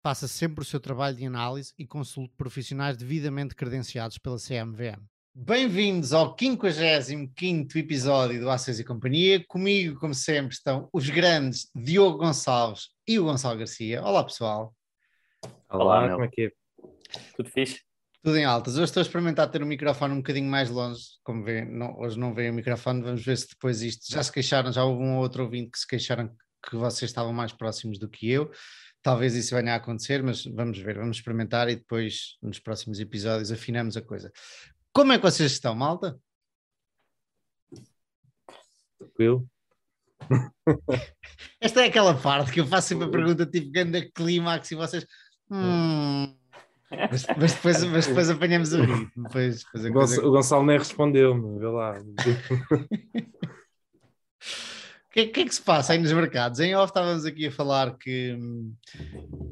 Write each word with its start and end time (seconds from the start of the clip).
Faça 0.00 0.28
sempre 0.28 0.62
o 0.62 0.64
seu 0.64 0.78
trabalho 0.78 1.16
de 1.16 1.26
análise 1.26 1.74
e 1.76 1.84
consulte 1.84 2.32
profissionais 2.36 2.96
devidamente 2.96 3.54
credenciados 3.56 4.16
pela 4.16 4.36
CMVM. 4.36 5.02
Bem-vindos 5.34 6.12
ao 6.12 6.36
55 6.38 7.76
episódio 7.76 8.40
do 8.40 8.48
Ações 8.48 8.78
e 8.78 8.84
Companhia. 8.84 9.44
Comigo, 9.48 9.98
como 9.98 10.14
sempre, 10.14 10.54
estão 10.54 10.88
os 10.92 11.10
grandes 11.10 11.68
Diogo 11.74 12.18
Gonçalves 12.18 12.90
e 13.08 13.18
o 13.18 13.24
Gonçalo 13.24 13.58
Garcia. 13.58 14.00
Olá, 14.00 14.22
pessoal. 14.22 14.72
Olá, 15.68 15.84
Olá 15.84 16.10
como 16.12 16.24
é 16.24 16.28
que 16.28 16.42
é? 16.42 16.52
Tudo 17.36 17.50
fixe? 17.50 17.80
Tudo 18.22 18.36
em 18.36 18.44
altas. 18.44 18.74
Hoje 18.74 18.84
estou 18.84 19.00
a 19.00 19.02
experimentar 19.02 19.50
ter 19.50 19.62
o 19.62 19.66
microfone 19.66 20.14
um 20.14 20.18
bocadinho 20.18 20.48
mais 20.48 20.70
longe, 20.70 21.02
como 21.24 21.42
vê, 21.42 21.64
não, 21.64 21.98
hoje 21.98 22.16
não 22.16 22.32
veio 22.32 22.52
o 22.52 22.54
microfone, 22.54 23.02
vamos 23.02 23.24
ver 23.24 23.36
se 23.36 23.48
depois 23.48 23.82
isto. 23.82 24.04
Já 24.08 24.22
se 24.22 24.30
queixaram, 24.30 24.72
já 24.72 24.84
houve 24.84 25.02
um 25.02 25.16
ou 25.16 25.22
outro 25.22 25.42
ouvinte 25.42 25.72
que 25.72 25.78
se 25.78 25.86
queixaram 25.86 26.30
que 26.68 26.76
vocês 26.76 27.10
estavam 27.10 27.32
mais 27.32 27.52
próximos 27.52 27.98
do 27.98 28.08
que 28.08 28.30
eu. 28.30 28.50
Talvez 29.02 29.34
isso 29.34 29.54
venha 29.54 29.74
a 29.74 29.76
acontecer, 29.76 30.22
mas 30.22 30.44
vamos 30.44 30.78
ver, 30.78 30.98
vamos 30.98 31.18
experimentar 31.18 31.68
e 31.68 31.76
depois, 31.76 32.36
nos 32.42 32.58
próximos 32.58 32.98
episódios, 33.00 33.52
afinamos 33.52 33.96
a 33.96 34.02
coisa. 34.02 34.30
Como 34.92 35.12
é 35.12 35.18
que 35.18 35.22
vocês 35.22 35.52
estão, 35.52 35.74
malta? 35.74 36.18
Tranquilo. 38.98 39.48
Esta 41.60 41.82
é 41.82 41.86
aquela 41.86 42.14
parte 42.14 42.52
que 42.52 42.60
eu 42.60 42.66
faço 42.66 42.88
sempre 42.88 43.06
a 43.06 43.10
pergunta 43.10 43.46
tipo 43.46 43.70
grande 43.70 44.10
clímax 44.10 44.70
e 44.72 44.74
vocês. 44.74 45.06
Hum, 45.50 46.36
mas, 46.90 47.26
mas, 47.36 47.54
depois, 47.54 47.84
mas 47.84 48.06
depois 48.06 48.30
apanhamos 48.30 48.72
o 48.72 48.82
ritmo. 48.82 49.24
Depois, 49.24 49.64
depois 49.74 50.18
o, 50.18 50.30
Gonçalo 50.30 50.64
nem 50.64 50.78
respondeu-me, 50.78 51.58
vê 51.58 51.66
lá. 51.66 51.94
Que, 55.18 55.26
que, 55.26 55.40
é 55.40 55.44
que 55.46 55.54
se 55.56 55.60
passa 55.60 55.92
aí 55.94 55.98
nos 55.98 56.12
mercados? 56.12 56.60
Em 56.60 56.76
off 56.76 56.90
estávamos 56.90 57.24
aqui 57.24 57.48
a 57.48 57.50
falar 57.50 57.98
que, 57.98 58.38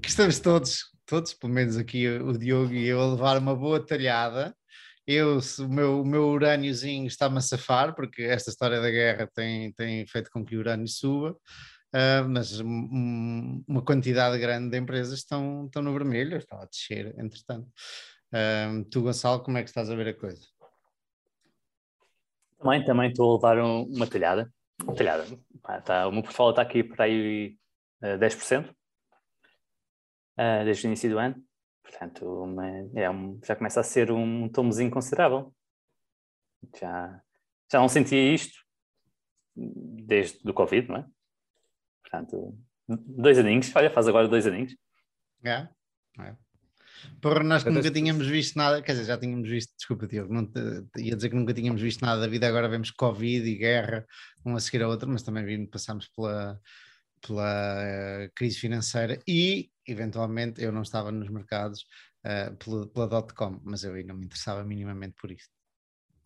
que 0.01 0.09
estamos 0.09 0.39
todos, 0.39 0.93
todos, 1.05 1.35
pelo 1.35 1.53
menos 1.53 1.77
aqui 1.77 2.07
o 2.07 2.39
Diogo 2.39 2.73
e 2.73 2.87
eu, 2.87 3.01
a 3.01 3.11
levar 3.11 3.37
uma 3.37 3.53
boa 3.53 3.85
talhada. 3.85 4.57
Eu, 5.05 5.41
o 5.59 5.69
meu, 5.69 6.03
o 6.03 6.07
meu 6.07 6.29
urâniozinho 6.29 7.09
está-me 7.09 7.39
a 7.39 7.41
safar, 7.41 7.97
porque 7.97 8.23
esta 8.23 8.49
história 8.49 8.81
da 8.81 8.89
guerra 8.89 9.29
tem, 9.35 9.73
tem 9.73 10.07
feito 10.07 10.31
com 10.31 10.45
que 10.45 10.55
o 10.55 10.61
urânio 10.61 10.87
suba, 10.87 11.33
uh, 11.33 12.29
mas 12.29 12.61
um, 12.61 13.65
uma 13.67 13.83
quantidade 13.83 14.39
grande 14.39 14.71
de 14.71 14.79
empresas 14.79 15.19
estão, 15.19 15.67
estão 15.67 15.83
no 15.83 15.93
vermelho, 15.93 16.37
estão 16.37 16.61
a 16.61 16.67
descer, 16.67 17.13
entretanto. 17.19 17.67
Uh, 18.33 18.85
tu, 18.89 19.03
Gonçalo, 19.03 19.43
como 19.43 19.59
é 19.59 19.65
que 19.65 19.69
estás 19.69 19.91
a 19.91 19.97
ver 19.97 20.11
a 20.11 20.15
coisa? 20.15 20.47
Também, 22.57 22.85
também 22.85 23.11
estou 23.11 23.33
a 23.33 23.35
levar 23.35 23.59
um, 23.59 23.83
uma 23.83 24.07
telhada. 24.97 25.25
tá, 25.85 26.09
o 26.09 26.13
meu 26.13 26.23
portfólio 26.23 26.51
está 26.51 26.63
aqui 26.63 26.85
para 26.85 27.05
aí 27.05 27.57
uh, 28.03 28.19
10% 28.19 28.71
uh, 28.71 28.75
desde 30.65 30.87
o 30.87 30.89
início 30.89 31.11
do 31.11 31.19
ano. 31.19 31.43
Portanto, 31.83 32.27
uma, 32.43 32.67
é 32.95 33.09
um, 33.09 33.41
já 33.45 33.55
começa 33.55 33.81
a 33.81 33.85
ser 33.85 34.11
um 34.11 34.49
tomozinho 34.49 34.91
considerável. 34.91 35.55
Já, 36.79 37.23
já 37.71 37.79
não 37.79 37.89
sentia 37.89 38.35
isto 38.35 38.59
desde 39.55 40.49
o 40.49 40.55
Covid, 40.55 40.89
não 40.89 40.97
é? 40.97 41.07
Portanto, 42.03 42.59
dois 42.89 43.39
aninhos. 43.39 43.75
Olha, 43.75 43.91
faz 43.91 44.09
agora 44.09 44.29
dois 44.29 44.47
aninhos. 44.47 44.77
É, 45.45 45.69
é. 46.21 46.37
Porra, 47.21 47.43
nós 47.43 47.63
que 47.63 47.71
nunca 47.71 47.91
tínhamos 47.91 48.27
visto 48.27 48.57
nada, 48.57 48.83
quer 48.83 48.93
dizer, 48.93 49.05
já 49.05 49.19
tínhamos 49.19 49.49
visto, 49.49 49.73
desculpa, 49.77 50.07
Tiago, 50.07 50.33
não 50.33 50.49
ia 50.97 51.17
dizer 51.17 51.31
que 51.31 51.35
nunca 51.37 51.55
tínhamos 51.55 51.81
visto 51.81 52.03
nada 52.03 52.21
da 52.21 52.27
vida, 52.27 52.47
agora 52.47 52.69
vemos 52.69 52.91
Covid 52.91 53.49
e 53.49 53.57
guerra, 53.57 54.07
uma 54.45 54.59
a 54.59 54.61
seguir 54.61 54.83
a 54.83 54.89
outra, 54.89 55.09
mas 55.09 55.23
também 55.23 55.45
vimos, 55.45 55.69
passamos 55.71 56.09
pela, 56.09 56.61
pela 57.27 57.83
uh, 57.83 58.31
crise 58.35 58.59
financeira 58.59 59.21
e, 59.27 59.71
eventualmente, 59.87 60.63
eu 60.63 60.73
não 60.73 60.83
estava 60.83 61.11
nos 61.11 61.29
mercados 61.29 61.87
uh, 62.25 62.57
pela, 62.57 62.87
pela 62.87 63.09
dot-com, 63.09 63.61
mas 63.65 63.85
eu 63.85 63.95
aí 63.95 64.05
não 64.05 64.17
me 64.17 64.27
interessava 64.27 64.65
minimamente 64.65 65.15
por 65.21 65.31
isso. 65.31 65.49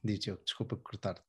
Diz 0.02 0.26
eu, 0.26 0.38
desculpa 0.44 0.76
cortar-te. 0.76 1.22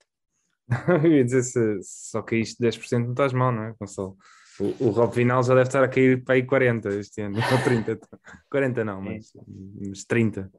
eu 1.04 1.12
ia 1.12 1.24
dizer, 1.24 1.44
se, 1.44 1.80
só 1.84 2.22
caíste 2.22 2.62
10% 2.62 3.04
não 3.04 3.12
estás 3.12 3.34
mal, 3.34 3.52
não 3.52 3.64
é, 3.64 3.76
Gonçalo? 3.80 4.18
O, 4.62 4.88
o 4.88 4.90
Rob 4.92 5.14
Vinal 5.16 5.44
já 5.44 5.56
deve 5.56 5.68
estar 5.68 5.84
a 5.84 5.88
cair 5.88 6.24
para 6.24 6.36
aí 6.36 6.46
40 6.46 6.90
este 6.90 7.22
ano, 7.22 7.38
ou 7.38 7.64
30. 7.64 8.00
40 8.50 8.86
não, 8.86 9.02
mas, 9.02 9.32
mas 9.80 10.04
30. 10.06 10.52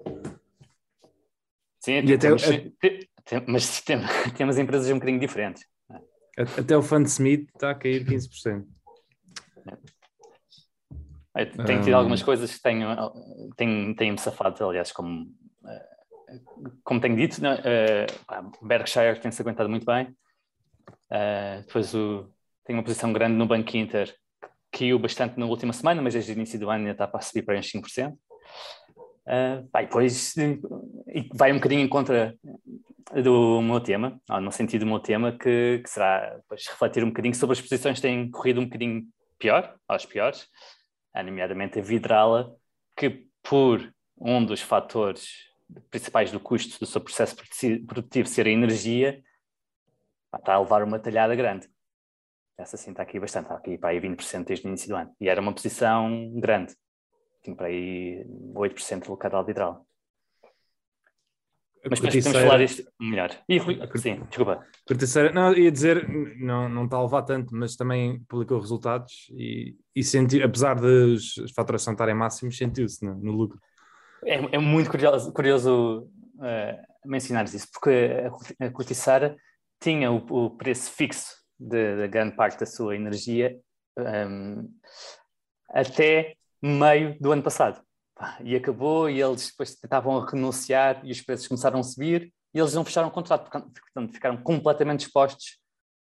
Sim, 1.78 1.98
e 1.98 2.18
temos, 2.18 2.42
até, 2.44 3.44
mas 3.46 3.80
tem, 3.82 3.98
temos 4.36 4.58
empresas 4.58 4.90
um 4.90 4.94
bocadinho 4.94 5.20
diferentes. 5.20 5.64
Até 6.36 6.76
o 6.76 6.82
Fund 6.82 7.06
Smith 7.06 7.48
está 7.54 7.70
a 7.70 7.74
cair 7.74 8.04
15%. 8.04 8.64
É, 11.34 11.46
tem 11.46 11.80
tido 11.80 11.94
algumas 11.94 12.22
coisas 12.22 12.54
que 12.54 12.62
tenho, 12.62 12.86
tenho, 13.56 13.96
tenho-me 13.96 14.18
safado, 14.18 14.68
aliás, 14.68 14.92
como, 14.92 15.26
eh, 15.66 16.40
como 16.84 17.00
tenho 17.00 17.16
dito, 17.16 17.38
uh, 17.38 18.66
Berkshire 18.66 19.18
tem-se 19.18 19.40
aguentado 19.40 19.68
muito 19.68 19.86
bem. 19.86 20.14
Uh, 21.10 21.62
depois 21.66 21.94
o, 21.94 22.31
tem 22.64 22.76
uma 22.76 22.82
posição 22.82 23.12
grande 23.12 23.36
no 23.36 23.46
Banco 23.46 23.76
Inter, 23.76 24.14
caiu 24.70 24.98
bastante 24.98 25.38
na 25.38 25.46
última 25.46 25.72
semana, 25.72 26.00
mas 26.00 26.14
desde 26.14 26.32
o 26.32 26.34
início 26.34 26.58
do 26.58 26.70
ano 26.70 26.80
ainda 26.80 26.92
está 26.92 27.06
para 27.06 27.20
subir 27.20 27.42
para 27.42 27.58
uns 27.58 27.70
5%. 27.70 28.12
Uh, 28.12 29.68
vai, 29.72 29.86
depois 29.86 30.34
vai 31.34 31.52
um 31.52 31.56
bocadinho 31.56 31.82
em 31.82 31.88
contra 31.88 32.36
do 33.22 33.60
meu 33.60 33.80
tema, 33.80 34.20
no 34.40 34.50
sentido 34.50 34.80
do 34.80 34.86
meu 34.86 34.98
tema, 34.98 35.32
que, 35.32 35.80
que 35.82 35.90
será 35.90 36.36
depois, 36.36 36.66
refletir 36.66 37.04
um 37.04 37.08
bocadinho 37.08 37.34
sobre 37.34 37.52
as 37.52 37.60
posições 37.60 37.96
que 37.96 38.02
têm 38.02 38.30
corrido 38.30 38.60
um 38.60 38.64
bocadinho 38.64 39.04
pior, 39.38 39.76
aos 39.86 40.06
piores, 40.06 40.48
nomeadamente 41.14 41.78
a 41.78 41.82
Vidrala, 41.82 42.54
que 42.96 43.26
por 43.42 43.92
um 44.18 44.44
dos 44.44 44.60
fatores 44.60 45.50
principais 45.90 46.30
do 46.30 46.40
custo 46.40 46.78
do 46.78 46.86
seu 46.86 47.00
processo 47.00 47.36
produtivo 47.86 48.28
ser 48.28 48.46
a 48.46 48.50
energia, 48.50 49.22
está 50.34 50.54
a 50.54 50.60
levar 50.60 50.82
uma 50.82 50.98
talhada 50.98 51.34
grande. 51.34 51.68
Essa 52.62 52.76
sim 52.76 52.92
está 52.92 53.02
aqui 53.02 53.18
bastante, 53.18 53.46
está 53.46 53.56
aqui 53.56 53.76
para 53.76 53.90
aí 53.90 54.00
20% 54.00 54.44
desde 54.44 54.66
o 54.66 54.68
início 54.68 54.88
do 54.88 54.94
ano. 54.94 55.10
E 55.20 55.28
era 55.28 55.40
uma 55.40 55.52
posição 55.52 56.32
grande. 56.36 56.72
Tinha 57.42 57.56
para 57.56 57.66
aí 57.66 58.24
8% 58.54 59.06
alocado 59.08 59.36
ao 59.36 59.44
vidral. 59.44 59.84
Mas 61.90 61.98
depois 61.98 62.24
podemos 62.24 62.42
falar 62.42 62.62
isto 62.62 62.88
melhor. 63.00 63.36
E, 63.48 63.58
sim, 63.98 64.22
desculpa. 64.28 64.64
Corticeira, 64.86 65.32
não, 65.32 65.52
ia 65.52 65.72
dizer, 65.72 66.08
não, 66.38 66.68
não 66.68 66.84
está 66.84 66.96
a 66.98 67.02
levar 67.02 67.22
tanto, 67.22 67.52
mas 67.52 67.74
também 67.74 68.22
publicou 68.28 68.60
resultados 68.60 69.26
e, 69.32 69.74
e 69.92 70.04
sentiu, 70.04 70.46
apesar 70.46 70.76
de 70.80 70.86
os 70.86 71.34
faturação 71.56 71.94
estarem 71.94 72.14
máximos, 72.14 72.56
sentiu-se 72.56 73.04
no, 73.04 73.16
no, 73.16 73.32
lucro. 73.32 73.58
É, 74.24 74.36
é 74.54 74.58
muito 74.58 74.88
curioso, 74.88 75.32
curioso 75.32 76.08
uh, 76.36 77.08
mencionar 77.08 77.44
isso, 77.46 77.66
porque 77.72 78.12
a, 78.60 78.66
a 78.66 78.70
Corticeira 78.70 79.36
tinha 79.80 80.12
o, 80.12 80.18
o 80.18 80.50
preço 80.50 80.92
fixo 80.92 81.41
de 81.58 82.08
grande 82.08 82.36
parte 82.36 82.60
da 82.60 82.66
sua 82.66 82.96
energia 82.96 83.58
um, 83.98 84.68
até 85.70 86.36
meio 86.60 87.18
do 87.20 87.32
ano 87.32 87.42
passado. 87.42 87.82
E 88.44 88.54
acabou, 88.54 89.10
e 89.10 89.20
eles 89.20 89.50
depois 89.50 89.74
tentavam 89.74 90.20
renunciar 90.20 91.04
e 91.04 91.10
os 91.10 91.20
preços 91.20 91.48
começaram 91.48 91.80
a 91.80 91.82
subir 91.82 92.32
e 92.54 92.58
eles 92.58 92.74
não 92.74 92.84
fecharam 92.84 93.08
o 93.08 93.10
contrato, 93.10 93.50
portanto 93.50 94.12
ficaram 94.12 94.36
completamente 94.42 95.06
expostos, 95.06 95.58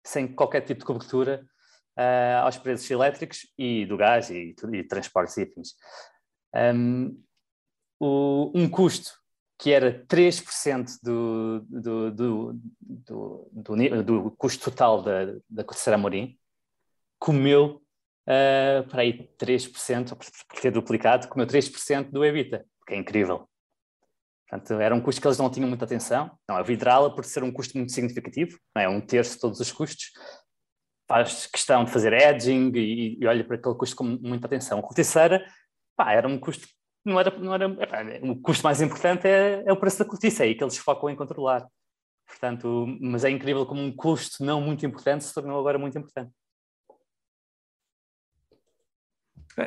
sem 0.06 0.28
qualquer 0.28 0.62
tipo 0.62 0.80
de 0.80 0.86
cobertura, 0.86 1.46
uh, 1.98 2.44
aos 2.44 2.58
preços 2.58 2.90
elétricos 2.90 3.40
e 3.58 3.86
do 3.86 3.98
gás 3.98 4.30
e, 4.30 4.56
e 4.74 4.84
transportes 4.84 5.36
e 5.38 5.44
afins. 5.44 5.70
Um, 6.56 7.22
um 8.00 8.70
custo 8.70 9.12
que 9.58 9.72
era 9.72 10.06
3% 10.06 11.00
do, 11.02 11.62
do, 11.68 12.12
do, 12.12 12.54
do, 12.80 13.50
do, 13.52 14.04
do 14.04 14.32
custo 14.32 14.70
total 14.70 15.02
da, 15.02 15.36
da 15.50 15.64
Corteira 15.64 15.96
Amorim, 15.96 16.38
comeu 17.18 17.82
uh, 18.28 18.88
para 18.88 19.02
aí 19.02 19.30
3%, 19.40 20.16
por 20.16 20.62
ter 20.62 20.72
duplicado, 20.72 21.28
comeu 21.28 21.48
3% 21.48 22.12
do 22.12 22.24
EBITDA, 22.24 22.66
que 22.86 22.94
é 22.94 22.98
incrível. 22.98 23.50
Portanto, 24.48 24.80
era 24.80 24.96
um 24.96 25.02
custo 25.02 25.20
que 25.20 25.28
eles 25.28 25.40
não 25.40 25.50
tinham 25.50 25.68
muita 25.68 25.86
atenção. 25.86 26.32
Não, 26.48 26.56
a 26.56 26.62
Vidrala, 26.62 27.14
por 27.14 27.26
ser 27.26 27.44
um 27.44 27.52
custo 27.52 27.78
muito 27.78 27.92
significativo, 27.92 28.58
é 28.76 28.88
um 28.88 29.02
terço 29.02 29.34
de 29.34 29.42
todos 29.42 29.60
os 29.60 29.72
custos, 29.72 30.12
faz 31.08 31.48
questão 31.48 31.84
de 31.84 31.92
fazer 31.92 32.14
edging 32.14 32.72
e, 32.76 33.18
e 33.20 33.26
olha 33.26 33.44
para 33.44 33.56
aquele 33.56 33.76
custo 33.76 33.96
com 33.96 34.04
muita 34.04 34.46
atenção. 34.46 34.80
A 34.80 34.84
corticeira, 34.84 35.44
pá, 35.96 36.14
era 36.14 36.28
um 36.28 36.40
custo 36.40 36.68
não 37.08 37.20
era, 37.20 37.38
não 37.40 37.54
era 37.54 37.68
o 38.24 38.36
custo 38.42 38.64
mais 38.64 38.82
importante 38.82 39.28
é, 39.28 39.64
é 39.66 39.72
o 39.72 39.78
preço 39.78 40.00
da 40.00 40.06
cortiça, 40.06 40.44
é 40.44 40.48
aí 40.48 40.56
que 40.56 40.64
eles 40.64 40.78
focam 40.78 41.10
em 41.10 41.16
controlar. 41.16 41.66
Portanto, 42.28 42.86
mas 43.00 43.24
é 43.24 43.30
incrível 43.30 43.66
como 43.66 43.82
um 43.82 43.96
custo 43.96 44.44
não 44.44 44.60
muito 44.60 44.86
importante 44.86 45.24
se 45.24 45.34
tornou 45.34 45.60
agora 45.60 45.80
muito 45.80 45.98
importante. 45.98 46.32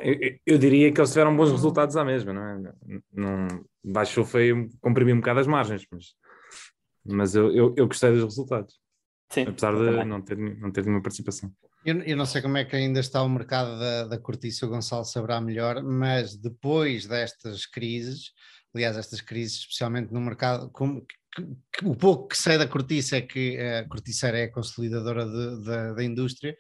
Eu, 0.03 0.39
eu, 0.47 0.59
diria 0.59 0.93
que 0.93 1.01
eles 1.01 1.11
tiveram 1.11 1.37
bons 1.37 1.51
resultados 1.51 1.97
à 1.97 2.05
mesma, 2.05 2.33
não 2.33 2.43
é? 2.45 2.73
Não, 3.13 3.65
baixou 3.83 4.25
foi 4.25 4.69
comprimir 4.81 5.15
um 5.15 5.19
bocado 5.19 5.41
as 5.41 5.49
margens, 5.49 5.85
mas, 5.91 6.15
mas 7.05 7.35
eu, 7.35 7.51
eu, 7.51 7.75
eu 7.77 7.89
gostei 7.89 8.13
dos 8.13 8.23
resultados. 8.23 8.79
Sim, 9.31 9.47
apesar 9.49 9.75
de 9.75 10.05
não 10.05 10.23
ter, 10.23 10.37
não 10.37 10.71
ter 10.71 10.85
nenhuma 10.85 11.03
participação. 11.03 11.51
Eu, 11.85 12.03
eu, 12.03 12.17
não 12.17 12.27
sei 12.27 12.43
como 12.43 12.59
é 12.59 12.65
que 12.65 12.77
ainda 12.77 13.01
está 13.01 13.23
o 13.23 13.29
mercado 13.29 13.79
da, 13.79 14.07
da 14.07 14.19
cortiça, 14.19 14.67
o 14.67 14.69
Gonçalo 14.69 15.05
saberá 15.05 15.41
melhor, 15.41 15.83
mas 15.83 16.37
depois 16.37 17.07
destas 17.07 17.65
crises, 17.65 18.33
aliás, 18.75 18.99
estas 18.99 19.23
crises, 19.23 19.61
especialmente 19.61 20.13
no 20.13 20.21
mercado, 20.21 20.71
como, 20.73 21.01
que, 21.01 21.43
que, 21.73 21.87
o 21.87 21.97
pouco 21.97 22.29
que 22.29 22.37
sei 22.37 22.59
da 22.59 22.69
cortiça 22.69 23.17
é 23.17 23.23
que 23.23 23.59
a 23.59 23.89
corticeira 23.89 24.39
é 24.39 24.45
a 24.45 24.53
consolidadora 24.53 25.25
de, 25.25 25.63
de, 25.63 25.95
da 25.95 26.05
indústria, 26.05 26.55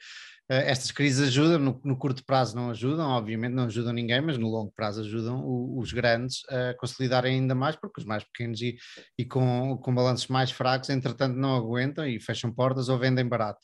eh, 0.50 0.70
estas 0.70 0.90
crises 0.90 1.28
ajudam, 1.28 1.58
no, 1.58 1.80
no, 1.84 1.96
curto 1.96 2.24
prazo 2.24 2.56
não 2.56 2.70
ajudam, 2.70 3.08
obviamente 3.10 3.52
não 3.52 3.64
ajudam 3.64 3.92
ninguém, 3.92 4.20
mas 4.20 4.36
no 4.36 4.48
longo 4.48 4.72
prazo 4.72 5.00
ajudam 5.02 5.44
o, 5.44 5.78
os 5.78 5.92
grandes 5.92 6.40
a 6.48 6.74
consolidarem 6.74 7.34
ainda 7.40 7.54
mais, 7.54 7.76
porque 7.76 8.00
os 8.00 8.06
mais 8.06 8.24
pequenos 8.24 8.60
e, 8.60 8.76
e 9.16 9.24
com, 9.24 9.76
com 9.78 9.94
balanços 9.94 10.26
mais 10.26 10.50
fracos, 10.50 10.90
entretanto, 10.90 11.36
não 11.36 11.54
aguentam 11.54 12.04
e 12.04 12.18
fecham 12.18 12.52
portas 12.52 12.88
ou 12.88 12.98
vendem 12.98 13.28
barato. 13.28 13.60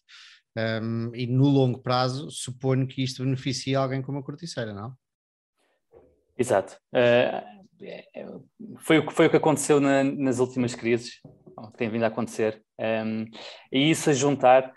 Um, 0.57 1.15
e 1.15 1.27
no 1.27 1.45
longo 1.45 1.81
prazo, 1.81 2.31
suponho 2.31 2.87
que 2.87 3.03
isto 3.03 3.23
beneficia 3.23 3.79
alguém 3.79 4.01
como 4.01 4.19
a 4.19 4.23
corticeira, 4.23 4.73
não? 4.73 4.95
Exato. 6.39 6.79
Uh, 6.93 8.79
foi, 8.79 8.99
o, 8.99 9.11
foi 9.11 9.27
o 9.27 9.31
que 9.31 9.37
aconteceu 9.37 9.81
na, 9.81 10.03
nas 10.03 10.39
últimas 10.39 10.75
crises, 10.75 11.21
que 11.21 11.77
tem 11.77 11.89
vindo 11.89 12.05
a 12.05 12.09
acontecer. 12.09 12.63
Um, 12.79 13.25
e 13.73 13.91
isso 13.91 14.11
a 14.11 14.13
juntar 14.13 14.73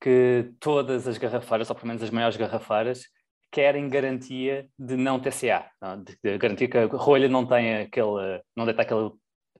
que 0.00 0.52
todas 0.58 1.06
as 1.06 1.18
garrafeiras, 1.18 1.68
ou 1.68 1.76
pelo 1.76 1.88
menos 1.88 2.02
as 2.02 2.10
maiores 2.10 2.36
garrafeiras, 2.36 3.04
querem 3.50 3.88
garantia 3.88 4.68
de 4.78 4.96
não 4.96 5.20
TCA, 5.20 5.70
não? 5.80 6.02
De, 6.02 6.16
de, 6.22 6.38
garantia 6.38 6.68
que 6.68 6.78
a 6.78 6.86
rolha 6.86 7.28
não 7.28 7.46
tem 7.46 7.76
aquele, 7.78 8.42
não 8.56 8.64
deita 8.64 8.82
aquele 8.82 9.10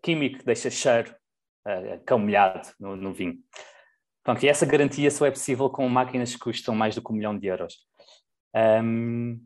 químico 0.01 0.39
que 0.39 0.45
deixa 0.45 0.71
cheiro 0.71 1.15
uh, 1.67 2.03
cão 2.07 2.19
molhado 2.19 2.69
no, 2.79 2.97
no, 2.97 3.13
vinho. 3.13 3.39
Pronto, 4.31 4.45
e 4.45 4.49
essa 4.49 4.65
garantia 4.65 5.11
só 5.11 5.27
é 5.27 5.31
possível 5.33 5.69
com 5.69 5.89
máquinas 5.89 6.33
que 6.33 6.39
custam 6.39 6.73
mais 6.73 6.95
do 6.95 7.03
que 7.03 7.11
um 7.11 7.17
milhão 7.17 7.37
de 7.37 7.49
euros. 7.49 7.79
Um, 8.55 9.45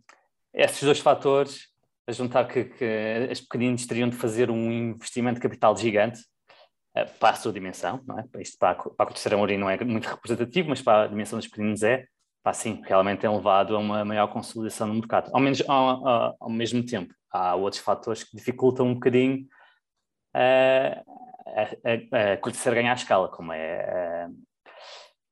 esses 0.53 0.83
dois 0.83 0.99
fatores, 0.99 1.69
a 2.07 2.13
juntar 2.13 2.47
que, 2.47 2.67
que 2.67 2.85
as 3.31 3.41
pequeninas 3.41 3.87
teriam 3.87 4.11
de 4.11 4.17
fazer 4.17 4.51
um 4.51 4.71
investimento 4.71 5.37
de 5.37 5.41
capital 5.41 5.75
gigante, 5.75 6.21
eh, 6.95 7.07
para 7.07 7.31
a 7.31 7.35
sua 7.35 7.51
dimensão, 7.51 8.03
não 8.07 8.19
é? 8.19 8.27
Isto 8.43 8.59
para 8.59 8.73
a, 8.73 8.75
para 8.75 9.07
a 9.07 9.07
terceira 9.07 9.39
Mourinho 9.39 9.61
não 9.61 9.71
é 9.71 9.83
muito 9.83 10.07
representativo, 10.07 10.69
mas 10.69 10.83
para 10.83 11.05
a 11.05 11.07
dimensão 11.07 11.39
dos 11.39 11.49
pequeninos 11.49 11.83
é, 11.83 12.05
pá, 12.43 12.53
sim, 12.53 12.83
realmente 12.85 13.21
tem 13.21 13.35
levado 13.35 13.75
a 13.75 13.79
uma 13.79 14.05
maior 14.05 14.27
consolidação 14.27 14.87
no 14.87 14.93
mercado. 14.93 15.31
Ao, 15.33 15.41
menos, 15.41 15.63
ao, 15.67 16.07
ao, 16.07 16.37
ao 16.41 16.51
mesmo 16.51 16.85
tempo, 16.85 17.15
há 17.31 17.55
outros 17.55 17.81
fatores 17.81 18.23
que 18.23 18.37
dificultam 18.37 18.89
um 18.89 18.93
bocadinho 18.93 19.47
uh, 20.37 21.11
a, 21.47 22.21
a, 22.21 22.33
a 22.35 22.37
cortecer 22.37 22.75
ganhar 22.75 22.93
a 22.93 22.97
escala, 22.97 23.31
como 23.31 23.51
é 23.51 24.29
uh, 24.29 24.44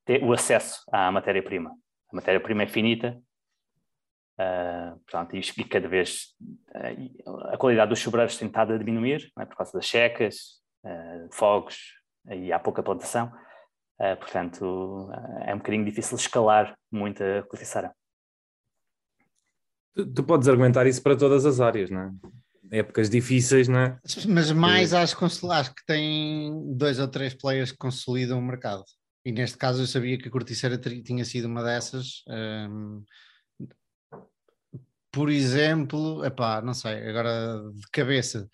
ter 0.05 0.23
o 0.23 0.33
acesso 0.33 0.83
à 0.93 1.11
matéria-prima. 1.11 1.71
A 2.13 2.17
matéria-prima 2.17 2.65
é 2.65 2.67
finita, 2.67 3.21
uh, 4.39 4.99
portanto, 5.01 5.37
e 5.37 5.65
cada 5.65 5.89
vez 5.89 6.35
uh, 6.75 7.49
a 7.53 7.57
qualidade 7.57 7.91
dos 7.91 8.01
sobreiros 8.01 8.37
tem 8.37 8.49
estado 8.49 8.73
a 8.73 8.79
diminuir, 8.79 9.31
é? 9.39 9.45
por 9.45 9.57
causa 9.57 9.73
das 9.73 9.87
checas, 9.87 10.61
uh, 10.85 11.29
fogos 11.33 11.79
e 12.31 12.53
há 12.53 12.59
pouca 12.59 12.83
plantação. 12.83 13.33
Uh, 14.01 14.17
portanto, 14.19 14.63
uh, 14.63 15.45
é 15.47 15.55
um 15.55 15.59
bocadinho 15.59 15.85
difícil 15.85 16.17
escalar 16.17 16.77
muito 16.91 17.23
a 17.23 17.43
cultiçara. 17.43 17.95
Tu, 19.95 20.07
tu, 20.07 20.25
podes 20.25 20.49
argumentar 20.49 20.87
isso 20.87 21.03
para 21.03 21.17
todas 21.17 21.45
as 21.45 21.61
áreas, 21.61 21.91
não 21.91 22.01
é? 22.01 22.79
Épocas 22.79 23.11
difíceis, 23.11 23.69
não 23.69 23.79
é? 23.79 24.01
Mas 24.29 24.51
mais 24.51 24.95
às 24.95 25.15
acho 25.15 25.75
que 25.75 25.85
tem 25.87 26.75
dois 26.75 26.99
ou 26.99 27.07
três 27.07 27.35
players 27.35 27.71
que 27.71 27.77
consolidam 27.77 28.39
o 28.39 28.43
mercado. 28.43 28.83
E 29.25 29.31
neste 29.31 29.57
caso 29.57 29.83
eu 29.83 29.87
sabia 29.87 30.19
que 30.19 30.29
a 30.29 30.31
corticeira 30.31 30.77
tinha 30.79 31.25
sido 31.25 31.47
uma 31.47 31.63
dessas. 31.63 32.25
Um, 32.29 33.05
por 35.13 35.31
exemplo, 35.31 36.25
epá, 36.25 36.63
não 36.63 36.73
sei, 36.73 37.09
agora 37.09 37.71
de 37.75 37.87
cabeça, 37.93 38.49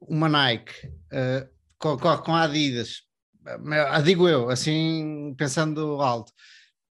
uma 0.00 0.28
Nike 0.28 0.74
uh, 0.86 1.48
com, 1.78 1.96
com 1.96 2.34
a 2.34 2.42
Adidas, 2.42 3.02
uh, 3.46 4.02
digo 4.02 4.28
eu, 4.28 4.50
assim 4.50 5.34
pensando 5.38 6.02
alto, 6.02 6.32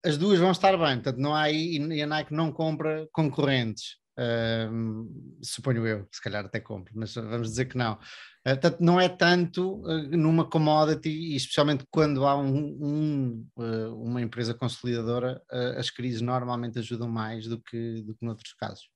as 0.04 0.18
duas 0.18 0.38
vão 0.38 0.50
estar 0.50 0.76
bem, 0.76 0.96
portanto 0.96 1.16
não 1.16 1.34
há 1.34 1.44
aí, 1.44 1.78
e 1.78 2.02
a 2.02 2.06
Nike 2.06 2.34
não 2.34 2.52
compra 2.52 3.08
concorrentes, 3.10 3.96
uh, 4.18 5.40
suponho 5.42 5.86
eu, 5.86 6.06
se 6.10 6.22
calhar 6.22 6.44
até 6.44 6.60
compra, 6.60 6.92
mas 6.94 7.14
vamos 7.14 7.50
dizer 7.50 7.66
que 7.66 7.76
não. 7.76 7.94
Uh, 7.94 8.50
portanto, 8.50 8.80
não 8.80 9.00
é 9.00 9.08
tanto 9.08 9.80
uh, 9.82 10.16
numa 10.16 10.48
commodity, 10.48 11.08
e 11.08 11.36
especialmente 11.36 11.86
quando 11.90 12.26
há 12.26 12.36
um, 12.36 12.56
um, 12.56 13.48
uh, 13.56 14.02
uma 14.02 14.20
empresa 14.20 14.54
consolidadora, 14.54 15.42
as 15.76 15.90
crises 15.90 16.20
normalmente 16.20 16.78
ajudam 16.78 17.08
mais 17.08 17.46
do 17.46 17.60
que, 17.60 18.02
do 18.02 18.14
que 18.14 18.24
noutros 18.24 18.52
casos. 18.54 18.88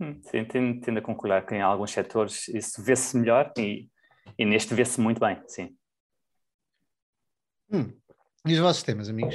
Hum, 0.00 0.20
sim, 0.22 0.44
tendo, 0.44 0.80
tendo 0.80 0.98
a 0.98 1.02
concluir 1.02 1.44
que 1.44 1.54
em 1.54 1.60
alguns 1.60 1.90
setores 1.90 2.46
isso 2.48 2.80
vê-se 2.82 3.16
melhor 3.16 3.52
e, 3.58 3.88
e 4.38 4.44
neste 4.44 4.72
vê-se 4.72 5.00
muito 5.00 5.18
bem, 5.18 5.42
sim. 5.48 5.76
Hum. 7.70 7.92
E 8.46 8.52
os 8.52 8.60
vossos 8.60 8.82
temas, 8.82 9.08
amigos? 9.08 9.34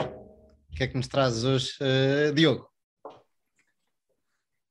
O 0.73 0.75
que 0.75 0.85
é 0.85 0.87
que 0.87 0.97
nos 0.97 1.07
trazes 1.07 1.43
hoje, 1.43 1.71
uh, 1.81 2.33
Diogo? 2.33 2.67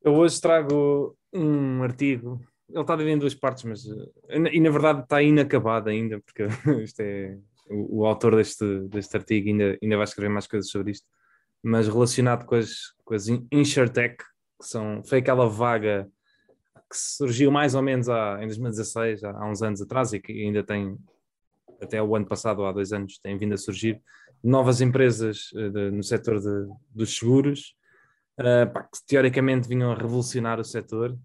Eu 0.03 0.15
hoje 0.15 0.41
trago 0.41 1.17
um 1.33 1.81
artigo, 1.85 2.41
ele 2.69 2.81
está 2.81 2.97
dividido 2.97 3.17
em 3.17 3.21
duas 3.21 3.37
partes, 3.37 3.63
mas 3.63 3.85
uh, 3.85 4.13
e 4.53 4.59
na 4.59 4.71
verdade 4.71 5.03
está 5.03 5.23
inacabado 5.23 5.91
ainda, 5.91 6.21
porque 6.21 6.43
isto 6.83 6.99
é 6.99 7.39
o, 7.71 8.01
o, 8.01 8.05
autor 8.07 8.35
deste, 8.35 8.81
deste 8.89 9.17
artigo 9.17 9.49
ainda, 9.49 9.79
ainda 9.81 9.97
vai 9.97 10.03
escrever 10.03 10.29
mais 10.29 10.49
coisas 10.49 10.69
sobre 10.73 10.91
isto, 10.91 11.07
mas 11.63 11.87
relacionado 11.87 12.47
com 12.47 12.57
as, 12.57 12.73
com 13.05 13.15
as 13.15 13.29
InsurTech, 13.29 14.17
que 14.17 14.67
são, 14.67 15.05
foi 15.05 15.19
aquela 15.19 15.49
vaga 15.49 16.11
que 16.91 16.97
surgiu 16.97 17.53
mais 17.53 17.77
ou 17.77 17.83
menos 17.83 18.09
há, 18.09 18.43
em 18.43 18.49
2016, 18.49 19.23
há, 19.23 19.31
há 19.31 19.49
uns 19.49 19.63
anos 19.63 19.81
atrás, 19.81 20.13
e 20.13 20.19
que 20.19 20.33
ainda 20.33 20.65
tem, 20.65 20.99
até 21.81 22.03
o 22.03 22.17
ano 22.17 22.27
passado, 22.27 22.65
há 22.65 22.73
dois 22.73 22.93
anos, 22.93 23.21
tem 23.23 23.39
vindo 23.39 23.55
a 23.55 23.57
surgir 23.57 24.03
novas 24.43 24.81
empresas 24.81 25.51
uh, 25.53 25.71
de, 25.71 25.91
no 25.91 26.03
setor 26.03 26.41
de, 26.41 26.69
dos 26.91 27.17
seguros, 27.17 27.75
uh, 28.41 28.73
pá, 28.73 28.83
que 28.83 28.99
teoricamente 29.07 29.69
vinham 29.69 29.93
a 29.93 29.95
revolucionar 29.95 30.59
o 30.61 30.65
setor. 30.65 31.19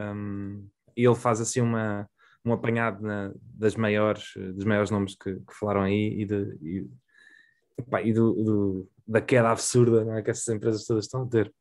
Um, 0.00 0.68
e 0.96 1.04
ele 1.04 1.14
faz 1.14 1.40
assim 1.40 1.60
uma, 1.60 2.08
um 2.44 2.52
apanhado 2.52 3.02
na, 3.02 3.32
das 3.40 3.74
maiores, 3.74 4.32
dos 4.54 4.64
maiores 4.64 4.90
nomes 4.90 5.14
que, 5.14 5.34
que 5.34 5.54
falaram 5.54 5.82
aí 5.82 6.20
e, 6.20 6.24
de, 6.24 6.58
e, 7.78 7.82
pá, 7.82 8.02
e 8.02 8.12
do, 8.12 8.32
do, 8.32 8.90
da 9.06 9.20
queda 9.20 9.50
absurda 9.50 10.18
é, 10.18 10.22
que 10.22 10.30
essas 10.30 10.48
empresas 10.54 10.84
todas 10.84 11.04
estão 11.04 11.22
a 11.22 11.28
ter. 11.28 11.52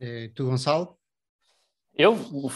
E 0.00 0.30
tu, 0.34 0.46
Gonçalo? 0.46 0.96
Eu 1.94 2.14
vou, 2.14 2.48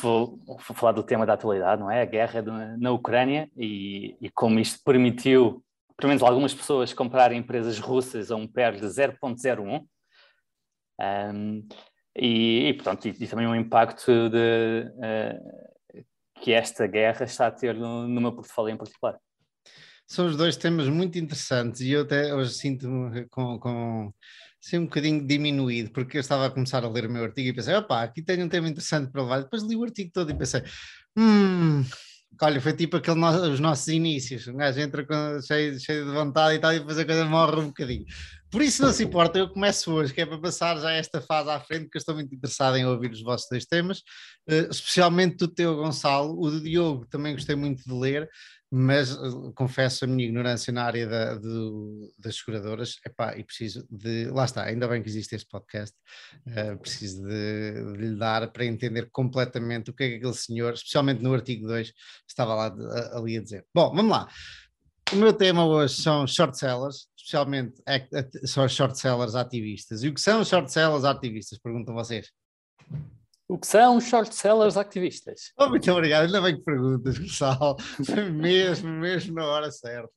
vou, 0.46 0.58
falar 0.58 0.92
do 0.92 1.02
tema 1.02 1.26
da 1.26 1.32
atualidade, 1.32 1.80
não 1.80 1.90
é? 1.90 2.02
A 2.02 2.06
guerra 2.06 2.40
na 2.78 2.92
Ucrânia 2.92 3.50
e, 3.56 4.16
e, 4.20 4.30
como 4.30 4.60
isto 4.60 4.80
permitiu, 4.84 5.64
pelo 6.02 6.10
menos 6.10 6.22
algumas 6.24 6.52
pessoas, 6.52 6.92
comprarem 6.92 7.38
empresas 7.38 7.78
russas 7.78 8.32
a 8.32 8.34
um 8.34 8.44
PER 8.44 8.72
de 8.72 8.86
0.01. 8.86 9.86
Um, 11.00 11.68
e, 12.16 12.70
e, 12.70 12.74
portanto, 12.74 13.06
e, 13.06 13.10
e, 13.20 13.28
também 13.28 13.46
um 13.46 13.54
impacto 13.54 14.10
de, 14.28 14.90
uh, 14.96 16.04
que 16.40 16.50
esta 16.50 16.88
guerra 16.88 17.24
está 17.24 17.46
a 17.46 17.52
ter 17.52 17.76
no, 17.76 18.08
no 18.08 18.20
meu 18.20 18.32
portfólio 18.32 18.74
em 18.74 18.76
particular. 18.76 19.16
São 20.04 20.26
os 20.26 20.36
dois 20.36 20.56
temas 20.56 20.88
muito 20.88 21.20
interessantes 21.20 21.82
e 21.82 21.92
eu 21.92 22.02
até 22.02 22.34
hoje 22.34 22.54
sinto-me 22.54 23.28
com, 23.28 23.60
com 23.60 24.12
ser 24.60 24.78
um 24.78 24.86
bocadinho 24.86 25.24
diminuído, 25.24 25.92
porque 25.92 26.16
eu 26.16 26.20
estava 26.20 26.46
a 26.46 26.50
começar 26.50 26.82
a 26.82 26.88
ler 26.88 27.06
o 27.06 27.10
meu 27.10 27.22
artigo 27.22 27.48
e 27.48 27.52
pensei, 27.52 27.76
opá, 27.76 28.02
aqui 28.02 28.22
tenho 28.22 28.44
um 28.44 28.48
tema 28.48 28.68
interessante 28.68 29.08
para 29.12 29.22
levar. 29.22 29.42
Depois 29.42 29.62
li 29.62 29.76
o 29.76 29.84
artigo 29.84 30.10
todo 30.12 30.32
e 30.32 30.34
pensei, 30.34 30.64
hum, 31.16 31.84
olha, 32.40 32.60
foi 32.60 32.72
tipo 32.72 32.96
aquele 32.96 33.18
no, 33.18 33.28
os 33.52 33.60
nossos 33.60 33.88
inícios. 33.88 34.46
Um 34.48 34.56
gajo 34.56 34.80
entra 34.80 35.04
com, 35.04 35.40
cheio, 35.42 35.78
cheio 35.78 36.04
de 36.06 36.12
vontade 36.12 36.56
e 36.56 36.58
tal, 36.58 36.72
e 36.72 36.78
depois 36.78 36.98
a 36.98 37.04
coisa 37.04 37.24
morre 37.24 37.60
um 37.60 37.66
bocadinho. 37.66 38.04
por 38.50 38.62
isso 38.62 38.82
não 38.82 38.92
se 38.92 39.04
importa, 39.04 39.38
eu 39.38 39.48
começo 39.48 39.92
hoje, 39.92 40.12
que 40.12 40.20
é 40.20 40.26
para 40.26 40.38
passar 40.38 40.78
já 40.78 40.92
esta 40.92 41.20
fase 41.20 41.50
à 41.50 41.60
frente, 41.60 41.84
porque 41.84 41.98
eu 41.98 42.00
estou 42.00 42.14
muito 42.14 42.34
interessado 42.34 42.76
em 42.76 42.86
ouvir 42.86 43.10
os 43.10 43.22
vossos 43.22 43.48
dois 43.50 43.64
temas, 43.64 43.98
uh, 44.48 44.70
especialmente 44.70 45.36
do 45.36 45.48
teu, 45.48 45.76
Gonçalo. 45.76 46.38
O 46.40 46.50
do 46.50 46.60
Diogo 46.60 47.06
também 47.06 47.34
gostei 47.34 47.56
muito 47.56 47.82
de 47.84 47.92
ler, 47.92 48.28
mas 48.74 49.12
uh, 49.12 49.52
confesso 49.52 50.06
a 50.06 50.08
minha 50.08 50.24
ignorância 50.26 50.72
na 50.72 50.84
área 50.84 51.06
da, 51.06 51.34
do, 51.34 52.10
das 52.18 52.36
seguradoras, 52.36 52.98
epá, 53.04 53.36
e 53.36 53.44
preciso 53.44 53.86
de. 53.90 54.30
Lá 54.30 54.46
está, 54.46 54.64
ainda 54.64 54.88
bem 54.88 55.02
que 55.02 55.10
existe 55.10 55.34
este 55.34 55.46
podcast, 55.46 55.94
uh, 56.46 56.78
preciso 56.78 57.22
de, 57.22 57.92
de, 57.92 57.98
lhe 57.98 58.16
dar 58.16 58.50
para 58.50 58.64
entender 58.64 59.10
completamente 59.10 59.90
o 59.90 59.92
que 59.92 60.04
é 60.04 60.08
que 60.08 60.14
aquele 60.16 60.32
senhor, 60.32 60.72
especialmente 60.72 61.22
no 61.22 61.34
artigo 61.34 61.66
2, 61.66 61.92
estava 62.26 62.54
lá 62.54 62.70
de, 62.70 62.82
ali 63.14 63.36
a 63.36 63.42
dizer. 63.42 63.66
Bom, 63.74 63.94
vamos 63.94 64.10
lá. 64.10 64.26
O 65.12 65.16
meu 65.16 65.34
tema 65.34 65.66
hoje 65.66 66.00
são 66.00 66.26
short 66.26 66.56
sellers, 66.56 67.08
especialmente 67.14 67.74
são 68.46 68.66
short 68.66 68.98
sellers 68.98 69.34
ativistas. 69.34 70.02
E 70.02 70.08
o 70.08 70.14
que 70.14 70.20
são 70.20 70.42
short 70.42 70.72
sellers 70.72 71.04
ativistas? 71.04 71.58
Perguntam 71.58 71.94
vocês. 71.94 72.32
O 73.48 73.58
que 73.58 73.66
são 73.66 74.00
short 74.00 74.34
sellers 74.34 74.76
ativistas? 74.76 75.52
Oh, 75.58 75.68
muito 75.68 75.90
obrigado, 75.90 76.24
ainda 76.24 76.40
bem 76.40 76.56
que 76.56 76.64
perguntas. 76.64 77.16
Foi 78.06 78.30
mesmo, 78.30 78.88
mesmo 78.88 79.34
na 79.34 79.44
hora 79.44 79.70
certa. 79.70 80.10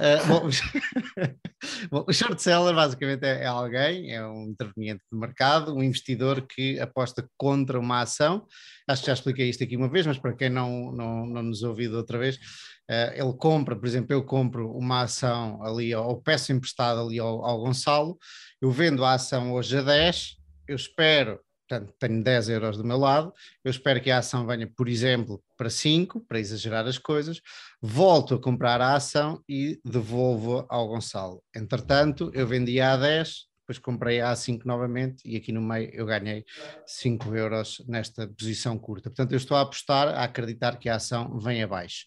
Uh, 0.00 0.26
bom, 0.26 0.48
bom, 1.90 2.04
o 2.08 2.12
short 2.12 2.42
seller 2.42 2.74
basicamente 2.74 3.24
é, 3.24 3.42
é, 3.42 3.46
alguém, 3.46 4.10
é 4.10 4.26
um 4.26 4.48
interveniente 4.48 5.02
de 5.12 5.18
mercado, 5.18 5.74
um 5.74 5.82
investidor 5.82 6.46
que 6.46 6.80
aposta 6.80 7.28
contra 7.36 7.78
uma 7.78 8.00
ação. 8.00 8.46
Acho 8.88 9.02
que 9.02 9.06
já 9.08 9.12
expliquei 9.12 9.50
isto 9.50 9.62
aqui 9.62 9.76
uma 9.76 9.90
vez, 9.90 10.06
mas 10.06 10.18
para 10.18 10.34
quem 10.34 10.48
não, 10.48 10.90
não, 10.92 11.26
não 11.26 11.42
nos 11.42 11.62
ouviu 11.62 11.94
outra 11.94 12.18
vez, 12.18 12.36
uh, 12.36 13.12
ele 13.14 13.36
compra, 13.36 13.76
por 13.76 13.86
exemplo, 13.86 14.14
eu 14.14 14.24
compro 14.24 14.72
uma 14.72 15.02
ação 15.02 15.62
ali, 15.62 15.94
ou 15.94 16.20
peço 16.22 16.52
emprestado 16.52 17.00
ali 17.00 17.18
ao, 17.18 17.44
ao 17.44 17.60
Gonçalo, 17.60 18.18
eu 18.60 18.70
vendo 18.70 19.04
a 19.04 19.12
ação 19.12 19.52
hoje 19.52 19.76
a 19.76 19.82
10, 19.82 20.36
eu 20.66 20.74
espero 20.74 21.38
portanto 21.72 21.94
tenho 21.98 22.22
10 22.22 22.48
euros 22.50 22.76
do 22.76 22.84
meu 22.84 22.98
lado, 22.98 23.32
eu 23.64 23.70
espero 23.70 24.00
que 24.00 24.10
a 24.10 24.18
ação 24.18 24.46
venha, 24.46 24.70
por 24.76 24.88
exemplo, 24.88 25.42
para 25.56 25.70
5, 25.70 26.20
para 26.20 26.38
exagerar 26.38 26.86
as 26.86 26.98
coisas, 26.98 27.40
volto 27.80 28.34
a 28.34 28.40
comprar 28.40 28.80
a 28.80 28.94
ação 28.94 29.42
e 29.48 29.80
devolvo 29.84 30.66
ao 30.68 30.88
Gonçalo. 30.88 31.42
Entretanto, 31.54 32.30
eu 32.34 32.46
vendi 32.46 32.80
a 32.80 32.96
10, 32.96 33.46
depois 33.62 33.78
comprei 33.78 34.20
a 34.20 34.34
5 34.34 34.66
novamente 34.66 35.22
e 35.24 35.36
aqui 35.36 35.52
no 35.52 35.62
meio 35.62 35.90
eu 35.94 36.04
ganhei 36.04 36.44
5 36.86 37.34
euros 37.34 37.82
nesta 37.88 38.28
posição 38.28 38.78
curta. 38.78 39.08
Portanto, 39.08 39.32
eu 39.32 39.38
estou 39.38 39.56
a 39.56 39.62
apostar, 39.62 40.08
a 40.08 40.24
acreditar 40.24 40.76
que 40.76 40.88
a 40.88 40.96
ação 40.96 41.38
vem 41.38 41.62
abaixo. 41.62 42.06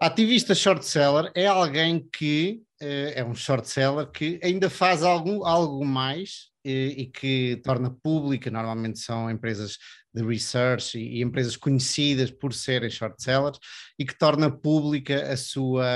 Ativista 0.00 0.54
short 0.54 0.84
seller 0.84 1.30
é 1.34 1.46
alguém 1.46 2.06
que 2.12 2.62
eh, 2.80 3.14
é 3.16 3.24
um 3.24 3.34
short 3.34 3.66
seller 3.66 4.10
que 4.10 4.38
ainda 4.42 4.68
faz 4.68 5.02
algum, 5.02 5.42
algo 5.46 5.84
mais 5.86 6.50
e, 6.68 7.06
que 7.06 7.60
torna 7.64 7.90
pública, 7.90 8.50
normalmente 8.50 8.98
são 8.98 9.30
empresas 9.30 9.78
de 10.12 10.22
research 10.24 10.98
e, 10.98 11.18
e, 11.18 11.22
empresas 11.22 11.56
conhecidas 11.56 12.30
por 12.30 12.52
serem 12.52 12.90
short 12.90 13.22
sellers 13.22 13.58
e 13.98 14.04
que 14.04 14.16
torna 14.18 14.50
pública 14.50 15.32
a 15.32 15.36
sua, 15.36 15.86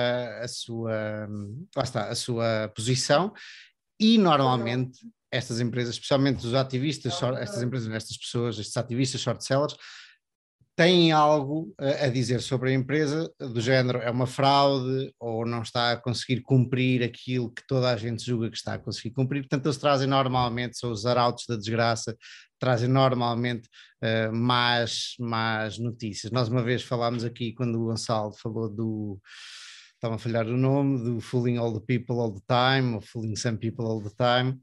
a 0.42 0.48
sua, 0.48 1.28
lá 1.76 1.82
está, 1.82 2.08
a 2.08 2.14
sua 2.14 2.70
posição. 2.74 3.32
E 3.98 4.16
normalmente 4.16 4.98
estas 5.30 5.60
empresas, 5.60 5.94
especialmente 5.94 6.46
os 6.46 6.54
ativistas, 6.54 7.20
estas 7.38 7.62
empresas, 7.62 7.88
estas 7.92 8.16
pessoas, 8.16 8.58
estes 8.58 8.76
ativistas 8.76 9.20
short 9.20 9.44
sellers, 9.44 9.76
têm 10.80 11.12
algo 11.12 11.74
a 11.78 12.08
dizer 12.08 12.40
sobre 12.40 12.70
a 12.70 12.72
empresa, 12.72 13.30
do 13.38 13.60
género 13.60 13.98
é 13.98 14.10
uma 14.10 14.26
fraude 14.26 15.12
ou 15.20 15.44
não 15.44 15.60
está 15.60 15.92
a 15.92 15.96
conseguir 15.98 16.40
cumprir 16.40 17.02
aquilo 17.02 17.50
que 17.50 17.66
toda 17.66 17.90
a 17.90 17.96
gente 17.98 18.24
julga 18.24 18.48
que 18.48 18.56
está 18.56 18.72
a 18.74 18.78
conseguir 18.78 19.10
cumprir. 19.10 19.42
Portanto, 19.42 19.66
eles 19.66 19.76
trazem 19.76 20.08
normalmente, 20.08 20.78
são 20.78 20.90
os 20.90 21.04
arautos 21.04 21.44
da 21.46 21.54
desgraça, 21.54 22.16
trazem 22.58 22.88
normalmente 22.88 23.68
uh, 24.02 24.34
mais, 24.34 25.16
mais 25.20 25.78
notícias. 25.78 26.32
Nós 26.32 26.48
uma 26.48 26.62
vez 26.62 26.82
falámos 26.82 27.24
aqui, 27.24 27.52
quando 27.52 27.78
o 27.78 27.86
Gonçalo 27.88 28.32
falou 28.32 28.70
do. 28.70 29.20
Estava 29.96 30.14
a 30.14 30.18
falhar 30.18 30.46
o 30.46 30.56
nome, 30.56 31.04
do 31.04 31.20
Fooling 31.20 31.58
All 31.58 31.78
the 31.78 31.84
People 31.86 32.18
All 32.18 32.32
the 32.32 32.40
Time, 32.48 32.94
ou 32.94 33.02
Fooling 33.02 33.36
Some 33.36 33.58
People 33.58 33.84
All 33.84 34.00
the 34.00 34.14
Time. 34.16 34.58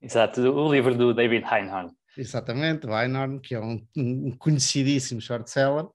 Exato, 0.00 0.42
o 0.42 0.72
livro 0.72 0.96
do 0.96 1.12
David 1.12 1.44
Heinhorn. 1.44 1.90
Exatamente, 2.18 2.86
Weinhorn, 2.86 3.40
que 3.40 3.54
é 3.54 3.60
um, 3.60 3.80
um 3.96 4.36
conhecidíssimo 4.36 5.20
short 5.20 5.48
seller. 5.48 5.86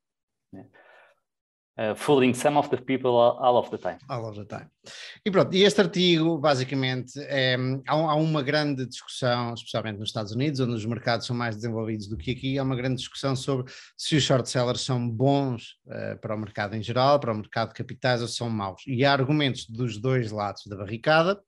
Uh, 1.75 1.95
fooling 1.95 2.35
some 2.35 2.55
of 2.55 2.69
the 2.69 2.77
people 2.77 3.09
all 3.09 3.57
of 3.57 3.71
the 3.71 3.77
time. 3.79 3.97
All 4.07 4.23
of 4.29 4.37
the 4.37 4.45
time. 4.45 4.69
E 5.25 5.31
pronto, 5.31 5.53
e 5.55 5.63
este 5.63 5.81
artigo 5.81 6.37
basicamente 6.37 7.19
é, 7.19 7.57
há, 7.87 7.93
há, 7.93 8.15
uma 8.15 8.43
grande 8.43 8.85
discussão, 8.85 9.55
especialmente 9.55 9.97
nos 9.97 10.09
Estados 10.09 10.31
Unidos, 10.33 10.59
onde 10.59 10.73
os 10.73 10.85
mercados 10.85 11.25
são 11.25 11.35
mais 11.35 11.55
desenvolvidos 11.55 12.07
do 12.07 12.15
que 12.15 12.31
aqui, 12.31 12.59
há 12.59 12.63
uma 12.63 12.75
grande 12.75 12.97
discussão 12.97 13.35
sobre 13.35 13.73
se 13.97 14.15
os 14.15 14.23
short 14.23 14.47
sellers 14.47 14.81
são 14.81 15.09
bons 15.09 15.79
uh, 15.87 16.17
para 16.21 16.35
o 16.35 16.37
mercado 16.37 16.75
em 16.75 16.83
geral, 16.83 17.19
para 17.19 17.33
o 17.33 17.35
mercado 17.35 17.69
de 17.69 17.73
capitais 17.73 18.21
ou 18.21 18.27
são 18.27 18.49
maus. 18.51 18.83
E 18.85 19.03
há 19.03 19.11
argumentos 19.11 19.67
dos 19.67 19.97
dois 19.97 20.31
lados 20.31 20.67
da 20.67 20.77
barricada. 20.77 21.41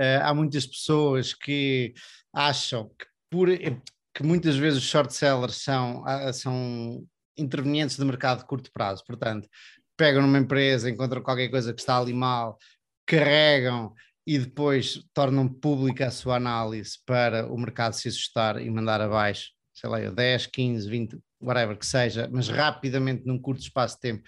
Uh, 0.00 0.20
há 0.20 0.34
muitas 0.34 0.66
pessoas 0.66 1.32
que 1.32 1.94
acham 2.34 2.90
que 2.98 3.11
por, 3.32 3.48
eh, 3.48 3.80
que 4.14 4.22
muitas 4.22 4.56
vezes 4.56 4.78
os 4.80 4.88
short 4.88 5.12
sellers 5.12 5.56
são, 5.56 6.04
ah, 6.06 6.30
são 6.34 7.02
intervenientes 7.36 7.96
de 7.96 8.04
mercado 8.04 8.40
de 8.40 8.44
curto 8.44 8.70
prazo, 8.70 9.02
portanto, 9.06 9.48
pegam 9.96 10.20
numa 10.20 10.38
empresa, 10.38 10.90
encontram 10.90 11.22
qualquer 11.22 11.48
coisa 11.48 11.72
que 11.72 11.80
está 11.80 11.96
ali 11.98 12.12
mal, 12.12 12.58
carregam 13.06 13.94
e 14.26 14.38
depois 14.38 15.02
tornam 15.14 15.48
pública 15.48 16.06
a 16.06 16.10
sua 16.10 16.36
análise 16.36 16.98
para 17.06 17.50
o 17.50 17.58
mercado 17.58 17.94
se 17.94 18.08
assustar 18.08 18.60
e 18.60 18.70
mandar 18.70 19.00
abaixo, 19.00 19.50
sei 19.72 19.88
lá, 19.88 19.98
10, 19.98 20.46
15, 20.46 20.90
20, 20.90 21.18
whatever 21.40 21.76
que 21.76 21.86
seja, 21.86 22.28
mas 22.30 22.48
rapidamente 22.48 23.24
num 23.24 23.40
curto 23.40 23.62
espaço 23.62 23.94
de 23.94 24.02
tempo. 24.02 24.22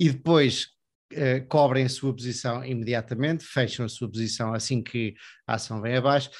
E 0.00 0.10
depois 0.10 0.68
eh, 1.12 1.40
cobrem 1.40 1.84
a 1.84 1.88
sua 1.90 2.14
posição 2.14 2.64
imediatamente, 2.64 3.44
fecham 3.44 3.84
a 3.84 3.88
sua 3.88 4.10
posição 4.10 4.54
assim 4.54 4.82
que 4.82 5.14
a 5.46 5.54
ação 5.54 5.82
vem 5.82 5.96
abaixo 5.96 6.30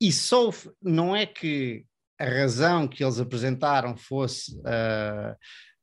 e 0.00 0.10
só 0.10 0.50
não 0.82 1.14
é 1.14 1.26
que 1.26 1.84
a 2.18 2.24
razão 2.24 2.86
que 2.86 3.02
eles 3.02 3.18
apresentaram 3.18 3.96
fosse 3.96 4.54
uh, 4.58 5.32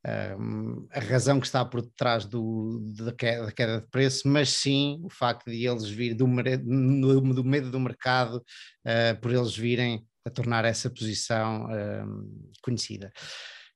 uh, 0.05 0.87
a 0.91 0.99
razão 0.99 1.39
que 1.39 1.45
está 1.45 1.65
por 1.65 1.81
detrás 1.81 2.25
do, 2.25 2.79
da, 2.95 3.11
queda, 3.11 3.45
da, 3.45 3.51
queda, 3.51 3.81
de 3.81 3.87
preço, 3.87 4.27
mas 4.27 4.49
sim 4.49 5.01
o 5.03 5.09
facto 5.09 5.49
de 5.49 5.67
eles 5.67 5.85
virem 5.85 6.15
do, 6.15 6.25
do, 6.25 7.43
medo 7.43 7.71
do 7.71 7.79
mercado, 7.79 8.37
uh, 8.37 9.19
por 9.21 9.31
eles 9.31 9.55
virem 9.55 10.05
a 10.25 10.29
tornar 10.29 10.65
essa 10.65 10.89
posição 10.89 11.67
conhecida. 12.61 13.13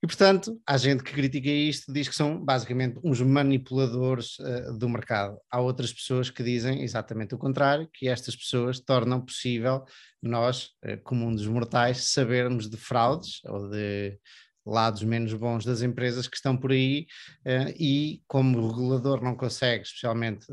E, 0.03 0.07
portanto, 0.07 0.59
há 0.65 0.77
gente 0.77 1.03
que 1.03 1.13
critica 1.13 1.49
isto, 1.49 1.93
diz 1.93 2.09
que 2.09 2.15
são 2.15 2.43
basicamente 2.43 2.99
uns 3.03 3.21
manipuladores 3.21 4.39
uh, 4.39 4.75
do 4.75 4.89
mercado. 4.89 5.37
Há 5.49 5.59
outras 5.61 5.93
pessoas 5.93 6.31
que 6.31 6.41
dizem 6.41 6.81
exatamente 6.81 7.35
o 7.35 7.37
contrário, 7.37 7.87
que 7.93 8.07
estas 8.07 8.35
pessoas 8.35 8.79
tornam 8.79 9.23
possível 9.23 9.85
nós, 10.19 10.69
uh, 10.83 11.35
dos 11.35 11.45
mortais, 11.45 12.11
sabermos 12.11 12.67
de 12.67 12.77
fraudes 12.77 13.41
ou 13.45 13.69
de 13.69 14.17
lados 14.65 15.03
menos 15.03 15.33
bons 15.33 15.65
das 15.65 15.81
empresas 15.81 16.27
que 16.27 16.35
estão 16.35 16.55
por 16.55 16.71
aí 16.71 17.05
uh, 17.45 17.69
e 17.79 18.21
como 18.27 18.69
regulador 18.69 19.23
não 19.23 19.35
consegue, 19.35 19.83
especialmente 19.83 20.47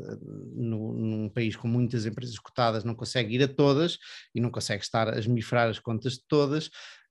no, 0.55 0.93
num 0.93 1.29
país 1.29 1.55
com 1.55 1.67
muitas 1.67 2.05
empresas 2.05 2.37
cotadas, 2.37 2.83
não 2.83 2.93
consegue 2.93 3.35
ir 3.35 3.43
a 3.43 3.47
todas 3.47 3.97
e 4.33 4.39
não 4.39 4.51
consegue 4.51 4.83
estar 4.83 5.09
a 5.09 5.17
esmifrar 5.17 5.69
as 5.69 5.79
contas 5.79 6.13
de 6.13 6.23
todas, 6.27 6.69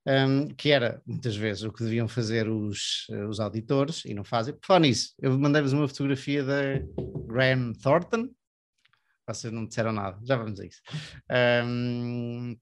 um, 0.09 0.49
que 0.49 0.71
era 0.71 1.03
muitas 1.07 1.37
vezes 1.37 1.63
o 1.63 1.73
que 1.73 1.85
deviam 1.85 2.09
fazer 2.09 2.49
os, 2.49 3.07
os 3.29 3.39
auditores 3.39 4.05
e 4.07 4.15
não 4.15 4.25
fazem. 4.25 4.55
Por 4.55 4.67
falar 4.67 4.81
nisso, 4.81 5.13
eu 5.21 5.39
mandei-vos 5.39 5.75
uma 5.75 5.87
fotografia 5.87 6.43
da 6.43 6.63
Graham 7.27 7.75
Thornton, 7.75 8.31
vocês 9.27 9.53
não 9.53 9.67
disseram 9.67 9.93
nada, 9.93 10.19
já 10.25 10.37
vamos 10.37 10.59
a 10.59 10.65
isso. 10.65 10.81
Um, 11.65 12.57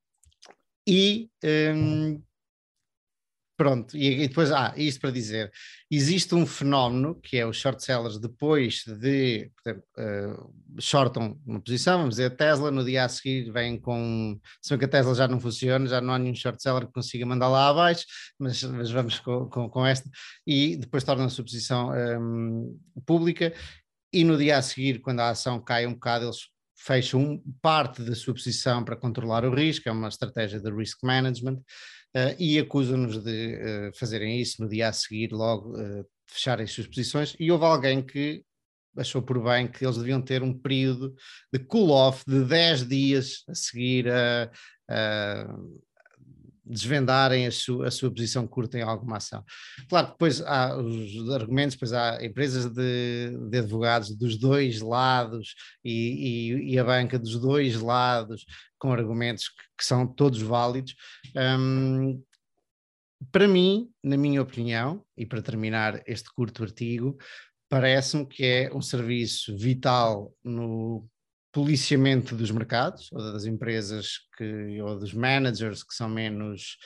e 0.89 1.31
um, 1.45 2.21
Pronto, 3.57 3.97
e, 3.97 4.25
e, 4.25 4.29
depois, 4.29 4.53
ah, 4.53 4.75
isto 4.77 5.01
para 5.01 5.11
dizer, 5.11 5.51
existe 5.91 6.35
um 6.35 6.45
fenómeno 6.45 7.15
que 7.15 7.39
é 7.39 7.47
os 7.47 7.57
short 7.57 7.83
sellers 7.83 8.19
depois 8.19 8.85
de, 8.85 9.51
uh, 9.67 10.53
shortam 10.79 11.41
uma 11.47 11.59
posição, 11.59 11.99
vamos 12.01 12.17
dizer, 12.17 12.27
a 12.27 12.37
Tesla, 12.37 12.71
no 12.71 12.85
dia 12.85 13.05
a 13.05 13.09
seguir 13.09 13.51
vem 13.51 13.81
com, 13.81 14.39
se 14.61 14.69
bem 14.69 14.79
que 14.79 14.85
a 14.85 14.89
Tesla 14.89 15.15
já 15.15 15.27
não 15.27 15.41
funciona, 15.41 15.87
já 15.87 16.03
não 16.03 16.13
há 16.13 16.19
nenhum 16.19 16.35
short 16.35 16.63
seller 16.63 16.87
que 16.87 16.93
consiga 16.93 17.25
mandar 17.25 17.49
lá 17.49 17.69
abaixo, 17.69 18.05
mas, 18.39 18.63
mas 18.63 18.91
vamos 18.91 19.21
com, 19.21 19.49
com, 19.49 19.71
com, 19.71 19.87
esta, 19.87 20.11
e 20.47 20.77
depois 20.77 21.03
tornam 21.03 21.25
a 21.25 21.29
posição 21.29 21.93
um, 22.21 22.79
pública, 23.07 23.55
e 24.13 24.23
no 24.23 24.37
dia 24.37 24.59
a 24.59 24.63
seguir, 24.63 25.01
quando 25.01 25.21
a 25.21 25.31
ação 25.31 25.59
cai 25.61 25.87
um 25.87 25.95
bocado, 25.95 26.27
eles 26.27 26.41
fecham 26.77 27.43
parte 27.63 28.03
da 28.03 28.15
sua 28.15 28.35
posição 28.35 28.85
para 28.85 28.97
controlar 28.97 29.47
o 29.47 29.55
risco, 29.55 29.89
é 29.89 29.93
uma 29.93 30.09
estratégia 30.09 30.61
de 30.61 30.71
risk 30.71 31.03
management, 31.03 31.59
e 32.39 32.59
acusam-nos 32.59 33.23
de 33.23 33.57
uh, 33.57 33.99
fazerem 33.99 34.41
isso 34.41 34.63
no 34.63 34.69
dia 34.69 34.89
a 34.89 34.93
seguir, 34.93 35.33
logo 35.33 35.79
uh, 35.79 36.07
fecharem 36.27 36.65
as 36.65 36.73
suas 36.73 36.87
posições. 36.87 37.37
E 37.39 37.51
houve 37.51 37.65
alguém 37.65 38.03
que 38.03 38.43
achou 38.97 39.21
por 39.21 39.43
bem 39.43 39.69
que 39.69 39.85
eles 39.85 39.99
deviam 39.99 40.23
ter 40.23 40.43
um 40.43 40.57
período 40.57 41.15
de 41.53 41.59
cool-off 41.59 42.25
de 42.27 42.45
10 42.45 42.89
dias 42.89 43.45
a 43.49 43.55
seguir 43.55 44.09
a 44.11 44.51
desvendarem 46.67 47.47
a 47.47 47.51
sua, 47.51 47.87
a 47.87 47.91
sua 47.91 48.11
posição 48.11 48.47
curta 48.47 48.79
em 48.79 48.83
alguma 48.83 49.19
ação. 49.19 49.45
Claro 49.89 50.09
que 50.09 50.13
depois 50.13 50.41
há 50.43 50.77
os 50.77 51.31
argumentos, 51.31 51.77
depois 51.77 51.93
há 51.93 52.25
empresas 52.25 52.67
de, 52.73 53.37
de 53.49 53.59
advogados 53.59 54.15
dos 54.17 54.37
dois 54.37 54.81
lados 54.81 55.55
e, 55.85 56.51
e, 56.53 56.73
e, 56.75 56.79
a 56.79 56.85
banca 56.85 57.19
dos 57.19 57.39
dois 57.39 57.81
lados 57.81 58.45
com 58.79 58.93
argumentos 58.93 59.49
que, 59.49 59.63
que 59.79 59.85
são 59.85 60.07
todos 60.07 60.43
válidos. 60.43 60.95
Um, 61.37 62.23
para 63.31 63.49
mim, 63.49 63.91
na 64.03 64.17
minha 64.17 64.43
opinião, 64.43 65.05
e 65.17 65.25
para 65.25 65.43
terminar 65.43 66.03
este 66.07 66.31
curto 66.35 66.63
artigo, 66.63 67.17
parece-me 67.69 68.27
que 68.27 68.45
é 68.45 68.75
um 68.75 68.83
serviço 68.83 69.57
vital 69.57 70.33
no 70.45 71.09
policiamento 71.57 72.37
dos 72.37 72.51
mercados 72.51 73.11
ou 73.11 73.33
das 73.33 73.47
empresas 73.47 74.19
que, 74.37 74.79
ou 74.83 74.99
dos 74.99 75.15
managers 75.15 75.83
que 75.83 75.95
são 75.95 76.07
menos, 76.07 76.77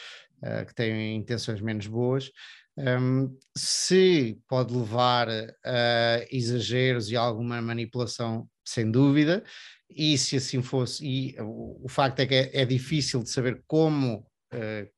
uh, 0.45 0.65
que 0.65 0.73
têm 0.73 1.17
intenções 1.17 1.61
menos 1.61 1.89
boas, 1.89 2.31
um, 2.79 3.37
se 3.59 4.39
pode 4.47 4.73
levar 4.73 5.29
a 5.29 6.25
exageros 6.31 7.11
e 7.11 7.17
alguma 7.17 7.61
manipulação, 7.61 8.49
sem 8.65 8.89
dúvida, 8.89 9.43
e 9.91 10.17
se 10.17 10.37
assim 10.37 10.63
fosse, 10.63 11.05
e 11.05 11.37
o, 11.41 11.87
o 11.87 11.89
facto 11.89 12.21
é 12.21 12.27
que 12.27 12.35
é, 12.37 12.63
é, 12.63 12.65
difícil 12.65 13.25
de 13.25 13.31
saber 13.31 13.65
como 13.67 14.19
uh, 14.55 14.89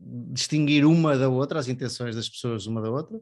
distinguir 0.00 0.84
uma 0.84 1.16
da 1.18 1.28
outra, 1.28 1.58
as 1.58 1.68
intenções 1.68 2.14
das 2.14 2.28
pessoas 2.28 2.66
uma 2.66 2.80
da 2.80 2.90
outra. 2.90 3.18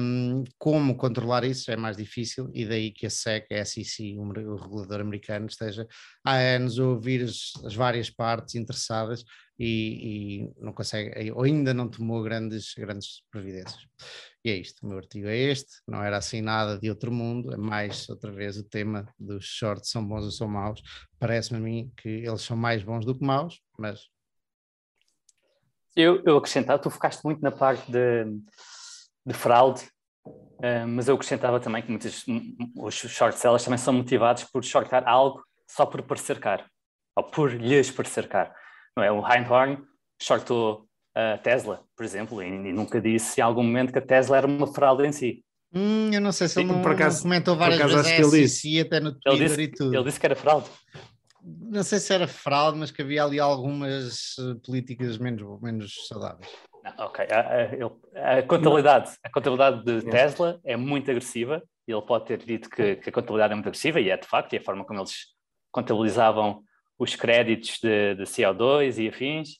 Um, 0.00 0.44
como 0.58 0.96
controlar 0.96 1.44
isso 1.44 1.70
é 1.70 1.76
mais 1.76 1.96
difícil 1.96 2.50
e 2.54 2.64
daí 2.64 2.90
que 2.90 3.06
a 3.06 3.10
SEC, 3.10 3.52
a 3.52 3.64
SEC, 3.64 4.16
o 4.18 4.56
regulador 4.56 5.00
americano, 5.00 5.46
esteja 5.46 5.86
há 6.24 6.36
anos 6.36 6.78
a 6.78 6.84
ouvir 6.84 7.22
as, 7.22 7.52
as 7.64 7.74
várias 7.74 8.08
partes 8.10 8.54
interessadas 8.54 9.24
e, 9.58 10.46
e, 10.48 10.64
não 10.64 10.72
consegue, 10.72 11.30
ou 11.32 11.42
ainda 11.42 11.74
não 11.74 11.86
tomou 11.86 12.22
grandes, 12.22 12.72
grandes 12.74 13.22
providências. 13.30 13.86
E 14.42 14.50
é 14.50 14.56
isto, 14.56 14.82
o 14.82 14.88
meu 14.88 14.96
artigo 14.96 15.28
é 15.28 15.36
este, 15.36 15.70
não 15.86 16.02
era 16.02 16.16
assim 16.16 16.40
nada 16.40 16.78
de 16.78 16.88
outro 16.88 17.12
mundo, 17.12 17.52
é 17.52 17.58
mais 17.58 18.08
outra 18.08 18.32
vez 18.32 18.56
o 18.56 18.64
tema 18.64 19.06
dos 19.18 19.44
shorts 19.44 19.90
são 19.90 20.06
bons 20.06 20.24
ou 20.24 20.30
são 20.30 20.48
maus. 20.48 20.80
Parece-me 21.18 21.58
a 21.58 21.60
mim 21.60 21.92
que 21.98 22.08
eles 22.08 22.40
são 22.40 22.56
mais 22.56 22.82
bons 22.82 23.04
do 23.04 23.14
que 23.14 23.22
maus, 23.22 23.60
mas 23.78 24.00
eu, 25.96 26.22
eu 26.24 26.36
acrescentava, 26.36 26.78
tu 26.78 26.90
focaste 26.90 27.24
muito 27.24 27.40
na 27.40 27.50
parte 27.50 27.90
de, 27.90 28.24
de 29.26 29.34
fraude, 29.34 29.82
uh, 30.26 30.86
mas 30.88 31.08
eu 31.08 31.14
acrescentava 31.14 31.60
também 31.60 31.82
que 31.82 31.90
muitos 31.90 32.24
os 32.76 32.94
short 32.94 33.38
sellers 33.38 33.64
também 33.64 33.78
são 33.78 33.92
motivados 33.92 34.44
por 34.44 34.64
shortar 34.64 35.06
algo 35.08 35.42
só 35.68 35.86
por 35.86 36.02
parecer 36.02 36.38
caro, 36.38 36.64
ou 37.16 37.24
por 37.24 37.52
lhes 37.52 37.90
parecer 37.90 38.28
caro. 38.28 38.50
Não 38.96 39.04
é? 39.04 39.12
O 39.12 39.26
Heinhorn 39.26 39.78
shortou 40.20 40.86
a 41.14 41.38
Tesla, 41.38 41.82
por 41.96 42.04
exemplo, 42.04 42.42
e, 42.42 42.46
e, 42.46 42.72
nunca 42.72 43.00
disse 43.00 43.40
em 43.40 43.44
algum 43.44 43.62
momento 43.62 43.92
que 43.92 43.98
a 43.98 44.02
Tesla 44.02 44.36
era 44.38 44.46
uma 44.46 44.66
fraude 44.66 45.06
em 45.06 45.12
si. 45.12 45.44
Hum, 45.72 46.10
eu 46.12 46.20
não 46.20 46.32
sei 46.32 46.48
se 46.48 46.58
ele 46.58 46.72
não, 46.72 46.82
por 46.82 46.92
acaso, 46.92 47.18
não 47.18 47.22
comentou 47.22 47.56
várias 47.56 47.78
vezes 47.78 47.96
acho 47.96 48.16
que 48.16 48.22
ele 48.22 48.42
disse. 48.42 48.80
até 48.80 48.98
no 48.98 49.12
Twitter 49.12 49.48
disse, 49.48 49.62
e 49.62 49.68
tudo. 49.68 49.94
Ele 49.94 50.04
disse 50.04 50.18
que 50.18 50.26
era 50.26 50.34
fraude 50.34 50.68
não 51.42 51.82
sei 51.82 51.98
se 51.98 52.12
era 52.12 52.26
fraude, 52.28 52.78
mas 52.78 52.90
que 52.90 53.02
havia 53.02 53.24
ali 53.24 53.40
algumas 53.40 54.36
eh, 54.38 54.54
políticas 54.64 55.18
menos, 55.18 55.60
menos 55.60 56.06
saudáveis. 56.06 56.50
ok, 56.98 57.26
a, 57.30 58.32
a, 58.32 58.38
a, 58.38 58.42
contabilidade, 58.42 59.12
a 59.22 59.30
contabilidade 59.30 59.84
de 59.84 60.02
Tesla 60.10 60.60
é 60.64 60.76
muito 60.76 61.10
agressiva. 61.10 61.62
Ele 61.86 62.02
pode 62.02 62.26
ter 62.26 62.38
dito 62.38 62.70
que, 62.70 62.96
que, 62.96 63.08
a 63.08 63.12
contabilidade 63.12 63.52
é 63.52 63.56
muito 63.56 63.68
agressiva, 63.68 64.00
e 64.00 64.10
é 64.10 64.16
de 64.16 64.26
facto, 64.26 64.52
e 64.52 64.58
a 64.58 64.62
forma 64.62 64.84
como 64.84 65.00
eles 65.00 65.12
contabilizavam 65.72 66.62
os 66.98 67.16
créditos 67.16 67.78
de, 67.82 68.14
de 68.14 68.22
CO2 68.24 69.02
e 69.02 69.08
afins, 69.08 69.58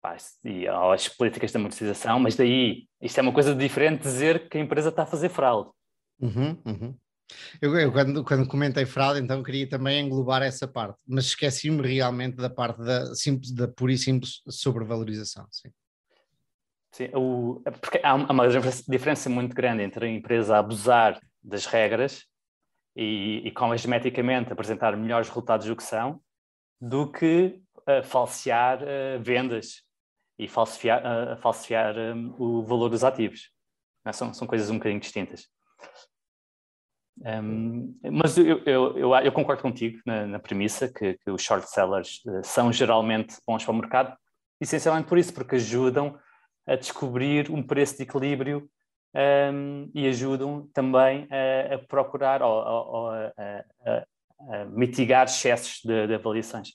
pá, 0.00 0.16
e 0.44 0.66
as 0.66 1.08
políticas 1.08 1.52
de 1.52 1.58
amortização, 1.58 2.18
mas 2.18 2.34
daí, 2.34 2.86
isto 3.00 3.18
é 3.18 3.22
uma 3.22 3.32
coisa 3.32 3.54
diferente 3.54 4.02
dizer 4.02 4.48
que 4.48 4.58
a 4.58 4.60
empresa 4.60 4.88
está 4.88 5.02
a 5.02 5.06
fazer 5.06 5.28
fraude. 5.28 5.70
Uhum, 6.20 6.56
uhum. 6.66 6.94
Eu, 7.60 7.76
eu, 7.76 7.92
quando, 7.92 8.24
quando 8.24 8.48
comentei 8.48 8.86
fraude, 8.86 9.20
então 9.20 9.42
queria 9.42 9.68
também 9.68 10.04
englobar 10.04 10.42
essa 10.42 10.66
parte, 10.66 10.98
mas 11.06 11.26
esqueci-me 11.26 11.86
realmente 11.86 12.36
da 12.36 12.50
parte 12.50 12.82
da, 12.82 13.14
simples, 13.14 13.52
da 13.52 13.68
pura 13.68 13.92
e 13.92 13.98
simples 13.98 14.42
sobrevalorização. 14.48 15.46
Sim. 15.50 15.70
Sim, 16.92 17.08
o, 17.14 17.62
porque 17.80 18.00
há 18.02 18.14
uma 18.14 18.48
diferença 18.88 19.30
muito 19.30 19.54
grande 19.54 19.82
entre 19.82 20.06
a 20.06 20.08
empresa 20.08 20.58
abusar 20.58 21.20
das 21.42 21.64
regras 21.64 22.24
e, 22.96 23.42
e 23.44 23.50
cosmeticamente 23.52 24.52
apresentar 24.52 24.96
melhores 24.96 25.28
resultados 25.28 25.66
do 25.66 25.76
que 25.76 25.84
são, 25.84 26.20
do 26.80 27.10
que 27.10 27.60
uh, 27.78 28.02
falsear 28.02 28.82
uh, 28.82 29.22
vendas 29.22 29.82
e 30.38 30.48
falsificar, 30.48 31.02
uh, 31.96 32.12
um, 32.14 32.34
o 32.38 32.64
valor 32.64 32.88
dos 32.88 33.04
ativos. 33.04 33.52
São, 34.12 34.32
são 34.32 34.46
coisas 34.48 34.70
um 34.70 34.78
bocadinho 34.78 35.00
distintas. 35.00 35.46
Um, 37.22 37.94
mas 38.12 38.38
eu, 38.38 38.62
eu, 38.64 38.96
eu, 38.96 39.14
eu, 39.14 39.32
concordo 39.32 39.60
contigo 39.60 40.00
na, 40.06 40.26
na 40.26 40.38
premissa 40.38 40.88
que, 40.88 41.18
que, 41.18 41.30
os 41.30 41.42
short 41.42 41.68
sellers 41.68 42.22
uh, 42.24 42.40
são 42.42 42.72
geralmente 42.72 43.36
bons 43.46 43.62
para 43.62 43.72
o 43.72 43.76
mercado, 43.76 44.16
essencialmente 44.58 45.06
por 45.06 45.18
isso, 45.18 45.34
porque 45.34 45.56
ajudam 45.56 46.18
a 46.66 46.76
descobrir 46.76 47.50
um 47.50 47.62
preço 47.62 47.98
de 47.98 48.04
equilíbrio 48.04 48.70
um, 49.14 49.90
e 49.94 50.06
ajudam 50.08 50.68
também 50.72 51.28
a, 51.30 51.74
a 51.74 51.78
procurar 51.78 52.42
ou, 52.42 52.52
ou 52.52 53.10
a, 53.10 53.32
a, 53.84 54.64
mitigar 54.66 55.26
excessos 55.26 55.80
de, 55.84 56.06
de, 56.06 56.14
avaliações. 56.14 56.70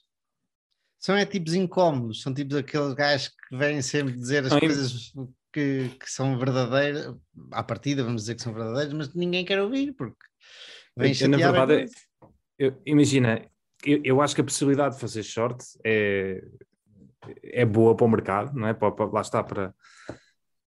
São 1.00 1.16
é 1.16 1.26
tipos 1.26 1.54
incómodos, 1.54 2.22
são 2.22 2.34
tipos 2.34 2.56
aqueles 2.58 2.94
gajos 2.94 3.30
que 3.30 3.58
vêm 3.58 3.82
sempre 3.82 4.14
dizer 4.14 4.46
as 4.46 4.54
coisas 4.60 5.12
que, 5.52 5.90
que, 5.90 6.12
são 6.12 6.38
verdadeiras, 6.38 7.16
à 7.52 7.64
partida 7.64 8.04
vamos 8.04 8.24
dizer 8.24 8.36
que 8.36 8.42
são 8.42 8.54
verdadeiras, 8.54 8.94
mas 8.94 9.14
ninguém 9.14 9.46
quer 9.46 9.62
ouvir, 9.62 9.94
porque 9.94 10.18
Vem 10.98 11.14
eu, 11.20 11.30
na 11.30 11.38
verdade, 11.38 11.86
eu, 12.58 12.82
imagina, 12.86 13.46
eu, 13.86 14.02
eu, 14.04 14.22
acho 14.22 14.34
que 14.34 14.42
a 14.42 14.46
possibilidade 14.46 14.96
de 14.96 15.02
fazer 15.02 15.24
short 15.24 15.64
é, 15.84 16.42
é 17.44 17.66
boa 17.66 17.96
para 17.96 18.06
o 18.06 18.10
mercado, 18.10 18.58
não 18.58 18.68
é? 18.68 18.74
Para, 18.74 18.92
para, 18.92 19.06
lá 19.06 19.22
está 19.22 19.44
para, 19.44 19.74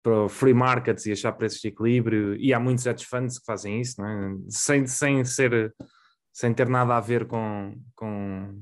para 0.02 0.28
free 0.28 0.54
markets 0.54 1.06
e 1.06 1.12
achar 1.12 1.32
preços 1.32 1.60
de 1.60 1.68
equilíbrio, 1.68 2.34
e 2.36 2.52
há 2.52 2.58
muitos 2.58 2.86
hedge 2.86 3.06
funds 3.06 3.38
que 3.38 3.46
fazem 3.46 3.80
isso, 3.80 4.00
não 4.00 4.08
é? 4.08 4.36
sem, 4.48 4.86
sem 4.86 5.24
ser 5.24 5.74
sem 6.36 6.52
ter 6.52 6.68
nada 6.68 6.94
a 6.94 7.00
ver 7.00 7.26
com, 7.26 7.74
com, 7.94 8.60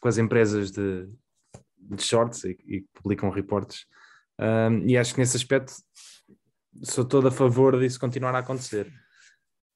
com 0.00 0.08
as 0.08 0.16
empresas 0.16 0.70
de, 0.70 1.06
de 1.78 2.02
shorts 2.02 2.44
e, 2.44 2.54
que 2.54 2.86
publicam 2.94 3.28
reportes. 3.28 3.84
Um, 4.40 4.88
e 4.88 4.96
acho 4.96 5.12
que 5.12 5.20
nesse 5.20 5.36
aspecto 5.36 5.70
sou 6.82 7.04
todo 7.04 7.28
a 7.28 7.30
favor 7.30 7.78
disso 7.78 8.00
continuar 8.00 8.34
a 8.34 8.38
acontecer. 8.38 8.90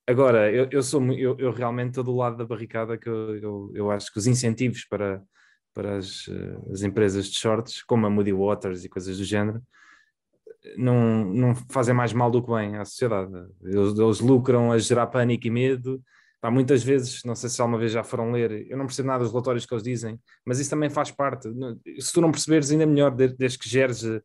Agora, 0.06 0.52
eu, 0.52 0.68
eu 0.70 0.82
sou 0.82 1.02
eu, 1.12 1.36
eu, 1.38 1.50
realmente 1.50 1.90
estou 1.90 2.04
do 2.04 2.14
lado 2.14 2.36
da 2.36 2.44
barricada 2.44 2.98
que 2.98 3.08
eu, 3.08 3.36
eu, 3.36 3.72
eu 3.74 3.90
acho 3.90 4.12
que 4.12 4.18
os 4.18 4.26
incentivos 4.26 4.84
para, 4.84 5.22
para 5.72 5.96
as, 5.96 6.28
eh, 6.28 6.72
as 6.72 6.82
empresas 6.82 7.26
de 7.26 7.38
shorts, 7.38 7.82
como 7.82 8.06
a 8.06 8.10
Moody 8.10 8.32
Waters 8.32 8.84
e 8.84 8.88
coisas 8.88 9.16
do 9.16 9.24
género, 9.24 9.62
não, 10.76 11.24
não 11.24 11.54
fazem 11.70 11.94
mais 11.94 12.12
mal 12.12 12.30
do 12.30 12.42
que 12.42 12.50
bem 12.50 12.76
à 12.76 12.84
sociedade. 12.84 13.32
Eles, 13.62 13.98
eles 13.98 14.20
lucram 14.20 14.72
a 14.72 14.78
gerar 14.78 15.06
pânico 15.08 15.46
e 15.46 15.50
medo. 15.50 16.02
Pá, 16.40 16.50
muitas 16.50 16.82
vezes, 16.82 17.22
não 17.24 17.34
sei 17.34 17.48
se 17.48 17.60
alguma 17.60 17.78
vez 17.78 17.92
já 17.92 18.04
foram 18.04 18.30
ler, 18.30 18.70
eu 18.70 18.76
não 18.76 18.86
percebo 18.86 19.08
nada 19.08 19.24
dos 19.24 19.32
relatórios 19.32 19.64
que 19.64 19.72
eles 19.72 19.82
dizem, 19.82 20.20
mas 20.44 20.60
isso 20.60 20.68
também 20.68 20.90
faz 20.90 21.10
parte. 21.10 21.48
Se 21.98 22.12
tu 22.12 22.20
não 22.20 22.30
perceberes, 22.30 22.70
ainda 22.70 22.86
melhor, 22.86 23.10
desde 23.10 23.58
que 23.58 23.68
geres 23.68 24.04
eh, 24.04 24.20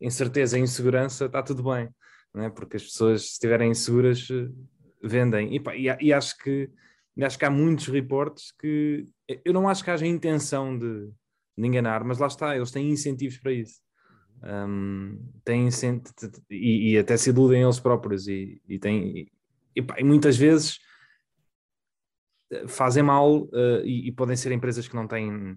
incerteza 0.00 0.58
e 0.58 0.62
insegurança, 0.62 1.26
está 1.26 1.42
tudo 1.42 1.62
bem. 1.62 1.88
Não 2.34 2.44
é? 2.44 2.50
Porque 2.50 2.76
as 2.76 2.84
pessoas, 2.84 3.22
se 3.22 3.28
estiverem 3.32 3.70
inseguras, 3.70 4.26
eh, 4.30 4.48
vendem. 5.02 5.54
E, 5.54 5.60
pá, 5.60 5.74
e, 5.76 5.86
e, 6.00 6.12
acho 6.12 6.36
que 6.38 6.70
acho 7.20 7.38
que 7.38 7.44
há 7.44 7.50
muitos 7.50 7.88
reportes 7.88 8.52
que 8.52 9.04
eu 9.44 9.52
não 9.52 9.68
acho 9.68 9.82
que 9.82 9.90
haja 9.90 10.06
intenção 10.06 10.78
de, 10.78 11.10
de 11.56 11.66
enganar, 11.66 12.04
mas 12.04 12.18
lá 12.18 12.28
está, 12.28 12.56
eles 12.56 12.70
têm 12.70 12.90
incentivos 12.90 13.38
para 13.38 13.52
isso. 13.52 13.80
Um, 14.40 15.18
têm 15.44 15.68
e, 16.48 16.92
e, 16.92 16.98
até 16.98 17.16
se 17.16 17.30
iludem 17.30 17.62
eles 17.62 17.80
próprios 17.80 18.28
e, 18.28 18.62
e, 18.68 18.78
têm, 18.78 19.28
e, 19.74 19.82
pá, 19.82 19.96
e 19.98 20.04
muitas 20.04 20.36
vezes 20.36 20.78
eh, 22.52 22.68
fazem 22.68 23.02
mal 23.02 23.42
uh, 23.42 23.84
e, 23.84 24.12
podem 24.12 24.36
ser 24.36 24.52
empresas 24.52 24.86
que 24.86 24.94
não 24.94 25.08
têm 25.08 25.56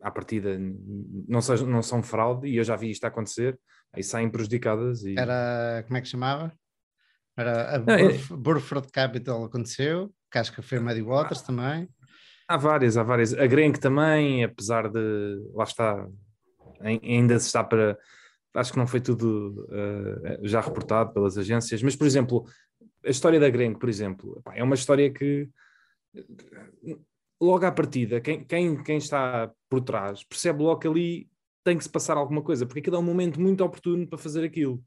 à 0.00 0.10
partida 0.10 0.58
não, 1.28 1.40
sejam, 1.40 1.68
não 1.68 1.82
são 1.82 2.02
fraude 2.02 2.48
e 2.48 2.56
eu 2.56 2.64
já 2.64 2.74
vi 2.74 2.90
isto 2.90 3.04
acontecer 3.04 3.56
aí 3.92 4.02
saem 4.02 4.28
prejudicadas 4.28 5.04
era 5.04 5.84
como 5.86 5.96
é 5.96 6.00
que 6.00 6.08
chamava? 6.08 6.52
Era 7.40 7.76
a 7.76 7.98
é... 7.98 8.18
Burford 8.30 8.88
Capital 8.92 9.44
aconteceu, 9.44 10.12
que 10.30 10.62
foi 10.62 10.78
a 10.78 10.80
Muddy 10.80 11.02
Waters 11.02 11.42
também. 11.42 11.88
Há 12.46 12.56
várias, 12.56 12.96
há 12.96 13.02
várias. 13.02 13.32
A 13.32 13.46
Grenk 13.46 13.80
também, 13.80 14.44
apesar 14.44 14.90
de 14.90 15.00
lá 15.54 15.64
está, 15.64 16.06
ainda 16.80 17.38
se 17.38 17.46
está 17.46 17.64
para. 17.64 17.98
Acho 18.54 18.72
que 18.72 18.78
não 18.78 18.86
foi 18.86 19.00
tudo 19.00 19.66
uh, 19.70 20.46
já 20.46 20.60
reportado 20.60 21.12
pelas 21.12 21.38
agências, 21.38 21.82
mas 21.82 21.94
por 21.94 22.06
exemplo, 22.06 22.44
a 23.06 23.10
história 23.10 23.38
da 23.38 23.48
Grenco, 23.48 23.78
por 23.78 23.88
exemplo, 23.88 24.42
é 24.52 24.62
uma 24.62 24.74
história 24.74 25.10
que 25.10 25.48
logo 27.40 27.64
à 27.64 27.72
partida, 27.72 28.20
quem, 28.20 28.44
quem, 28.44 28.82
quem 28.82 28.98
está 28.98 29.50
por 29.68 29.80
trás 29.80 30.24
percebe 30.24 30.62
logo 30.62 30.80
que 30.80 30.88
ali 30.88 31.30
tem 31.64 31.78
que 31.78 31.84
se 31.84 31.90
passar 31.90 32.16
alguma 32.16 32.42
coisa, 32.42 32.66
porque 32.66 32.80
aquilo 32.80 32.96
é 32.96 32.98
um 32.98 33.04
momento 33.04 33.40
muito 33.40 33.64
oportuno 33.64 34.06
para 34.06 34.18
fazer 34.18 34.44
aquilo. 34.44 34.82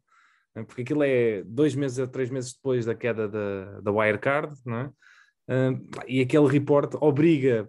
Né? 0.55 0.63
Porque 0.63 0.81
aquilo 0.81 1.03
é 1.03 1.43
dois 1.45 1.75
meses 1.75 1.99
a 1.99 2.07
três 2.07 2.29
meses 2.29 2.53
depois 2.53 2.85
da 2.85 2.95
queda 2.95 3.27
da, 3.27 3.81
da 3.81 3.91
Wirecard, 3.91 4.53
não 4.65 4.77
é? 4.77 4.91
E 6.07 6.21
aquele 6.21 6.47
report 6.47 6.95
obriga 7.01 7.67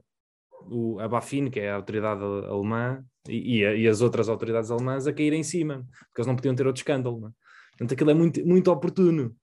o, 0.71 0.99
a 1.01 1.09
Bafin, 1.09 1.51
que 1.51 1.61
é 1.61 1.71
a 1.71 1.77
autoridade 1.77 2.23
alemã, 2.23 3.05
e, 3.29 3.59
e, 3.59 3.67
a, 3.67 3.75
e, 3.75 3.89
as 3.89 4.01
outras 4.01 4.29
autoridades 4.29 4.71
alemãs 4.71 5.07
a 5.07 5.13
cair 5.13 5.33
em 5.33 5.43
cima, 5.43 5.87
porque 6.09 6.21
eles 6.21 6.27
não 6.27 6.37
podiam 6.37 6.55
ter 6.55 6.67
outro 6.67 6.81
escândalo. 6.81 7.27
É? 7.27 7.31
Portanto, 7.71 7.95
aquilo 7.95 8.11
é 8.11 8.15
muito, 8.15 8.47
muito 8.47 8.71
oportuno. 8.71 9.35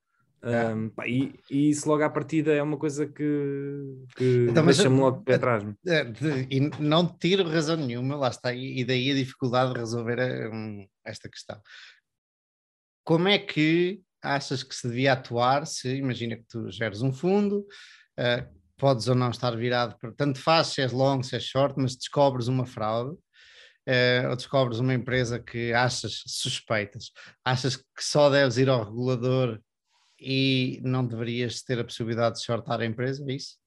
É. 0.43 0.73
Um, 0.73 0.89
pá, 0.89 1.07
e, 1.07 1.35
e, 1.51 1.69
isso 1.69 1.87
logo 1.87 2.03
à 2.03 2.09
partida 2.09 2.51
é 2.51 2.63
uma 2.63 2.77
coisa 2.77 3.05
que, 3.05 4.05
que 4.15 4.47
então, 4.49 4.65
deixa-me 4.65 4.99
logo 4.99 5.21
pé 5.21 5.35
atrás. 5.35 5.63
É, 5.85 6.01
e 6.49 6.59
não 6.79 7.05
tiro 7.05 7.47
razão 7.47 7.77
nenhuma, 7.77 8.15
lá 8.15 8.29
está, 8.29 8.51
e 8.53 8.83
daí 8.83 9.11
a 9.11 9.15
dificuldade 9.15 9.73
de 9.73 9.79
resolver 9.79 10.49
um, 10.51 10.87
esta 11.05 11.29
questão. 11.29 11.59
Como 13.03 13.27
é 13.27 13.37
que 13.37 14.01
achas 14.21 14.63
que 14.63 14.75
se 14.75 14.87
devia 14.87 15.13
atuar 15.13 15.65
se, 15.65 15.95
imagina 15.95 16.35
que 16.35 16.43
tu 16.43 16.69
geres 16.69 17.01
um 17.01 17.11
fundo, 17.11 17.65
uh, 18.19 18.61
podes 18.77 19.07
ou 19.07 19.15
não 19.15 19.29
estar 19.29 19.55
virado, 19.55 19.97
para, 19.97 20.11
tanto 20.11 20.39
faz 20.39 20.67
se 20.67 20.81
és 20.81 20.91
long, 20.91 21.21
se 21.23 21.35
és 21.35 21.43
short, 21.43 21.75
mas 21.77 21.95
descobres 21.95 22.47
uma 22.47 22.65
fraude, 22.65 23.11
uh, 23.11 24.29
ou 24.29 24.35
descobres 24.35 24.79
uma 24.79 24.93
empresa 24.93 25.39
que 25.39 25.73
achas 25.73 26.23
suspeitas, 26.27 27.11
achas 27.43 27.75
que 27.75 28.03
só 28.03 28.29
deves 28.29 28.57
ir 28.57 28.69
ao 28.69 28.83
regulador 28.83 29.59
e 30.19 30.79
não 30.83 31.05
deverias 31.05 31.63
ter 31.63 31.79
a 31.79 31.83
possibilidade 31.83 32.35
de 32.35 32.45
shortar 32.45 32.79
a 32.79 32.85
empresa, 32.85 33.25
é 33.27 33.33
isso? 33.33 33.59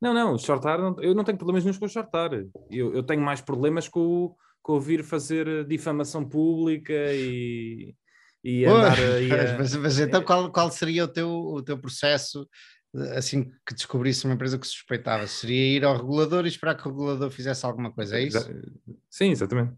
Não, 0.00 0.12
não, 0.12 0.36
shortar, 0.36 0.80
eu 1.00 1.14
não 1.14 1.22
tenho 1.22 1.38
problemas 1.38 1.64
nenhum 1.64 1.78
com 1.78 1.86
shortar. 1.86 2.32
Eu, 2.68 2.92
eu 2.92 3.04
tenho 3.04 3.22
mais 3.22 3.40
problemas 3.40 3.86
com, 3.86 4.34
com 4.62 4.72
ouvir 4.72 5.02
fazer 5.02 5.64
difamação 5.66 6.26
pública 6.26 6.92
e, 6.92 7.94
e 8.42 8.64
andar 8.66 8.96
a... 8.96 9.58
mas, 9.58 9.74
mas, 9.76 9.98
então 9.98 10.22
qual, 10.22 10.50
qual 10.50 10.70
seria 10.70 11.04
o 11.04 11.08
teu, 11.08 11.28
o 11.28 11.62
teu 11.62 11.78
processo 11.78 12.48
assim 13.16 13.50
que 13.66 13.74
descobrisse 13.74 14.24
uma 14.24 14.34
empresa 14.34 14.58
que 14.58 14.66
suspeitava? 14.66 15.26
Seria 15.26 15.76
ir 15.76 15.84
ao 15.84 15.96
regulador 15.96 16.44
e 16.44 16.48
esperar 16.48 16.76
que 16.76 16.86
o 16.86 16.90
regulador 16.90 17.30
fizesse 17.30 17.64
alguma 17.64 17.92
coisa, 17.92 18.18
é 18.18 18.22
isso? 18.22 18.48
Sim, 19.10 19.30
exatamente. 19.30 19.72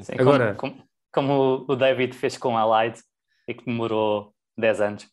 Sim, 0.00 0.12
Agora... 0.18 0.54
Como, 0.54 0.74
como, 0.74 0.88
como, 1.10 1.66
o 1.68 1.76
David 1.76 2.14
fez 2.14 2.36
com 2.36 2.56
a 2.56 2.64
Light 2.64 3.00
e 3.46 3.54
que 3.54 3.64
demorou 3.64 4.34
10 4.56 4.80
anos 4.80 5.04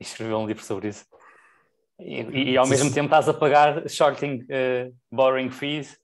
e 0.00 0.04
escreveu 0.04 0.38
um 0.38 0.46
livro 0.46 0.62
sobre 0.62 0.88
isso. 0.88 1.04
E, 1.98 2.52
e 2.52 2.56
ao 2.56 2.66
mesmo 2.66 2.92
tempo 2.92 3.06
estás 3.06 3.28
a 3.28 3.34
pagar 3.34 3.88
shorting 3.88 4.44
uh, 4.44 4.94
borrowing 5.10 5.50
fees. 5.50 5.98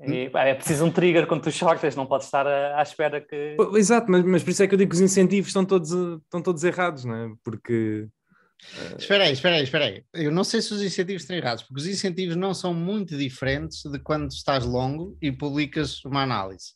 E, 0.00 0.30
pá, 0.30 0.44
é 0.44 0.54
preciso 0.54 0.84
um 0.84 0.92
trigger 0.92 1.26
quando 1.26 1.42
tu 1.42 1.50
shortas, 1.50 1.96
não 1.96 2.06
podes 2.06 2.26
estar 2.26 2.46
à, 2.46 2.78
à 2.78 2.82
espera 2.82 3.20
que. 3.20 3.56
Exato, 3.76 4.10
mas, 4.10 4.24
mas 4.24 4.42
por 4.44 4.50
isso 4.50 4.62
é 4.62 4.68
que 4.68 4.74
eu 4.74 4.78
digo 4.78 4.90
que 4.90 4.96
os 4.96 5.00
incentivos 5.00 5.48
estão 5.48 5.64
todos, 5.64 5.90
estão 6.22 6.40
todos 6.40 6.62
errados, 6.62 7.04
não 7.04 7.14
é? 7.14 7.32
Porque. 7.42 8.06
Uh... 8.92 8.96
Espera 8.96 9.24
aí, 9.24 9.32
espera 9.32 9.56
aí, 9.56 9.62
espera 9.64 9.84
aí. 9.86 10.04
Eu 10.14 10.30
não 10.30 10.44
sei 10.44 10.62
se 10.62 10.72
os 10.72 10.82
incentivos 10.82 11.22
estão 11.22 11.36
errados, 11.36 11.64
porque 11.64 11.80
os 11.80 11.86
incentivos 11.86 12.36
não 12.36 12.54
são 12.54 12.72
muito 12.72 13.16
diferentes 13.16 13.82
de 13.82 13.98
quando 13.98 14.30
estás 14.30 14.64
longo 14.64 15.16
e 15.20 15.32
publicas 15.32 16.04
uma 16.04 16.22
análise. 16.22 16.74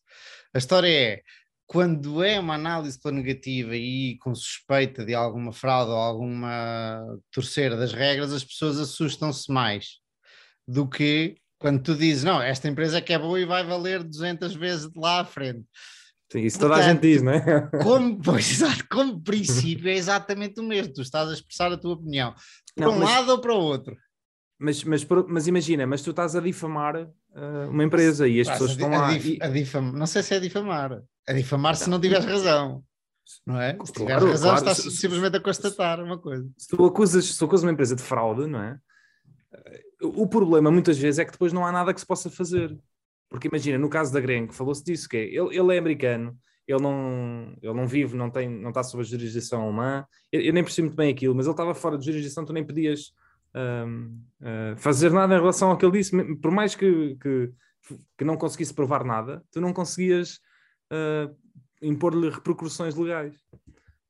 A 0.52 0.58
história 0.58 0.88
é, 0.88 1.22
quando 1.66 2.22
é 2.22 2.38
uma 2.38 2.54
análise 2.54 3.00
pela 3.00 3.14
negativa 3.14 3.76
e 3.76 4.18
com 4.18 4.34
suspeita 4.34 5.04
de 5.04 5.14
alguma 5.14 5.52
fraude 5.52 5.90
ou 5.90 5.96
alguma 5.96 7.02
torcer 7.32 7.76
das 7.76 7.92
regras, 7.92 8.32
as 8.32 8.44
pessoas 8.44 8.78
assustam-se 8.78 9.50
mais 9.50 10.00
do 10.66 10.88
que 10.88 11.36
quando 11.62 11.80
tu 11.80 11.94
dizes, 11.94 12.24
não, 12.24 12.42
esta 12.42 12.68
empresa 12.68 12.98
é 12.98 13.00
que 13.00 13.12
é 13.12 13.18
boa 13.18 13.40
e 13.40 13.46
vai 13.46 13.64
valer 13.64 14.02
200 14.02 14.54
vezes 14.54 14.90
de 14.90 14.98
lá 14.98 15.20
à 15.20 15.24
frente. 15.24 15.64
Sim, 16.30 16.40
isso 16.40 16.58
Portanto, 16.58 16.76
toda 16.78 16.88
a 16.88 16.92
gente 16.92 17.00
diz, 17.00 17.22
não 17.22 17.32
é? 17.32 17.70
Como, 17.82 18.18
pois, 18.20 18.50
exato, 18.50 18.84
como 18.90 19.22
princípio 19.22 19.88
é 19.88 19.94
exatamente 19.94 20.60
o 20.60 20.64
mesmo, 20.64 20.92
tu 20.92 21.02
estás 21.02 21.30
a 21.30 21.32
expressar 21.32 21.70
a 21.72 21.78
tua 21.78 21.94
opinião, 21.94 22.34
para 22.74 22.90
um 22.90 22.98
mas, 22.98 23.08
lado 23.08 23.30
ou 23.30 23.38
para 23.38 23.54
o 23.54 23.60
outro. 23.60 23.96
Mas, 24.58 24.82
mas, 24.82 25.06
mas 25.28 25.46
imagina, 25.46 25.86
mas 25.86 26.02
tu 26.02 26.10
estás 26.10 26.34
a 26.34 26.40
difamar 26.40 26.96
uh, 26.96 27.70
uma 27.70 27.84
empresa 27.84 28.26
e 28.26 28.40
as 28.40 28.48
pessoas 28.48 28.70
a, 28.70 28.72
estão 28.72 28.92
a, 28.92 28.98
lá. 28.98 29.12
Dif, 29.12 29.36
e... 29.36 29.42
a 29.42 29.48
difam, 29.48 29.92
não 29.92 30.06
sei 30.06 30.22
se 30.22 30.34
é 30.34 30.40
difamar, 30.40 31.00
é 31.28 31.34
difamar 31.34 31.76
se 31.76 31.88
não 31.88 32.00
tiveres 32.00 32.24
razão. 32.24 32.82
Não 33.46 33.60
é? 33.60 33.78
Se 33.84 33.92
tiveres 33.92 34.22
razão, 34.22 34.50
claro. 34.50 34.68
estás 34.68 34.78
se, 34.78 34.90
simplesmente 34.90 35.36
a 35.36 35.40
constatar 35.40 36.02
uma 36.02 36.18
coisa. 36.18 36.48
Se 36.58 36.68
tu, 36.68 36.84
acusas, 36.84 37.24
se 37.24 37.38
tu 37.38 37.44
acusas 37.44 37.62
uma 37.62 37.72
empresa 37.72 37.94
de 37.94 38.02
fraude, 38.02 38.46
não 38.46 38.60
é? 38.60 38.78
O 40.02 40.26
problema 40.26 40.70
muitas 40.70 40.98
vezes 40.98 41.18
é 41.18 41.24
que 41.24 41.32
depois 41.32 41.52
não 41.52 41.64
há 41.64 41.72
nada 41.72 41.94
que 41.94 42.00
se 42.00 42.06
possa 42.06 42.28
fazer. 42.28 42.76
Porque 43.28 43.48
imagina, 43.48 43.78
no 43.78 43.88
caso 43.88 44.12
da 44.12 44.20
Grenco, 44.20 44.52
falou-se 44.52 44.84
disso, 44.84 45.08
que 45.08 45.16
é, 45.16 45.24
ele, 45.24 45.56
ele, 45.56 45.74
é 45.74 45.78
americano, 45.78 46.36
ele 46.66 46.82
não, 46.82 47.56
ele 47.62 47.72
não 47.72 47.86
vive, 47.86 48.14
não, 48.16 48.30
tem, 48.30 48.48
não 48.48 48.68
está 48.68 48.82
sob 48.82 49.02
a 49.02 49.06
jurisdição 49.06 49.62
alemã, 49.62 50.04
eu, 50.30 50.40
eu 50.42 50.52
nem 50.52 50.62
percebi 50.62 50.88
muito 50.88 50.96
bem 50.96 51.10
aquilo, 51.10 51.34
mas 51.34 51.46
ele 51.46 51.54
estava 51.54 51.74
fora 51.74 51.96
de 51.96 52.04
jurisdição, 52.04 52.44
tu 52.44 52.52
nem 52.52 52.66
podias 52.66 53.14
um, 53.54 54.20
uh, 54.40 54.76
fazer 54.76 55.10
nada 55.10 55.34
em 55.34 55.38
relação 55.38 55.70
ao 55.70 55.78
que 55.78 55.84
ele 55.84 55.98
disse, 55.98 56.12
por 56.36 56.50
mais 56.50 56.74
que, 56.74 57.16
que, 57.16 57.50
que 58.18 58.24
não 58.24 58.36
conseguisse 58.36 58.74
provar 58.74 59.04
nada, 59.04 59.42
tu 59.50 59.60
não 59.60 59.72
conseguias 59.72 60.38
uh, 60.92 61.34
impor-lhe 61.80 62.28
repercussões 62.28 62.94
legais. 62.94 63.34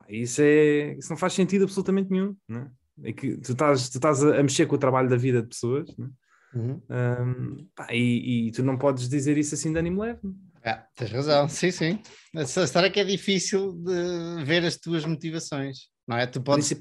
Isso, 0.09 0.43
é, 0.43 0.95
isso 0.99 1.11
não 1.11 1.17
faz 1.17 1.33
sentido 1.33 1.63
absolutamente 1.63 2.11
nenhum. 2.11 2.37
Né? 2.49 2.69
É 2.69 2.82
que 3.17 3.37
tu 3.39 3.53
estás, 3.53 3.89
tu 3.89 3.99
estás 3.99 4.23
a 4.23 4.43
mexer 4.43 4.67
com 4.67 4.75
o 4.75 4.79
trabalho 4.79 5.09
da 5.09 5.17
vida 5.17 5.43
de 5.43 5.49
pessoas 5.49 5.89
né? 5.97 6.09
uhum. 6.55 6.83
um, 6.91 7.69
pá, 7.75 7.89
e, 7.91 8.49
e, 8.49 8.53
tu 8.53 8.63
não 8.63 8.77
podes 8.77 9.09
dizer 9.09 9.39
isso 9.39 9.55
assim 9.55 9.73
de 9.73 9.79
ânimo 9.79 10.03
leve. 10.03 10.21
É, 10.63 10.81
tens 10.95 11.11
razão, 11.11 11.49
sim, 11.49 11.71
sim. 11.71 12.01
História 12.35 12.87
é 12.87 12.91
que 12.91 13.01
é 13.01 13.05
difícil 13.05 13.73
de 13.73 14.45
ver 14.45 14.65
as 14.65 14.77
tuas 14.77 15.05
motivações, 15.05 15.89
não 16.07 16.17
é? 16.17 16.27
Tu 16.27 16.41
podes, 16.41 16.73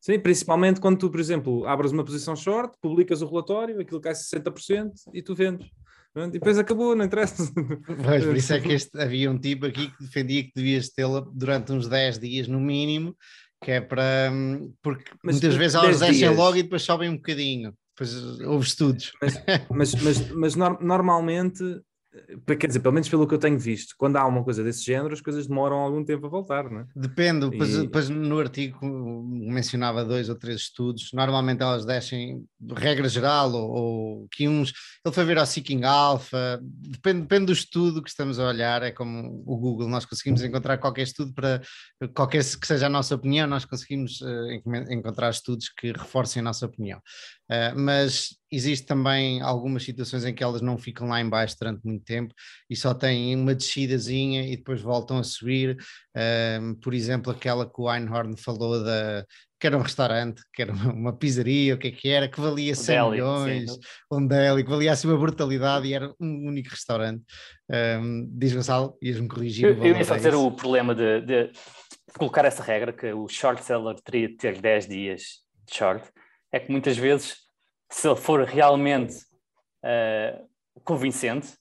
Sim, 0.00 0.18
principalmente 0.18 0.80
quando 0.80 0.98
tu, 0.98 1.10
por 1.10 1.20
exemplo, 1.20 1.66
abres 1.66 1.92
uma 1.92 2.02
posição 2.02 2.34
short, 2.34 2.74
publicas 2.80 3.20
o 3.20 3.26
relatório, 3.26 3.78
aquilo 3.78 4.00
cai 4.00 4.14
60% 4.14 4.92
e 5.12 5.22
tu 5.22 5.34
vendes. 5.34 5.68
E 6.16 6.30
depois 6.30 6.58
acabou, 6.58 6.96
não 6.96 7.04
interessa. 7.04 7.52
Pois, 8.02 8.24
por 8.24 8.34
isso 8.34 8.52
é 8.52 8.60
que 8.60 8.72
este, 8.72 8.98
havia 8.98 9.30
um 9.30 9.38
tipo 9.38 9.66
aqui 9.66 9.88
que 9.90 10.02
defendia 10.02 10.42
que 10.42 10.52
devias 10.56 10.88
tê-la 10.88 11.20
durante 11.32 11.70
uns 11.70 11.86
10 11.86 12.18
dias 12.18 12.48
no 12.48 12.58
mínimo, 12.58 13.14
que 13.62 13.72
é 13.72 13.80
para. 13.80 14.32
Porque 14.82 15.10
mas, 15.22 15.34
muitas 15.36 15.54
vezes 15.54 15.74
elas 15.74 16.00
descem 16.00 16.18
dias. 16.18 16.36
logo 16.36 16.56
e 16.56 16.62
depois 16.62 16.82
sobem 16.82 17.10
um 17.10 17.16
bocadinho. 17.16 17.74
Depois 17.94 18.40
houve 18.40 18.66
estudos. 18.66 19.12
Mas, 19.20 19.34
mas, 19.70 19.94
mas, 19.94 20.30
mas 20.30 20.56
normalmente 20.56 21.62
Quer 22.58 22.66
dizer, 22.66 22.80
pelo 22.80 22.94
menos 22.94 23.08
pelo 23.08 23.26
que 23.26 23.34
eu 23.34 23.38
tenho 23.38 23.58
visto, 23.58 23.94
quando 23.96 24.16
há 24.16 24.26
uma 24.26 24.42
coisa 24.42 24.64
desse 24.64 24.84
género, 24.84 25.14
as 25.14 25.20
coisas 25.20 25.46
demoram 25.46 25.76
algum 25.76 26.04
tempo 26.04 26.26
a 26.26 26.28
voltar, 26.28 26.68
não 26.68 26.80
é? 26.80 26.86
Depende, 26.96 27.48
depois, 27.48 27.74
e... 27.74 27.82
depois 27.82 28.08
no 28.08 28.38
artigo 28.40 28.78
mencionava 28.82 30.04
dois 30.04 30.28
ou 30.28 30.34
três 30.34 30.62
estudos, 30.62 31.10
normalmente 31.12 31.62
elas 31.62 31.84
deixem 31.84 32.44
regra 32.76 33.08
geral 33.08 33.52
ou, 33.52 33.70
ou 33.70 34.28
que 34.28 34.48
uns. 34.48 34.72
Ele 35.04 35.14
foi 35.14 35.24
ver 35.24 35.38
ao 35.38 35.46
Seeking 35.46 35.84
Alpha, 35.84 36.60
depende, 36.62 37.20
depende 37.20 37.46
do 37.46 37.52
estudo 37.52 38.02
que 38.02 38.10
estamos 38.10 38.40
a 38.40 38.48
olhar, 38.48 38.82
é 38.82 38.90
como 38.90 39.44
o 39.46 39.56
Google, 39.56 39.88
nós 39.88 40.04
conseguimos 40.04 40.42
encontrar 40.42 40.78
qualquer 40.78 41.02
estudo 41.02 41.32
para 41.32 41.62
qualquer 42.12 42.44
que 42.44 42.66
seja 42.66 42.86
a 42.86 42.90
nossa 42.90 43.14
opinião, 43.14 43.46
nós 43.46 43.64
conseguimos 43.64 44.20
uh, 44.20 44.50
encontrar 44.90 45.30
estudos 45.30 45.68
que 45.68 45.92
reforcem 45.92 46.40
a 46.40 46.44
nossa 46.44 46.66
opinião. 46.66 47.00
Uh, 47.50 47.76
mas 47.76 48.36
existe 48.50 48.86
também 48.86 49.40
algumas 49.40 49.82
situações 49.82 50.24
em 50.24 50.32
que 50.32 50.42
elas 50.42 50.60
não 50.60 50.78
ficam 50.78 51.08
lá 51.08 51.20
embaixo 51.20 51.56
durante 51.60 51.84
muito 51.84 52.04
tempo 52.04 52.32
e 52.68 52.76
só 52.76 52.94
têm 52.94 53.34
uma 53.34 53.54
descidazinha 53.56 54.46
e 54.46 54.56
depois 54.56 54.80
voltam 54.80 55.18
a 55.18 55.24
subir. 55.24 55.76
Um, 56.60 56.74
por 56.74 56.94
exemplo, 56.94 57.32
aquela 57.32 57.66
que 57.66 57.80
o 57.80 57.92
Einhorn 57.92 58.36
falou 58.36 58.84
da 58.84 59.24
que 59.60 59.66
era 59.66 59.76
um 59.76 59.82
restaurante, 59.82 60.42
que 60.54 60.62
era 60.62 60.72
uma, 60.94 61.12
pizzaria, 61.12 61.74
o 61.74 61.78
que 61.78 61.88
é 61.88 61.90
que 61.90 62.08
era, 62.08 62.26
que 62.26 62.40
valia 62.40 62.74
100 62.74 62.96
deli, 62.96 63.10
milhões, 63.10 63.70
sim. 63.72 63.78
um 64.10 64.26
deli, 64.26 64.64
que 64.64 64.70
valia 64.70 64.92
assim 64.92 65.06
uma 65.06 65.18
brutalidade 65.18 65.86
e 65.86 65.92
era 65.92 66.08
um 66.18 66.48
único 66.48 66.70
restaurante. 66.70 67.22
Um, 67.70 68.26
diz 68.32 68.54
Gonçalo, 68.54 68.96
ias-me 69.02 69.28
corrigir. 69.28 69.66
Eu, 69.66 69.84
eu 69.84 69.96
ia 69.96 70.04
só 70.04 70.16
dizer 70.16 70.34
o 70.34 70.50
problema 70.50 70.94
de, 70.94 71.20
de, 71.20 71.52
colocar 72.16 72.44
essa 72.46 72.62
regra, 72.62 72.92
que 72.92 73.12
o 73.12 73.28
short 73.28 73.62
seller 73.62 73.96
teria 74.02 74.28
de 74.28 74.36
ter 74.36 74.58
10 74.58 74.88
dias 74.88 75.22
de 75.68 75.76
short, 75.76 76.08
é 76.52 76.60
que 76.60 76.70
muitas 76.70 76.96
vezes 76.96 77.50
se 77.90 78.08
ele 78.08 78.16
for 78.16 78.42
realmente 78.44 79.16
uh, 79.84 80.48
convincente, 80.84 81.58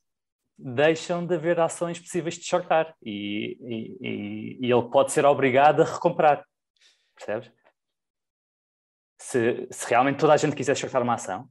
deixam 0.58 1.26
de 1.26 1.36
haver 1.36 1.60
ações 1.60 2.00
possíveis 2.00 2.36
de 2.36 2.44
shortar 2.44 2.94
e, 3.02 3.58
e, 3.62 4.58
e, 4.62 4.72
ele 4.72 4.90
pode 4.90 5.12
ser 5.12 5.26
obrigado 5.26 5.82
a 5.82 5.86
recomprar. 5.86 6.46
Percebes? 7.16 7.52
Se, 9.18 9.68
se 9.72 9.90
realmente 9.90 10.20
toda 10.20 10.34
a 10.34 10.38
gente 10.38 10.56
quiser 10.56 10.76
shortar 10.76 11.02
uma 11.02 11.16
ação, 11.16 11.50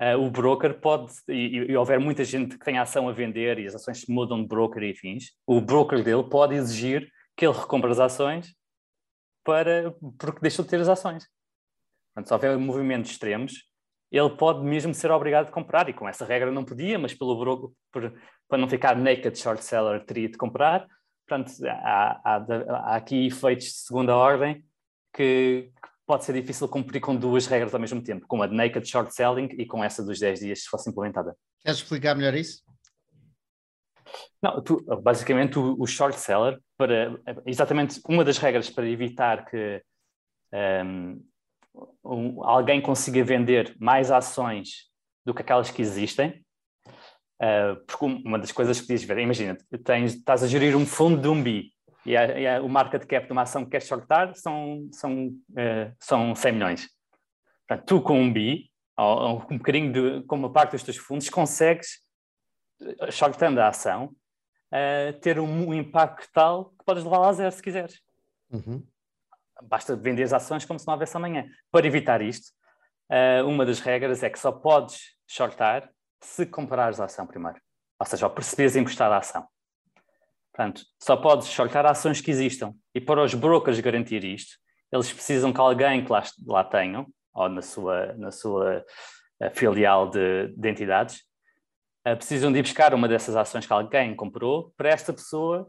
uh, 0.00 0.18
o 0.18 0.30
broker 0.30 0.80
pode, 0.80 1.12
e, 1.28 1.66
e, 1.70 1.76
houver 1.76 2.00
muita 2.00 2.24
gente 2.24 2.58
que 2.58 2.64
tem 2.64 2.78
ação 2.78 3.08
a 3.08 3.12
vender 3.12 3.58
e 3.58 3.66
as 3.66 3.74
ações 3.74 4.00
se 4.00 4.10
mudam 4.10 4.40
de 4.40 4.48
broker 4.48 4.82
e 4.82 4.94
fins, 4.94 5.32
o 5.46 5.60
broker 5.60 6.02
dele 6.02 6.24
pode 6.24 6.54
exigir 6.54 7.10
que 7.36 7.46
ele 7.46 7.56
recompre 7.56 7.90
as 7.90 8.00
ações 8.00 8.54
para, 9.44 9.94
porque 10.18 10.40
deixou 10.40 10.64
de 10.64 10.70
ter 10.70 10.80
as 10.80 10.88
ações. 10.88 11.28
Portanto, 12.14 12.28
se 12.28 12.34
houver 12.34 12.58
movimentos 12.58 13.10
extremos, 13.10 13.64
ele 14.10 14.30
pode 14.30 14.64
mesmo 14.64 14.94
ser 14.94 15.10
obrigado 15.10 15.48
a 15.48 15.52
comprar, 15.52 15.88
e 15.88 15.92
com 15.92 16.08
essa 16.08 16.24
regra 16.24 16.52
não 16.52 16.64
podia, 16.64 16.98
mas 16.98 17.12
pelo 17.12 17.36
broker, 17.36 17.70
por, 17.90 18.14
para 18.48 18.58
não 18.58 18.68
ficar 18.68 18.96
naked 18.96 19.36
short 19.36 19.64
seller, 19.64 20.04
teria 20.04 20.28
de 20.28 20.36
comprar. 20.36 20.86
Portanto, 21.26 21.52
há, 21.66 22.20
há, 22.24 22.46
há 22.92 22.96
aqui 22.96 23.26
efeitos 23.26 23.66
de 23.66 23.72
segunda 23.72 24.14
ordem 24.14 24.64
que, 25.12 25.70
que, 25.82 25.88
pode 26.06 26.24
ser 26.24 26.34
difícil 26.34 26.68
cumprir 26.68 27.00
com 27.00 27.16
duas 27.16 27.46
regras 27.46 27.74
ao 27.74 27.80
mesmo 27.80 28.02
tempo, 28.02 28.26
com 28.28 28.42
a 28.42 28.46
de 28.46 28.54
naked 28.54 28.86
short 28.86 29.12
selling 29.12 29.48
e 29.58 29.66
com 29.66 29.82
essa 29.82 30.04
dos 30.04 30.20
10 30.20 30.40
dias 30.40 30.62
se 30.62 30.68
fosse 30.68 30.88
implementada. 30.88 31.34
Queres 31.62 31.78
explicar 31.78 32.14
melhor 32.14 32.34
isso? 32.34 32.62
Não, 34.40 34.62
tu, 34.62 34.84
basicamente 35.02 35.58
o, 35.58 35.74
o, 35.78 35.86
short 35.86 36.20
seller, 36.20 36.60
para, 36.76 37.18
exatamente 37.46 38.00
uma 38.06 38.22
das 38.22 38.36
regras 38.36 38.68
para 38.68 38.86
evitar 38.86 39.46
que 39.46 39.82
um, 40.52 41.24
um, 42.04 42.44
alguém 42.44 42.80
consiga 42.80 43.24
vender 43.24 43.74
mais 43.78 44.10
ações 44.10 44.90
do 45.24 45.34
que 45.34 45.42
aquelas 45.42 45.70
que 45.70 45.82
existem, 45.82 46.44
uh, 47.42 47.76
porque 47.86 48.04
uma 48.04 48.38
das 48.38 48.52
coisas 48.52 48.80
que 48.80 48.86
dizes, 48.86 49.08
imagina, 49.08 49.56
tens, 49.84 50.14
estás 50.14 50.42
a 50.42 50.46
gerir 50.46 50.76
um 50.76 50.86
fundo 50.86 51.20
de 51.20 51.28
um 51.28 51.42
bi 51.42 51.72
e, 52.04 52.16
a, 52.16 52.38
e 52.38 52.46
a, 52.46 52.62
o 52.62 52.68
market 52.68 53.04
cap 53.06 53.26
de 53.26 53.32
uma 53.32 53.42
ação 53.42 53.64
que 53.64 53.70
queres 53.70 53.86
shortar 53.86 54.34
são, 54.34 54.88
são, 54.92 55.28
uh, 55.28 55.94
são 55.98 56.34
100 56.34 56.52
milhões. 56.52 56.88
Portanto, 57.66 57.86
tu 57.86 58.02
com 58.02 58.20
um 58.20 58.32
bi, 58.32 58.70
ou, 58.96 59.42
um 59.50 59.58
bocadinho 59.58 59.92
de, 59.92 60.26
com 60.26 60.36
uma 60.36 60.52
parte 60.52 60.72
dos 60.72 60.82
teus 60.82 60.98
fundos, 60.98 61.28
consegues, 61.30 62.04
shortando 63.10 63.60
a 63.60 63.68
ação, 63.68 64.14
uh, 64.70 65.18
ter 65.20 65.40
um, 65.40 65.68
um, 65.68 65.74
impacto 65.74 66.28
tal 66.32 66.66
que 66.66 66.84
podes 66.84 67.02
levá-la 67.02 67.30
a 67.30 67.32
zero 67.32 67.52
se 67.52 67.62
quiseres. 67.62 68.00
Uhum 68.50 68.86
basta 69.62 69.96
vender 69.96 70.22
as 70.22 70.32
ações 70.32 70.64
como 70.64 70.78
se 70.78 70.86
não 70.86 70.94
houvesse 70.94 71.16
amanhã. 71.16 71.46
Para 71.70 71.86
evitar 71.86 72.20
isto, 72.22 72.48
uh, 73.10 73.46
uma 73.46 73.64
das 73.64 73.80
regras 73.80 74.22
é 74.22 74.30
que 74.30 74.38
só 74.38 74.52
podes 74.52 75.14
shortar 75.28 75.90
se 76.20 76.46
comprares 76.46 77.00
a 77.00 77.04
ação 77.04 77.26
primeiro. 77.26 77.60
Ou 77.98 78.06
seja, 78.06 78.26
ao 78.26 78.30
perceberes 78.30 78.76
emprestar 78.76 79.10
a 79.12 79.18
ação. 79.18 79.46
Portanto, 80.52 80.82
só 81.02 81.16
podes 81.16 81.48
shortar 81.48 81.84
ações 81.86 82.20
que 82.20 82.30
existam. 82.30 82.74
E 82.94 83.00
para 83.00 83.22
os 83.22 83.34
brokers 83.34 83.80
garantir 83.80 84.24
isto, 84.24 84.56
eles 84.92 85.12
precisam 85.12 85.52
que 85.52 85.60
alguém 85.60 86.04
que 86.04 86.12
lá, 86.12 86.22
lá 86.46 86.64
tenham, 86.64 87.06
ou 87.32 87.48
na 87.48 87.62
sua, 87.62 88.12
na 88.14 88.30
sua 88.30 88.84
uh, 89.42 89.50
filial 89.52 90.08
de, 90.08 90.48
de 90.56 90.68
entidades, 90.68 91.22
uh, 92.06 92.16
precisam 92.16 92.52
de 92.52 92.60
ir 92.60 92.62
buscar 92.62 92.94
uma 92.94 93.08
dessas 93.08 93.34
ações 93.34 93.66
que 93.66 93.72
alguém 93.72 94.14
comprou 94.14 94.72
para 94.76 94.90
esta 94.90 95.12
pessoa 95.12 95.68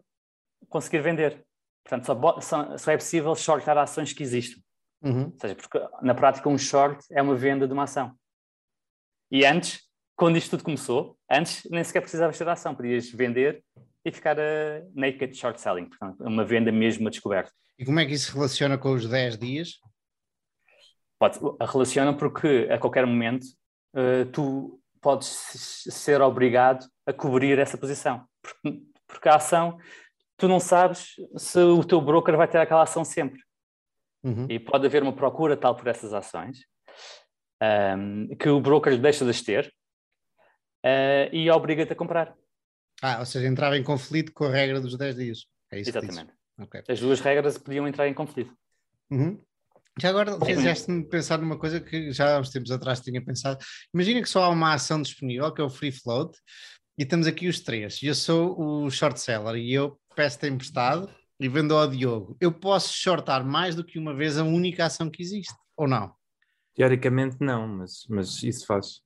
conseguir 0.70 1.00
vender. 1.00 1.44
Portanto, 1.88 2.06
só, 2.06 2.42
só, 2.42 2.78
só 2.78 2.92
é 2.92 2.98
possível 2.98 3.36
shortar 3.36 3.78
ações 3.78 4.12
que 4.12 4.24
existem. 4.24 4.64
Uhum. 5.04 5.26
Ou 5.26 5.40
seja, 5.40 5.56
porque 5.56 5.80
na 6.02 6.16
prática 6.16 6.50
um 6.50 6.58
short 6.58 7.06
é 7.12 7.22
uma 7.22 7.36
venda 7.36 7.68
de 7.68 7.74
uma 7.74 7.84
ação. 7.84 8.12
E 9.32 9.46
antes, 9.46 9.82
quando 10.16 10.38
isto 10.38 10.52
tudo 10.52 10.64
começou, 10.64 11.16
antes 11.30 11.64
nem 11.70 11.84
sequer 11.84 12.02
precisavas 12.02 12.38
ter 12.38 12.48
a 12.48 12.54
ação, 12.54 12.74
podias 12.74 13.10
vender 13.12 13.64
e 14.04 14.12
ficar 14.12 14.40
a 14.40 14.82
naked 14.96 15.36
short 15.36 15.62
selling, 15.62 15.86
portanto, 15.86 16.24
uma 16.24 16.44
venda 16.44 16.72
mesmo 16.72 17.08
a 17.08 17.12
descoberto. 17.12 17.52
E 17.78 17.86
como 17.86 18.00
é 18.00 18.06
que 18.06 18.14
isso 18.14 18.34
relaciona 18.34 18.78
com 18.78 18.94
os 18.94 19.08
10 19.08 19.38
dias? 19.38 19.80
Pode, 21.20 21.40
relaciona 21.62 22.16
porque 22.16 22.68
a 22.72 22.78
qualquer 22.80 23.06
momento 23.06 23.46
uh, 23.96 24.26
tu 24.32 24.80
podes 25.02 25.28
ser 25.90 26.22
obrigado 26.22 26.86
a 27.06 27.14
cobrir 27.14 27.60
essa 27.60 27.78
posição, 27.78 28.26
porque, 28.42 28.82
porque 29.08 29.30
a 29.30 29.36
ação 29.36 29.78
tu 30.38 30.48
não 30.48 30.60
sabes 30.60 31.16
se 31.38 31.60
o 31.60 31.84
teu 31.84 32.02
broker 32.02 32.36
vai 32.36 32.48
ter 32.48 32.58
aquela 32.58 32.84
ação 32.84 33.04
sempre. 33.04 33.42
Uhum. 34.24 34.48
E 34.50 34.60
pode 34.60 34.86
haver 34.86 35.04
uma 35.04 35.16
procura 35.16 35.56
tal 35.56 35.76
por 35.76 35.88
essas 35.88 36.14
ações 36.14 36.60
um, 37.98 38.36
que 38.36 38.50
o 38.50 38.60
broker 38.60 39.00
deixa 39.00 39.24
de 39.24 39.32
as 39.32 39.42
ter 39.42 39.72
uh, 40.84 41.30
e 41.32 41.50
obriga-te 41.50 41.94
a 41.94 41.96
comprar. 41.96 42.36
Ah, 43.02 43.20
ou 43.20 43.26
seja, 43.26 43.48
entrava 43.48 43.78
em 43.78 43.84
conflito 43.84 44.32
com 44.34 44.46
a 44.46 44.50
regra 44.50 44.80
dos 44.80 44.98
10 44.98 45.16
dias. 45.16 45.46
É 45.72 45.80
isso 45.80 45.90
Exatamente. 45.90 46.34
Okay. 46.60 46.84
As 46.88 47.00
duas 47.00 47.20
regras 47.20 47.58
podiam 47.58 47.88
entrar 47.88 48.08
em 48.08 48.14
conflito. 48.14 48.56
Uhum. 49.12 49.40
Já 50.00 50.10
agora 50.10 50.38
fizeste-me 50.46 51.08
pensar 51.08 51.38
numa 51.38 51.58
coisa 51.58 51.80
que 51.80 52.12
já 52.12 52.36
há 52.36 52.40
uns 52.40 52.50
tempos 52.50 52.72
atrás 52.72 53.00
tinha 53.00 53.24
pensado. 53.24 53.58
Imagina 53.94 54.22
que 54.22 54.30
só 54.30 54.44
há 54.44 54.50
uma 54.50 54.74
ação 54.74 55.02
disponível, 55.02 55.54
que 55.54 55.62
é 55.62 55.64
o 55.64 55.70
free 55.70 55.92
float, 55.92 56.38
e 56.98 57.04
estamos 57.04 57.28
aqui 57.28 57.48
os 57.48 57.62
três. 57.62 58.02
Eu 58.02 58.16
sou 58.16 58.60
o 58.60 58.90
short 58.90 59.20
seller 59.20 59.56
e 59.56 59.74
eu 59.74 59.98
peço-te 60.16 60.48
emprestado 60.48 61.10
e 61.40 61.50
vendo 61.50 61.76
ao 61.76 61.88
Diogo. 61.88 62.38
Eu 62.40 62.52
posso 62.52 62.94
shortar 62.94 63.46
mais 63.46 63.76
do 63.76 63.84
que 63.84 64.00
uma 64.00 64.14
vez 64.14 64.38
a 64.38 64.44
única 64.44 64.86
ação 64.86 65.10
que 65.10 65.22
existe, 65.22 65.54
ou 65.76 65.88
não? 65.88 66.14
Teoricamente 66.74 67.38
não, 67.40 67.68
mas, 67.68 68.06
mas 68.10 68.44
isso 68.44 68.66
faz. 68.66 69.02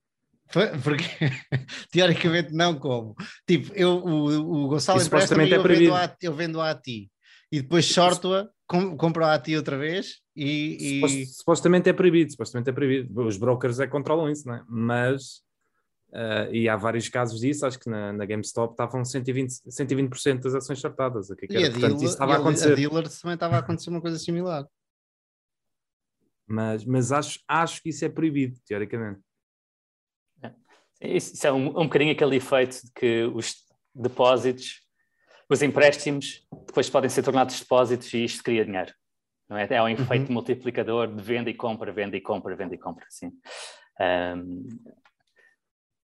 Porque 0.83 1.05
teoricamente 1.91 2.53
não 2.53 2.77
como. 2.77 3.15
Tipo, 3.47 3.71
eu, 3.75 3.97
o, 3.97 4.65
o 4.65 4.67
Gonçalo 4.67 5.01
empresta-me 5.01 5.51
é 5.51 5.55
eu, 5.55 5.63
vendo 5.63 5.93
a, 5.93 6.17
eu 6.21 6.33
vendo 6.33 6.61
a 6.61 6.73
ti 6.73 7.11
e 7.51 7.61
depois 7.61 7.85
shorto-a, 7.85 8.47
com, 8.67 8.95
compro 8.95 9.25
a 9.25 9.37
ti 9.39 9.55
outra 9.55 9.77
vez 9.77 10.17
e, 10.35 11.01
e... 11.03 11.25
Supostamente 11.25 11.89
é 11.89 11.93
proibido, 11.93 12.31
supostamente 12.31 12.69
é 12.69 12.73
proibido. 12.73 13.25
Os 13.25 13.37
brokers 13.37 13.79
é 13.79 13.87
controlam 13.87 14.29
isso, 14.29 14.47
não 14.47 14.55
é? 14.55 14.63
Mas 14.67 15.41
Uh, 16.11 16.51
e 16.51 16.67
há 16.67 16.75
vários 16.75 17.07
casos 17.07 17.39
disso, 17.39 17.65
acho 17.65 17.79
que 17.79 17.87
na, 17.87 18.11
na 18.11 18.25
GameStop 18.25 18.73
estavam 18.73 19.03
120%, 19.03 19.69
120 19.69 20.41
das 20.41 20.55
ações 20.55 20.79
shortadas. 20.79 21.27
Que 21.35 21.45
era, 21.45 21.61
e 21.61 21.65
a 21.65 21.71
portanto, 21.71 21.81
dealer, 21.81 22.03
isso 22.03 22.13
estava 22.13 22.33
a 22.33 22.37
acontecer. 22.37 22.71
A 22.71 22.75
dealer 22.75 23.09
também 23.09 23.33
estava 23.35 23.55
a 23.55 23.59
acontecer 23.59 23.89
uma 23.91 24.01
coisa 24.01 24.17
similar. 24.17 24.65
Mas, 26.51 26.83
mas 26.83 27.11
acho, 27.11 27.39
acho 27.47 27.79
que 27.79 27.89
isso 27.89 28.03
é 28.03 28.09
proibido, 28.09 28.59
teoricamente. 28.65 29.19
É. 30.41 30.51
Isso 30.99 31.45
é 31.45 31.51
um, 31.51 31.67
um 31.67 31.83
bocadinho 31.83 32.11
aquele 32.11 32.37
efeito 32.37 32.87
de 32.87 32.91
que 32.91 33.23
os 33.25 33.53
depósitos, 33.93 34.81
os 35.47 35.61
empréstimos, 35.61 36.43
depois 36.65 36.89
podem 36.89 37.07
ser 37.07 37.21
tornados 37.21 37.59
depósitos 37.59 38.11
e 38.15 38.23
isto 38.23 38.41
cria 38.41 38.65
dinheiro. 38.65 38.91
Não 39.47 39.57
é? 39.57 39.67
é 39.69 39.81
um 39.81 39.89
efeito 39.89 40.27
uhum. 40.27 40.33
multiplicador 40.33 41.07
de 41.07 41.21
venda 41.21 41.51
e 41.51 41.53
compra, 41.53 41.91
venda 41.91 42.17
e 42.17 42.21
compra, 42.21 42.55
venda 42.55 42.73
e 42.73 42.79
compra. 42.79 43.05
Assim. 43.07 43.31
Um, 43.99 44.65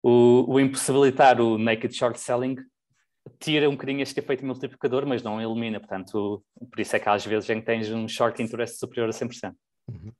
o, 0.02 0.44
o 0.54 0.61
impossibilitar 0.61 1.40
o 1.40 1.58
naked 1.58 1.94
short 1.94 2.18
selling 2.18 2.56
tira 3.38 3.68
um 3.68 3.72
bocadinho 3.72 4.02
este 4.02 4.20
efeito 4.20 4.44
multiplicador, 4.44 5.06
mas 5.06 5.22
não 5.22 5.40
elimina. 5.40 5.78
Portanto, 5.78 6.44
por 6.70 6.80
isso 6.80 6.96
é 6.96 6.98
que 6.98 7.08
às 7.08 7.24
vezes 7.24 7.48
em 7.50 7.61
que 7.61 7.66
tens 7.66 7.90
um 7.90 8.08
short 8.08 8.42
interest 8.42 8.78
superior 8.78 9.08
a 9.08 9.12
100%. 9.12 9.54
Uhum. 9.88 10.12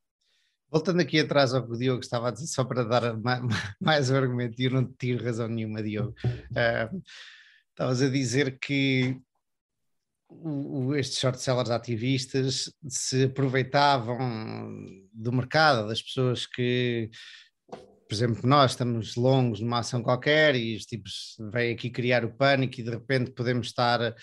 Voltando 0.71 1.01
aqui 1.01 1.19
atrás 1.21 1.55
ao 1.55 1.65
que 1.65 1.73
o 1.73 1.79
Diogo 1.79 2.01
estava 2.01 2.29
a 2.29 2.31
dizer, 2.31 2.47
só 2.47 2.65
para 2.65 2.85
dar 2.85 3.17
mais, 3.19 3.43
mais 3.81 4.11
um 4.11 4.17
argumento, 4.17 4.61
e 4.61 4.67
eu 4.67 4.71
não 4.71 4.85
tiro 4.85 5.25
razão 5.25 5.49
nenhuma, 5.49 5.83
Diogo. 5.83 6.15
Uh, 6.25 7.03
estavas 7.71 8.03
a 8.03 8.09
dizer 8.09 8.59
que 8.59 9.19
o, 10.29 10.89
o, 10.89 10.97
estes 10.97 11.19
short 11.19 11.41
sellers 11.41 11.71
ativistas 11.71 12.71
se 12.87 13.25
aproveitavam 13.25 14.19
do 15.13 15.33
mercado, 15.33 15.89
das 15.89 16.03
pessoas 16.03 16.47
que 16.47 17.11
por 18.09 18.15
exemplo, 18.15 18.49
nós 18.49 18.71
estamos 18.71 19.17
longos 19.17 19.61
numa 19.61 19.81
ação 19.81 20.03
qualquer 20.03 20.57
e 20.57 20.75
os 20.75 20.87
tipos 20.87 21.37
vêm 21.53 21.75
aqui 21.75 21.91
criar 21.91 22.25
o 22.25 22.33
pânico 22.33 22.81
e 22.81 22.83
de 22.83 22.89
repente 22.89 23.31
podemos 23.33 23.67
estar 23.67 24.01
uh, 24.01 24.15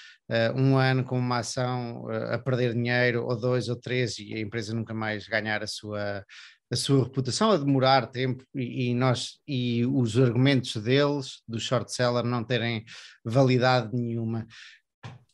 um 0.60 0.76
ano 0.76 1.04
com 1.04 1.20
uma 1.20 1.38
ação 1.38 2.06
uh, 2.06 2.34
a 2.34 2.40
perder 2.40 2.74
dinheiro, 2.74 3.24
ou 3.24 3.40
dois 3.40 3.70
ou 3.70 3.76
três, 3.76 4.18
e 4.18 4.34
a 4.34 4.40
empresa 4.40 4.74
nunca 4.74 4.92
mais 4.92 5.28
ganhar 5.28 5.62
a 5.62 5.68
sua, 5.68 6.26
a 6.72 6.76
sua 6.76 7.04
reputação, 7.04 7.52
a 7.52 7.58
demorar 7.58 8.08
tempo 8.08 8.44
e, 8.56 8.90
e 8.90 8.96
nós 8.96 9.40
e 9.48 9.86
os 9.86 10.18
argumentos 10.18 10.76
deles, 10.78 11.44
do 11.48 11.60
short 11.60 11.94
seller, 11.94 12.24
não 12.24 12.44
terem 12.44 12.84
validade 13.24 13.96
nenhuma. 13.96 14.48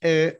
Uh, 0.03 0.37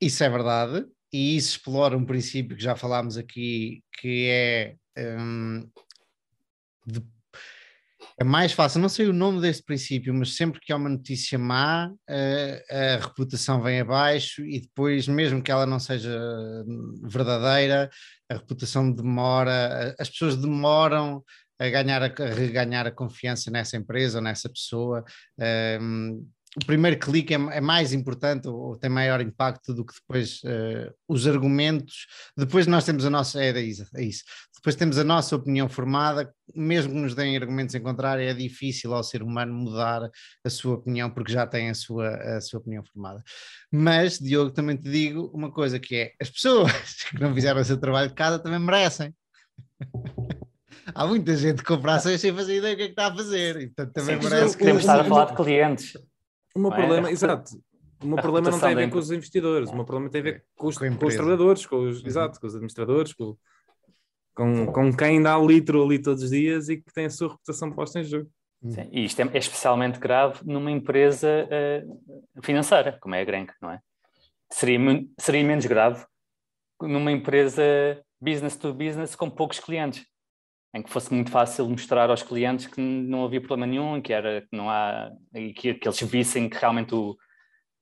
isso 0.00 0.24
é 0.24 0.28
verdade, 0.28 0.84
e 1.12 1.36
isso 1.36 1.50
explora 1.50 1.96
um 1.96 2.04
princípio 2.04 2.56
que 2.56 2.62
já 2.62 2.74
falámos 2.74 3.16
aqui, 3.16 3.84
que 4.00 4.26
é 4.28 4.76
um, 5.16 5.70
de 6.84 7.00
é 8.22 8.24
mais 8.24 8.52
fácil, 8.52 8.80
não 8.80 8.88
sei 8.88 9.08
o 9.08 9.12
nome 9.12 9.40
deste 9.40 9.64
princípio, 9.64 10.14
mas 10.14 10.36
sempre 10.36 10.60
que 10.60 10.72
há 10.72 10.76
uma 10.76 10.88
notícia 10.88 11.36
má, 11.36 11.90
a, 12.08 12.96
reputação 13.00 13.60
vem 13.60 13.80
abaixo 13.80 14.44
e 14.44 14.60
depois, 14.60 15.08
mesmo 15.08 15.42
que 15.42 15.50
ela 15.50 15.66
não 15.66 15.80
seja 15.80 16.16
verdadeira, 17.02 17.90
a 18.30 18.34
reputação 18.34 18.92
demora, 18.92 19.92
as 19.98 20.08
pessoas 20.08 20.36
demoram 20.36 21.24
a 21.58 21.68
ganhar 21.68 22.00
a, 22.00 22.12
reganhar 22.32 22.86
a 22.86 22.92
confiança 22.92 23.50
nessa 23.50 23.76
empresa 23.76 24.18
ou 24.18 24.24
nessa 24.24 24.48
pessoa. 24.48 25.04
Um, 25.80 26.24
o 26.54 26.66
primeiro 26.66 26.98
clique 26.98 27.32
é, 27.32 27.36
é, 27.36 27.60
mais 27.60 27.94
importante 27.94 28.46
ou 28.46 28.76
tem 28.76 28.90
maior 28.90 29.20
impacto 29.22 29.72
do 29.72 29.86
que 29.86 29.94
depois 29.94 30.42
uh, 30.42 30.92
os 31.08 31.26
argumentos. 31.26 32.06
Depois 32.36 32.66
nós 32.66 32.84
temos 32.84 33.06
a 33.06 33.10
nossa. 33.10 33.42
É 33.42 33.58
isso, 33.58 33.86
é 33.94 34.02
isso. 34.02 34.22
Depois 34.54 34.76
temos 34.76 34.98
a 34.98 35.04
nossa 35.04 35.34
opinião 35.34 35.68
formada, 35.68 36.32
mesmo 36.54 36.92
que 36.92 37.00
nos 37.00 37.14
deem 37.14 37.36
argumentos 37.36 37.74
em 37.74 37.80
contrário, 37.80 38.22
é 38.22 38.34
difícil 38.34 38.94
ao 38.94 39.02
ser 39.02 39.22
humano 39.22 39.52
mudar 39.52 40.08
a 40.44 40.50
sua 40.50 40.74
opinião 40.74 41.10
porque 41.10 41.32
já 41.32 41.46
tem 41.46 41.70
a 41.70 41.74
sua, 41.74 42.10
a 42.36 42.40
sua 42.40 42.60
opinião 42.60 42.84
formada. 42.84 43.22
Mas, 43.72 44.18
Diogo, 44.18 44.50
também 44.50 44.76
te 44.76 44.90
digo 44.90 45.30
uma 45.34 45.50
coisa 45.50 45.80
que 45.80 45.96
é: 45.96 46.12
as 46.20 46.28
pessoas 46.28 46.70
que 47.10 47.18
não 47.18 47.34
fizeram 47.34 47.60
o 47.60 47.64
seu 47.64 47.78
trabalho 47.78 48.08
de 48.08 48.14
casa 48.14 48.38
também 48.38 48.60
merecem. 48.60 49.14
Há 50.94 51.06
muita 51.06 51.34
gente 51.36 51.58
que 51.58 51.64
compra 51.64 51.94
ações 51.94 52.20
sem 52.20 52.34
fazer 52.34 52.56
ideia 52.56 52.74
do 52.74 52.76
que 52.76 52.82
é 52.82 52.86
que 52.86 52.92
está 52.92 53.06
a 53.06 53.16
fazer. 53.16 53.56
E, 53.56 53.66
portanto, 53.68 53.92
também 53.94 54.20
Sim, 54.20 54.28
merece. 54.28 54.64
Estar 54.76 55.00
a 55.00 55.04
falar 55.04 55.24
de 55.26 55.36
clientes. 55.36 55.96
O 56.54 56.58
meu 56.60 56.70
problema, 56.70 57.08
é? 57.08 57.12
exato. 57.12 57.52
O 58.02 58.06
meu 58.06 58.16
problema 58.16 58.50
não 58.50 58.58
tem 58.58 58.72
a 58.72 58.74
ver 58.74 58.90
com 58.90 58.98
os 58.98 59.10
investidores, 59.10 59.70
o 59.70 59.74
meu 59.74 59.84
problema 59.84 60.10
tem 60.10 60.20
a 60.20 60.24
ver 60.24 60.44
com 60.56 60.66
os, 60.66 60.76
com, 60.76 60.96
com 60.96 61.06
os 61.06 61.14
trabalhadores, 61.14 61.66
com 61.66 61.76
os, 61.76 62.00
uhum. 62.00 62.06
exato, 62.06 62.40
com 62.40 62.46
os 62.46 62.54
administradores, 62.54 63.12
com, 63.12 63.36
com, 64.34 64.66
com 64.66 64.96
quem 64.96 65.22
dá 65.22 65.38
litro 65.38 65.84
ali 65.84 66.00
todos 66.00 66.24
os 66.24 66.30
dias 66.30 66.68
e 66.68 66.78
que 66.78 66.92
tem 66.92 67.06
a 67.06 67.10
sua 67.10 67.28
reputação 67.28 67.70
posta 67.70 68.00
em 68.00 68.04
jogo. 68.04 68.28
Sim, 68.68 68.88
e 68.92 69.04
isto 69.04 69.20
é, 69.20 69.28
é, 69.32 69.38
especialmente 69.38 69.98
grave 69.98 70.40
numa 70.44 70.70
empresa 70.70 71.48
uh, 71.48 72.42
financeira, 72.42 72.96
como 73.00 73.14
é 73.14 73.20
a 73.20 73.24
Grenk, 73.24 73.52
não 73.60 73.70
é? 73.70 73.80
Seria, 74.50 74.78
seria 75.18 75.44
menos 75.44 75.66
grave 75.66 76.04
numa 76.80 77.10
empresa 77.10 77.62
business 78.20 78.56
to 78.56 78.72
business 78.72 79.16
com 79.16 79.30
poucos 79.30 79.58
clientes 79.58 80.06
em 80.74 80.82
que 80.82 80.90
fosse 80.90 81.12
muito 81.12 81.30
fácil 81.30 81.68
mostrar 81.68 82.08
aos 82.08 82.22
clientes 82.22 82.66
que 82.66 82.80
não 82.80 83.24
havia 83.24 83.40
problema 83.40 83.66
nenhum, 83.66 84.00
que 84.00 84.12
era 84.12 84.42
que 84.42 84.56
não 84.56 84.70
há 84.70 85.10
que, 85.56 85.74
que 85.74 85.88
eles 85.88 86.00
vissem 86.00 86.48
que 86.48 86.56
realmente 86.56 86.94
o, 86.94 87.16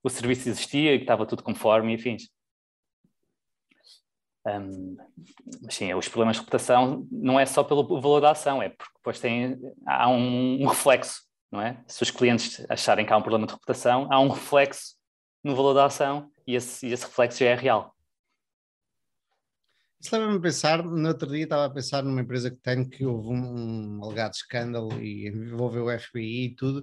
o 0.03 0.09
serviço 0.09 0.49
existia 0.49 0.95
e 0.95 0.99
que 0.99 1.05
estava 1.05 1.27
tudo 1.27 1.43
conforme 1.43 1.95
e 1.95 1.99
fins. 1.99 2.29
Um, 4.47 4.97
mas 5.63 5.75
sim, 5.75 5.93
os 5.93 6.09
problemas 6.09 6.37
de 6.37 6.41
reputação 6.41 7.07
não 7.13 7.39
é 7.39 7.45
só 7.45 7.63
pelo 7.63 8.01
valor 8.01 8.21
da 8.21 8.31
ação, 8.31 8.63
é 8.63 8.71
porque 8.71 8.95
depois 8.97 9.21
tem, 9.21 9.59
há 9.87 10.09
um, 10.09 10.63
um 10.63 10.67
reflexo, 10.67 11.23
não 11.53 11.61
é? 11.61 11.83
Se 11.87 12.03
os 12.03 12.11
clientes 12.11 12.65
acharem 12.69 13.05
que 13.05 13.13
há 13.13 13.17
um 13.17 13.23
problema 13.23 13.47
de 13.47 13.53
reputação, 13.53 14.09
há 14.11 14.19
um 14.19 14.29
reflexo 14.29 14.97
no 15.45 15.55
valor 15.55 15.75
da 15.75 15.85
ação 15.85 16.31
e 16.47 16.55
esse, 16.55 16.87
esse 16.87 17.05
reflexo 17.05 17.39
já 17.39 17.47
é 17.47 17.55
real. 17.55 17.95
Isso 20.01 20.17
leva-me 20.17 20.39
a 20.39 20.41
pensar, 20.41 20.83
no 20.83 21.09
outro 21.09 21.29
dia 21.29 21.45
estava 21.45 21.67
a 21.67 21.71
pensar 21.71 22.03
numa 22.03 22.23
empresa 22.23 22.51
que 22.51 22.57
tenho 22.57 22.89
que 22.89 23.05
houve 23.05 23.29
um, 23.29 23.99
um 23.99 24.05
alegado 24.05 24.33
escândalo 24.33 25.01
e 25.01 25.29
envolveu 25.29 25.87
o 25.87 25.99
FBI 25.99 26.47
e 26.47 26.55
tudo, 26.55 26.83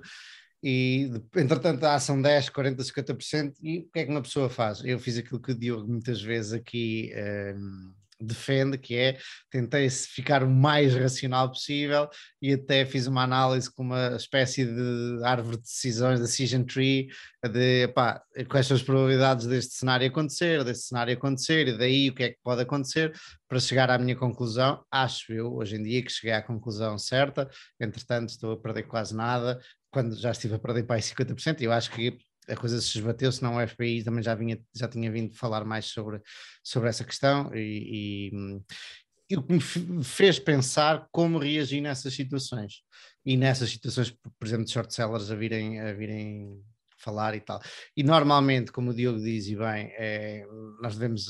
e 0.62 1.10
entretanto 1.36 1.84
a 1.84 1.95
ação 1.95 2.21
10, 2.21 2.49
40, 2.49 2.84
50%, 2.84 3.53
e 3.62 3.80
o 3.80 3.89
que 3.91 3.99
é 3.99 4.06
que 4.06 4.12
uma 4.12 4.21
pessoa 4.21 4.49
faz? 4.49 4.84
Eu 4.84 4.99
fiz 4.99 5.17
aquilo 5.17 5.41
que 5.41 5.51
o 5.51 5.58
Diogo 5.58 5.88
muitas 5.88 6.21
vezes 6.21 6.53
aqui 6.53 7.12
um, 7.56 7.93
defende, 8.19 8.77
que 8.77 8.95
é 8.95 9.17
tentei 9.49 9.89
ficar 9.89 10.43
o 10.43 10.49
mais 10.49 10.95
racional 10.95 11.49
possível 11.49 12.10
e 12.41 12.53
até 12.53 12.86
fiz 12.86 13.08
uma 13.08 13.23
análise 13.23 13.71
com 13.73 13.84
uma 13.84 14.15
espécie 14.15 14.65
de 14.65 15.23
árvore 15.23 15.58
de 15.58 15.63
decisões, 15.63 16.19
decision 16.19 16.63
tree, 16.63 17.08
de 17.45 17.88
pá, 17.89 18.21
quais 18.49 18.67
são 18.67 18.75
as 18.75 18.84
probabilidades 18.84 19.45
deste 19.45 19.75
cenário 19.75 20.08
acontecer, 20.08 20.63
deste 20.63 20.88
cenário 20.88 21.13
acontecer, 21.13 21.67
e 21.67 21.77
daí 21.77 22.10
o 22.10 22.15
que 22.15 22.23
é 22.23 22.30
que 22.30 22.39
pode 22.43 22.62
acontecer, 22.62 23.13
para 23.47 23.60
chegar 23.60 23.89
à 23.89 23.97
minha 23.97 24.15
conclusão, 24.15 24.84
acho 24.91 25.32
eu, 25.32 25.53
hoje 25.53 25.75
em 25.75 25.84
dia, 25.84 26.03
que 26.03 26.12
cheguei 26.12 26.34
à 26.34 26.41
conclusão 26.41 26.97
certa, 26.97 27.49
entretanto 27.80 28.30
estou 28.30 28.53
a 28.53 28.58
perder 28.58 28.84
quase 28.84 29.15
nada, 29.15 29.60
quando 29.91 30.15
já 30.15 30.32
estive 30.32 30.56
a 30.56 30.60
perder 30.60 30.84
para 30.84 30.97
aí 30.97 31.01
50%, 31.01 31.62
eu 31.62 31.71
acho 31.71 31.91
que 31.91 32.17
a 32.49 32.55
coisa 32.55 32.79
se 32.79 32.97
esbateu, 32.97 33.31
senão 33.31 33.57
o 33.57 33.67
FBI 33.67 34.03
também 34.03 34.23
já, 34.23 34.33
vinha, 34.33 34.60
já 34.73 34.88
tinha 34.88 35.12
vindo 35.12 35.36
falar 35.36 35.65
mais 35.65 35.86
sobre, 35.86 36.21
sobre 36.63 36.89
essa 36.89 37.03
questão 37.03 37.53
e, 37.53 38.29
e, 38.29 38.31
e 39.29 39.38
o 39.38 39.43
que 39.43 39.53
me 39.53 40.03
fez 40.03 40.39
pensar 40.39 41.07
como 41.12 41.38
reagir 41.39 41.81
nessas 41.81 42.13
situações. 42.13 42.81
E 43.25 43.36
nessas 43.36 43.69
situações, 43.69 44.12
por 44.39 44.47
exemplo, 44.47 44.65
de 44.65 44.71
short 44.71 44.93
sellers 44.93 45.29
a 45.29 45.36
virem, 45.36 45.81
a 45.81 45.91
virem 45.93 46.63
falar 46.97 47.36
e 47.36 47.41
tal. 47.41 47.62
E 47.95 48.03
normalmente, 48.03 48.71
como 48.71 48.91
o 48.91 48.93
Diogo 48.93 49.19
diz 49.19 49.47
e 49.47 49.55
bem, 49.55 49.91
é, 49.97 50.45
nós 50.81 50.95
devemos 50.95 51.27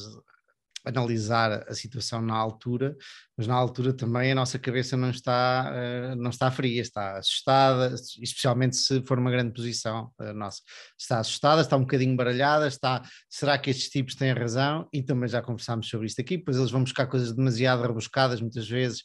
analisar 0.86 1.66
a 1.68 1.74
situação 1.74 2.22
na 2.22 2.36
altura, 2.36 2.96
mas 3.38 3.48
na 3.48 3.56
altura 3.56 3.94
também 3.94 4.32
a 4.32 4.36
nossa 4.36 4.58
cabeça 4.58 4.96
não 4.96 5.10
está, 5.10 5.72
uh, 5.72 6.16
não 6.16 6.30
está 6.30 6.50
fria, 6.50 6.82
está 6.82 7.18
assustada, 7.18 7.94
especialmente 8.22 8.76
se 8.76 9.04
for 9.06 9.20
uma 9.20 9.32
grande 9.32 9.54
posição 9.54 10.12
uh, 10.20 10.34
nossa. 10.34 10.62
Está 10.98 11.20
assustada, 11.20 11.62
está 11.62 11.76
um 11.78 11.82
bocadinho 11.82 12.16
baralhada, 12.16 12.68
está, 12.68 13.02
será 13.30 13.58
que 13.58 13.70
estes 13.70 13.90
tipos 13.90 14.16
têm 14.16 14.34
razão? 14.34 14.88
E 14.94 15.04
também 15.04 15.30
já 15.30 15.42
conversámos 15.42 15.90
sobre 15.90 16.08
isto 16.08 16.22
aqui, 16.22 16.38
pois 16.38 16.58
eles 16.58 16.72
vão 16.72 16.84
buscar 16.84 17.08
coisas 17.08 17.34
demasiado 17.34 17.82
rebuscadas 17.82 18.42
muitas 18.42 18.68
vezes, 18.68 19.04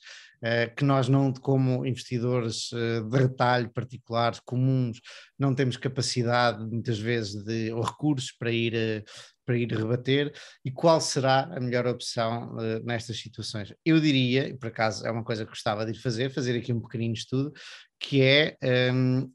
que 0.76 0.84
nós 0.84 1.08
não, 1.08 1.32
como 1.32 1.86
investidores 1.86 2.70
de 2.72 3.16
retalho 3.16 3.70
particulares, 3.70 4.40
comuns, 4.44 5.00
não 5.38 5.54
temos 5.54 5.76
capacidade 5.76 6.64
muitas 6.64 6.98
vezes 6.98 7.44
de, 7.44 7.72
ou 7.72 7.80
recursos 7.80 8.32
para 8.32 8.50
ir 8.50 9.04
para 9.44 9.56
ir 9.56 9.72
rebater 9.72 10.32
e 10.64 10.70
qual 10.70 11.00
será 11.00 11.50
a 11.54 11.60
melhor 11.60 11.86
opção 11.86 12.54
nestas 12.84 13.18
situações? 13.18 13.74
Eu 13.84 14.00
diria, 14.00 14.56
por 14.56 14.68
acaso 14.68 15.06
é 15.06 15.10
uma 15.10 15.24
coisa 15.24 15.44
que 15.44 15.50
gostava 15.50 15.84
de 15.84 15.92
ir 15.92 16.00
fazer, 16.00 16.30
fazer 16.30 16.56
aqui 16.56 16.72
um 16.72 16.80
pequenino 16.80 17.14
estudo, 17.14 17.52
que 17.98 18.22
é, 18.22 18.56
um, 18.92 19.30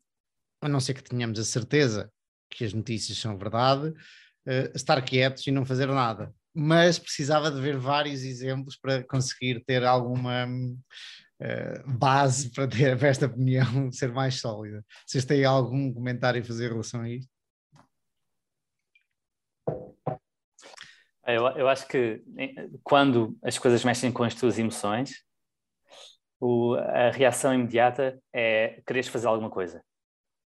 a 0.62 0.70
não 0.70 0.80
ser 0.80 0.94
que 0.94 1.04
tenhamos 1.04 1.40
a 1.40 1.44
certeza 1.44 2.12
que 2.50 2.64
as 2.64 2.74
notícias 2.74 3.18
são 3.18 3.38
verdade, 3.38 3.90
uh, 3.90 4.72
estar 4.76 5.02
quietos 5.02 5.46
e 5.46 5.52
não 5.52 5.66
fazer 5.66 5.88
nada. 5.88 6.34
Mas 6.60 6.98
precisava 6.98 7.52
de 7.52 7.62
ver 7.62 7.78
vários 7.78 8.24
exemplos 8.24 8.76
para 8.76 9.04
conseguir 9.04 9.64
ter 9.64 9.86
alguma 9.86 10.48
uh, 10.48 11.98
base 11.98 12.52
para 12.52 12.68
ter 12.68 12.98
para 12.98 13.08
esta 13.08 13.28
opinião 13.28 13.66
ser 13.92 14.12
mais 14.12 14.40
sólida. 14.40 14.84
Vocês 15.06 15.26
têm 15.26 15.46
algum 15.46 15.94
comentário 15.94 16.42
a 16.42 16.46
fazer 16.46 16.66
em 16.66 16.70
relação 16.70 17.02
a 17.02 17.10
isto? 17.10 17.30
Eu, 21.26 21.46
eu 21.58 21.68
acho 21.68 21.86
que 21.88 22.24
quando 22.84 23.38
as 23.44 23.60
coisas 23.60 23.84
mexem 23.84 24.12
com 24.14 24.24
as 24.24 24.34
tuas 24.34 24.58
emoções, 24.58 25.12
o, 26.40 26.76
a 26.76 27.12
reação 27.12 27.54
imediata 27.54 28.18
é 28.32 28.82
quereres 28.88 29.10
fazer 29.10 29.28
alguma 29.28 29.50
coisa, 29.50 29.84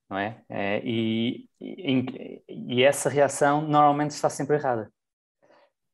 não 0.08 0.16
é? 0.16 0.40
é 0.48 0.80
e, 0.84 1.48
e, 1.60 2.42
e, 2.48 2.84
essa 2.84 3.08
reação 3.08 3.62
normalmente 3.62 4.12
está 4.12 4.30
sempre 4.30 4.56
errada. 4.56 4.92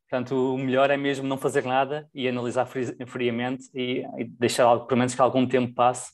Portanto, 0.08 0.54
o 0.54 0.58
melhor 0.58 0.90
é 0.90 0.96
mesmo 0.96 1.26
não 1.26 1.36
fazer 1.36 1.64
nada 1.64 2.08
e 2.14 2.28
analisar 2.28 2.66
friamente 3.06 3.68
e, 3.74 4.04
e 4.16 4.24
deixar, 4.24 4.78
pelo 4.80 4.98
menos, 4.98 5.14
que 5.14 5.20
algum 5.20 5.46
tempo 5.48 5.74
passe 5.74 6.12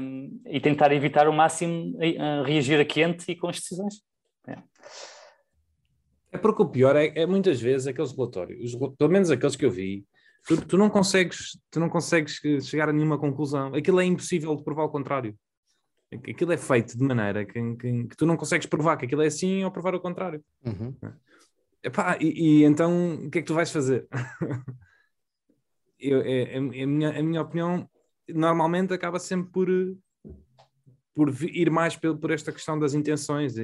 um, 0.00 0.42
e 0.46 0.60
tentar 0.60 0.92
evitar 0.92 1.26
o 1.26 1.32
máximo 1.32 1.96
uh, 1.96 2.42
reagir 2.44 2.78
a 2.78 2.84
quente 2.84 3.32
e 3.32 3.36
com 3.36 3.48
as 3.48 3.56
decisões. 3.56 4.02
É. 4.46 4.58
É 6.32 6.38
porque 6.38 6.62
o 6.62 6.68
pior 6.68 6.94
é, 6.94 7.06
é 7.14 7.26
muitas 7.26 7.60
vezes 7.60 7.86
aqueles 7.86 8.12
relatórios, 8.12 8.74
pelo 8.98 9.10
menos 9.10 9.30
aqueles 9.30 9.56
que 9.56 9.64
eu 9.64 9.70
vi, 9.70 10.04
tu, 10.46 10.60
tu, 10.66 10.76
não 10.76 10.90
consegues, 10.90 11.58
tu 11.70 11.80
não 11.80 11.88
consegues 11.88 12.40
chegar 12.64 12.88
a 12.90 12.92
nenhuma 12.92 13.18
conclusão. 13.18 13.74
Aquilo 13.74 14.00
é 14.00 14.04
impossível 14.04 14.54
de 14.54 14.62
provar 14.62 14.84
o 14.84 14.90
contrário. 14.90 15.34
Aquilo 16.12 16.52
é 16.52 16.56
feito 16.58 16.98
de 16.98 17.02
maneira 17.02 17.46
que, 17.46 17.76
que, 17.76 18.04
que 18.08 18.16
tu 18.16 18.26
não 18.26 18.36
consegues 18.36 18.66
provar 18.66 18.96
que 18.96 19.06
aquilo 19.06 19.22
é 19.22 19.26
assim 19.26 19.64
ou 19.64 19.70
provar 19.70 19.94
o 19.94 20.00
contrário. 20.00 20.44
Uhum. 20.64 20.94
Epá, 21.84 22.16
e, 22.18 22.62
e, 22.62 22.64
então 22.64 23.14
o 23.26 23.30
que 23.30 23.38
é 23.38 23.42
que 23.42 23.46
tu 23.46 23.52
vais 23.54 23.70
fazer? 23.70 24.08
eu, 26.00 26.22
é, 26.22 26.54
é, 26.54 26.56
a, 26.56 26.60
minha, 26.60 27.10
a 27.10 27.22
minha 27.22 27.42
opinião 27.42 27.86
normalmente 28.26 28.94
acaba 28.94 29.18
sempre 29.18 29.50
por, 29.52 29.68
por 31.14 31.42
ir 31.42 31.70
mais 31.70 31.94
por, 31.94 32.16
por 32.16 32.30
esta 32.30 32.50
questão 32.50 32.78
das 32.78 32.94
intenções, 32.94 33.54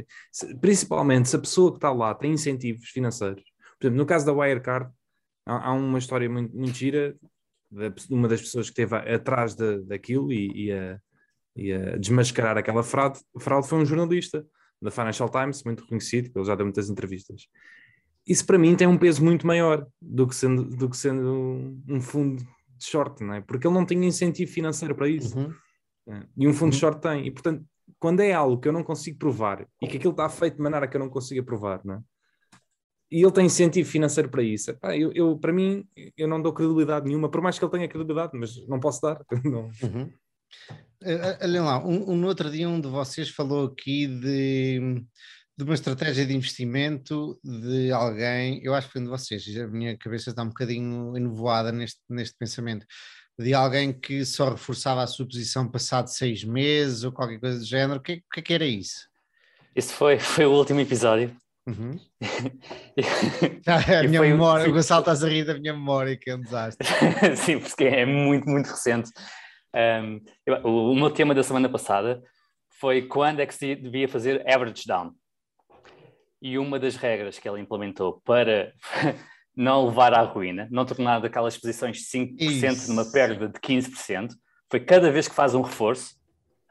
principalmente 0.60 1.30
se 1.30 1.36
a 1.36 1.40
pessoa 1.40 1.70
que 1.70 1.78
está 1.78 1.90
lá 1.90 2.14
tem 2.14 2.32
incentivos 2.32 2.90
financeiros. 2.90 3.42
Por 3.78 3.86
exemplo, 3.86 3.98
no 3.98 4.06
caso 4.06 4.26
da 4.26 4.34
Wirecard, 4.34 4.92
há, 5.46 5.68
há 5.68 5.72
uma 5.72 5.98
história 5.98 6.28
muito, 6.28 6.54
muito 6.54 6.74
gira 6.74 7.16
de 7.70 8.14
uma 8.14 8.28
das 8.28 8.42
pessoas 8.42 8.66
que 8.68 8.82
esteve 8.82 8.96
atrás 8.96 9.54
de, 9.54 9.80
daquilo 9.84 10.30
e, 10.30 10.66
e, 10.66 10.72
a, 10.72 11.00
e, 11.56 11.72
a, 11.72 11.96
desmascarar 11.96 12.58
aquela 12.58 12.82
fraude, 12.82 13.20
fraude 13.38 13.66
foi 13.66 13.78
um 13.78 13.86
jornalista 13.86 14.46
da 14.82 14.90
Financial 14.90 15.28
Times, 15.30 15.62
muito 15.62 15.82
reconhecido, 15.84 16.30
ele 16.34 16.44
já 16.44 16.54
deu 16.54 16.66
muitas 16.66 16.90
entrevistas. 16.90 17.46
Isso 18.30 18.46
para 18.46 18.58
mim 18.58 18.76
tem 18.76 18.86
um 18.86 18.96
peso 18.96 19.24
muito 19.24 19.44
maior 19.44 19.84
do 20.00 20.26
que 20.26 20.36
sendo, 20.36 20.64
do 20.64 20.88
que 20.88 20.96
sendo 20.96 21.76
um 21.88 22.00
fundo 22.00 22.40
de 22.78 22.84
short, 22.84 23.24
não 23.24 23.34
é? 23.34 23.40
Porque 23.40 23.66
ele 23.66 23.74
não 23.74 23.84
tinha 23.84 24.06
incentivo 24.06 24.52
financeiro 24.52 24.94
para 24.94 25.08
isso. 25.08 25.36
Uhum. 25.36 25.52
É. 26.08 26.22
E 26.36 26.46
um 26.46 26.54
fundo 26.54 26.72
uhum. 26.72 26.78
short 26.78 27.00
tem. 27.00 27.26
E 27.26 27.30
portanto, 27.32 27.64
quando 27.98 28.20
é 28.20 28.32
algo 28.32 28.58
que 28.60 28.68
eu 28.68 28.72
não 28.72 28.84
consigo 28.84 29.18
provar 29.18 29.66
e 29.82 29.88
que 29.88 29.96
aquilo 29.96 30.12
está 30.12 30.28
feito 30.28 30.56
de 30.56 30.62
maneira 30.62 30.86
que 30.86 30.96
eu 30.96 31.00
não 31.00 31.08
consiga 31.08 31.42
provar, 31.42 31.80
não 31.84 31.94
é? 31.94 32.00
e 33.10 33.22
ele 33.22 33.32
tem 33.32 33.46
incentivo 33.46 33.88
financeiro 33.90 34.28
para 34.28 34.42
isso, 34.42 34.70
Epá, 34.70 34.96
eu, 34.96 35.12
eu, 35.12 35.36
para 35.36 35.52
mim, 35.52 35.84
eu 36.16 36.28
não 36.28 36.40
dou 36.40 36.52
credibilidade 36.52 37.06
nenhuma, 37.06 37.28
por 37.28 37.40
mais 37.40 37.58
que 37.58 37.64
ele 37.64 37.72
tenha 37.72 37.88
credibilidade, 37.88 38.38
mas 38.38 38.64
não 38.68 38.78
posso 38.78 39.02
dar. 39.02 39.20
Não. 39.44 39.64
Uhum. 39.82 40.12
Olha 41.42 41.62
lá, 41.62 41.84
um, 41.84 42.12
um 42.12 42.24
outro 42.26 42.50
dia 42.50 42.68
um 42.68 42.80
de 42.80 42.88
vocês 42.88 43.30
falou 43.30 43.66
aqui 43.66 44.06
de, 44.06 45.02
de 45.60 45.70
uma 45.70 45.74
estratégia 45.74 46.24
de 46.24 46.34
investimento 46.34 47.38
de 47.44 47.92
alguém, 47.92 48.60
eu 48.64 48.74
acho 48.74 48.86
que 48.86 48.94
foi 48.94 49.02
um 49.02 49.04
de 49.04 49.10
vocês, 49.10 49.44
a 49.58 49.66
minha 49.66 49.96
cabeça 49.96 50.30
está 50.30 50.42
um 50.42 50.48
bocadinho 50.48 51.14
enovoada 51.14 51.70
neste, 51.70 52.00
neste 52.08 52.34
pensamento, 52.38 52.86
de 53.38 53.52
alguém 53.52 53.92
que 53.92 54.24
só 54.24 54.50
reforçava 54.50 55.02
a 55.02 55.06
sua 55.06 55.26
posição 55.26 55.70
passado 55.70 56.08
seis 56.08 56.44
meses 56.44 57.04
ou 57.04 57.12
qualquer 57.12 57.38
coisa 57.38 57.58
do 57.58 57.64
género, 57.64 58.00
o 58.00 58.02
que, 58.02 58.22
que, 58.32 58.40
é 58.40 58.42
que 58.42 58.54
era 58.54 58.64
isso? 58.64 59.06
Isso 59.76 59.92
foi, 59.92 60.18
foi 60.18 60.46
o 60.46 60.52
último 60.52 60.80
episódio. 60.80 61.36
Uhum. 61.66 62.00
a 63.66 64.02
minha 64.08 64.20
memória, 64.22 64.68
o 64.68 64.72
Gonçalo 64.72 65.00
estás 65.00 65.22
a 65.22 65.28
rir 65.28 65.44
da 65.44 65.58
minha 65.58 65.74
memória, 65.74 66.16
que 66.16 66.30
é 66.30 66.36
um 66.36 66.40
desastre. 66.40 66.88
Sim, 67.36 67.60
porque 67.60 67.84
é 67.84 68.06
muito, 68.06 68.48
muito 68.48 68.70
recente. 68.70 69.10
Um, 69.74 70.20
o, 70.64 70.92
o 70.92 70.94
meu 70.96 71.10
tema 71.10 71.34
da 71.34 71.42
semana 71.42 71.68
passada 71.68 72.22
foi 72.80 73.02
quando 73.02 73.40
é 73.40 73.46
que 73.46 73.54
se 73.54 73.76
devia 73.76 74.08
fazer 74.08 74.42
average 74.50 74.84
down. 74.86 75.12
E 76.40 76.58
uma 76.58 76.78
das 76.78 76.96
regras 76.96 77.38
que 77.38 77.48
ele 77.48 77.60
implementou 77.60 78.20
para 78.24 78.72
não 79.56 79.86
levar 79.86 80.14
à 80.14 80.22
ruína, 80.22 80.68
não 80.70 80.86
tornar 80.86 81.20
daquelas 81.20 81.56
posições 81.56 81.98
de 81.98 82.04
5% 82.04 82.72
Isso. 82.72 82.88
numa 82.88 83.10
perda 83.10 83.48
de 83.48 83.60
15%, 83.60 84.30
foi 84.70 84.80
cada 84.80 85.10
vez 85.10 85.28
que 85.28 85.34
faz 85.34 85.54
um 85.54 85.62
reforço, 85.62 86.14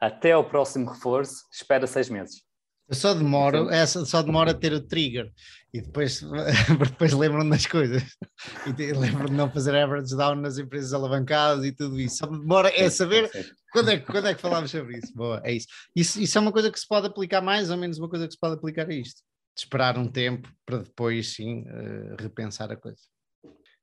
até 0.00 0.32
ao 0.32 0.44
próximo 0.44 0.90
reforço, 0.90 1.44
espera 1.52 1.86
seis 1.86 2.08
meses. 2.08 2.42
Eu 2.88 2.96
só 2.96 3.14
demoro, 3.14 3.70
essa 3.70 4.04
só 4.04 4.20
demora 4.20 4.50
a 4.50 4.54
ter 4.54 4.72
o 4.72 4.80
trigger 4.80 5.30
e 5.72 5.80
depois, 5.80 6.22
depois 6.90 7.12
lembram 7.12 7.48
das 7.48 7.64
coisas 7.64 8.02
e 8.66 8.92
lembram 8.92 9.26
de 9.26 9.32
não 9.32 9.48
fazer 9.48 9.76
average 9.76 10.16
down 10.16 10.34
nas 10.34 10.58
empresas 10.58 10.92
alavancadas 10.92 11.64
e 11.64 11.70
tudo 11.70 12.00
isso. 12.00 12.16
Só 12.16 12.26
demora 12.26 12.72
é 12.74 12.90
saber 12.90 13.30
quando 13.72 13.90
é, 13.90 13.98
quando 13.98 14.26
é 14.26 14.34
que 14.34 14.40
falámos 14.40 14.72
sobre 14.72 14.98
isso. 14.98 15.14
Boa, 15.14 15.40
é 15.44 15.52
isso. 15.52 15.68
isso. 15.94 16.20
Isso 16.20 16.36
é 16.36 16.40
uma 16.40 16.50
coisa 16.50 16.68
que 16.68 16.80
se 16.80 16.88
pode 16.88 17.06
aplicar 17.06 17.40
mais 17.40 17.70
ou 17.70 17.76
menos 17.76 17.96
uma 17.96 18.08
coisa 18.08 18.26
que 18.26 18.32
se 18.32 18.40
pode 18.40 18.54
aplicar 18.54 18.88
a 18.88 18.92
isto. 18.92 19.22
De 19.60 19.64
esperar 19.64 19.98
um 19.98 20.08
tempo 20.08 20.50
para 20.64 20.78
depois 20.78 21.34
sim 21.34 21.64
uh, 21.68 22.16
repensar 22.18 22.72
a 22.72 22.76
coisa. 22.76 23.02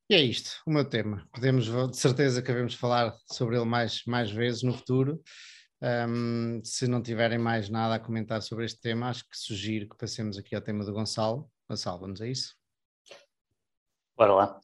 E 0.09 0.15
é 0.15 0.19
isto, 0.19 0.59
o 0.65 0.71
meu 0.71 0.84
tema. 0.84 1.30
Podemos, 1.32 1.65
de 1.65 1.97
certeza 1.97 2.41
que 2.41 2.47
devemos 2.47 2.73
falar 2.73 3.13
sobre 3.32 3.57
ele 3.57 3.65
mais, 3.65 4.03
mais 4.05 4.32
vezes 4.32 4.63
no 4.63 4.73
futuro. 4.73 5.21
Um, 5.80 6.63
se 6.63 6.88
não 6.88 6.99
tiverem 6.99 7.38
mais 7.38 7.69
nada 7.69 7.93
a 7.93 7.99
comentar 7.99 8.41
sobre 8.41 8.65
este 8.65 8.82
tema, 8.82 9.09
acho 9.09 9.23
que 9.30 9.38
sugiro 9.38 9.88
que 9.88 9.95
passemos 9.95 10.36
aqui 10.36 10.55
ao 10.55 10.61
tema 10.63 10.84
do 10.84 10.91
Gonçalo. 10.91 11.47
Gonçalo, 11.69 11.99
vamos 11.99 12.21
a 12.21 12.28
isso? 12.28 12.55
Bora 14.17 14.34
lá. 14.34 14.59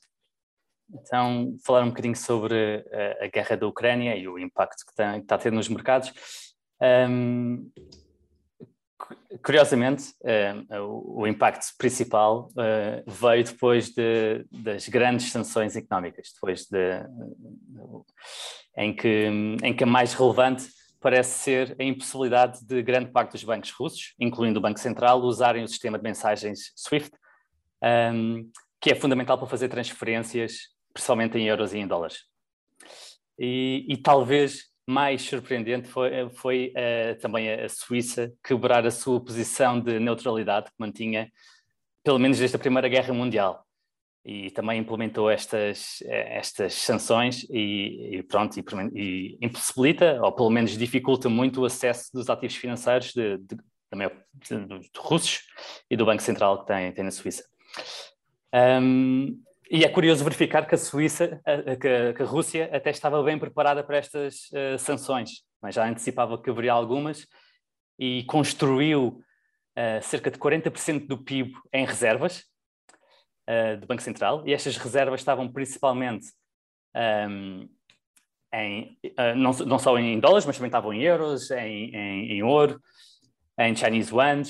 Então, 0.92 1.56
falar 1.64 1.84
um 1.84 1.90
bocadinho 1.90 2.16
sobre 2.16 2.84
a, 2.92 3.26
a 3.26 3.28
guerra 3.28 3.56
da 3.56 3.68
Ucrânia 3.68 4.18
e 4.18 4.28
o 4.28 4.40
impacto 4.40 4.84
que 4.84 4.92
está 4.94 5.36
a 5.36 5.38
ter 5.38 5.52
nos 5.52 5.70
mercados. 5.70 6.12
Um, 6.82 7.72
curiosamente, 9.44 10.14
o, 10.82 11.22
o, 11.22 11.28
impacto 11.28 11.66
principal 11.78 12.50
uh, 12.52 13.12
veio 13.12 13.44
depois 13.44 13.90
de, 13.90 14.46
das 14.52 14.88
grandes 14.88 15.32
sanções 15.32 15.76
económicas, 15.76 16.32
depois 16.34 16.66
de, 16.66 17.06
em, 18.78 18.96
que, 18.96 19.28
em 19.62 19.76
que 19.76 19.84
a 19.84 19.88
mais 19.88 20.14
relevante 20.14 20.68
parece 21.04 21.40
ser 21.40 21.76
a 21.78 21.84
impossibilidade 21.84 22.66
de 22.66 22.82
grande 22.82 23.12
parte 23.12 23.34
dos 23.34 23.44
bancos 23.44 23.72
russos, 23.72 24.14
incluindo 24.18 24.60
o 24.60 24.62
Banco 24.62 24.80
Central, 24.80 25.22
usarem 25.22 25.64
o 25.64 25.68
sistema 25.68 25.98
de 25.98 26.04
mensagens 26.04 26.72
SWIFT, 26.78 27.12
um, 28.14 28.50
que 28.80 28.92
é 28.92 28.96
fundamental 28.96 29.38
para 29.38 29.48
fazer 29.48 29.68
transferências, 29.68 30.70
principalmente 30.94 31.38
em 31.38 31.46
euros 31.46 31.74
e 31.74 31.80
em 31.80 31.88
dólares. 31.88 32.20
E, 33.38 33.86
e 33.90 33.98
talvez 33.98 34.73
mais 34.88 35.22
surpreendente 35.22 35.88
foi, 35.88 36.30
foi 36.32 36.74
uh, 36.76 37.20
também 37.20 37.52
a 37.52 37.70
Suíça 37.70 38.34
quebrar 38.44 38.86
a 38.86 38.92
sua 38.92 39.24
posição 39.24 39.80
de 39.80 40.00
neutralidade 40.00 40.68
que 40.68 40.76
mantinha, 40.78 41.32
pelo 42.04 42.20
menos 42.20 42.38
desde 42.38 42.56
a 42.56 42.60
Primeira 42.60 42.90
Guerra 42.90 43.14
Mundial 43.14 43.66
e 44.26 44.50
também 44.52 44.80
implementou 44.80 45.30
estas, 45.30 46.02
eh, 46.04 46.38
estas 46.38 46.74
sanções 46.76 47.46
e, 47.50 48.18
e 48.18 48.24
pronto, 48.24 48.58
e, 48.58 48.64
e, 48.96 49.38
impossibilita, 49.42 50.20
ou 50.22 50.32
pelo 50.32 50.50
menos 50.50 50.78
dificulta 50.78 51.28
muito 51.28 51.62
o 51.62 51.66
acesso 51.66 52.10
dos 52.14 52.30
ativos 52.30 52.56
financeiros 52.56 53.12
de, 53.14 53.38
de, 53.38 53.58
de, 53.58 54.80
de 54.80 54.90
russos 54.98 55.42
e 55.90 55.98
do 55.98 56.06
Banco 56.06 56.22
Central 56.22 56.62
que 56.62 56.68
tem, 56.68 56.94
tem 56.94 57.04
na 57.04 57.12
Suíça. 57.12 57.44
Um, 58.54 59.42
e 59.74 59.84
é 59.84 59.90
curioso 59.90 60.24
verificar 60.24 60.68
que 60.68 60.76
a 60.76 60.78
Suíça, 60.78 61.42
que 61.82 62.22
a, 62.22 62.26
Rússia 62.28 62.70
até 62.72 62.92
estava 62.92 63.24
bem 63.24 63.40
preparada 63.40 63.84
para 63.84 63.98
estas 63.98 64.52
uh, 64.52 64.78
sanções, 64.78 65.42
mas 65.60 65.74
já 65.74 65.90
antecipava 65.90 66.40
que 66.40 66.48
haveria 66.48 66.74
algumas 66.74 67.26
e 67.98 68.24
construiu 68.26 69.20
uh, 69.76 70.04
cerca 70.04 70.30
de 70.30 70.38
40% 70.38 71.08
do 71.08 71.18
PIB 71.18 71.56
em 71.74 71.88
reservas, 71.88 72.44
uh, 73.50 73.80
do 73.80 73.88
Banco 73.88 74.04
Central, 74.04 74.48
e 74.48 74.54
estas 74.54 74.78
reservas 74.78 75.22
estavam 75.22 75.52
principalmente 75.52 76.28
um, 77.28 77.68
em, 78.54 78.96
uh, 79.08 79.36
não, 79.36 79.54
não, 79.54 79.80
só 79.80 79.98
em 79.98 80.20
dólares, 80.20 80.46
mas 80.46 80.56
também 80.56 80.68
estavam 80.68 80.94
em 80.94 81.02
euros, 81.02 81.50
em, 81.50 81.90
em, 81.96 82.32
em 82.34 82.44
ouro, 82.44 82.80
em 83.58 83.76
Chinese 83.76 84.14
yuan 84.14 84.44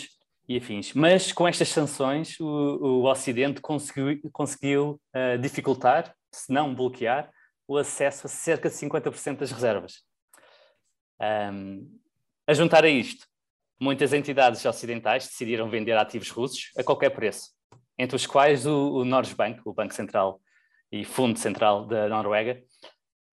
e 0.48 0.58
afins. 0.58 0.94
Mas 0.94 1.32
com 1.32 1.48
estas 1.48 1.70
sanções, 1.70 2.40
o, 2.40 2.46
o 2.46 3.10
Ocidente 3.10 3.62
conseguiu, 3.62 4.20
conseguiu 4.32 5.02
uh, 5.16 5.38
dificultar, 5.40 6.14
se 6.32 6.52
não 6.52 6.74
bloquear, 6.74 7.32
o 7.68 7.78
acesso 7.78 8.28
a 8.28 8.30
cerca 8.30 8.70
de 8.70 8.76
50% 8.76 9.38
das 9.38 9.52
reservas. 9.52 10.04
Um, 11.22 12.00
a 12.46 12.54
juntar 12.54 12.84
a 12.84 12.90
isto, 12.90 13.26
muitas 13.80 14.12
entidades 14.12 14.66
ocidentais 14.66 15.28
decidiram 15.28 15.70
vender 15.70 15.98
ativos 15.98 16.30
russos 16.30 16.72
a 16.78 16.84
qualquer 16.84 17.12
preço 17.12 17.52
entre 17.98 18.16
os 18.16 18.26
quais 18.26 18.66
o, 18.66 18.96
o 18.96 19.06
Norges-Bank, 19.06 19.62
o 19.66 19.74
Banco 19.74 19.94
Central 19.94 20.42
e 20.92 21.06
Fundo 21.06 21.38
Central 21.38 21.86
da 21.86 22.08
Noruega, 22.08 22.62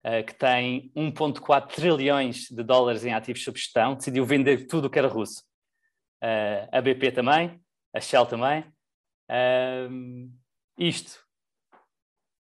uh, 0.05 0.23
que 0.25 0.33
tem 0.33 0.91
1,4 0.95 1.67
trilhões 1.67 2.47
de 2.49 2.63
dólares 2.63 3.05
em 3.05 3.13
ativos 3.13 3.43
sob 3.43 3.57
gestão, 3.57 3.95
decidiu 3.95 4.25
vender 4.25 4.67
tudo 4.67 4.85
o 4.85 4.89
que 4.89 4.99
era 4.99 5.07
russo. 5.07 5.43
Uh, 6.21 6.69
a 6.71 6.81
BP 6.81 7.11
também, 7.11 7.59
a 7.93 7.99
Shell 7.99 8.25
também. 8.27 8.63
Uh, 9.29 10.31
isto. 10.77 11.19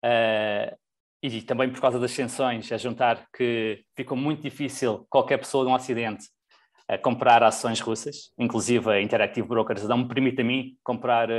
Uh, 0.04 0.78
e 1.22 1.42
também 1.42 1.70
por 1.70 1.82
causa 1.82 2.00
das 2.00 2.12
sanções, 2.12 2.72
a 2.72 2.78
juntar 2.78 3.28
que 3.36 3.84
ficou 3.96 4.18
muito 4.18 4.42
difícil 4.42 5.06
qualquer 5.10 5.38
pessoa 5.38 5.66
de 5.66 5.72
um 5.72 5.76
acidente 5.76 6.28
a 6.88 6.98
comprar 6.98 7.44
ações 7.44 7.80
russas, 7.80 8.32
inclusive 8.38 8.90
a 8.90 9.02
Interactive 9.02 9.48
Brokers 9.48 9.84
não 9.88 10.00
me 10.00 10.08
permite 10.08 10.42
a 10.42 10.44
mim 10.44 10.78
comprar 10.84 11.30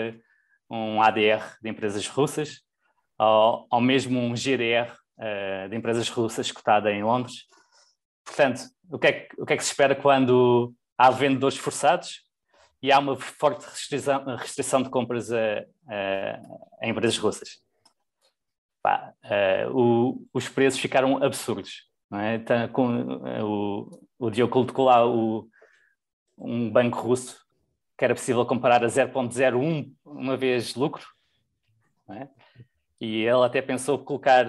um 0.70 1.02
ADR 1.02 1.56
de 1.60 1.70
empresas 1.70 2.06
russas, 2.06 2.60
ou, 3.18 3.66
ou 3.70 3.80
mesmo 3.80 4.20
um 4.20 4.36
GDR 4.36 4.94
de 5.68 5.76
empresas 5.76 6.08
russas 6.08 6.52
cotada 6.52 6.92
em 6.92 7.02
Londres. 7.02 7.46
Portanto, 8.24 8.62
o 8.90 8.98
que, 8.98 9.06
é 9.06 9.12
que, 9.12 9.42
o 9.42 9.46
que 9.46 9.54
é 9.54 9.56
que 9.56 9.64
se 9.64 9.70
espera 9.70 9.96
quando 9.96 10.72
há 10.96 11.10
vendedores 11.10 11.56
forçados 11.56 12.22
e 12.82 12.90
há 12.90 12.98
uma 12.98 13.16
forte 13.16 13.64
restrição, 13.66 14.24
restrição 14.36 14.82
de 14.82 14.90
compras 14.90 15.30
a, 15.32 15.64
a, 15.88 16.40
a 16.80 16.88
empresas 16.88 17.18
russas? 17.18 17.62
Pá, 18.82 19.12
uh, 19.24 19.78
o, 19.78 20.28
os 20.32 20.48
preços 20.48 20.80
ficaram 20.80 21.22
absurdos. 21.22 21.90
É? 22.12 22.34
Então, 22.36 22.68
com, 22.68 23.02
o, 23.42 24.06
o 24.18 24.30
Diogo 24.30 24.52
colocou 24.52 24.86
lá 24.86 25.06
o, 25.06 25.48
um 26.38 26.70
banco 26.70 26.98
russo 27.00 27.38
que 28.00 28.04
era 28.04 28.14
possível 28.14 28.46
comparar 28.46 28.82
a 28.82 28.88
0.01 28.88 29.92
uma 30.06 30.34
vez 30.34 30.74
lucro. 30.74 31.04
É? 32.08 32.28
E 32.98 33.24
ele 33.24 33.44
até 33.44 33.60
pensou 33.60 33.98
colocar 33.98 34.46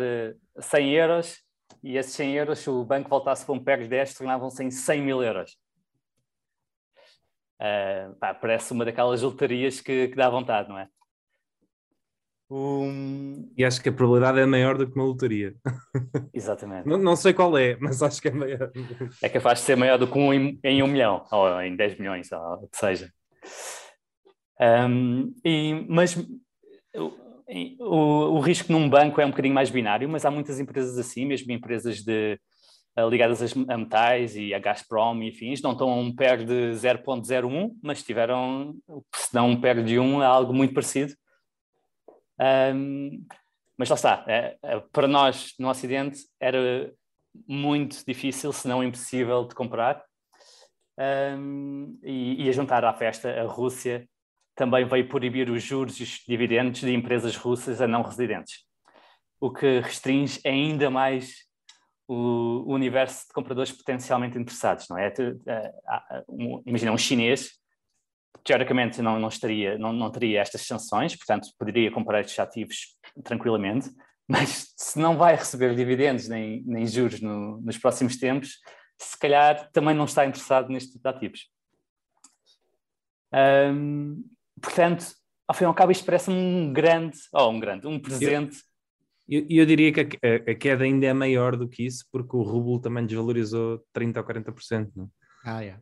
100 0.58 0.96
eh, 0.96 1.04
euros 1.04 1.38
e 1.84 1.98
esses 1.98 2.14
100 2.14 2.34
euros, 2.34 2.60
se 2.60 2.70
o 2.70 2.86
banco 2.86 3.10
voltasse 3.10 3.46
para 3.46 3.54
um 3.54 3.62
PEG 3.62 3.90
10, 3.90 4.14
tornavam-se 4.14 4.64
em 4.64 4.72
100 4.72 5.02
mil 5.02 5.22
euros. 5.22 5.58
Uh, 7.62 8.16
pá, 8.16 8.34
parece 8.34 8.74
uma 8.74 8.84
daquelas 8.84 9.22
lotarias 9.22 9.80
que, 9.80 10.08
que 10.08 10.16
dá 10.16 10.28
vontade, 10.28 10.68
não 10.68 10.80
é? 10.80 10.88
Um... 12.50 13.50
E 13.56 13.64
acho 13.64 13.82
que 13.82 13.90
a 13.90 13.94
probabilidade 13.94 14.40
é 14.40 14.46
maior 14.48 14.78
do 14.78 14.90
que 14.90 14.96
uma 14.96 15.06
lotaria. 15.06 15.56
Exatamente. 16.34 16.88
não, 16.88 16.98
não, 16.98 17.16
sei 17.16 17.34
qual 17.34 17.56
é, 17.56 17.78
mas 17.80 18.02
acho 18.02 18.20
que 18.20 18.30
é 18.30 18.32
maior. 18.32 18.72
É 19.22 19.30
capaz 19.30 19.60
de 19.60 19.66
ser 19.66 19.78
maior 19.78 20.00
do 20.00 20.08
que 20.08 20.18
um 20.18 20.34
em, 20.34 20.60
em 20.64 20.82
um 20.82 20.88
milhão, 20.88 21.24
ou 21.32 21.62
em 21.62 21.76
10 21.76 22.00
milhões, 22.00 22.32
ou 22.32 22.64
o 22.64 22.68
que 22.68 22.78
seja. 22.78 23.14
Um, 24.60 25.34
e, 25.46 25.86
mas 25.88 26.18
o, 26.96 27.14
o, 27.80 28.36
o, 28.36 28.40
risco 28.40 28.72
num 28.72 28.90
banco 28.90 29.22
é 29.22 29.26
um 29.26 29.30
bocadinho 29.30 29.56
mais 29.56 29.70
binário, 29.70 30.10
mas 30.10 30.26
há 30.26 30.32
muitas 30.32 30.60
empresas 30.60 30.98
assim, 30.98 31.26
mesmo 31.26 31.52
empresas 31.52 32.04
de, 32.04 32.40
ligadas 33.10 33.42
a 33.70 33.78
metais 33.78 34.36
e 34.36 34.54
a 34.54 34.60
Gazprom 34.60 35.22
e 35.24 35.30
afins, 35.30 35.62
não 35.62 35.72
estão 35.72 35.90
a 35.90 35.96
um 35.96 36.14
PER 36.14 36.46
de 36.46 36.72
0.01, 36.72 37.72
mas 37.82 38.04
tiveram, 38.04 38.76
se 39.16 39.34
não 39.34 39.50
um 39.50 39.62
PER 39.62 39.84
de 39.84 39.98
1, 39.98 40.22
é 40.22 40.26
algo 40.26 40.54
muito 40.54 40.74
parecido. 40.74 41.14
Um, 42.74 43.26
mas 43.78 43.90
lá 43.90 43.96
está, 43.96 44.26
é, 44.28 44.58
para 44.92 45.08
nós 45.08 45.54
no 45.58 45.70
Ocidente 45.70 46.20
era 46.40 46.94
muito 47.48 48.04
difícil, 48.06 48.52
se 48.52 48.68
não 48.68 48.84
impossível, 48.84 49.46
de 49.46 49.56
comprar. 49.56 50.04
Um, 51.00 51.98
e, 52.04 52.44
e 52.44 52.50
a 52.50 52.52
juntar 52.52 52.84
à 52.84 52.94
festa, 52.94 53.30
a 53.30 53.46
Rússia 53.46 54.08
também 54.54 54.86
veio 54.86 55.08
proibir 55.08 55.50
os 55.50 55.64
juros 55.64 56.00
e 56.00 56.04
os 56.04 56.24
dividendos 56.28 56.82
de 56.82 56.94
empresas 56.94 57.36
russas 57.36 57.82
a 57.82 57.88
não 57.88 58.02
residentes, 58.02 58.66
o 59.40 59.52
que 59.52 59.80
restringe 59.80 60.40
ainda 60.46 60.90
mais 60.90 61.50
o, 62.14 62.74
universo 62.74 63.28
de 63.28 63.34
compradores 63.34 63.72
potencialmente 63.72 64.38
interessados, 64.38 64.88
não 64.90 64.98
é? 64.98 65.14
Imagina 66.66 66.92
um 66.92 66.98
chinês, 66.98 67.52
teoricamente 68.44 69.02
não, 69.02 69.20
não, 69.20 69.30
estaria, 69.30 69.78
não, 69.78 69.94
não 69.94 70.12
teria 70.12 70.42
estas 70.42 70.66
sanções, 70.66 71.16
portanto 71.16 71.50
poderia 71.58 71.92
comprar 71.92 72.22
estes 72.22 72.38
ativos 72.40 72.98
tranquilamente, 73.24 73.90
mas 74.28 74.74
se 74.76 75.00
não 75.00 75.18
vai 75.18 75.36
receber 75.36 75.76
dividendos 75.76 76.28
nem, 76.28 76.64
nem 76.66 76.86
juros 76.86 77.22
no, 77.22 77.62
nos 77.62 77.78
próximos 77.78 78.18
tempos, 78.18 78.60
se 78.98 79.18
calhar 79.18 79.70
também 79.72 79.96
não 79.96 80.06
está 80.06 80.26
interessado 80.26 80.70
neste 80.70 80.92
tipo 80.92 81.04
de 81.04 81.10
ativos. 81.10 81.50
Um, 83.34 84.24
portanto, 84.62 85.06
ao 85.48 85.56
fim 85.56 85.64
e 85.64 85.68
ao 85.68 85.74
cabo, 85.74 85.92
isto 85.92 86.06
parece 86.06 86.30
um 86.30 86.72
grande, 86.72 87.18
ou 87.34 87.48
oh, 87.48 87.50
um 87.50 87.60
grande, 87.60 87.88
um 87.88 88.00
presente. 88.00 88.58
E 89.32 89.36
eu, 89.38 89.62
eu, 89.62 89.66
diria 89.66 89.92
que 89.94 90.02
a, 90.02 90.52
a, 90.52 90.56
queda 90.56 90.84
ainda 90.84 91.06
é 91.06 91.14
maior 91.14 91.56
do 91.56 91.68
que 91.68 91.86
isso, 91.86 92.06
porque 92.12 92.36
o 92.36 92.44
rublo 92.44 92.80
também 92.80 93.06
desvalorizou 93.06 93.82
30% 93.96 94.18
ou 94.18 94.24
40%. 94.24 94.92
Não? 94.96 95.10
Ah, 95.46 95.64
é. 95.64 95.78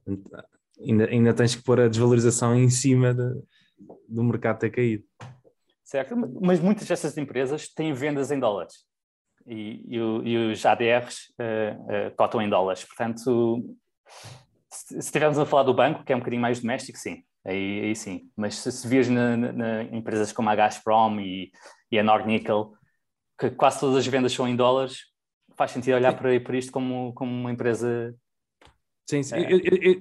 Ainda, 0.80 1.06
ainda 1.10 1.34
tens 1.34 1.56
que 1.56 1.64
pôr 1.64 1.82
a 1.82 1.89
desvalorização 1.89 2.56
em 2.56 2.70
cima 2.70 3.14
de, 3.14 3.41
do 4.08 4.24
mercado 4.24 4.60
ter 4.60 4.70
caído 4.70 5.04
certo? 5.89 6.16
Mas 6.39 6.60
muitas 6.60 6.88
dessas 6.88 7.18
empresas 7.18 7.68
têm 7.68 7.93
vendas 7.93 8.30
em 8.30 8.39
dólares 8.39 8.86
e, 9.47 9.84
e, 9.88 9.97
e 9.97 10.52
os 10.52 10.64
ADRs 10.64 11.34
uh, 11.39 12.10
uh, 12.10 12.16
cotam 12.16 12.41
em 12.41 12.50
dólares. 12.50 12.86
Portanto, 12.86 13.76
se 14.70 14.97
estivermos 15.00 15.39
a 15.39 15.47
falar 15.47 15.64
do 15.64 15.74
banco, 15.74 16.04
que 16.04 16.14
é 16.14 16.16
um 16.16 16.20
bocadinho 16.20 16.43
mais 16.43 16.60
doméstico, 16.60 16.97
sim, 16.97 17.24
aí, 17.43 17.82
aí 17.86 17.95
sim. 17.95 18.30
Mas 18.38 18.60
se, 18.60 18.72
se 18.72 18.88
vires 18.88 19.10
na, 19.10 19.36
na, 19.36 19.52
na, 19.52 19.84
empresas 19.86 20.32
como 20.32 20.50
a 20.50 20.56
Gazprom 20.56 21.20
e, 21.20 21.52
e 21.91 21.97
a 21.97 22.04
Nornickel, 22.04 22.72
que 23.40 23.50
quase 23.52 23.80
todas 23.80 23.96
as 23.98 24.08
vendas 24.08 24.34
são 24.34 24.48
em 24.48 24.56
dólares, 24.56 25.06
faz 25.56 25.72
sentido 25.72 25.96
olhar 25.96 26.14
para, 26.14 26.40
para 26.42 26.58
isto 26.58 26.72
como, 26.72 27.14
como 27.14 27.32
uma 27.32 27.52
empresa. 27.52 28.14
Sim, 29.10 29.24
sim. 29.24 29.36
É. 29.36 29.48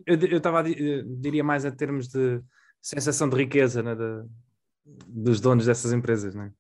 Eu 0.07 0.37
estava 0.37 0.63
diria 0.63 1.45
mais 1.45 1.65
em 1.65 1.71
termos 1.71 2.09
de 2.09 2.41
sensação 2.83 3.29
de 3.29 3.37
riqueza, 3.37 3.83
né? 3.83 3.95
de, 3.95 4.25
dos 5.07 5.41
donos 5.41 5.67
dessas 5.67 5.93
empresas, 5.93 6.35
né? 6.35 6.51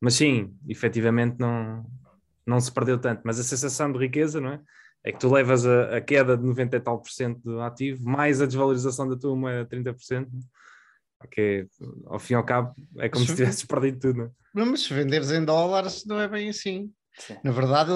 Mas 0.00 0.14
sim, 0.14 0.56
efetivamente 0.68 1.38
não, 1.38 1.84
não 2.46 2.60
se 2.60 2.72
perdeu 2.72 2.98
tanto, 2.98 3.22
mas 3.24 3.38
a 3.38 3.44
sensação 3.44 3.90
de 3.92 3.98
riqueza, 3.98 4.40
não 4.40 4.52
é? 4.52 4.60
É 5.04 5.12
que 5.12 5.18
tu 5.18 5.32
levas 5.32 5.64
a, 5.66 5.96
a 5.96 6.00
queda 6.00 6.36
de 6.36 6.44
90 6.44 6.76
e 6.76 6.80
tal 6.80 7.00
por 7.00 7.10
cento 7.10 7.40
do 7.42 7.60
ativo, 7.60 8.08
mais 8.08 8.40
a 8.40 8.46
desvalorização 8.46 9.08
da 9.08 9.16
tua 9.16 9.34
moeda 9.36 9.68
30%, 9.68 10.28
porque 11.18 11.66
ao 12.06 12.18
fim 12.18 12.34
e 12.34 12.36
ao 12.36 12.44
cabo 12.44 12.74
é 12.98 13.08
como 13.08 13.24
se 13.26 13.34
tivesses 13.34 13.64
perdido 13.64 13.98
tudo, 13.98 14.18
não 14.18 14.24
é? 14.26 14.30
Não, 14.54 14.66
mas 14.66 14.82
se 14.82 14.94
venderes 14.94 15.30
em 15.30 15.44
dólares 15.44 16.04
não 16.06 16.20
é 16.20 16.28
bem 16.28 16.48
assim. 16.48 16.92
Sim. 17.18 17.36
Na 17.42 17.50
verdade, 17.50 17.90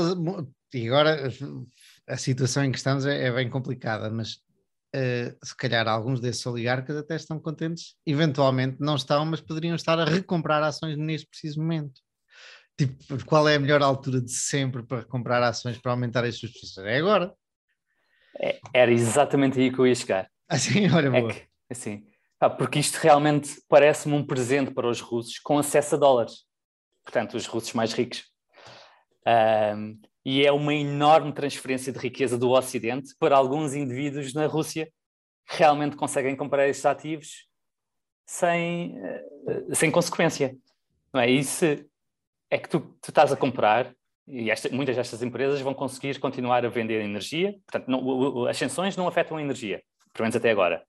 e 0.75 0.87
agora 0.89 1.29
a 2.09 2.17
situação 2.17 2.65
em 2.65 2.73
que 2.73 2.79
estamos 2.79 3.07
é, 3.07 3.27
é 3.27 3.33
bem 3.33 3.49
complicada, 3.49 4.11
mas 4.11 4.41
Uh, 4.95 5.33
se 5.43 5.57
calhar 5.57 5.89
alguns 5.89 6.21
desses 6.21 6.45
oligarcas 6.45 6.95
até 6.95 7.17
estão 7.17 7.41
contentes, 7.41 7.97
eventualmente 8.05 8.77
não 8.79 8.95
estão, 8.95 9.25
mas 9.25 9.41
poderiam 9.41 9.75
estar 9.75 9.99
a 9.99 10.05
recomprar 10.05 10.63
ações 10.63 10.99
neste 10.99 11.27
preciso 11.29 11.63
momento. 11.63 12.03
Tipo, 12.77 13.25
qual 13.25 13.49
é 13.49 13.55
a 13.55 13.59
melhor 13.59 13.83
altura 13.83 14.21
de 14.21 14.31
sempre 14.31 14.83
para 14.83 15.03
comprar 15.05 15.43
ações 15.43 15.79
para 15.79 15.93
aumentar 15.93 16.25
as 16.25 16.37
suas 16.37 16.53
posições? 16.53 16.87
É 16.87 16.99
agora. 16.99 17.33
É, 18.39 18.61
era 18.75 18.93
exatamente 18.93 19.59
aí 19.59 19.73
que 19.73 19.79
eu 19.79 19.87
ia 19.87 19.95
chegar. 19.95 20.31
Assim, 20.47 20.87
olha, 20.93 21.09
é 21.09 21.21
boa. 21.21 21.33
Que, 21.33 21.43
assim, 21.71 22.07
ah, 22.43 22.51
porque 22.51 22.81
isto 22.81 22.97
realmente 22.97 23.63
parece-me 23.69 24.17
um 24.17 24.27
presente 24.27 24.73
para 24.73 24.89
os 24.89 25.01
russos 25.01 25.39
com 25.39 25.61
acesso 25.61 25.95
a 25.95 25.99
dólares. 25.99 26.45
Portanto, 27.05 27.37
os 27.37 27.47
russos 27.47 27.73
mais 27.73 27.93
ricos. 27.93 28.25
Um, 29.25 30.01
e 30.25 30.45
é 30.45 30.51
uma 30.51 30.75
enorme 30.75 31.33
transferência 31.33 31.93
de 31.93 32.01
riqueza 32.01 32.37
do 32.37 32.51
Ocidente 32.51 33.15
para 33.17 33.37
alguns 33.37 33.75
indivíduos 33.75 34.35
na 34.35 34.47
Rússia 34.47 34.93
que 35.49 35.59
realmente 35.59 35.95
conseguem 35.95 36.35
comprar 36.35 36.69
estes 36.69 36.85
ativos 36.85 37.47
sem, 38.27 38.99
eh, 38.99 39.25
sem 39.75 39.93
consequência. 39.93 40.57
Não 41.15 41.21
é? 41.21 41.31
Isso 41.31 41.65
é 42.51 42.59
que 42.59 42.69
tu, 42.69 42.81
tu 42.81 43.11
estás 43.11 43.33
a 43.33 43.37
comprar 43.37 43.95
e 44.27 44.51
esta, 44.51 44.69
muitas 44.69 44.97
destas 44.97 45.23
empresas 45.23 45.61
vão 45.61 45.75
conseguir 45.75 46.19
continuar 46.19 46.67
a 46.67 46.69
vender 46.69 47.03
energia. 47.03 47.55
Portanto, 47.71 47.89
não, 47.89 48.47
as 48.47 48.57
sanções 48.57 48.97
não 48.97 49.07
afetam 49.07 49.37
a 49.37 49.43
energia, 49.43 49.81
pelo 50.13 50.25
menos 50.25 50.35
até 50.35 50.51
agora. 50.51 50.85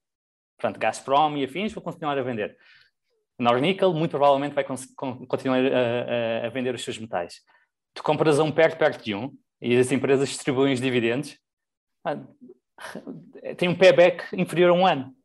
Portanto, 0.64 0.80
Gazprom 0.80 1.36
e 1.36 1.43
afins 1.43 1.74
vão 1.74 1.84
continuar 1.84 2.18
a 2.18 2.24
vender. 2.24 2.57
Nornickel 3.38 3.93
muito 3.93 4.11
provavelmente 4.11 4.53
vai 4.53 4.64
continuar 4.64 5.59
a, 5.59 6.43
a, 6.43 6.47
a 6.47 6.49
vender 6.49 6.74
os 6.74 6.84
seus 6.84 6.97
metais 6.97 7.41
tu 7.93 8.03
compras 8.03 8.39
a 8.39 8.43
um 8.43 8.51
perto, 8.51 8.78
perto 8.78 9.03
de 9.03 9.16
um, 9.16 9.32
e 9.61 9.76
as 9.78 9.91
empresas 9.91 10.30
distribuem 10.30 10.74
os 10.74 10.82
dividendos, 10.82 11.38
ah, 12.05 12.20
tem 13.57 13.70
um 13.70 13.78
payback 13.78 14.36
inferior 14.36 14.72
a 14.72 14.74
um 14.74 14.86
ano, 14.86 15.16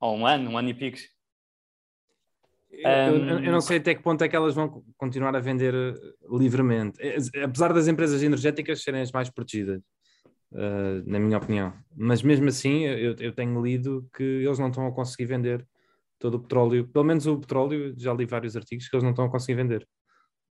ou 0.00 0.16
um 0.16 0.26
ano, 0.26 0.50
um 0.50 0.58
ano 0.58 0.68
e 0.68 0.74
pico. 0.74 0.98
Eu, 2.70 2.90
eu, 2.90 3.44
eu, 3.44 3.52
não 3.52 3.60
sei 3.60 3.78
até 3.78 3.94
que 3.94 4.02
ponto 4.02 4.22
é 4.22 4.28
que 4.28 4.36
elas 4.36 4.54
vão 4.54 4.84
continuar 4.98 5.34
a 5.34 5.40
vender 5.40 5.74
eh, 5.74 5.94
livremente, 6.30 7.00
é, 7.00 7.16
apesar 7.42 7.72
das 7.72 7.88
empresas 7.88 8.22
energéticas 8.22 8.82
serem 8.82 9.00
as 9.00 9.10
mais 9.10 9.30
protegidas, 9.30 9.80
uh, 10.52 11.02
na 11.10 11.18
minha 11.18 11.38
opinião. 11.38 11.72
Mas 11.94 12.22
mesmo 12.22 12.48
assim, 12.48 12.84
eu, 12.84 13.16
eu, 13.18 13.32
tenho 13.32 13.62
lido 13.64 14.08
que 14.14 14.22
eles 14.22 14.58
não 14.58 14.68
estão 14.68 14.86
a 14.86 14.92
conseguir 14.92 15.26
vender 15.26 15.66
todo 16.18 16.34
o 16.34 16.40
petróleo, 16.40 16.88
pelo 16.88 17.04
menos 17.04 17.26
o 17.26 17.38
petróleo, 17.38 17.94
já 17.96 18.12
li 18.12 18.24
vários 18.24 18.56
artigos 18.56 18.88
que 18.88 18.96
eles 18.96 19.04
não 19.04 19.10
estão 19.10 19.26
a 19.26 19.30
conseguir 19.30 19.54
vender. 19.54 19.86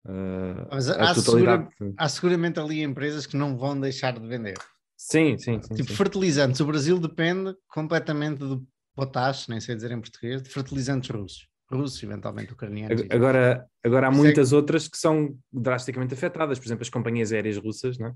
Uh, 0.04 0.68
Mas 0.70 0.88
há, 0.90 1.14
segura, 1.14 1.68
há, 1.96 2.08
seguramente 2.08 2.60
ali 2.60 2.82
empresas 2.82 3.26
que 3.26 3.36
não 3.36 3.56
vão 3.56 3.78
deixar 3.78 4.18
de 4.18 4.26
vender. 4.26 4.58
Sim, 4.96 5.38
sim. 5.38 5.60
sim 5.62 5.74
tipo 5.74 5.90
sim. 5.90 5.96
fertilizantes. 5.96 6.60
O 6.60 6.66
Brasil 6.66 6.98
depende 6.98 7.54
completamente 7.68 8.38
do 8.38 8.66
potash, 8.94 9.48
nem 9.48 9.60
sei 9.60 9.74
dizer 9.74 9.90
em 9.90 10.00
português, 10.00 10.42
de 10.42 10.50
fertilizantes 10.50 11.10
russos. 11.10 11.48
Russos, 11.70 12.02
eventualmente 12.02 12.52
ucranianos. 12.52 13.02
Agora, 13.10 13.66
agora 13.82 14.08
há 14.08 14.10
muitas 14.10 14.52
outras 14.52 14.86
que 14.86 14.98
são 14.98 15.36
drasticamente 15.50 16.12
afetadas. 16.12 16.58
Por 16.58 16.66
exemplo, 16.66 16.82
as 16.82 16.90
companhias 16.90 17.32
aéreas 17.32 17.56
russas, 17.56 17.98
né? 17.98 18.14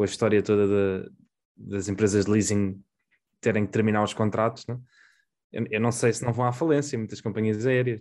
Com 0.00 0.04
a 0.04 0.06
história 0.06 0.42
toda 0.42 0.66
de, 0.66 1.12
das 1.54 1.86
empresas 1.86 2.24
de 2.24 2.30
leasing 2.30 2.82
terem 3.38 3.66
que 3.66 3.72
terminar 3.72 4.02
os 4.02 4.14
contratos. 4.14 4.66
Né? 4.66 4.80
Eu, 5.52 5.66
eu, 5.72 5.78
não 5.78 5.92
sei 5.92 6.10
se 6.10 6.24
não 6.24 6.32
vão 6.32 6.46
à 6.46 6.54
falência 6.54 6.96
muitas 6.96 7.20
companhias 7.20 7.66
aéreas. 7.66 8.00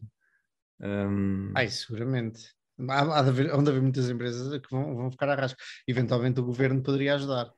Um... 0.80 1.52
Ai, 1.54 1.68
seguramente. 1.68 2.56
Há, 2.88 3.20
há 3.20 3.22
de 3.22 3.30
haver, 3.30 3.54
onde 3.54 3.70
haver 3.70 3.82
muitas 3.82 4.10
empresas 4.10 4.62
que 4.62 4.72
vão, 4.72 4.96
vão 4.96 5.12
ficar 5.12 5.28
a 5.28 5.36
rasco. 5.36 5.60
Eventualmente 5.86 6.40
o 6.40 6.46
governo 6.46 6.82
poderia 6.82 7.16
ajudar. 7.16 7.52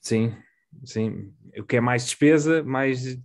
Sim, 0.00 0.36
sim. 0.84 1.32
O 1.58 1.64
que 1.64 1.76
é 1.76 1.80
mais 1.80 2.04
despesa, 2.04 2.62
mais 2.62 3.18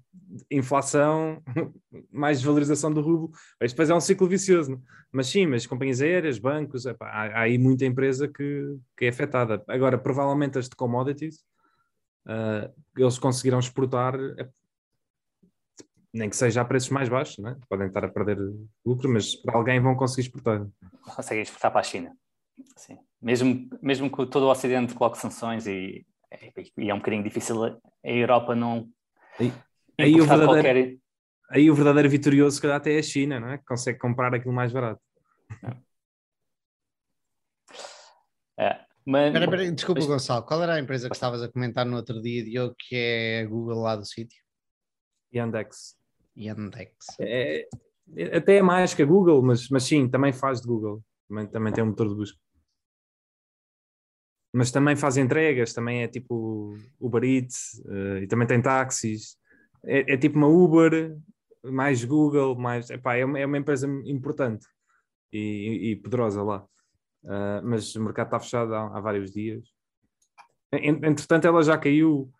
inflação, 0.52 1.42
mais 2.12 2.42
valorização 2.42 2.94
do 2.94 3.02
rublo. 3.02 3.32
Isto 3.62 3.76
depois 3.76 3.90
é 3.90 3.96
um 3.96 4.00
ciclo 4.00 4.28
vicioso. 4.28 4.74
É? 4.74 4.78
Mas 5.12 5.28
sim, 5.28 5.46
mas 5.48 5.66
companhias 5.66 6.02
aéreas, 6.02 6.38
bancos, 6.38 6.86
epá, 6.86 7.08
há, 7.08 7.26
há, 7.26 7.42
aí 7.42 7.58
muita 7.58 7.86
empresa 7.86 8.28
que, 8.28 8.78
que 8.96 9.06
é 9.06 9.10
afetada. 9.10 9.64
Agora, 9.68 9.98
provavelmente 9.98 10.60
as 10.60 10.70
de 10.70 10.76
commodities, 10.76 11.44
uh, 12.28 12.72
eles 12.96 13.18
conseguirão 13.18 13.60
exportar 13.60 14.16
nem 16.14 16.30
que 16.30 16.36
seja 16.36 16.62
a 16.62 16.66
preços 16.66 16.90
mais 16.90 17.08
baixos, 17.08 17.38
né? 17.38 17.56
podem 17.70 17.88
estar 17.88 18.04
a 18.04 18.10
perder 18.10 18.38
lucro, 18.86 19.10
mas 19.10 19.36
para 19.36 19.58
alguém 19.58 19.80
vão 19.80 19.96
conseguir 19.96 20.22
exportar. 20.22 20.68
Conseguem 21.16 21.44
exportar 21.44 21.72
para 21.72 21.82
a 21.82 21.84
China. 21.84 22.16
Sim. 22.76 22.98
Mesmo, 23.22 23.70
mesmo 23.82 24.10
que 24.10 24.26
todo 24.26 24.44
o 24.44 24.52
Ocidente 24.52 24.94
coloque 24.94 25.18
sanções 25.18 25.68
e, 25.68 26.06
e 26.78 26.90
é 26.90 26.94
um 26.94 26.98
bocadinho 26.98 27.24
difícil 27.24 27.64
a 27.64 27.78
Europa 28.04 28.56
não. 28.56 28.90
E, 29.40 29.52
aí, 29.98 30.20
o 30.20 30.26
verdadeiro, 30.26 30.64
qualquer... 30.64 30.98
aí 31.50 31.72
o 31.72 31.76
verdadeiro 31.76 32.10
vitorioso, 32.10 32.56
se 32.56 32.62
calhar, 32.62 32.78
até 32.78 32.96
é 32.96 33.00
a 33.00 33.04
China, 33.04 33.40
não 33.40 33.50
é? 33.50 33.58
que 33.58 33.66
consegue 33.66 33.98
comprar 33.98 34.34
aquilo 34.34 34.54
mais 34.54 34.72
barato. 34.72 35.02
É. 38.58 38.78
Mas, 39.06 39.32
pera, 39.32 39.50
pera, 39.50 39.72
desculpa, 39.72 40.02
mas... 40.02 40.10
Gonçalo, 40.10 40.46
qual 40.46 40.62
era 40.62 40.74
a 40.76 40.80
empresa 40.80 41.10
que 41.10 41.16
estavas 41.16 41.42
a 41.42 41.48
comentar 41.48 41.86
no 41.86 41.96
outro 41.96 42.22
dia, 42.22 42.44
Diogo, 42.44 42.76
que 42.78 42.96
é 42.96 43.42
a 43.42 43.48
Google 43.48 43.82
lá 43.82 43.96
do 43.96 44.06
sítio? 44.06 44.44
Yandex. 45.34 45.98
Yandex. 46.38 46.92
É, 47.20 47.68
é, 48.16 48.38
até 48.38 48.58
é 48.58 48.62
mais 48.62 48.94
que 48.94 49.02
a 49.02 49.06
Google, 49.06 49.42
mas, 49.42 49.70
mas 49.70 49.84
sim, 49.84 50.10
também 50.10 50.34
faz 50.34 50.62
de 50.62 50.68
Google. 50.68 51.02
Também, 51.28 51.48
também 51.48 51.74
tem 51.74 51.84
um 51.84 51.88
motor 51.88 52.10
de 52.10 52.16
busca. 52.16 52.38
Mas 54.54 54.72
também 54.72 54.96
faz 54.96 55.18
entregas, 55.18 55.74
também 55.74 56.04
é 56.04 56.08
tipo 56.08 56.76
Uber 57.00 57.24
Eats 57.24 57.82
uh, 57.86 58.18
e 58.18 58.28
também 58.28 58.48
tem 58.48 58.62
táxis. 58.62 59.38
É, 59.84 60.14
é, 60.14 60.18
tipo 60.18 60.38
uma 60.38 60.48
Uber, 60.48 61.16
mais 61.64 62.04
Google, 62.04 62.56
mais. 62.58 62.90
Epá, 62.90 63.16
é, 63.16 63.26
uma, 63.26 63.40
é 63.40 63.46
uma 63.46 63.58
empresa 63.58 63.88
importante 64.06 64.66
e, 65.32 65.38
e, 65.40 65.92
e 65.92 65.96
poderosa 65.96 66.42
lá. 66.42 66.66
Uh, 67.24 67.62
mas 67.64 67.96
o 67.96 68.04
mercado 68.04 68.28
está 68.28 68.40
fechado 68.40 68.74
há, 68.74 68.98
há 68.98 69.00
vários 69.00 69.32
dias. 69.32 69.68
Entretanto, 70.72 71.46
ela 71.46 71.64
já 71.64 71.78
caiu 71.78 72.32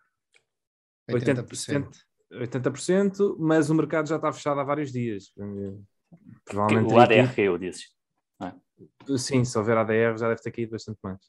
80%. 1.10 1.88
80%, 2.32 3.36
mas 3.38 3.70
o 3.70 3.74
mercado 3.74 4.08
já 4.08 4.16
está 4.16 4.32
fechado 4.32 4.60
há 4.60 4.64
vários 4.64 4.92
dias. 4.92 5.32
Provavelmente 6.44 6.92
o 6.92 6.98
ADR 6.98 7.34
caiu, 7.34 7.58
dizes. 7.58 7.92
É? 8.40 9.18
Sim, 9.18 9.44
se 9.44 9.58
houver 9.58 9.76
ADR 9.76 10.16
já 10.16 10.28
deve 10.28 10.40
ter 10.40 10.52
caído 10.52 10.72
bastante 10.72 10.98
mais. 11.02 11.20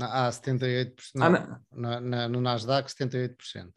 Há 0.00 0.30
78%. 0.30 0.92
Ah, 1.20 1.28
não, 1.28 1.60
na, 1.72 2.00
na, 2.00 2.28
no 2.28 2.40
Nasdaq, 2.40 2.88
78%. 2.88 3.70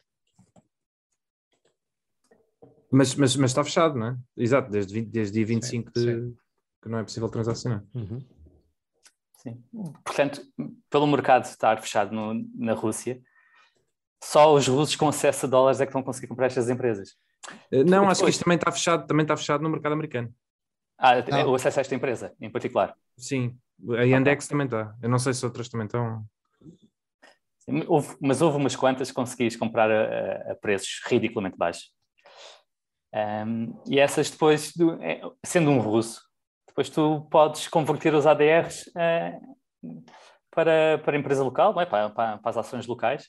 Mas, 2.90 3.14
mas, 3.14 3.34
mas 3.36 3.50
está 3.50 3.64
fechado, 3.64 3.98
não 3.98 4.08
é? 4.08 4.16
Exato, 4.36 4.70
desde, 4.70 4.92
20, 4.92 5.10
desde 5.10 5.32
dia 5.32 5.46
25 5.46 5.90
sim, 5.94 6.04
de, 6.04 6.12
sim. 6.12 6.36
que 6.82 6.88
não 6.88 6.98
é 6.98 7.02
possível 7.02 7.28
transacionar. 7.28 7.82
Uhum. 7.94 8.20
Sim. 9.38 9.64
Portanto, 10.04 10.42
pelo 10.90 11.06
mercado 11.06 11.44
estar 11.44 11.80
fechado 11.80 12.14
no, 12.14 12.34
na 12.54 12.74
Rússia, 12.74 13.20
só 14.22 14.54
os 14.54 14.68
russos 14.68 14.94
com 14.94 15.08
acesso 15.08 15.46
a 15.46 15.48
dólares 15.48 15.80
é 15.80 15.86
que 15.86 15.92
vão 15.92 16.02
conseguir 16.02 16.28
comprar 16.28 16.46
estas 16.46 16.68
empresas. 16.68 17.16
Eh, 17.72 17.82
não, 17.82 18.08
acho 18.08 18.22
que 18.22 18.30
isto 18.30 18.44
também 18.44 18.56
está 18.56 18.70
fechado, 18.70 19.06
também 19.06 19.24
está 19.24 19.36
fechado 19.36 19.62
no 19.62 19.70
mercado 19.70 19.92
americano. 19.92 20.32
Ah, 20.96 21.14
não. 21.28 21.50
o 21.50 21.54
acesso 21.56 21.80
a 21.80 21.82
esta 21.82 21.94
empresa 21.94 22.32
em 22.40 22.50
particular? 22.50 22.94
Sim, 23.16 23.58
a 23.90 24.02
Yandex 24.02 24.46
também 24.46 24.66
está. 24.66 24.94
Eu 25.02 25.08
não 25.08 25.18
sei 25.18 25.32
se 25.34 25.44
outras 25.44 25.68
também 25.68 25.86
estão. 25.86 26.24
Houve, 27.86 28.16
mas 28.20 28.42
houve 28.42 28.56
umas 28.56 28.76
quantas 28.76 29.08
que 29.08 29.14
conseguis 29.14 29.56
comprar 29.56 29.90
a, 29.90 30.52
a 30.52 30.54
preços 30.56 31.00
ridiculamente 31.06 31.56
baixos. 31.56 31.92
Um, 33.14 33.80
e 33.86 33.98
essas 33.98 34.30
depois, 34.30 34.72
é, 35.00 35.20
sendo 35.44 35.70
um 35.70 35.78
russo, 35.78 36.20
depois 36.66 36.88
tu 36.88 37.26
podes 37.30 37.68
converter 37.68 38.14
os 38.14 38.26
ADRs 38.26 38.86
uh, 38.88 38.98
eh, 38.98 39.40
para, 40.50 40.98
para 41.04 41.16
a 41.16 41.18
empresa 41.18 41.44
local, 41.44 41.78
é? 41.78 41.84
para, 41.84 42.08
para, 42.08 42.38
para, 42.38 42.50
as 42.50 42.56
ações 42.56 42.86
locais. 42.86 43.28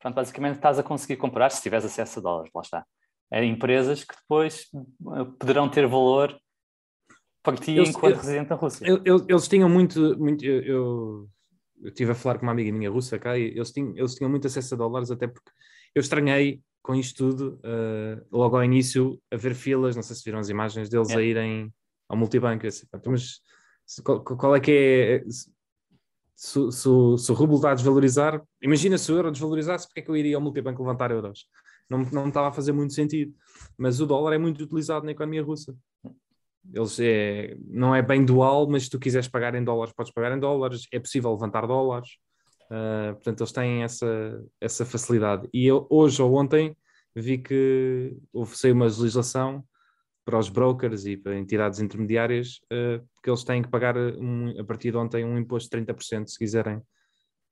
Portanto, 0.00 0.16
basicamente 0.16 0.56
estás 0.56 0.80
a 0.80 0.82
conseguir 0.82 1.16
comprar, 1.16 1.50
se 1.50 1.62
tiveres 1.62 1.84
acesso 1.84 2.18
a 2.18 2.22
dólares, 2.22 2.50
lá 2.52 2.62
está, 2.62 2.84
a 3.32 3.44
empresas 3.44 4.02
que 4.02 4.16
depois 4.16 4.66
eh, 4.74 5.24
poderão 5.38 5.68
ter 5.68 5.86
valor 5.86 6.36
para 7.42 7.56
ti 7.56 7.72
eles, 7.72 7.90
enquanto 7.90 8.14
eu, 8.14 8.18
residente 8.18 8.50
na 8.50 8.56
Rússia. 8.56 8.86
Eles, 8.86 9.24
eles 9.28 9.48
tinham 9.48 9.68
muito, 9.68 10.18
muito 10.18 10.44
eu, 10.44 10.62
eu, 10.62 11.28
eu 11.82 11.88
estive 11.88 12.12
a 12.12 12.14
falar 12.14 12.38
com 12.38 12.46
uma 12.46 12.52
amiga 12.52 12.72
minha 12.72 12.90
russa 12.90 13.18
cá 13.18 13.36
e 13.36 13.48
eles 13.48 13.72
tinham, 13.72 13.96
eles 13.96 14.14
tinham 14.14 14.30
muito 14.30 14.46
acesso 14.46 14.74
a 14.74 14.78
dólares, 14.78 15.10
até 15.10 15.26
porque 15.26 15.50
eu 15.94 16.00
estranhei 16.00 16.62
com 16.82 16.94
isto 16.94 17.16
tudo, 17.16 17.60
uh, 17.64 18.26
logo 18.30 18.56
ao 18.56 18.64
início, 18.64 19.20
a 19.30 19.36
ver 19.36 19.54
filas, 19.54 19.94
não 19.94 20.02
sei 20.02 20.16
se 20.16 20.24
viram 20.24 20.40
as 20.40 20.48
imagens 20.48 20.88
deles 20.88 21.10
a 21.10 21.22
irem 21.22 21.72
ao 22.08 22.16
multibanco. 22.16 22.66
Assim, 22.66 22.86
mas 23.06 23.40
qual, 24.02 24.22
qual, 24.22 24.56
é 24.56 24.60
que 24.60 24.72
é. 24.72 25.24
Se, 26.34 26.72
se, 26.72 26.88
se 27.18 27.30
o 27.30 27.34
rublo 27.34 27.56
está 27.56 27.70
a 27.70 27.74
desvalorizar, 27.74 28.42
imagina 28.60 28.98
se 28.98 29.12
o 29.12 29.16
euro 29.16 29.30
desvalorizasse, 29.30 29.86
porque 29.86 30.00
é 30.00 30.02
que 30.02 30.10
eu 30.10 30.16
iria 30.16 30.36
ao 30.36 30.42
multibanco 30.42 30.82
levantar 30.82 31.12
euros? 31.12 31.46
Não, 31.88 32.00
não 32.10 32.28
estava 32.28 32.48
a 32.48 32.52
fazer 32.52 32.72
muito 32.72 32.94
sentido. 32.94 33.32
Mas 33.78 34.00
o 34.00 34.06
dólar 34.06 34.32
é 34.32 34.38
muito 34.38 34.62
utilizado 34.62 35.04
na 35.04 35.12
economia 35.12 35.42
russa. 35.42 35.76
Eles 36.72 36.98
é, 37.00 37.56
não 37.66 37.94
é 37.94 38.02
bem 38.02 38.24
dual, 38.24 38.68
mas 38.68 38.84
se 38.84 38.90
tu 38.90 38.98
quiseres 38.98 39.28
pagar 39.28 39.54
em 39.54 39.64
dólares, 39.64 39.94
podes 39.94 40.12
pagar 40.12 40.36
em 40.36 40.40
dólares. 40.40 40.86
É 40.92 40.98
possível 40.98 41.32
levantar 41.32 41.66
dólares. 41.66 42.10
Uh, 42.70 43.14
portanto, 43.14 43.40
eles 43.40 43.52
têm 43.52 43.82
essa, 43.82 44.44
essa 44.60 44.84
facilidade. 44.84 45.48
E 45.52 45.66
eu, 45.66 45.86
hoje 45.90 46.22
ou 46.22 46.34
ontem 46.34 46.76
vi 47.14 47.38
que 47.38 48.16
houve 48.32 48.56
saiu 48.56 48.74
uma 48.74 48.86
legislação 48.86 49.64
para 50.24 50.38
os 50.38 50.48
brokers 50.48 51.04
e 51.04 51.16
para 51.16 51.36
entidades 51.36 51.80
intermediárias 51.80 52.60
uh, 52.72 53.04
que 53.22 53.28
eles 53.28 53.44
têm 53.44 53.60
que 53.62 53.68
pagar 53.68 53.96
um, 53.96 54.58
a 54.58 54.64
partir 54.64 54.92
de 54.92 54.96
ontem 54.96 55.24
um 55.24 55.36
imposto 55.36 55.76
de 55.76 55.84
30% 55.84 56.28
se 56.28 56.38
quiserem 56.38 56.80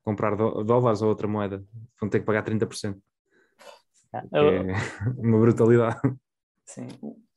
comprar 0.03 0.35
dólares 0.37 1.03
ou 1.03 1.09
outra 1.09 1.29
moeda. 1.29 1.63
Vão 2.01 2.09
ter 2.09 2.21
que 2.21 2.27
pagar 2.27 2.45
30%. 2.45 2.97
Ah, 4.13 4.25
eu... 4.33 4.49
É 4.49 4.75
uma 5.19 5.39
brutalidade. 5.39 6.01
Sim. 6.65 6.89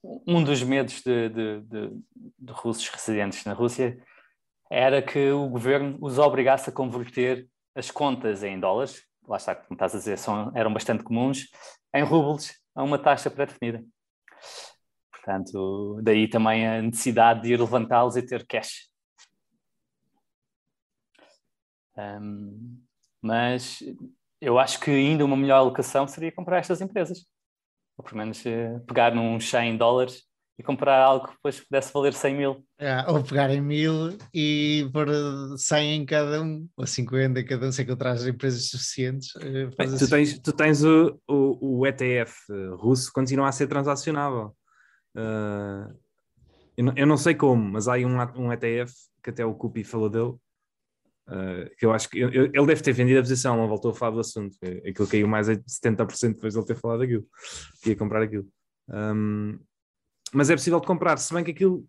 Um 0.04 0.44
dos 0.44 0.62
medos 0.62 1.02
de, 1.02 1.30
de, 1.30 1.62
de, 1.62 1.90
de 2.40 2.52
russos 2.52 2.88
residentes 2.90 3.46
na 3.46 3.54
Rússia 3.54 3.98
era 4.70 5.02
que 5.02 5.32
o 5.32 5.48
governo 5.48 5.98
os 6.02 6.18
obrigasse 6.18 6.70
a 6.70 6.74
converter 6.74 7.48
as 7.76 7.90
contas 7.90 8.44
em 8.44 8.60
dólares, 8.60 9.04
lá 9.28 9.38
está, 9.38 9.56
como 9.56 9.74
estás 9.74 9.96
a 9.96 9.98
dizer, 9.98 10.18
são, 10.18 10.52
eram 10.56 10.74
bastante 10.74 11.04
comuns, 11.04 11.48
em 11.94 12.04
rublos 12.04 12.52
a 12.76 12.84
uma 12.84 13.00
taxa 13.00 13.32
pré-definida. 13.32 13.84
Portanto, 15.12 16.02
daí 16.04 16.28
também 16.28 16.68
a 16.68 16.82
necessidade 16.82 17.44
de 17.44 17.54
ir 17.54 17.60
levantá-los 17.60 18.18
e 18.18 18.22
ter 18.22 18.46
cash. 18.46 18.90
Um, 21.96 22.84
mas 23.22 23.82
eu 24.42 24.60
acho 24.60 24.80
que 24.80 24.92
ainda 24.92 25.24
uma 25.24 25.38
melhor 25.38 25.58
alocação 25.58 26.08
seria 26.08 26.32
comprar 26.32 26.58
estas 26.58 26.82
empresas. 26.82 27.26
Ou 27.98 28.04
pelo 28.04 28.18
menos 28.18 28.46
eh, 28.46 28.80
pegar 28.88 29.14
num 29.14 29.40
100 29.40 29.78
dólares 29.78 30.24
e 30.58 30.64
comprar 30.64 31.02
algo 31.02 31.28
que 31.28 31.34
depois 31.34 31.60
pudesse 31.60 31.92
valer 31.92 32.14
100 32.14 32.36
mil. 32.36 32.66
É, 32.78 33.04
ou 33.10 33.24
pegar 33.24 33.50
em 33.50 33.62
mil 33.62 34.18
e 34.34 34.88
pôr 34.94 35.08
100 35.58 35.96
em 35.96 36.06
cada 36.06 36.42
um, 36.42 36.68
ou 36.78 36.86
50 36.86 37.40
em 37.40 37.46
cada 37.46 37.68
um, 37.68 37.72
se 37.72 37.82
encontrar 37.82 38.16
empresas 38.28 38.70
suficientes. 38.70 39.36
Eh, 39.38 39.66
Bem, 39.78 39.88
tu, 39.88 39.96
assim. 39.96 40.10
tens, 40.10 40.40
tu 40.40 40.54
tens 40.54 40.84
o, 40.84 41.20
o, 41.28 41.80
o, 41.80 41.88
ETF 41.88 42.34
russo, 42.78 43.12
continua 43.12 43.48
a 43.48 43.52
ser 43.52 43.68
transacionável. 43.68 44.56
Uh, 45.16 45.94
eu, 46.78 46.84
não, 46.84 46.94
eu, 46.96 47.08
não, 47.08 47.18
sei 47.18 47.36
como, 47.36 47.64
mas 47.72 47.88
há 47.88 47.94
aí 47.94 48.06
um, 48.06 48.18
um 48.36 48.52
ETF 48.52 48.94
que 49.24 49.30
até 49.30 49.46
o 49.46 49.54
Cupi 49.54 49.84
falou 49.84 50.10
dele. 50.10 50.34
Uh, 51.28 51.70
que 51.78 51.86
eu 51.86 51.94
acho 51.94 52.10
que 52.10 52.20
eu, 52.20 52.30
ele 52.30 52.66
deve 52.66 52.82
ter 52.82 52.92
vendido 52.92 53.20
a 53.20 53.24
posição, 53.24 53.56
não 53.56 53.68
voltou 53.68 53.92
a 53.92 53.94
falar 53.94 54.12
do 54.12 54.20
assunto. 54.20 54.58
Aquilo 54.88 55.08
caiu 55.08 55.28
mais 55.28 55.48
a 55.48 55.56
70% 55.56 56.34
depois 56.34 56.54
de 56.54 56.60
ele 56.60 56.66
ter 56.66 56.76
falado 56.76 57.00
daquilo, 57.00 57.26
que 57.82 57.92
ia 57.92 57.96
comprar 57.96 58.22
aquilo. 58.22 58.48
Um, 58.90 59.58
mas 60.34 60.50
é 60.50 60.56
possível 60.56 60.80
de 60.80 60.88
comprar, 60.88 61.18
se 61.18 61.34
bem 61.34 61.44
que 61.44 61.52
aquilo 61.52 61.88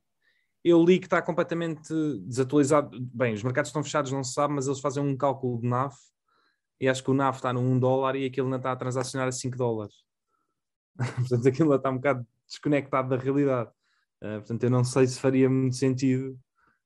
eu 0.65 0.83
li 0.83 0.99
que 0.99 1.07
está 1.07 1.21
completamente 1.21 1.93
desatualizado. 2.27 2.99
Bem, 3.13 3.35
os 3.35 3.43
mercados 3.43 3.69
estão 3.69 3.85
fechados, 3.85 4.11
não 4.11 4.25
se 4.25 4.33
sabe, 4.33 4.55
mas 4.55 4.67
eles 4.67 4.81
fazem 4.81 5.03
um 5.03 5.15
cálculo 5.15 5.61
de 5.61 5.69
NAV 5.69 5.93
e 6.81 6.89
acho 6.89 7.05
que 7.05 7.11
o 7.11 7.15
NAV 7.15 7.37
está 7.37 7.53
no 7.53 7.61
1 7.61 7.79
dólar 7.79 8.17
e 8.17 8.25
aquilo 8.25 8.47
ainda 8.47 8.57
está 8.57 8.73
a 8.73 8.77
transacionar 8.77 9.29
a 9.29 9.33
5 9.33 9.59
dólares. 9.59 9.95
portanto, 11.29 11.47
aquilo 11.47 11.75
está 11.75 11.91
um 11.91 11.97
bocado 11.97 12.27
desconectado 12.49 13.11
da 13.11 13.17
realidade. 13.17 13.71
Uh, 14.23 14.39
portanto, 14.39 14.65
eu 14.65 14.71
não 14.71 14.85
sei 14.85 15.07
se 15.07 15.21
faria 15.21 15.51
muito 15.51 15.77
sentido 15.77 16.39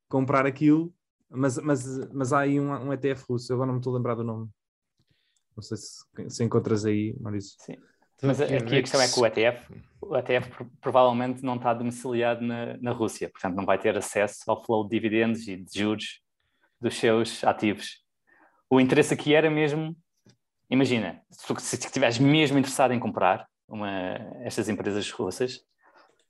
comprar 0.08 0.44
aquilo, 0.44 0.92
mas, 1.30 1.58
mas, 1.58 2.12
mas 2.12 2.32
há 2.32 2.40
aí 2.40 2.58
um, 2.58 2.70
um 2.70 2.92
ETF 2.92 3.24
russo, 3.28 3.52
eu 3.52 3.56
agora 3.56 3.68
não 3.68 3.74
me 3.74 3.80
estou 3.80 3.94
a 3.94 3.96
lembrar 3.96 4.14
do 4.14 4.24
nome. 4.24 4.48
Não 5.56 5.62
sei 5.62 5.76
se, 5.76 6.04
se 6.28 6.44
encontras 6.44 6.84
aí, 6.84 7.16
Maurício. 7.20 7.56
Sim. 7.60 7.76
Mas 8.22 8.40
aqui 8.40 8.54
a 8.54 8.82
questão 8.82 9.00
é 9.00 9.08
que 9.08 9.20
o 9.20 9.26
ETF, 9.26 9.84
o 10.00 10.16
ETF 10.16 10.64
provavelmente 10.80 11.44
não 11.44 11.54
está 11.54 11.72
domiciliado 11.72 12.44
na, 12.44 12.76
na 12.78 12.90
Rússia, 12.90 13.30
portanto 13.30 13.54
não 13.54 13.64
vai 13.64 13.78
ter 13.78 13.96
acesso 13.96 14.42
ao 14.48 14.64
flow 14.64 14.82
de 14.82 14.90
dividendos 14.90 15.46
e 15.46 15.56
de 15.56 15.78
juros 15.78 16.20
dos 16.80 16.96
seus 16.96 17.44
ativos. 17.44 18.04
O 18.68 18.80
interesse 18.80 19.14
aqui 19.14 19.34
era 19.34 19.48
mesmo, 19.48 19.96
imagina, 20.68 21.22
se 21.30 21.76
estiveres 21.76 22.18
mesmo 22.18 22.58
interessado 22.58 22.92
em 22.92 22.98
comprar 22.98 23.46
uma, 23.68 23.90
estas 24.42 24.68
empresas 24.68 25.08
russas, 25.12 25.60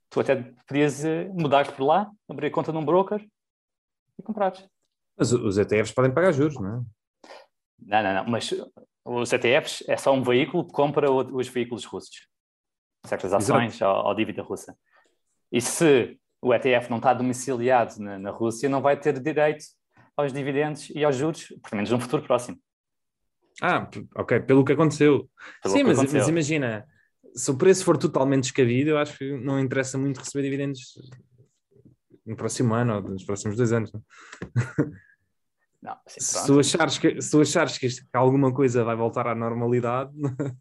tu 0.09 0.19
até 0.19 0.35
podias 0.67 1.03
eh, 1.03 1.27
mudar 1.29 1.71
por 1.71 1.83
lá, 1.83 2.09
abrir 2.29 2.51
conta 2.51 2.71
num 2.71 2.85
broker 2.85 3.25
e 4.17 4.23
comprares. 4.23 4.63
Mas 5.19 5.33
os 5.33 5.57
ETFs 5.57 5.91
podem 5.91 6.13
pagar 6.13 6.31
juros, 6.31 6.55
não 6.55 6.77
é? 6.77 6.81
Não, 7.81 8.03
não, 8.03 8.13
não, 8.13 8.31
mas 8.31 8.53
os 9.03 9.33
ETFs 9.33 9.83
é 9.87 9.97
só 9.97 10.13
um 10.13 10.23
veículo 10.23 10.65
que 10.65 10.71
compra 10.71 11.11
os 11.11 11.47
veículos 11.49 11.83
russos, 11.83 12.27
certas 13.05 13.33
ações 13.33 13.81
ou, 13.81 13.89
ou, 13.89 14.15
dívida 14.15 14.41
russa. 14.41 14.75
E 15.51 15.59
se 15.59 16.17
o 16.41 16.53
ETF 16.53 16.89
não 16.89 16.97
está 16.97 17.13
domiciliado 17.13 17.99
na, 17.99 18.17
na, 18.17 18.31
Rússia, 18.31 18.69
não 18.69 18.81
vai 18.81 18.97
ter 18.97 19.19
direito 19.19 19.65
aos 20.15 20.31
dividendos 20.31 20.89
e 20.91 21.03
aos 21.03 21.15
juros, 21.15 21.47
pelo 21.47 21.75
menos 21.75 21.89
no 21.89 21.99
futuro 21.99 22.23
próximo. 22.23 22.57
Ah, 23.61 23.89
ok, 24.15 24.39
pelo 24.41 24.63
que 24.63 24.71
aconteceu. 24.71 25.29
Pelo 25.61 25.73
Sim, 25.73 25.79
que 25.79 25.83
mas, 25.85 25.97
aconteceu. 25.97 26.19
mas 26.19 26.29
imagina, 26.29 26.87
se 27.35 27.51
o 27.51 27.57
preço 27.57 27.83
for 27.83 27.97
totalmente 27.97 28.43
descabido, 28.43 28.91
eu 28.91 28.97
acho 28.97 29.17
que 29.17 29.37
não 29.37 29.59
interessa 29.59 29.97
muito 29.97 30.19
receber 30.19 30.43
dividendos 30.43 30.81
no 32.25 32.35
próximo 32.35 32.73
ano 32.73 32.95
ou 32.95 33.01
nos 33.01 33.23
próximos 33.25 33.57
dois 33.57 33.73
anos. 33.73 33.91
Não? 35.81 35.97
Assim, 36.05 36.19
se, 36.19 36.45
tu 36.45 36.59
achares 36.59 36.97
que, 36.97 37.21
se 37.21 37.31
tu 37.31 37.41
achares 37.41 37.77
que, 37.77 37.87
isto, 37.87 38.01
que 38.01 38.17
alguma 38.17 38.53
coisa 38.53 38.83
vai 38.83 38.95
voltar 38.95 39.27
à 39.27 39.35
normalidade, 39.35 40.11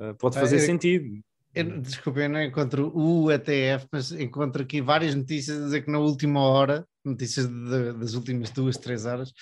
eh, 0.00 0.12
pode 0.14 0.38
fazer 0.38 0.56
eu, 0.56 0.60
sentido. 0.60 1.22
Eu, 1.54 1.80
desculpa, 1.80 2.20
eu 2.20 2.28
não 2.28 2.42
encontro 2.42 2.96
o 2.96 3.30
ETF, 3.30 3.86
mas 3.92 4.12
encontro 4.12 4.62
aqui 4.62 4.80
várias 4.80 5.14
notícias 5.14 5.60
a 5.60 5.64
dizer 5.64 5.82
que 5.82 5.90
na 5.90 5.98
última 5.98 6.40
hora, 6.40 6.86
notícias 7.04 7.46
de, 7.46 7.92
das 7.94 8.14
últimas 8.14 8.50
duas, 8.50 8.78
três 8.78 9.04
horas, 9.04 9.32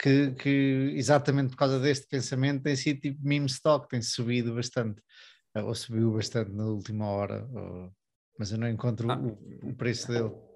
que, 0.00 0.30
que, 0.32 0.92
exatamente 0.94 1.50
por 1.50 1.56
causa 1.56 1.78
deste 1.78 2.06
pensamento 2.06 2.62
tem 2.62 2.76
sido 2.76 3.00
tipo 3.00 3.18
meme 3.22 3.46
stock, 3.46 3.88
tem 3.88 4.00
subido 4.00 4.54
bastante, 4.54 5.02
eh, 5.54 5.62
ou 5.62 5.74
subiu 5.74 6.12
bastante 6.12 6.50
na 6.52 6.64
última 6.64 7.06
hora, 7.06 7.46
ou, 7.52 7.92
mas 8.38 8.52
eu 8.52 8.58
não 8.58 8.68
encontro 8.68 9.10
ah. 9.10 9.18
o, 9.18 9.68
o 9.70 9.74
preço 9.74 10.08
dele. 10.08 10.47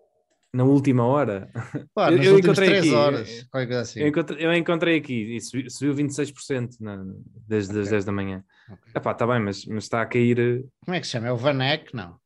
Na 0.52 0.64
última 0.64 1.04
hora. 1.04 1.50
Pá, 1.94 2.10
Eu- 2.12 2.22
eu 2.22 2.38
encontrei 2.38 2.78
aqui, 2.78 2.90
horas, 2.94 3.42
qualquer 3.50 3.66
coisa 3.66 3.80
assim. 3.82 4.00
Eu 4.00 4.08
encontrei, 4.08 4.46
eu 4.46 4.54
encontrei 4.54 4.98
aqui 4.98 5.36
e 5.36 5.40
subiu, 5.40 5.70
subiu 5.70 5.94
26% 5.94 6.76
na, 6.80 7.02
desde 7.48 7.72
as 7.72 7.86
Ok. 7.86 7.90
10 7.90 8.04
da 8.04 8.12
manhã. 8.12 8.44
Ok. 8.70 8.92
Epá, 8.94 9.12
está 9.12 9.26
bem, 9.26 9.40
mas, 9.40 9.64
mas 9.66 9.84
está 9.84 10.02
a 10.02 10.06
cair. 10.06 10.38
eh, 10.38 10.62
Como 10.84 10.94
é 10.94 11.00
que 11.00 11.06
se 11.06 11.12
chama? 11.12 11.28
É 11.28 11.32
o 11.32 11.36
Vanek? 11.36 11.94
Não. 11.94 12.20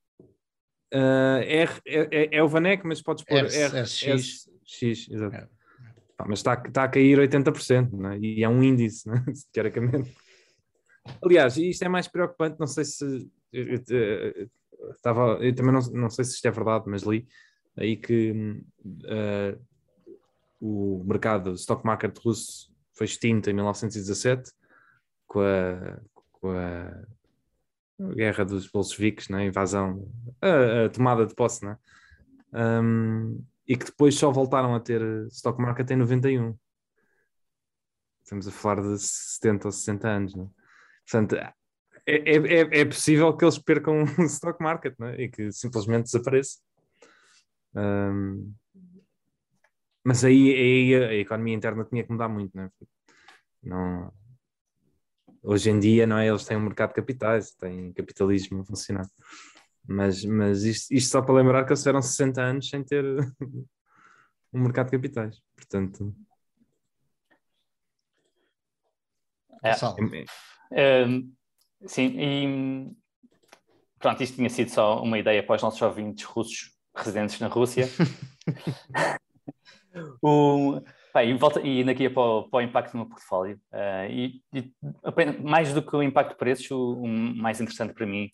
Uh, 0.94 1.42
R, 1.42 1.70
é, 1.86 2.08
é- 2.12 2.28
é 2.38 2.42
o 2.42 2.48
Vanek, 2.48 2.86
mas 2.86 3.02
podes 3.02 3.24
pôr 3.24 3.38
R- 3.38 3.46
RX. 3.46 4.48
X, 4.64 5.08
exato. 5.10 5.36
É. 5.36 5.48
Pá, 6.16 6.24
mas 6.28 6.38
está, 6.38 6.54
está 6.66 6.84
a 6.84 6.88
cair 6.88 7.18
80%, 7.18 7.92
não 7.92 8.10
é? 8.12 8.18
e 8.18 8.42
é 8.42 8.48
um 8.48 8.62
índice, 8.62 9.06
não 9.06 9.14
é? 9.16 9.24
teoricamente. 9.52 10.16
Aliás, 11.22 11.56
isto 11.56 11.82
é 11.84 11.88
mais 11.88 12.08
preocupante, 12.08 12.56
não 12.58 12.66
sei 12.66 12.84
se. 12.84 13.04
Eu, 13.52 13.64
eu- 13.74 13.82
eu- 13.88 14.50
estava, 14.94 15.38
eu 15.40 15.54
também 15.54 15.72
não, 15.72 15.80
não 15.92 16.10
sei 16.10 16.24
se 16.24 16.34
isto 16.34 16.46
é 16.46 16.50
verdade, 16.50 16.84
mas 16.86 17.02
li 17.02 17.26
aí 17.76 17.96
que 17.96 18.32
uh, 18.32 19.60
o 20.60 21.04
mercado, 21.04 21.50
o 21.50 21.54
stock 21.54 21.84
market 21.84 22.16
russo 22.18 22.74
foi 22.94 23.06
extinto 23.06 23.50
em 23.50 23.52
1917 23.52 24.52
com 25.26 25.40
a, 25.40 26.00
com 26.32 26.50
a 26.50 27.04
guerra 28.14 28.44
dos 28.44 28.66
bolcheviques, 28.68 29.28
né? 29.28 29.42
a 29.42 29.46
invasão, 29.46 30.08
a, 30.40 30.84
a 30.86 30.88
tomada 30.88 31.26
de 31.26 31.34
posse, 31.34 31.64
né? 31.64 31.78
Um, 32.52 33.42
e 33.66 33.76
que 33.76 33.86
depois 33.86 34.14
só 34.14 34.30
voltaram 34.30 34.74
a 34.74 34.80
ter 34.80 35.02
stock 35.28 35.60
market 35.60 35.90
em 35.90 35.96
91. 35.96 36.56
Estamos 38.22 38.48
a 38.48 38.50
falar 38.50 38.82
de 38.82 38.98
70 38.98 39.68
ou 39.68 39.72
60 39.72 40.08
anos, 40.08 40.34
né? 40.34 40.48
Portanto, 41.10 41.36
é, 41.36 41.54
é- 42.06 42.80
é 42.80 42.84
possível 42.84 43.36
que 43.36 43.44
eles 43.44 43.58
percam 43.58 44.04
o 44.18 44.22
stock 44.24 44.62
market 44.62 44.94
né? 44.98 45.20
e 45.20 45.28
que 45.28 45.50
simplesmente 45.52 46.04
desapareça. 46.04 46.58
Um, 47.74 48.52
mas 50.04 50.24
aí, 50.24 50.54
aí 50.54 50.94
a, 50.94 51.08
a 51.08 51.14
economia 51.14 51.54
interna 51.54 51.84
tinha 51.84 52.04
que 52.04 52.12
mudar 52.12 52.28
muito, 52.28 52.56
né? 52.56 52.70
Não, 53.62 54.12
hoje 55.42 55.70
em 55.70 55.78
dia, 55.78 56.06
não 56.06 56.18
é? 56.18 56.28
Eles 56.28 56.44
têm 56.44 56.56
um 56.56 56.60
mercado 56.60 56.90
de 56.90 56.94
capitais, 56.96 57.52
têm 57.52 57.92
capitalismo 57.92 58.60
a 58.60 58.64
funcionar. 58.64 59.06
Mas, 59.88 60.24
mas 60.24 60.64
isto, 60.64 60.92
isto 60.92 61.10
só 61.10 61.22
para 61.22 61.34
lembrar 61.34 61.64
que 61.64 61.70
eles 61.70 61.80
tiveram 61.80 62.02
60 62.02 62.42
anos 62.42 62.68
sem 62.68 62.82
ter 62.82 63.04
um 64.52 64.60
mercado 64.60 64.86
de 64.86 64.96
capitais. 64.96 65.40
Portanto, 65.54 66.14
É. 69.62 69.70
Gonçalo, 69.70 69.96
Um, 70.72 71.32
sim, 71.86 72.06
e 72.18 72.96
pronto, 73.98 74.22
isto 74.22 74.34
tinha 74.34 74.50
sido 74.50 74.70
só 74.70 75.00
uma 75.02 75.18
ideia 75.18 75.44
para 75.44 75.56
os 75.56 75.62
nossos 75.62 75.80
ouvintes 75.80 76.24
russos 76.24 76.75
residentes 76.96 77.38
na 77.40 77.48
Rússia. 77.48 77.88
e, 81.24 81.34
volta, 81.34 81.60
e 81.60 81.80
indo 81.80 81.90
aqui 81.90 82.08
para 82.08 82.22
o, 82.22 82.48
para 82.48 82.58
o 82.58 82.62
impacto 82.62 82.94
no 82.94 83.00
meu 83.00 83.08
portfólio, 83.08 83.60
uh, 83.72 84.10
e, 84.10 84.42
e 84.52 84.72
mais 85.42 85.72
do 85.72 85.82
que 85.82 85.96
o 85.96 86.02
impacto 86.02 86.30
de 86.30 86.36
preços, 86.36 86.70
o, 86.70 87.02
o 87.02 87.08
mais 87.08 87.60
interessante 87.60 87.94
para 87.94 88.06
mim 88.06 88.30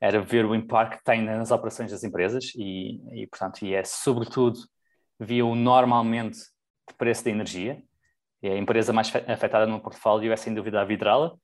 era 0.00 0.20
ver 0.20 0.44
o 0.44 0.54
impacto 0.54 0.98
que 0.98 1.04
tem 1.04 1.22
nas 1.22 1.52
operações 1.52 1.92
das 1.92 2.02
empresas 2.02 2.52
e, 2.56 3.22
e 3.22 3.26
portanto, 3.28 3.64
e 3.64 3.72
é 3.72 3.84
sobretudo 3.84 4.58
via 5.20 5.46
o 5.46 5.54
normalmente 5.54 6.38
de 6.88 6.94
preço 6.98 7.24
da 7.24 7.30
energia. 7.30 7.80
E 8.42 8.48
a 8.48 8.58
empresa 8.58 8.92
mais 8.92 9.08
fe- 9.08 9.24
afetada 9.28 9.64
no 9.64 9.80
portfólio 9.80 10.32
é 10.32 10.36
sem 10.36 10.52
dúvida 10.52 10.80
a 10.80 10.84
Vidrala, 10.84 11.38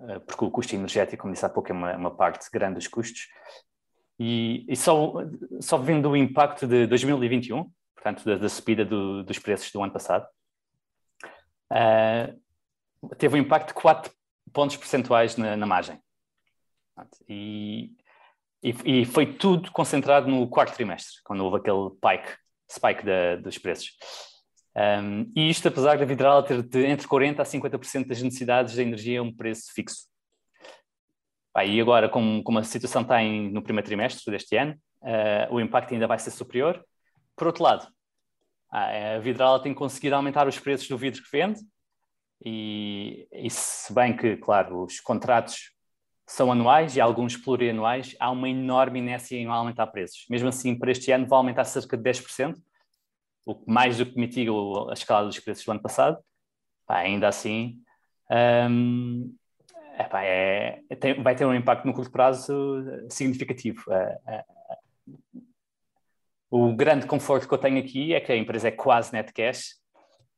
eh, 0.00 0.18
porque 0.18 0.44
o 0.44 0.50
custo 0.50 0.74
energético, 0.74 1.22
como 1.22 1.32
disse 1.32 1.46
há 1.46 1.48
pouco, 1.48 1.70
é 1.70 1.72
uma, 1.72 1.96
uma 1.96 2.14
parte 2.14 2.46
grande 2.52 2.74
dos 2.74 2.86
custos. 2.86 3.28
E, 4.24 4.64
e 4.68 4.76
só, 4.76 5.14
só 5.60 5.76
vendo 5.76 6.08
o 6.10 6.16
impacto 6.16 6.64
de 6.64 6.86
2021, 6.86 7.68
portanto, 7.96 8.24
da, 8.24 8.36
da 8.36 8.48
subida 8.48 8.84
do- 8.84 9.24
dos 9.24 9.38
preços 9.40 9.72
do 9.72 9.82
ano 9.82 9.92
passado, 9.92 10.24
eh, 11.72 12.32
teve 13.18 13.34
um 13.36 13.40
impacto 13.42 13.68
de 13.68 13.74
4 13.74 14.12
pontos 14.52 14.76
percentuais 14.76 15.36
na, 15.36 15.56
na 15.56 15.66
margem. 15.66 15.98
E, 17.28 17.90
e, 18.62 19.00
e 19.00 19.04
foi 19.04 19.26
tudo 19.34 19.72
concentrado 19.72 20.28
no 20.30 20.46
quarto 20.48 20.74
trimestre, 20.76 21.20
quando 21.24 21.42
houve 21.44 21.56
aquele 21.56 21.90
spike, 21.96 22.38
spike 22.70 23.04
da- 23.04 23.36
dos 23.36 23.58
preços. 23.58 23.96
Um, 24.76 25.30
e 25.36 25.50
isto 25.50 25.66
apesar 25.66 25.98
da 25.98 26.04
Vidrala 26.04 26.44
ter 26.44 26.62
de 26.62 26.86
entre 26.86 27.08
40% 27.08 27.40
a 27.40 27.44
50% 27.44 28.06
das 28.06 28.22
necessidades 28.22 28.72
de 28.74 28.82
energia 28.82 29.18
a 29.20 29.22
um 29.22 29.34
preço 29.34 29.72
fixo. 29.74 30.06
E 31.64 31.80
agora, 31.80 32.08
como, 32.08 32.42
como 32.42 32.58
a 32.58 32.62
situação 32.62 33.02
está 33.02 33.22
em- 33.22 33.50
no 33.52 33.62
primeiro 33.62 33.86
trimestre 33.86 34.30
deste 34.30 34.56
ano, 34.56 34.74
eh, 35.04 35.48
o 35.50 35.60
impacto 35.60 35.92
ainda 35.92 36.06
vai 36.06 36.18
ser 36.18 36.30
superior. 36.30 36.82
Por 37.36 37.46
outro 37.46 37.62
lado, 37.62 37.86
a 38.70 39.18
Vidrala 39.18 39.62
tem 39.62 39.74
conseguido 39.74 40.16
aumentar 40.16 40.48
os 40.48 40.58
preços 40.58 40.88
do 40.88 40.96
vidro 40.96 41.22
que 41.22 41.30
vende, 41.30 41.60
e, 42.44 43.28
e 43.32 43.50
se 43.50 43.92
bem 43.92 44.16
que, 44.16 44.36
claro, 44.36 44.84
os 44.84 45.00
contratos 45.00 45.70
são 46.26 46.50
anuais 46.50 46.96
e 46.96 47.00
alguns 47.00 47.36
plurianuais, 47.36 48.16
há 48.18 48.30
uma 48.30 48.48
enorme 48.48 48.98
inércia 48.98 49.36
em 49.36 49.46
aumentar 49.46 49.86
preços. 49.88 50.24
Mesmo 50.30 50.48
assim, 50.48 50.76
para 50.78 50.90
este 50.90 51.12
ano 51.12 51.26
vai 51.26 51.36
aumentar 51.36 51.64
cerca 51.64 51.96
de 51.96 52.02
10%, 52.02 52.60
o 53.44 53.54
que 53.54 53.70
mais 53.70 53.98
do 53.98 54.06
que 54.06 54.18
mitiga 54.18 54.50
a 54.90 54.92
escala 54.92 55.26
dos 55.26 55.38
preços 55.40 55.64
do 55.64 55.72
ano 55.72 55.82
passado. 55.82 56.18
Ainda 56.88 57.28
assim, 57.28 57.80
hum, 58.68 59.34
epá, 59.98 60.22
é- 60.24 60.80
tem- 61.00 61.22
vai 61.22 61.34
ter 61.34 61.44
um 61.44 61.54
impacto 61.54 61.86
no 61.86 61.92
curto 61.92 62.10
prazo 62.10 62.52
eh, 62.88 63.06
significativo. 63.10 63.82
Eh, 63.92 64.18
eh, 64.26 64.44
o 66.50 66.74
grande 66.74 67.06
conforto 67.06 67.48
que 67.48 67.54
eu 67.54 67.58
tenho 67.58 67.78
aqui 67.78 68.14
é 68.14 68.20
que 68.20 68.32
a 68.32 68.36
empresa 68.36 68.68
é 68.68 68.70
quase 68.70 69.12
net 69.12 69.32
cash 69.32 69.76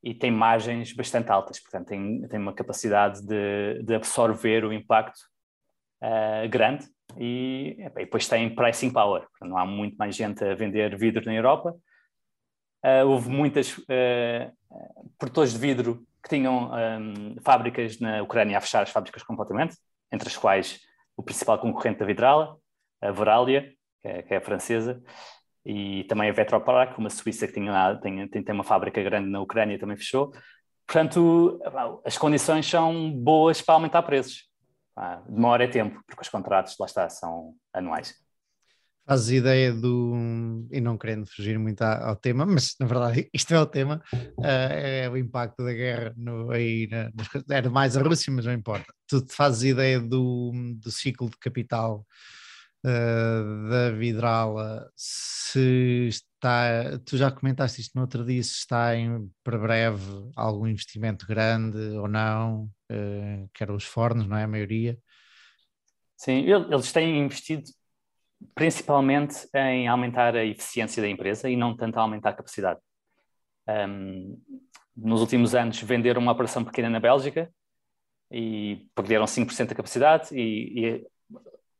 e 0.02 0.14
tem 0.14 0.30
margens 0.30 0.92
bastante 0.92 1.30
altas, 1.30 1.60
portanto 1.60 1.88
tem, 1.88 2.22
tem 2.28 2.38
uma 2.38 2.52
capacidade 2.52 3.24
de, 3.26 3.82
de 3.82 3.94
absorver 3.94 4.64
o 4.64 4.72
impacto 4.72 5.20
eh, 6.02 6.48
grande 6.48 6.86
e, 7.18 7.76
epá, 7.78 8.00
e 8.00 8.04
depois 8.04 8.28
tem 8.28 8.54
pricing 8.54 8.90
power, 8.92 9.22
portanto, 9.22 9.48
não 9.50 9.58
há 9.58 9.66
muito 9.66 9.96
mais 9.96 10.14
gente 10.14 10.44
a 10.44 10.54
vender 10.54 10.96
vidro 10.96 11.24
na 11.24 11.34
Europa. 11.34 11.74
Eh, 12.82 13.04
houve 13.04 13.30
muitas 13.30 13.74
produtores 15.18 15.52
de 15.52 15.58
vidro 15.58 16.06
que 16.24 16.30
tinham 16.30 16.76
ehm, 16.76 17.36
fábricas 17.42 18.00
na 18.00 18.22
Ucrânia 18.22 18.56
a 18.56 18.60
fechar 18.60 18.82
as 18.82 18.90
fábricas 18.90 19.22
completamente, 19.22 19.76
entre 20.10 20.26
as 20.26 20.36
quais 20.36 20.80
o 21.14 21.22
principal 21.22 21.58
concorrente 21.58 21.98
da 21.98 22.06
Vidrala, 22.06 22.56
a 23.00 23.12
Voralia, 23.12 23.72
que 24.02 24.08
é, 24.08 24.22
que 24.22 24.34
é 24.34 24.40
francesa, 24.40 25.02
e 25.64 26.04
também 26.04 26.30
a 26.30 26.32
Vetropac, 26.32 26.98
uma 26.98 27.10
suíça 27.10 27.46
que 27.46 27.52
tinha, 27.52 28.00
tem, 28.02 28.26
tem, 28.26 28.54
uma 28.54 28.64
fábrica 28.64 29.02
grande 29.02 29.28
na 29.28 29.40
Ucrânia, 29.40 29.78
também 29.78 29.96
fechou. 29.96 30.32
Portanto, 30.86 31.60
as 32.04 32.16
condições 32.16 32.66
são 32.66 33.10
boas 33.10 33.60
para 33.60 33.74
aumentar 33.74 34.02
preços. 34.02 34.48
Demora 35.28 35.64
é 35.64 35.68
tempo, 35.68 36.02
porque 36.06 36.22
os 36.22 36.28
contratos, 36.28 36.76
lá 36.78 36.86
está, 36.86 37.08
são 37.08 37.54
anuais. 37.72 38.14
Fazes 39.06 39.30
ideia 39.30 39.72
do. 39.72 40.66
E 40.70 40.80
não 40.80 40.96
querendo 40.98 41.26
fugir 41.26 41.58
muito 41.58 41.82
ao 41.82 42.16
tema, 42.16 42.46
mas 42.46 42.74
na 42.80 42.86
verdade 42.86 43.28
isto 43.34 43.52
é 43.54 43.60
o 43.60 43.66
tema, 43.66 44.02
eh, 44.42 45.04
é 45.04 45.10
o 45.10 45.16
impacto 45.16 45.64
da 45.64 45.72
guerra 45.72 46.14
no, 46.16 46.50
aí 46.50 46.88
na-. 46.90 47.10
Era 47.50 47.70
mais 47.70 47.96
a 47.96 48.02
Rússia, 48.02 48.32
mas 48.32 48.46
não 48.46 48.52
importa. 48.52 48.86
Tu 49.08 49.24
te 49.24 49.32
fazes 49.34 49.62
ideia 49.64 50.00
do, 50.00 50.52
do 50.76 50.90
ciclo 50.90 51.28
de 51.30 51.36
capital 51.38 52.06
eh, 52.84 53.42
da 53.70 53.90
Vidrala, 53.92 54.90
se 54.96 56.08
está. 56.08 56.98
Tu 57.04 57.16
já 57.16 57.30
comentaste 57.30 57.80
isto 57.80 57.94
no 57.94 58.02
outro 58.02 58.24
dia, 58.24 58.42
se 58.42 58.52
está 58.52 58.94
em 58.96 59.30
para 59.42 59.58
breve 59.58 60.02
algum 60.36 60.66
investimento 60.66 61.26
grande 61.26 61.78
ou 61.96 62.06
não, 62.08 62.68
eh, 62.90 63.46
que 63.54 63.62
eram 63.62 63.74
os 63.76 63.84
fornos, 63.84 64.26
não 64.26 64.36
é? 64.36 64.44
A 64.44 64.48
maioria. 64.48 64.98
Sim, 66.16 66.40
ele- 66.42 66.72
eles 66.72 66.92
têm 66.92 67.18
investido 67.20 67.64
principalmente 68.54 69.48
em 69.54 69.88
aumentar 69.88 70.36
a 70.36 70.44
eficiência 70.44 71.02
da 71.02 71.08
empresa 71.08 71.48
e 71.48 71.56
não 71.56 71.76
tanto 71.76 71.98
aumentar 71.98 72.30
a 72.30 72.34
capacidade. 72.34 72.80
Um, 73.68 74.40
nos 74.96 75.20
últimos 75.20 75.54
anos 75.54 75.80
venderam 75.80 76.20
uma 76.20 76.32
operação 76.32 76.64
pequena 76.64 76.88
na 76.88 77.00
Bélgica 77.00 77.50
e 78.30 78.86
perderam 78.94 79.24
5% 79.24 79.68
da 79.68 79.74
capacidade 79.74 80.28
e, 80.32 80.86
e 80.86 81.06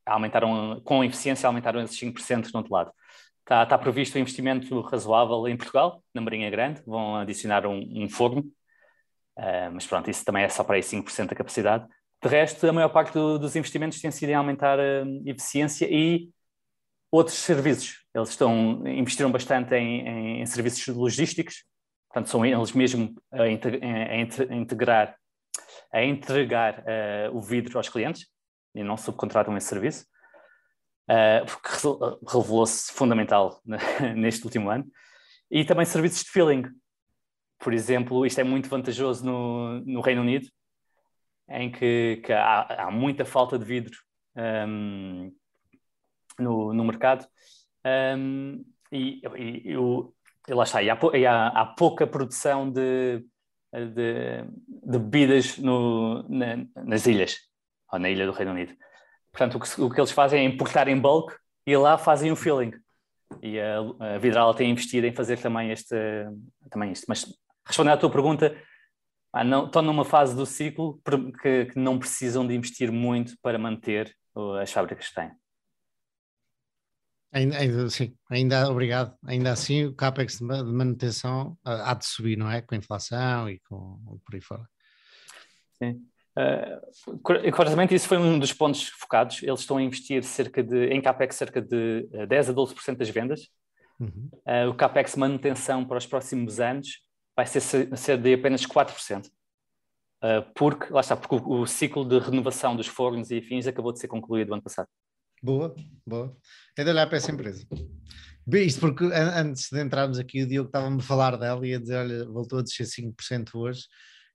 aumentaram, 0.06 0.80
com 0.84 1.04
eficiência 1.04 1.46
aumentaram 1.46 1.80
esses 1.82 1.98
5% 1.98 2.50
do 2.50 2.56
outro 2.56 2.72
lado. 2.72 2.92
Está, 3.40 3.62
está 3.62 3.78
previsto 3.78 4.16
um 4.16 4.20
investimento 4.20 4.80
razoável 4.80 5.46
em 5.48 5.56
Portugal, 5.56 6.02
na 6.14 6.20
Marinha 6.20 6.50
Grande, 6.50 6.82
vão 6.86 7.16
adicionar 7.16 7.66
um, 7.66 8.04
um 8.04 8.08
forno, 8.08 8.40
uh, 9.38 9.70
mas 9.72 9.86
pronto, 9.86 10.10
isso 10.10 10.24
também 10.24 10.44
é 10.44 10.48
só 10.48 10.64
para 10.64 10.76
aí 10.76 10.82
5% 10.82 11.28
da 11.28 11.36
capacidade. 11.36 11.86
De 12.22 12.28
resto, 12.28 12.66
a 12.66 12.72
maior 12.72 12.88
parte 12.88 13.12
do, 13.12 13.38
dos 13.38 13.54
investimentos 13.54 14.00
tem 14.00 14.10
sido 14.10 14.30
em 14.30 14.34
aumentar 14.34 14.80
a 14.80 15.04
eficiência 15.26 15.86
e 15.90 16.30
outros 17.14 17.36
serviços. 17.38 18.04
Eles 18.12 18.30
estão, 18.30 18.86
investiram 18.86 19.30
bastante 19.30 19.74
em, 19.74 20.40
em, 20.40 20.46
serviços 20.46 20.86
logísticos, 20.88 21.64
portanto, 22.08 22.28
são 22.28 22.44
eles 22.44 22.72
mesmo 22.72 23.14
a, 23.32 23.48
integ 23.48 23.80
a 23.82 24.54
integrar, 24.54 25.16
a 25.92 26.02
entregar 26.02 26.80
uh, 26.80 27.36
o 27.36 27.40
vidro 27.40 27.78
aos 27.78 27.88
clientes 27.88 28.26
e 28.74 28.82
não 28.82 28.96
subcontratam 28.96 29.56
esse 29.56 29.68
serviço. 29.68 30.04
uh, 31.08 31.46
porque 31.46 32.28
revelou-se 32.28 32.92
fundamental 32.92 33.60
neste 34.16 34.44
último 34.44 34.68
ano. 34.68 34.84
E 35.48 35.64
também 35.64 35.84
serviços 35.86 36.24
de 36.24 36.30
filling. 36.30 36.64
Por 37.60 37.72
exemplo, 37.72 38.26
isto 38.26 38.40
é 38.40 38.44
muito 38.44 38.68
vantajoso 38.68 39.24
no, 39.24 39.80
no 39.84 40.00
Reino 40.00 40.22
Unido, 40.22 40.48
em 41.48 41.70
que, 41.70 42.20
que 42.24 42.32
há, 42.32 42.86
há, 42.86 42.90
muita 42.90 43.24
falta 43.24 43.56
de 43.58 43.64
vidro 43.64 43.96
um, 44.36 45.32
no, 46.38 46.72
no 46.72 46.84
mercado. 46.84 47.26
Um, 48.16 48.64
e, 48.90 49.20
e, 49.36 49.72
e, 49.72 50.54
lá 50.54 50.64
está, 50.64 50.82
e 50.82 50.90
há, 50.90 50.98
e 51.14 51.26
há, 51.26 51.48
há 51.48 51.66
pouca 51.66 52.06
produção 52.06 52.70
de, 52.70 53.24
de, 53.72 54.44
de 54.86 54.98
bebidas 54.98 55.58
no, 55.58 56.22
na, 56.28 56.64
nas 56.84 57.06
ilhas, 57.06 57.36
ou 57.92 57.98
na 57.98 58.08
ilha 58.08 58.26
do 58.26 58.32
Reino 58.32 58.52
Unido. 58.52 58.74
Portanto, 59.32 59.56
o 59.56 59.60
que, 59.60 59.82
o 59.82 59.90
que 59.90 60.00
eles 60.00 60.12
fazem 60.12 60.40
é 60.40 60.44
importar 60.44 60.86
em 60.88 60.98
bulk 60.98 61.34
e 61.66 61.76
lá 61.76 61.98
fazem 61.98 62.30
o 62.30 62.36
filling. 62.36 62.72
E 63.42 63.58
a, 63.58 64.14
a 64.14 64.18
Vidral 64.18 64.54
tem 64.54 64.70
investido 64.70 65.06
em 65.06 65.12
fazer 65.12 65.38
também 65.38 65.70
este, 65.70 65.96
também 66.70 66.92
isto. 66.92 67.06
Mas 67.08 67.26
respondendo 67.66 67.94
à 67.94 67.96
tua 67.96 68.10
pergunta, 68.10 68.56
ah, 69.32 69.42
não, 69.42 69.66
estão 69.66 69.82
numa 69.82 70.04
fase 70.04 70.36
do 70.36 70.46
ciclo 70.46 71.00
que, 71.42 71.66
que, 71.66 71.78
não 71.78 71.98
precisam 71.98 72.46
de 72.46 72.54
investir 72.54 72.92
muito 72.92 73.36
para 73.42 73.58
manter 73.58 74.14
as 74.60 74.70
fábricas 74.70 75.08
que 75.08 75.14
têm. 75.14 75.32
Ainda, 77.34 77.58
ainda, 77.58 77.90
sim, 77.90 78.16
ainda, 78.30 78.70
obrigado. 78.70 79.12
Ainda 79.26 79.50
assim, 79.50 79.86
o 79.86 79.92
CAPEX 79.92 80.38
de 80.38 80.44
manutenção 80.44 81.58
há 81.64 81.92
de 81.92 82.06
subir, 82.06 82.38
não 82.38 82.48
é? 82.48 82.62
Com 82.62 82.76
a 82.76 82.78
inflação 82.78 83.50
e 83.50 83.58
com 83.68 83.98
por 84.24 84.36
aí 84.36 84.40
fora. 84.40 84.68
Sim. 85.72 86.00
Uh, 86.36 87.18
curiosamente, 87.20 87.92
isso 87.92 88.06
foi 88.06 88.18
um 88.18 88.38
dos 88.38 88.52
pontos 88.52 88.88
focados. 88.88 89.42
Eles 89.42 89.60
estão 89.60 89.78
a 89.78 89.82
investir 89.82 90.22
cerca 90.22 90.62
de, 90.62 90.86
em 90.86 91.00
CAPEX 91.00 91.34
cerca 91.34 91.60
de 91.60 92.08
10 92.28 92.50
a 92.50 92.54
12% 92.54 92.96
das 92.96 93.10
vendas. 93.10 93.48
Uhum. 93.98 94.30
Uh, 94.46 94.70
o 94.70 94.74
CAPEX 94.74 95.16
manutenção 95.16 95.84
para 95.84 95.98
os 95.98 96.06
próximos 96.06 96.60
anos 96.60 97.00
vai 97.36 97.46
ser, 97.46 97.60
ser 97.60 98.16
de 98.16 98.32
apenas 98.32 98.64
4%. 98.64 99.26
Uh, 99.26 100.52
porque, 100.54 100.92
lá 100.92 101.00
está, 101.00 101.16
porque 101.16 101.34
o, 101.34 101.62
o, 101.62 101.66
ciclo 101.66 102.04
de 102.04 102.18
renovação 102.18 102.76
dos 102.76 102.86
fornos 102.86 103.30
e 103.32 103.38
afins 103.38 103.66
acabou 103.66 103.92
de 103.92 103.98
ser 103.98 104.06
concluído 104.08 104.54
ano 104.54 104.62
passado. 104.62 104.88
Boa, 105.44 105.76
boa. 106.06 106.34
É 106.74 106.82
de 106.82 106.88
olhar 106.88 107.06
para 107.06 107.18
essa 107.18 107.30
empresa. 107.30 107.66
Isto 108.50 108.80
porque 108.80 109.04
antes 109.04 109.68
de 109.70 109.78
entrarmos 109.78 110.18
aqui, 110.18 110.42
o 110.42 110.46
Diogo 110.46 110.68
estava-me 110.68 111.00
a 111.00 111.04
falar 111.04 111.36
dela 111.36 111.66
e 111.66 111.74
a 111.74 111.78
dizer: 111.78 111.96
olha, 111.96 112.24
voltou 112.24 112.60
a 112.60 112.62
descer 112.62 112.86
5% 112.86 113.54
hoje. 113.54 113.82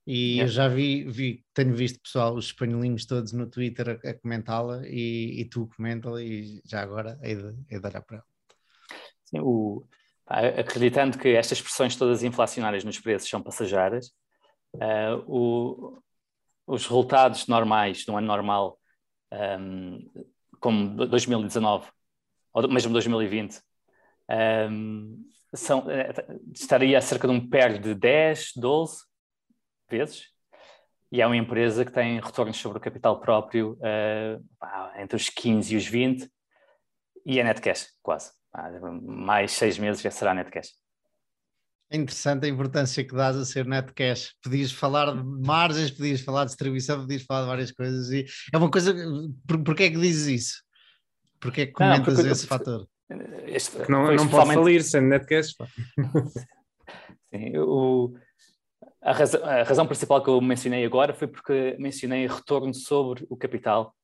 E 0.06 0.38
eu 0.38 0.48
já 0.48 0.68
vi, 0.68 1.06
vi, 1.06 1.44
tenho 1.52 1.74
visto 1.74 2.00
pessoal, 2.00 2.36
os 2.36 2.46
espanholinhos 2.46 3.08
todos 3.08 3.34
no 3.34 3.50
Twitter 3.50 3.90
a, 3.90 4.10
a 4.10 4.14
comentá-la 4.20 4.88
e, 4.88 5.42
e, 5.42 5.46
tu 5.46 5.68
comenta-la 5.76 6.22
e 6.22 6.62
já 6.64 6.80
agora 6.82 7.18
é 7.24 7.34
de, 7.34 7.56
é 7.70 7.80
de 7.80 7.88
olhar 7.88 8.02
para 8.04 8.18
ela. 8.18 8.26
Sim, 9.26 9.40
o, 9.40 9.84
acreditando 10.28 11.18
que 11.18 11.30
estas 11.30 11.60
pressões 11.60 11.96
todas 11.96 12.22
inflacionárias 12.22 12.84
nos 12.84 13.00
preços 13.00 13.28
são 13.28 13.42
passageiras, 13.42 14.12
uh, 14.76 15.24
o, 15.26 16.04
os 16.68 16.84
resultados 16.84 17.48
normais, 17.48 18.06
no 18.08 18.16
ano 18.16 18.28
normal, 18.28 18.80
um, 19.32 19.36
ehm, 19.36 20.30
como 20.60 21.08
2019, 21.08 21.88
ou 22.54 22.68
mesmo 22.68 22.92
2020, 22.94 23.62
um, 24.72 25.26
são, 25.54 25.90
eh, 25.90 26.14
estaria 26.54 26.98
a 26.98 27.02
cerca 27.02 27.28
de 27.28 27.34
um 27.34 27.50
PER 27.50 27.80
de 27.80 27.96
10, 27.96 28.54
12 28.56 29.04
vezes, 29.90 30.28
e 31.12 31.22
é 31.22 31.26
uma 31.26 31.38
empresa 31.38 31.84
que 31.84 31.92
tem 31.92 32.20
retornos 32.20 32.58
sobre 32.58 32.78
o 32.78 32.82
capital 32.82 33.20
próprio 33.20 33.74
uh, 33.80 35.02
entre 35.02 35.16
os 35.16 35.30
15 35.30 35.74
e 35.74 35.78
os 35.78 35.86
20, 35.88 36.30
e 37.26 37.40
é 37.40 37.44
net 37.44 37.62
cash, 37.62 37.90
quase. 38.02 38.32
mais 39.02 39.52
seis 39.52 39.78
meses 39.80 40.02
já 40.02 40.12
será 40.12 40.34
net 40.34 40.52
cash. 40.52 40.70
É 41.92 41.98
interessante 41.98 42.46
a 42.46 42.50
importância 42.50 43.04
que 43.04 43.16
dás 43.16 43.36
a 43.36 43.44
ser 43.44 43.66
net 43.66 43.92
cash. 43.94 44.36
Podias 44.44 44.72
falar 44.72 45.12
de 45.12 45.24
margens, 45.24 45.90
podias 45.90 46.22
falar 46.22 46.44
de 46.44 46.52
distribuição, 46.52 47.02
podias 47.02 47.24
falar 47.24 47.42
de 47.42 47.48
várias 47.48 47.72
coisas. 47.72 48.12
E 48.12 48.26
é 48.54 48.58
uma 48.58 48.70
coisa. 48.70 48.94
Por, 49.48 49.64
porquê 49.64 49.84
é 49.84 49.90
que 49.90 49.98
dizes 49.98 50.28
isso? 50.28 50.64
Porquê 51.40 51.62
é 51.62 51.66
que 51.66 51.72
comentas 51.72 52.06
não, 52.06 52.16
porque, 52.16 52.32
esse 52.32 52.46
fator? 52.46 52.88
Este, 53.48 53.90
não 53.90 54.14
não 54.14 54.28
pode 54.28 54.54
falir 54.54 54.84
sendo 54.84 55.08
net 55.08 55.26
cash. 55.26 55.56
Sim, 57.34 57.58
o, 57.58 58.14
a, 59.02 59.12
razão, 59.12 59.44
a 59.44 59.64
razão 59.64 59.88
principal 59.88 60.24
que 60.24 60.30
eu 60.30 60.40
mencionei 60.42 60.86
agora 60.86 61.14
foi 61.14 61.28
porque 61.28 61.76
mencionei 61.80 62.28
retorno 62.28 62.74
sobre 62.74 63.26
o 63.30 63.38
capital. 63.38 63.96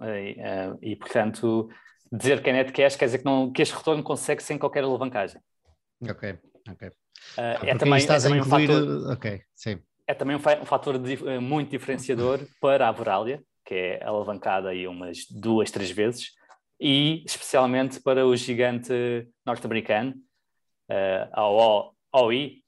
E, 0.00 0.32
uh, 0.40 0.78
e 0.80 0.96
portanto, 0.96 1.68
dizer 2.10 2.42
que 2.42 2.48
é 2.48 2.52
net 2.52 2.72
cash 2.72 2.96
quer 2.96 3.06
dizer 3.06 3.18
que, 3.18 3.24
não, 3.24 3.52
que 3.52 3.60
este 3.60 3.74
retorno 3.74 4.02
consegue 4.02 4.42
sem 4.42 4.58
qualquer 4.58 4.84
alavancagem. 4.84 5.40
Ok, 6.08 6.38
ok. 6.72 6.88
Uh, 6.88 7.66
é 7.66 7.76
também, 7.76 7.98
estás 7.98 8.24
é 8.24 8.28
também 8.28 8.42
a 8.42 8.46
incluir... 8.46 8.70
um 8.70 8.74
fator, 8.74 9.12
ok, 9.12 9.42
sim. 9.54 9.82
É 10.06 10.14
também 10.14 10.36
um, 10.36 10.40
um 10.62 10.64
fator 10.64 10.98
de, 10.98 11.14
uh, 11.16 11.40
muito 11.40 11.70
diferenciador 11.70 12.40
para 12.60 12.88
a 12.88 12.92
Vorália, 12.92 13.42
que 13.64 13.74
é 13.74 14.04
alavancada 14.04 14.70
aí 14.70 14.86
umas 14.86 15.26
duas, 15.30 15.70
três 15.70 15.90
vezes, 15.90 16.30
e 16.80 17.22
especialmente 17.26 18.00
para 18.00 18.26
o 18.26 18.34
gigante 18.34 18.92
norte-americano, 19.44 20.14
uh, 20.90 21.28
a 21.32 22.22
OI. 22.22 22.62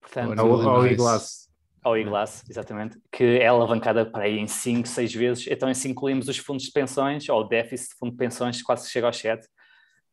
Portanto, 0.00 0.40
ao, 0.40 0.94
Glass. 0.94 1.48
Ao 1.82 1.94
Glass, 2.04 2.44
exatamente, 2.48 2.98
que 3.10 3.24
é 3.24 3.46
alavancada 3.46 4.04
para 4.04 4.24
aí 4.24 4.38
em 4.38 4.46
5, 4.46 4.86
6 4.86 5.14
vezes. 5.14 5.46
Então, 5.48 5.68
assim 5.68 5.90
incluímos 5.90 6.28
os 6.28 6.36
fundos 6.36 6.64
de 6.64 6.72
pensões, 6.72 7.28
ou 7.28 7.40
o 7.40 7.44
déficit 7.44 7.90
de 7.90 7.98
fundo 7.98 8.12
de 8.12 8.18
pensões, 8.18 8.62
quase 8.62 8.90
chega 8.90 9.06
aos 9.06 9.16
7. 9.16 9.46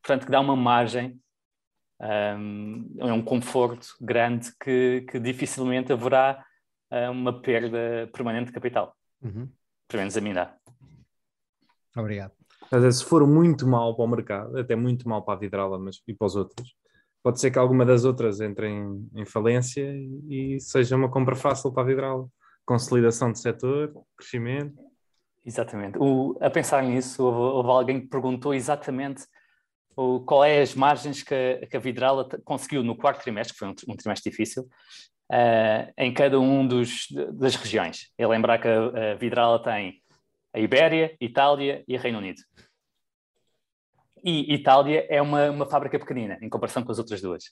Portanto, 0.02 0.26
que 0.26 0.32
dá 0.32 0.40
uma 0.40 0.56
margem 0.56 1.20
um, 2.02 2.96
é 3.00 3.14
um 3.14 3.22
conforto 3.22 3.88
grande 4.02 4.52
que, 4.62 5.06
que 5.10 5.20
dificilmente 5.20 5.94
haverá 5.94 6.44
uh, 6.92 7.12
uma 7.12 7.42
perda 7.42 8.10
permanente 8.12 8.48
de 8.48 8.52
capital. 8.52 8.96
Uhum. 9.22 9.50
Pelo 9.88 10.02
menos 10.02 10.18
a 10.18 10.22
mim 10.22 10.34
dá. 10.34 10.56
Obrigado. 11.96 12.34
Mas, 12.72 12.98
se 12.98 13.06
for 13.06 13.26
muito 13.26 13.68
mal 13.68 13.96
para 13.96 14.06
o 14.06 14.08
mercado, 14.08 14.58
até 14.58 14.76
muito 14.76 15.08
mal 15.08 15.24
para 15.24 15.36
a 15.36 15.38
Vidrala 15.38 15.80
mas, 15.80 16.02
e 16.08 16.14
para 16.14 16.26
os 16.28 16.36
outros, 16.36 16.76
pode 17.24 17.40
ser 17.40 17.52
que 17.52 17.60
alguma 17.60 17.86
das 17.86 18.06
outras 18.06 18.42
entre 18.42 18.68
em, 18.68 19.10
em 19.16 19.26
falência 19.26 19.82
e, 19.82 20.56
e 20.56 20.60
seja 20.60 20.96
uma 20.96 21.10
compra 21.10 21.36
fácil 21.36 21.72
para 21.72 21.84
a 21.84 21.86
Vidrala. 21.86 22.28
Consolidação 22.66 23.32
de 23.32 23.40
setor, 23.40 23.94
crescimento. 24.18 24.76
Exatamente. 25.46 25.98
O, 26.00 26.36
a 26.42 26.50
pensar 26.50 26.82
nisso, 26.84 27.24
houve, 27.24 27.40
houve 27.40 27.70
alguém 27.70 28.02
que 28.02 28.08
perguntou 28.08 28.54
exatamente 28.54 29.24
o, 29.96 30.20
qual 30.22 30.44
é 30.44 30.62
as 30.62 30.76
margens 30.76 31.24
que, 31.24 31.68
que 31.70 31.78
a 31.78 31.80
Vidrala 31.80 32.28
conseguiu 32.44 32.84
no 32.84 32.96
quarto 32.96 33.22
trimestre, 33.22 33.54
que 33.54 33.60
foi 33.60 33.68
um, 33.70 33.76
um 33.90 33.96
trimestre 33.96 34.30
difícil, 34.30 34.64
uh, 35.32 35.94
em 35.98 36.14
cada 36.14 36.40
um 36.40 36.68
dos, 36.68 37.08
das 37.34 37.56
regiões. 37.56 38.12
É 38.18 38.28
lembrar 38.28 38.60
que 38.60 38.68
a, 38.68 39.12
a 39.12 39.16
Vidrala 39.16 39.62
tem 39.62 40.02
a 40.54 40.60
Ibéria, 40.60 41.16
Itália 41.20 41.84
e 41.88 41.98
Reino 41.98 42.18
Unido. 42.18 42.42
E 44.24 44.54
Itália 44.54 45.06
é 45.10 45.22
uma, 45.22 45.52
uma 45.52 45.66
fábrica 45.66 46.00
pequenina, 46.00 46.38
em 46.42 46.50
comparação 46.50 46.84
com 46.84 46.92
as 46.92 46.98
outras 46.98 47.22
duas. 47.22 47.44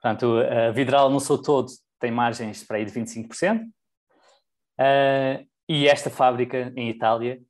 Portanto, 0.00 0.36
a 0.38 0.70
Vidrala 0.70 1.10
no 1.10 1.18
seu 1.18 1.40
todo 1.40 1.72
tem 1.98 2.10
margens 2.10 2.64
para 2.64 2.76
aí 2.76 2.84
de 2.84 2.92
25%, 2.92 3.62
uh, 3.62 3.70
eh, 4.78 5.44
e 5.68 5.88
esta 5.88 6.08
fábrica 6.08 6.72
em 6.76 6.88
Itália 6.88 7.40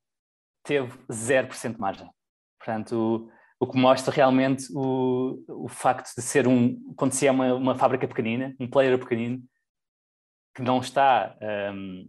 teve 0.62 0.96
0% 1.10 1.74
de 1.74 1.80
margem. 1.80 2.10
Portanto, 2.58 3.30
o 3.60 3.66
que 3.66 3.76
mostra 3.76 4.12
realmente 4.12 4.66
o, 4.72 5.44
o 5.48 5.68
facto 5.68 6.14
de 6.14 6.22
ser 6.22 6.46
um, 6.46 6.94
quando 6.94 7.12
se 7.12 7.26
é 7.26 7.30
uma, 7.30 7.54
uma 7.54 7.74
fábrica 7.74 8.06
pequenina, 8.06 8.54
um 8.60 8.68
player 8.68 8.98
pequenino, 8.98 9.42
que 10.54 10.62
não 10.62 10.80
está 10.80 11.36
um, 11.72 12.08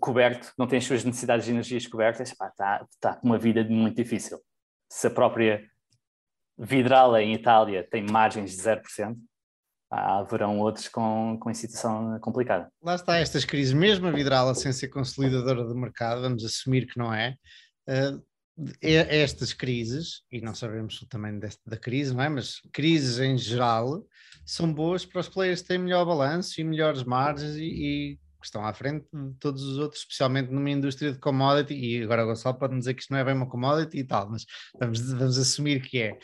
coberto, 0.00 0.52
não 0.58 0.66
tem 0.66 0.78
as 0.78 0.84
suas 0.84 1.04
necessidades 1.04 1.44
de 1.44 1.52
energias 1.52 1.86
cobertas, 1.86 2.32
pá, 2.34 2.48
está, 2.48 2.86
está 2.90 3.16
com 3.16 3.26
uma 3.26 3.38
vida 3.38 3.62
muito 3.64 3.96
difícil. 3.96 4.38
Se 4.90 5.06
a 5.06 5.10
própria 5.10 5.62
Vidrala 6.58 7.22
em 7.22 7.34
Itália 7.34 7.86
tem 7.90 8.04
margens 8.04 8.56
de 8.56 8.62
0%, 8.62 9.16
haverão 9.90 10.58
outros 10.58 10.88
com, 10.88 11.38
com 11.40 11.54
situação 11.54 12.18
complicada. 12.20 12.68
Lá 12.82 12.94
está 12.94 13.16
estas 13.16 13.44
crises, 13.44 13.72
mesmo 13.72 14.06
a 14.06 14.10
Vidrala 14.10 14.54
sem 14.54 14.72
ser 14.72 14.88
consolidadora 14.88 15.64
do 15.64 15.74
mercado, 15.74 16.22
vamos 16.22 16.44
assumir 16.44 16.86
que 16.86 16.98
não 16.98 17.12
é, 17.12 17.36
uh, 17.88 18.22
estas 18.80 19.52
crises, 19.52 20.22
e 20.30 20.40
não 20.40 20.54
sabemos 20.54 21.04
desta, 21.40 21.62
da 21.66 21.76
crise, 21.76 22.14
não 22.14 22.22
é? 22.22 22.28
mas 22.28 22.60
crises 22.72 23.18
em 23.18 23.36
geral 23.36 24.06
são 24.46 24.72
boas 24.72 25.04
para 25.04 25.20
os 25.20 25.28
players 25.28 25.62
que 25.62 25.68
têm 25.68 25.78
melhor 25.78 26.04
balanço 26.04 26.60
e 26.60 26.64
melhores 26.64 27.02
margens 27.02 27.56
e, 27.56 27.64
e 27.64 28.18
estão 28.44 28.64
à 28.64 28.72
frente 28.72 29.06
de 29.12 29.34
todos 29.40 29.62
os 29.62 29.78
outros, 29.78 30.02
especialmente 30.02 30.50
numa 30.52 30.70
indústria 30.70 31.12
de 31.12 31.18
commodity, 31.18 31.74
e 31.74 32.02
agora 32.02 32.24
o 32.24 32.26
Gonçalo 32.26 32.58
pode 32.58 32.78
dizer 32.78 32.94
que 32.94 33.02
isto 33.02 33.10
não 33.10 33.18
é 33.18 33.24
bem 33.24 33.34
uma 33.34 33.48
commodity 33.48 33.98
e 33.98 34.04
tal, 34.04 34.30
mas 34.30 34.44
vamos, 34.78 35.00
vamos 35.12 35.38
assumir 35.38 35.82
que 35.82 35.98
é. 35.98 36.18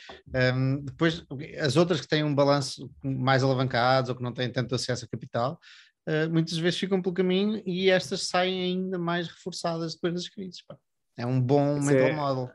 Um, 0.54 0.84
depois, 0.84 1.24
as 1.58 1.76
outras 1.76 2.00
que 2.00 2.08
têm 2.08 2.22
um 2.22 2.34
balanço 2.34 2.90
mais 3.02 3.42
alavancado 3.42 4.10
ou 4.10 4.16
que 4.16 4.22
não 4.22 4.32
têm 4.32 4.50
tanto 4.52 4.74
acesso 4.74 5.04
a 5.04 5.08
capital, 5.08 5.58
uh, 6.08 6.30
muitas 6.30 6.58
vezes 6.58 6.78
ficam 6.78 7.00
pelo 7.00 7.14
caminho 7.14 7.62
e 7.66 7.90
estas 7.90 8.28
saem 8.28 8.62
ainda 8.62 8.98
mais 8.98 9.26
reforçadas 9.26 9.94
depois 9.94 10.14
das 10.14 10.28
crises. 10.28 10.62
Pá. 10.62 10.76
É 11.20 11.26
um 11.26 11.40
bom 11.40 11.80
mental 11.80 12.08
é, 12.08 12.12
model. 12.12 12.50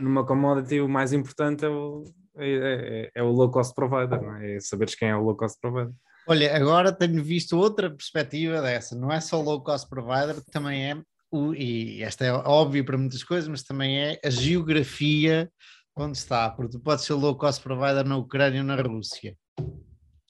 numa 0.00 0.24
commodity 0.24 0.80
o 0.80 0.88
mais 0.88 1.12
importante 1.12 1.64
é 1.64 1.68
o, 1.68 2.04
é, 2.36 3.10
é, 3.14 3.20
é 3.20 3.22
o 3.22 3.30
low 3.30 3.50
cost 3.50 3.74
provider, 3.74 4.20
não 4.20 4.36
é? 4.36 4.56
é 4.56 4.60
saberes 4.60 4.94
quem 4.94 5.08
é 5.08 5.16
o 5.16 5.22
low 5.22 5.36
cost 5.36 5.60
provider. 5.60 5.92
Olha, 6.26 6.56
agora 6.56 6.92
tenho 6.92 7.22
visto 7.22 7.58
outra 7.58 7.90
perspectiva 7.90 8.62
dessa, 8.62 8.96
não 8.96 9.10
é 9.12 9.20
só 9.20 9.40
low 9.40 9.62
cost 9.62 9.88
provider, 9.88 10.40
também 10.52 10.90
é, 10.90 11.02
o, 11.30 11.52
e 11.54 12.02
esta 12.02 12.24
é 12.24 12.32
óbvio 12.32 12.84
para 12.84 12.96
muitas 12.96 13.24
coisas, 13.24 13.48
mas 13.48 13.62
também 13.62 13.98
é 13.98 14.20
a 14.24 14.30
geografia 14.30 15.50
onde 15.96 16.16
está, 16.16 16.48
porque 16.50 16.72
tu 16.72 16.80
podes 16.80 17.04
ser 17.04 17.14
low 17.14 17.36
cost 17.36 17.62
provider 17.62 18.04
na 18.04 18.16
Ucrânia 18.16 18.60
ou 18.60 18.66
na 18.66 18.76
Rússia. 18.76 19.36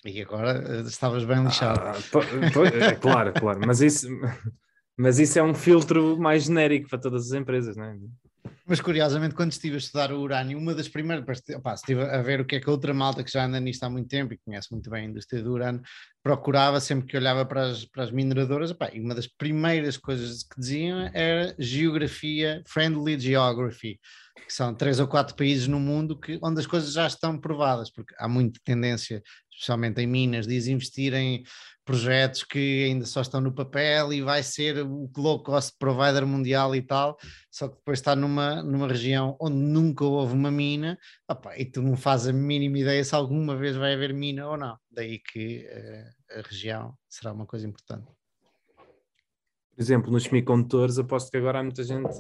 E 0.04 0.20
agora 0.20 0.64
eh, 0.66 0.80
estavas 0.80 1.24
bem 1.24 1.44
lixado. 1.44 1.80
Ah, 1.80 1.94
é, 2.90 2.94
claro, 2.96 3.32
claro, 3.32 3.60
mas 3.64 3.80
isso, 3.80 4.08
mas 4.97 5.18
isso 5.18 5.38
é 5.38 5.43
um 5.43 5.55
filtro 5.55 6.18
mais 6.18 6.45
genérico 6.45 6.88
para 6.88 6.99
todas 6.99 7.26
as 7.26 7.32
empresas, 7.32 7.76
não 7.76 7.84
é? 7.84 7.97
Mas 8.66 8.80
curiosamente, 8.80 9.34
quando 9.34 9.53
estive 9.53 9.74
a 9.74 9.78
estudar 9.78 10.12
o 10.12 10.20
urânio, 10.20 10.57
uma 10.57 10.74
das 10.74 10.88
primeiras, 10.88 11.24
opa, 11.55 11.74
estive 11.74 12.03
a 12.03 12.22
ver 12.22 12.40
o 12.40 12.45
que 12.45 12.57
é 12.57 12.61
que 12.61 12.68
a 12.68 12.72
outra 12.72 12.95
malta 12.95 13.22
que 13.22 13.30
já 13.30 13.45
anda 13.45 13.59
nisto 13.59 13.82
há 13.82 13.90
muito 13.90 14.09
tempo 14.09 14.32
e 14.32 14.38
conhece 14.38 14.68
muito 14.70 14.88
bem 14.88 15.07
a 15.07 15.09
indústria 15.11 15.43
do 15.43 15.53
urânio, 15.53 15.82
procurava 16.22 16.80
sempre 16.80 17.07
que 17.07 17.16
olhava 17.16 17.45
para 17.45 17.66
as, 17.66 17.84
para 17.84 18.05
as 18.05 18.11
mineradoras, 18.11 18.70
opa, 18.70 18.90
e 18.93 19.01
uma 19.01 19.14
das 19.14 19.26
primeiras 19.26 19.97
coisas 19.97 20.45
que 20.45 20.61
diziam 20.61 21.11
era 21.12 21.55
geografia, 21.59 22.62
friendly 22.66 23.18
geography, 23.18 23.99
que 24.47 24.53
são 24.53 24.74
três 24.74 25.01
ou 25.01 25.09
quatro 25.09 25.34
países 25.34 25.66
no 25.66 25.80
mundo 25.80 26.18
que, 26.18 26.38
onde 26.43 26.61
as 26.61 26.66
coisas 26.66 26.93
já 26.93 27.07
estão 27.07 27.38
provadas, 27.38 27.90
porque 27.90 28.14
há 28.18 28.28
muita 28.28 28.61
tendência, 28.64 29.22
especialmente 29.51 30.01
em 30.01 30.07
Minas, 30.07 30.47
de 30.47 30.70
investir 30.70 31.12
em 31.14 31.43
projetos 31.85 32.45
que 32.45 32.85
ainda 32.85 33.05
só 33.05 33.20
estão 33.20 33.41
no 33.41 33.53
papel 33.53 34.12
e 34.12 34.22
vai 34.22 34.43
ser 34.43 34.85
o 34.85 35.11
low 35.16 35.43
cost 35.43 35.76
provider 35.78 36.26
mundial 36.26 36.74
e 36.74 36.83
tal, 36.83 37.16
só 37.51 37.68
que 37.68 37.76
depois 37.76 37.99
está 37.99 38.14
numa, 38.14 38.62
numa 38.62 38.87
região 38.87 39.37
onde 39.41 39.57
nunca 39.57 40.05
houve 40.05 40.35
uma 40.35 40.51
mina, 40.51 40.99
opa, 41.28 41.57
e 41.59 41.64
tu 41.64 41.83
não 41.83 41.97
fazes 41.97 42.28
a 42.28 42.33
mínima 42.33 42.78
ideia 42.78 43.05
se 43.05 43.14
alguma 43.14 43.57
vez 43.57 43.76
vai 43.76 43.95
haver 43.95 44.14
mina 44.14 44.49
ou 44.49 44.57
não. 44.57 44.76
Daí 44.91 45.18
que 45.18 45.66
uh, 45.66 46.39
a 46.39 46.43
região 46.43 46.95
será 47.09 47.33
uma 47.33 47.47
coisa 47.47 47.66
importante. 47.66 48.07
Por 49.74 49.80
exemplo, 49.80 50.12
nos 50.12 50.24
semicondutores, 50.24 50.99
aposto 50.99 51.30
que 51.30 51.37
agora 51.37 51.61
há 51.61 51.62
muita 51.62 51.83
gente 51.83 52.11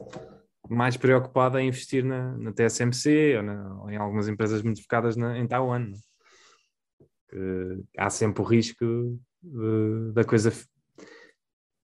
mais 0.68 0.96
preocupada 0.96 1.60
em 1.60 1.68
investir 1.68 2.04
na, 2.04 2.36
na 2.38 2.52
TSMC 2.52 3.36
ou, 3.36 3.42
na, 3.42 3.82
ou, 3.82 3.90
em 3.90 3.96
algumas 3.96 4.28
empresas 4.28 4.62
muito 4.62 4.82
focadas 4.82 5.16
na, 5.16 5.38
em 5.38 5.46
Taiwan. 5.46 5.92
há 7.98 8.10
sempre 8.10 8.42
o 8.42 8.44
risco 8.44 9.20
de, 9.42 10.12
da 10.12 10.24
coisa 10.24 10.52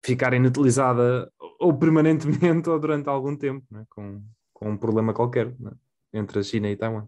ficar 0.05 0.33
inutilizada 0.33 1.31
ou 1.59 1.77
permanentemente 1.77 2.69
ou 2.71 2.79
durante 2.79 3.09
algum 3.09 3.37
tempo, 3.37 3.67
né? 3.71 3.85
com, 3.91 4.23
com 4.53 4.71
um 4.71 4.77
problema 4.77 5.13
qualquer 5.13 5.55
né? 5.59 5.73
entre 6.13 6.39
a 6.39 6.43
China 6.43 6.71
e 6.71 6.77
Taiwan. 6.77 7.07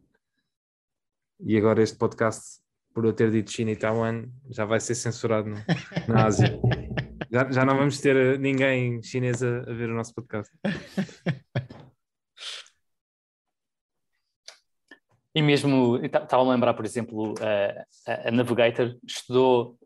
E 1.40 1.56
agora 1.56 1.82
este 1.82 1.96
podcast, 1.96 2.60
por 2.92 3.04
eu 3.04 3.12
ter 3.12 3.30
dito 3.30 3.50
China 3.50 3.70
e 3.70 3.76
Taiwan, 3.76 4.24
já 4.50 4.64
vai 4.64 4.80
ser 4.80 4.94
censurado 4.94 5.48
no, 5.48 5.56
na 6.08 6.26
Ásia. 6.26 6.58
Já, 7.32 7.48
já 7.48 7.64
não 7.64 7.76
vamos 7.76 8.00
ter 8.00 8.40
ninguém 8.40 9.00
chinês 9.04 9.40
a 9.40 9.60
ver 9.60 9.88
o 9.88 9.94
nosso 9.94 10.12
podcast. 10.12 10.52
E 15.34 15.42
mesmo, 15.42 15.96
estava 16.04 16.42
a 16.42 16.50
lembrar, 16.50 16.74
por 16.74 16.84
exemplo, 16.84 17.34
a, 17.40 18.28
a 18.28 18.30
Navigator 18.30 18.96
estudou 19.06 19.78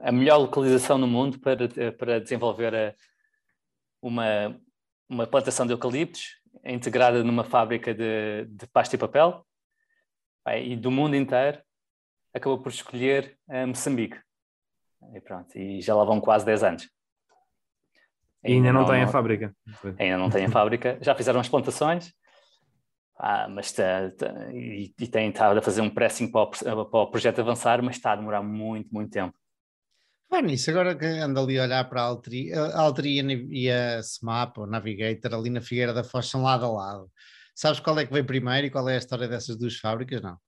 a 0.00 0.12
melhor 0.12 0.36
localização 0.36 0.98
no 0.98 1.06
mundo 1.06 1.38
para, 1.38 1.68
para 1.96 2.20
desenvolver 2.20 2.74
a, 2.74 2.94
uma, 4.02 4.60
uma 5.08 5.26
plantação 5.26 5.66
de 5.66 5.72
eucaliptos 5.72 6.40
integrada 6.64 7.24
numa 7.24 7.44
fábrica 7.44 7.94
de, 7.94 8.44
de 8.46 8.66
pasta 8.66 8.96
e 8.96 8.98
papel. 8.98 9.46
E 10.62 10.76
do 10.76 10.90
mundo 10.90 11.16
inteiro 11.16 11.58
acabou 12.34 12.58
por 12.58 12.70
escolher 12.70 13.38
Moçambique. 13.66 14.18
E 15.14 15.20
pronto, 15.20 15.56
e 15.56 15.80
já 15.80 15.94
lá 15.94 16.04
vão 16.04 16.20
quase 16.20 16.44
10 16.44 16.62
anos. 16.62 16.90
E 18.44 18.52
ainda, 18.52 18.68
ainda 18.68 18.72
não, 18.72 18.80
não 18.82 18.88
tem 18.88 19.02
a 19.02 19.08
fábrica. 19.08 19.56
Ainda 19.98 20.18
não 20.18 20.30
tem 20.30 20.44
a 20.46 20.50
fábrica. 20.50 20.98
Já 21.00 21.14
fizeram 21.14 21.40
as 21.40 21.48
plantações, 21.48 22.12
ah, 23.22 23.46
mas 23.50 23.70
tá, 23.72 24.10
tá, 24.12 24.50
e, 24.50 24.94
e 24.98 25.06
tem 25.06 25.28
estado 25.28 25.58
a 25.58 25.62
fazer 25.62 25.82
um 25.82 25.90
pressing 25.90 26.30
para 26.30 26.40
o, 26.40 26.86
para 26.86 27.00
o, 27.00 27.10
projeto 27.10 27.40
avançar, 27.40 27.82
mas 27.82 27.96
está 27.96 28.12
a 28.12 28.16
demorar 28.16 28.42
muito, 28.42 28.88
muito 28.90 29.10
tempo. 29.10 29.36
Vai 30.30 30.40
nisso, 30.40 30.70
agora 30.70 30.96
que 30.96 31.04
ando 31.04 31.38
ali 31.38 31.58
a 31.58 31.64
olhar 31.64 31.84
para 31.86 32.00
a 32.00 32.04
Altri, 32.04 32.50
a 32.54 32.80
Altri 32.80 33.20
e 33.50 33.70
a 33.70 34.00
SMAP, 34.00 34.56
ou 34.58 34.66
Navigator, 34.66 35.34
ali 35.34 35.50
na 35.50 35.60
Figueira 35.60 35.92
da 35.92 36.02
Foz, 36.02 36.26
são 36.26 36.42
lado 36.42 36.64
a 36.64 36.70
lado. 36.70 37.10
Sabes 37.54 37.78
qual 37.80 37.98
é 37.98 38.06
que 38.06 38.12
veio 38.12 38.24
primeiro 38.24 38.68
e 38.68 38.70
qual 38.70 38.88
é 38.88 38.94
a 38.94 38.98
história 38.98 39.28
dessas 39.28 39.58
duas 39.58 39.76
fábricas? 39.76 40.22
Não. 40.22 40.38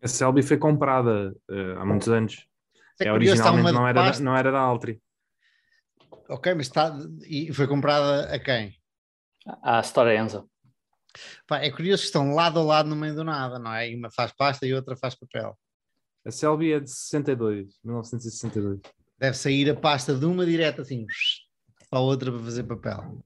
A 0.00 0.06
Selby 0.06 0.42
foi 0.42 0.56
comprada 0.56 1.34
uh, 1.50 1.78
há 1.78 1.84
muitos 1.84 2.08
anos. 2.08 2.46
É, 3.00 3.08
é 3.08 3.12
originalmente 3.12 3.72
não 3.72 3.88
era, 3.88 4.10
da, 4.10 4.20
não 4.20 4.36
era 4.36 4.52
da 4.52 4.60
Altri. 4.60 5.02
Ok, 6.28 6.54
mas 6.54 6.66
está, 6.66 6.96
e 7.28 7.52
foi 7.52 7.66
comprada 7.66 8.32
a 8.32 8.38
quem? 8.38 8.72
A 9.64 9.80
Story 9.80 10.16
Enzo. 10.16 10.48
Pá, 11.46 11.58
é 11.58 11.70
curioso 11.70 12.02
que 12.02 12.06
estão 12.06 12.34
lado 12.34 12.58
a 12.58 12.62
lado 12.62 12.88
no 12.88 12.96
meio 12.96 13.14
do 13.14 13.24
nada, 13.24 13.58
não 13.58 13.72
é? 13.72 13.94
Uma 13.94 14.10
faz 14.10 14.32
pasta 14.32 14.66
e 14.66 14.74
outra 14.74 14.96
faz 14.96 15.14
papel. 15.14 15.58
A 16.24 16.30
Selby 16.30 16.72
é 16.72 16.80
de 16.80 16.90
62, 16.90 17.78
1962. 17.84 18.80
Deve 19.18 19.36
sair 19.36 19.70
a 19.70 19.74
pasta 19.74 20.14
de 20.14 20.24
uma 20.24 20.44
direta 20.44 20.82
assim 20.82 21.06
para 21.88 21.98
a 21.98 22.02
outra 22.02 22.30
para 22.30 22.42
fazer 22.42 22.64
papel. 22.64 23.22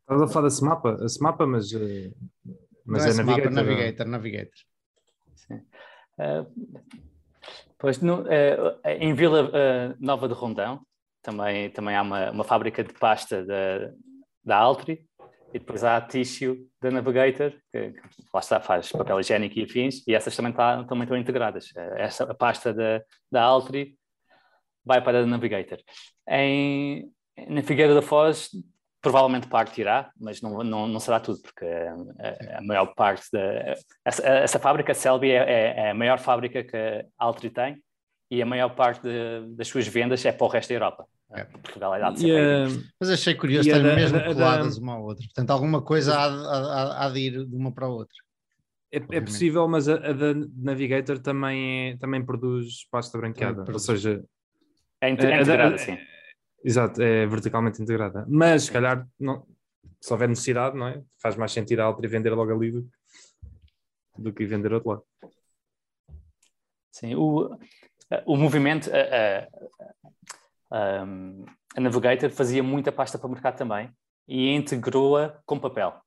Estás 0.00 0.22
a 0.22 0.28
falar 0.28 0.44
da 0.44 0.50
Semapa? 0.50 1.04
A 1.04 1.08
Semapa, 1.08 1.46
mas, 1.46 1.72
eh, 1.72 2.12
mas 2.84 3.04
não 3.04 3.08
é, 3.08 3.10
é 3.10 3.24
Navigator. 3.24 3.52
Navigator, 3.52 4.06
Navigator. 4.06 4.60
Sim. 5.34 5.54
Uh, 6.18 6.80
pois 7.78 8.00
no, 8.00 8.22
uh, 8.22 8.80
em 8.84 9.14
Vila 9.14 9.44
uh, 9.44 9.96
Nova 9.98 10.28
de 10.28 10.34
Rondão 10.34 10.84
também, 11.22 11.70
também 11.70 11.96
há 11.96 12.02
uma, 12.02 12.30
uma 12.30 12.44
fábrica 12.44 12.82
de 12.82 12.92
pasta 12.92 13.44
da, 13.44 13.92
da 14.44 14.56
Altri 14.58 15.06
e 15.52 15.58
depois 15.58 15.84
há 15.84 15.96
a 15.96 16.00
Tissue 16.00 16.66
da 16.80 16.90
Navigator, 16.90 17.52
que, 17.70 17.92
lá 18.32 18.40
está, 18.40 18.60
faz 18.60 18.90
papel 18.90 19.20
higiênico 19.20 19.58
e 19.58 19.64
afins, 19.64 20.06
e 20.06 20.14
essas 20.14 20.34
também, 20.34 20.52
tá, 20.52 20.82
também 20.84 21.02
estão 21.02 21.16
integradas. 21.16 21.70
Eh, 21.76 21.94
essa, 21.98 22.24
a 22.24 22.34
pasta 22.34 22.72
da, 22.72 23.02
da 23.30 23.42
Altri 23.42 23.96
vai 24.84 25.02
para 25.02 25.20
a 25.20 25.26
Navigator. 25.26 25.78
Em, 26.28 27.10
na 27.48 27.62
Figueira 27.62 27.94
da 27.94 28.02
Foz, 28.02 28.50
provavelmente 29.02 29.48
parte 29.48 29.80
irá, 29.80 30.10
mas 30.18 30.40
não, 30.40 30.62
não, 30.62 30.86
não 30.86 31.00
será 31.00 31.20
tudo, 31.20 31.40
porque 31.42 31.66
a, 31.66 32.58
a 32.58 32.62
maior 32.62 32.94
parte 32.94 33.26
da. 33.32 33.74
Essa, 34.04 34.26
essa 34.26 34.58
fábrica, 34.58 34.92
a 34.92 34.94
Selby, 34.94 35.32
é, 35.32 35.36
é, 35.36 35.74
é, 35.76 35.90
a 35.90 35.94
maior 35.94 36.18
fábrica 36.18 36.64
que 36.64 36.76
a 36.76 37.04
Altri 37.18 37.50
tem 37.50 37.82
e 38.30 38.40
a 38.40 38.46
maior 38.46 38.74
parte 38.74 39.02
de, 39.02 39.54
das 39.54 39.68
suas 39.68 39.86
vendas 39.86 40.24
é 40.24 40.32
para 40.32 40.46
o 40.46 40.48
resto 40.48 40.70
da 40.70 40.76
Europa. 40.76 41.06
É. 41.34 41.44
Portugal 41.44 41.94
é 41.94 42.00
dado 42.00 42.18
Mas 43.00 43.10
achei 43.10 43.34
curioso, 43.34 43.68
estão 43.68 43.82
mesmo 43.94 44.18
da, 44.18 44.24
coladas 44.24 44.76
da, 44.76 44.82
uma 44.82 44.94
à 44.94 44.98
outra. 44.98 45.24
Portanto, 45.24 45.50
alguma 45.50 45.82
coisa 45.82 46.14
há, 46.14 46.26
há, 46.26 47.06
há, 47.06 47.10
de 47.10 47.20
ir 47.20 47.46
de 47.46 47.56
uma 47.56 47.72
para 47.72 47.86
a 47.86 47.88
outra. 47.88 48.16
É, 48.92 48.98
é 48.98 49.20
possível, 49.20 49.66
mas 49.66 49.88
a, 49.88 49.94
a, 49.94 50.12
da 50.12 50.34
Navigator 50.54 51.18
também, 51.18 51.92
é, 51.92 51.96
também 51.96 52.22
produz 52.24 52.86
pasta 52.90 53.16
branqueada. 53.16 53.64
É, 53.66 53.72
ou 53.72 53.78
seja, 53.78 54.22
é, 55.00 55.08
integrada, 55.08 55.78
sim. 55.78 55.96
Exato, 56.62 57.00
é 57.00 57.26
verticalmente 57.26 57.82
integrada. 57.82 58.26
Mas, 58.28 58.64
se 58.64 58.72
calhar, 58.72 59.08
não, 59.18 59.46
se 60.00 60.12
houver 60.12 60.28
necessidade, 60.28 60.76
não 60.76 60.88
é? 60.88 61.02
Faz 61.20 61.34
mais 61.36 61.52
sentido 61.52 61.80
a 61.80 61.84
alta 61.84 62.04
e 62.04 62.08
vender 62.08 62.30
logo 62.30 62.52
ali 62.52 62.70
do, 62.70 62.88
do 64.18 64.32
que 64.32 64.44
vender 64.44 64.72
outro 64.72 64.90
lado. 64.90 65.02
Sim, 66.90 67.14
o, 67.14 67.58
o 68.26 68.36
movimento, 68.36 68.90
um, 70.72 71.44
a 71.76 71.80
Navigator 71.80 72.30
fazia 72.30 72.62
muita 72.62 72.90
pasta 72.90 73.18
para 73.18 73.26
o 73.26 73.30
mercado 73.30 73.56
também 73.56 73.94
e 74.26 74.50
integrou-a 74.50 75.40
com 75.44 75.60
papel. 75.60 76.00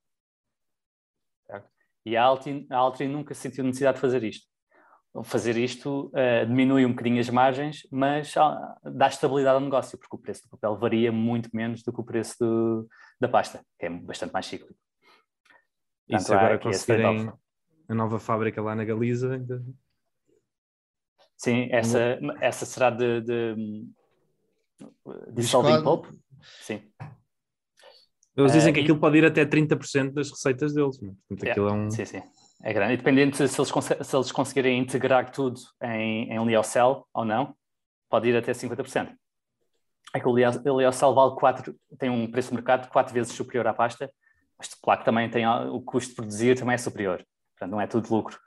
Certo? 1.45 1.70
E 2.05 2.18
a 2.18 2.24
Altri, 2.24 2.66
a 2.70 2.78
Altri 2.78 3.07
nunca 3.07 3.34
sentiu 3.34 3.63
necessidade 3.63 3.95
de 3.95 4.01
fazer 4.01 4.24
isto. 4.24 4.47
Fazer 5.24 5.55
isto 5.55 6.07
uh, 6.07 6.45
diminui 6.45 6.86
um 6.86 6.89
bocadinho 6.89 7.22
as 7.22 7.30
margens, 7.30 7.88
mas 7.89 8.36
uh, 8.36 8.91
dá 8.91 9.07
estabilidade 9.07 9.55
ao 9.55 9.61
negócio, 9.61 9.97
porque 9.97 10.16
o 10.16 10.20
preço 10.20 10.41
do 10.43 10.49
papel 10.49 10.76
varia 10.78 11.11
muito 11.11 11.49
menos 11.53 11.84
do 11.84 11.93
que 11.93 12.01
o 12.01 12.03
preço 12.03 12.36
do, 12.38 12.89
da 13.20 13.30
pasta, 13.30 13.63
que 13.80 13.86
é 13.86 13.89
bastante 13.89 14.34
mais 14.34 14.45
cíclico. 14.45 14.76
E 16.09 16.20
se 16.20 16.34
agora 16.34 16.59
conseguirem 16.59 17.32
a 17.88 17.95
nova 17.95 18.20
fábrica 18.20 18.61
lá 18.61 18.76
na 18.76 18.84
Galiza, 18.84 19.36
ainda... 19.36 19.63
Sim, 21.38 21.70
essa, 21.72 22.20
essa 22.41 22.66
será 22.66 22.89
de, 22.89 23.22
de 23.22 23.55
Dissolving 25.31 25.83
Pulp? 25.83 26.05
Sim. 26.61 26.81
Eles 28.36 28.51
dizem 28.51 28.71
uh, 28.71 28.73
que 28.73 28.81
aquilo 28.81 28.99
pode 28.99 29.17
ir 29.17 29.25
até 29.25 29.45
30% 29.45 30.11
das 30.11 30.29
receitas 30.29 30.73
deles. 30.73 30.97
Portanto, 30.97 31.49
aquilo 31.49 31.69
é 31.69 31.71
um... 31.71 31.89
Sim, 31.89 32.05
sim. 32.05 32.21
É 32.61 32.73
grande. 32.73 32.93
E 32.93 32.97
dependendo 32.97 33.36
se, 33.36 33.43
eles, 33.43 33.71
se 34.07 34.15
eles 34.15 34.31
conseguirem 34.31 34.79
integrar 34.79 35.31
tudo 35.31 35.59
em, 35.81 36.31
em 36.31 36.45
Liocell 36.45 37.07
ou 37.13 37.23
não, 37.23 37.55
pode 38.09 38.27
ir 38.27 38.36
até 38.36 38.51
50%. 38.51 39.15
É 40.13 40.19
que 40.19 40.27
o 40.27 40.36
Liocell 40.36 41.13
vale 41.13 41.36
4, 41.36 41.75
tem 41.99 42.09
um 42.09 42.29
preço 42.31 42.49
de 42.49 42.55
mercado 42.55 42.89
4 42.89 43.13
vezes 43.13 43.33
superior 43.33 43.67
à 43.67 43.73
pasta 43.73 44.09
Mas 44.57 44.73
claro 44.73 45.01
que 45.01 45.05
também 45.05 45.29
tem 45.29 45.45
o 45.45 45.81
custo 45.81 46.09
de 46.09 46.15
produzir 46.15 46.57
também 46.57 46.75
é 46.75 46.77
superior. 46.77 47.25
Portanto, 47.57 47.71
não 47.71 47.81
é 47.81 47.88
tudo 47.88 48.13
lucro. 48.13 48.39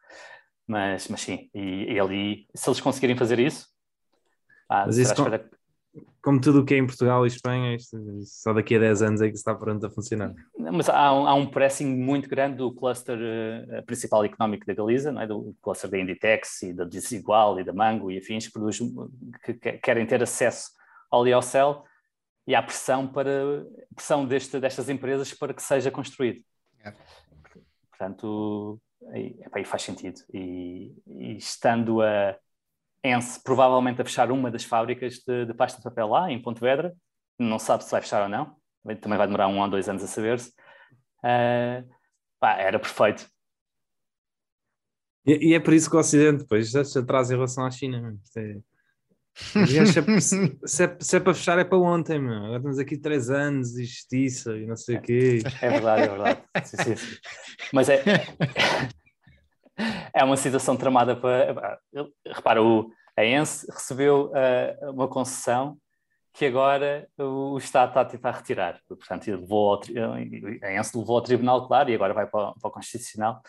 Mas, 0.67 1.09
mas 1.09 1.21
sim, 1.21 1.49
e, 1.55 1.93
e 1.93 2.01
ali, 2.01 2.47
se 2.55 2.69
eles 2.69 2.81
conseguirem 2.81 3.17
fazer 3.17 3.39
isso, 3.39 3.67
ah, 4.69 4.85
mas 4.85 4.99
isso 4.99 5.15
com, 5.15 5.25
como 6.23 6.41
tudo 6.41 6.61
o 6.61 6.65
que 6.65 6.75
é 6.75 6.79
em 6.79 6.87
Portugal 6.87 7.25
e 7.25 7.29
Espanha, 7.29 7.75
isto, 7.75 7.97
só 8.25 8.53
daqui 8.53 8.77
a 8.77 8.79
10 8.79 9.03
anos 9.03 9.21
é 9.23 9.29
que 9.29 9.37
está 9.37 9.55
pronto 9.55 9.87
a 9.87 9.91
funcionar. 9.91 10.35
Mas 10.59 10.89
há 10.89 11.13
um, 11.15 11.27
há 11.27 11.35
um 11.35 11.47
pressing 11.47 11.87
muito 11.87 12.29
grande 12.29 12.57
do 12.57 12.73
cluster 12.73 13.19
uh, 13.19 13.83
principal 13.85 14.25
económico 14.25 14.67
da 14.67 14.75
Galiza, 14.75 15.13
não 15.13 15.23
é? 15.23 15.27
do 15.27 15.57
cluster 15.63 15.91
da 15.91 15.99
Inditex 15.99 16.63
e 16.63 16.73
da 16.75 16.85
Desigual 16.85 17.59
e 17.59 17.65
da 17.65 17.73
Mango 17.73 18.11
e 18.11 18.19
afins, 18.19 18.47
que, 18.47 18.53
produz, 18.53 18.79
que, 19.45 19.55
que 19.55 19.73
querem 19.79 20.07
ter 20.07 20.23
acesso 20.23 20.71
ao 21.11 21.25
Liocel 21.25 21.85
e 22.47 22.55
há 22.55 22.63
pressão, 22.63 23.07
para, 23.07 23.67
pressão 23.95 24.27
deste, 24.27 24.59
destas 24.59 24.89
empresas 24.89 25.33
para 25.33 25.55
que 25.55 25.63
seja 25.63 25.91
construído. 25.91 26.43
É. 26.85 26.93
Portanto, 27.91 28.81
aí, 29.13 29.39
aí, 29.53 29.65
faz 29.65 29.83
sentido. 29.83 30.21
E, 30.33 30.95
e 31.07 31.37
estando 31.37 32.01
a 32.01 32.37
Ence 33.05 33.41
provavelmente 33.43 34.03
a 34.03 34.05
fechar 34.05 34.31
uma 34.31 34.51
das 34.51 34.65
fábricas 34.65 35.19
de, 35.27 35.47
de 35.47 35.55
pasta 35.55 35.79
de 35.79 35.85
papel 35.85 36.09
lá, 36.09 36.31
em 36.31 36.41
Pontevedra. 36.41 36.95
Não 37.39 37.59
sabe 37.59 37.85
se 37.85 37.91
vai 37.91 38.01
fechar 38.01 38.23
ou 38.23 38.29
não. 38.29 38.57
Também 39.01 39.19
vai 39.19 39.27
demorar 39.27 39.49
um 39.49 39.61
ou 39.61 39.69
dois 39.69 39.89
anos 39.89 40.03
a 40.03 40.07
saber-se. 40.07 40.51
Uh, 41.23 41.87
era 42.43 42.79
perfeito. 42.79 43.29
E, 45.27 45.51
e, 45.51 45.55
é 45.55 45.61
por 45.61 45.75
isso 45.75 45.91
que 45.91 45.97
o 45.97 45.99
Ocidente 45.99 46.39
depois 46.39 46.71
já 46.71 46.85
se 46.85 46.99
atrasa 46.99 47.33
em 47.33 47.37
relação 47.37 47.65
à 47.65 47.71
China. 47.71 48.17
É... 48.37 48.57
Se, 49.35 49.59
é, 49.79 49.85
se, 50.21 50.85
é, 50.85 50.97
se, 50.99 51.17
é, 51.17 51.21
para 51.21 51.35
fechar, 51.35 51.59
é 51.59 51.65
para 51.65 51.79
ontem, 51.79 52.19
meu. 52.19 52.45
Agora 52.47 52.61
temos 52.61 52.79
aqui 52.79 52.97
três 52.97 53.31
anos 53.31 53.73
de 53.73 53.85
justiça 53.85 54.57
e 54.57 54.67
não 54.67 54.77
sei 54.77 54.97
o 54.97 55.03
quê. 55.03 55.41
É 55.61 55.71
verdade, 55.71 56.03
é 56.03 56.09
verdade. 56.09 56.43
sim, 56.65 56.77
sim, 56.77 56.97
sim. 56.97 57.17
Mas 57.73 57.89
é, 57.89 58.03
é 60.15 60.25
uma 60.25 60.37
situação 60.37 60.77
tramada 60.77 61.17
para. 61.17 61.79
Repara, 62.27 62.63
o, 62.63 62.91
a 63.17 63.25
ENSE 63.25 63.67
recebeu 63.71 64.31
uh, 64.31 64.91
uma 64.91 65.09
concessão 65.09 65.77
que 66.33 66.47
agora 66.47 67.09
o, 67.19 67.59
Estado 67.59 67.89
está 67.89 68.01
a 68.03 68.05
tentar 68.05 68.31
retirar. 68.31 68.81
Portanto, 68.89 69.27
levou 69.27 69.75
ao, 69.75 69.83
a 70.63 70.73
ENSE 70.73 70.97
levou 70.97 71.17
ao 71.17 71.23
Tribunal, 71.23 71.67
claro, 71.67 71.91
e 71.91 71.95
agora 71.95 72.15
vai 72.15 72.27
para, 72.27 72.53
para 72.53 72.69
o 72.69 72.71
Constitucional. 72.71 73.43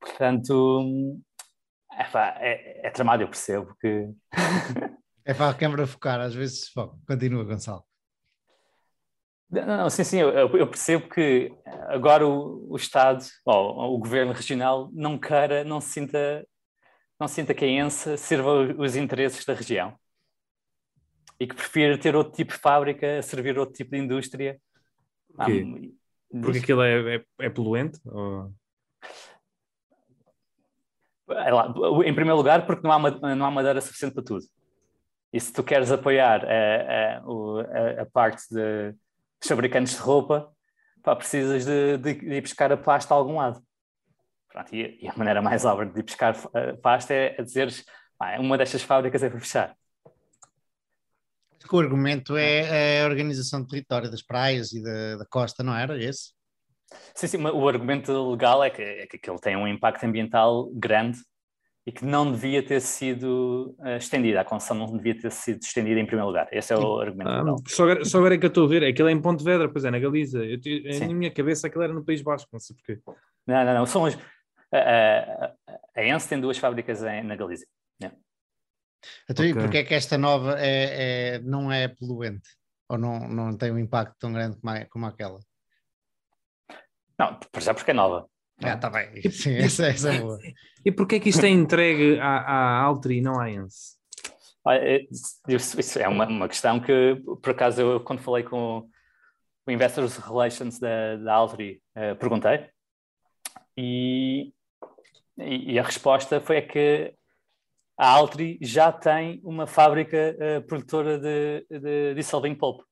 Portanto, 0.00 0.82
é, 2.40 2.86
é, 2.86 2.90
tramado, 2.90 3.22
eu 3.22 3.28
percebo 3.28 3.74
que. 3.80 4.08
é 5.24 5.34
para 5.34 5.50
a 5.50 5.54
câmara 5.54 5.86
focar, 5.86 6.20
às 6.20 6.34
vezes. 6.34 6.72
Continua, 7.06 7.44
Gonçalo. 7.44 7.84
Não, 9.48 9.64
não, 9.64 9.90
sim, 9.90 10.02
sim, 10.02 10.18
eu, 10.18 10.30
eu, 10.30 10.66
percebo 10.66 11.08
que 11.08 11.52
agora 11.88 12.26
o, 12.26 12.66
o 12.68 12.76
Estado, 12.76 13.24
ou 13.44 13.94
o 13.94 13.98
governo 13.98 14.32
regional, 14.32 14.90
não 14.92 15.16
queira, 15.18 15.62
não 15.62 15.80
sinta, 15.80 16.46
não 17.18 17.28
sinta 17.28 17.54
que 17.54 17.64
a 17.64 17.68
ENSA 17.68 18.16
sirva 18.16 18.52
os 18.76 18.96
interesses 18.96 19.44
da 19.44 19.54
região 19.54 19.96
e 21.38 21.46
que 21.46 21.54
prefira 21.54 21.98
ter 21.98 22.16
outro 22.16 22.32
tipo 22.32 22.52
de 22.52 22.58
fábrica 22.58 23.18
a 23.18 23.22
servir 23.22 23.58
outro 23.58 23.74
tipo 23.74 23.92
de 23.92 23.98
indústria. 23.98 24.58
Porquê? 25.28 25.64
Ah, 26.34 26.40
porque 26.42 26.58
aquilo 26.58 26.82
é, 26.82 27.16
é, 27.16 27.24
é 27.40 27.50
poluente? 27.50 28.00
Ou... 28.06 28.52
É 31.28 32.08
em 32.08 32.14
primeiro 32.14 32.36
lugar, 32.36 32.66
porque 32.66 32.86
não 32.86 32.92
há, 32.92 33.34
não 33.34 33.46
há 33.46 33.50
madeira 33.50 33.80
suficiente 33.80 34.14
para 34.14 34.24
tudo. 34.24 34.44
E 35.32 35.40
se 35.40 35.52
tu 35.52 35.62
queres 35.62 35.90
apoiar 35.92 36.44
a, 36.44 37.18
a, 37.18 38.02
a 38.02 38.06
parte 38.06 38.42
de 38.50 38.94
fabricantes 39.42 39.94
de 39.94 40.00
roupa, 40.00 40.52
pá, 41.02 41.14
precisas 41.16 41.64
de, 41.64 41.98
de, 41.98 42.14
de, 42.14 42.34
ir 42.34 42.40
buscar 42.40 42.72
a 42.72 42.76
pasta 42.76 43.14
a 43.14 43.16
algum 43.16 43.36
lado. 43.36 43.62
Pronto, 44.48 44.74
e, 44.74 44.98
e, 45.02 45.08
a 45.08 45.14
maneira 45.16 45.42
mais 45.42 45.64
óbvia 45.64 45.86
de 45.86 46.00
ir 46.00 46.02
buscar 46.02 46.34
a 46.54 46.76
pasta 46.82 47.14
é, 47.14 47.36
é 47.38 47.42
dizeres 47.42 47.84
uma 48.38 48.56
destas 48.56 48.82
fábricas 48.82 49.22
é 49.22 49.28
para 49.28 49.40
fechar. 49.40 49.76
O 51.70 51.80
argumento 51.80 52.36
é 52.36 53.02
a 53.02 53.06
organização 53.06 53.60
do 53.60 53.66
território 53.66 54.10
das 54.10 54.22
praias 54.22 54.72
e 54.72 54.82
da, 54.82 55.16
da 55.16 55.26
costa, 55.26 55.64
não 55.64 55.76
era 55.76 56.00
esse? 56.00 56.32
Sim, 57.14 57.26
sim, 57.26 57.44
o 57.44 57.68
argumento 57.68 58.30
legal 58.30 58.62
é 58.62 58.70
que, 58.70 58.82
é 58.82 59.06
que 59.06 59.16
aquilo 59.16 59.38
tem 59.40 59.56
um 59.56 59.66
impacto 59.66 60.04
ambiental 60.04 60.70
grande 60.72 61.18
e 61.86 61.92
que 61.92 62.04
não 62.04 62.32
devia 62.32 62.60
ter 62.64 62.80
sido 62.80 63.76
uh, 63.78 63.96
estendida, 63.96 64.40
a 64.40 64.44
concessão 64.44 64.76
não 64.76 64.96
devia 64.96 65.16
ter 65.16 65.30
sido 65.30 65.62
estendida 65.62 66.00
em 66.00 66.04
primeiro 66.04 66.26
lugar. 66.26 66.48
Esse 66.50 66.72
é 66.72 66.76
o 66.76 66.98
argumento. 66.98 67.30
Ah, 67.30 67.56
só, 67.68 67.84
agora, 67.84 68.04
só 68.04 68.18
agora 68.18 68.34
é 68.34 68.38
que 68.38 68.44
eu 68.44 68.48
estou 68.48 68.64
a 68.64 68.68
ver, 68.68 68.84
aquilo 68.84 69.08
é 69.08 69.12
em 69.12 69.22
Pontevedra, 69.22 69.68
pois 69.68 69.84
é, 69.84 69.90
na 69.92 70.00
Galiza. 70.00 70.44
Eu, 70.44 70.58
na 71.00 71.14
minha 71.14 71.30
cabeça 71.30 71.68
aquilo 71.68 71.84
era 71.84 71.92
no 71.92 72.04
País 72.04 72.20
Basco, 72.22 72.48
não 72.52 72.58
sei 72.58 72.74
porquê. 72.74 73.00
Não, 73.46 73.64
não, 73.64 73.74
não, 73.74 73.86
são 73.86 74.04
as, 74.04 74.18
a, 74.72 74.78
a, 74.78 75.52
a 75.94 76.04
Ence 76.04 76.28
tem 76.28 76.40
duas 76.40 76.58
fábricas 76.58 77.04
em, 77.04 77.22
na 77.22 77.36
Galiza. 77.36 77.64
Yeah. 78.02 78.18
Então, 79.30 79.46
okay. 79.46 79.50
e 79.50 79.54
porquê 79.54 79.78
é 79.78 79.84
que 79.84 79.94
esta 79.94 80.18
nova 80.18 80.56
é, 80.58 81.36
é, 81.36 81.38
não 81.38 81.70
é 81.70 81.86
poluente? 81.86 82.48
Ou 82.88 82.98
não, 82.98 83.28
não 83.28 83.56
tem 83.56 83.70
um 83.70 83.78
impacto 83.78 84.16
tão 84.18 84.32
grande 84.32 84.56
como, 84.58 84.72
a, 84.72 84.84
como 84.86 85.06
aquela? 85.06 85.38
Não, 87.16 87.38
por 87.52 87.62
já 87.62 87.72
porque 87.72 87.92
é 87.92 87.94
nova. 87.94 88.28
Ah, 88.62 88.74
está 88.74 88.88
bem. 88.88 89.30
Sim, 89.30 89.56
essa, 89.56 89.86
essa 89.86 90.14
é 90.14 90.20
boa. 90.20 90.38
E 90.84 90.90
porquê 90.90 91.16
é 91.16 91.20
que 91.20 91.28
isto 91.28 91.44
é 91.44 91.48
entregue 91.48 92.18
à, 92.20 92.38
à 92.38 92.82
Altri 92.82 93.18
e 93.18 93.20
não 93.20 93.38
à 93.38 93.50
Ence? 93.50 93.96
É, 94.68 95.06
isso 95.48 95.98
é 95.98 96.08
uma, 96.08 96.26
uma, 96.26 96.48
questão 96.48 96.80
que, 96.80 97.22
por 97.40 97.50
acaso, 97.50 97.80
eu 97.80 98.00
quando 98.00 98.20
falei 98.20 98.42
com 98.42 98.88
o 99.66 99.70
Investors 99.70 100.16
Relations 100.16 100.78
da, 100.78 101.16
da 101.16 101.34
Altri, 101.34 101.80
uh, 101.96 102.16
perguntei, 102.16 102.68
e, 103.76 104.52
e, 105.38 105.78
a 105.78 105.82
resposta 105.82 106.40
foi 106.40 106.62
que 106.62 107.14
a 107.96 108.08
Altri 108.08 108.58
já 108.60 108.90
tem 108.90 109.40
uma 109.44 109.66
fábrica 109.66 110.36
uh, 110.36 110.62
produtora 110.66 111.18
de, 111.18 111.66
de 111.70 112.14
dissolving 112.14 112.54
pulp. 112.54 112.82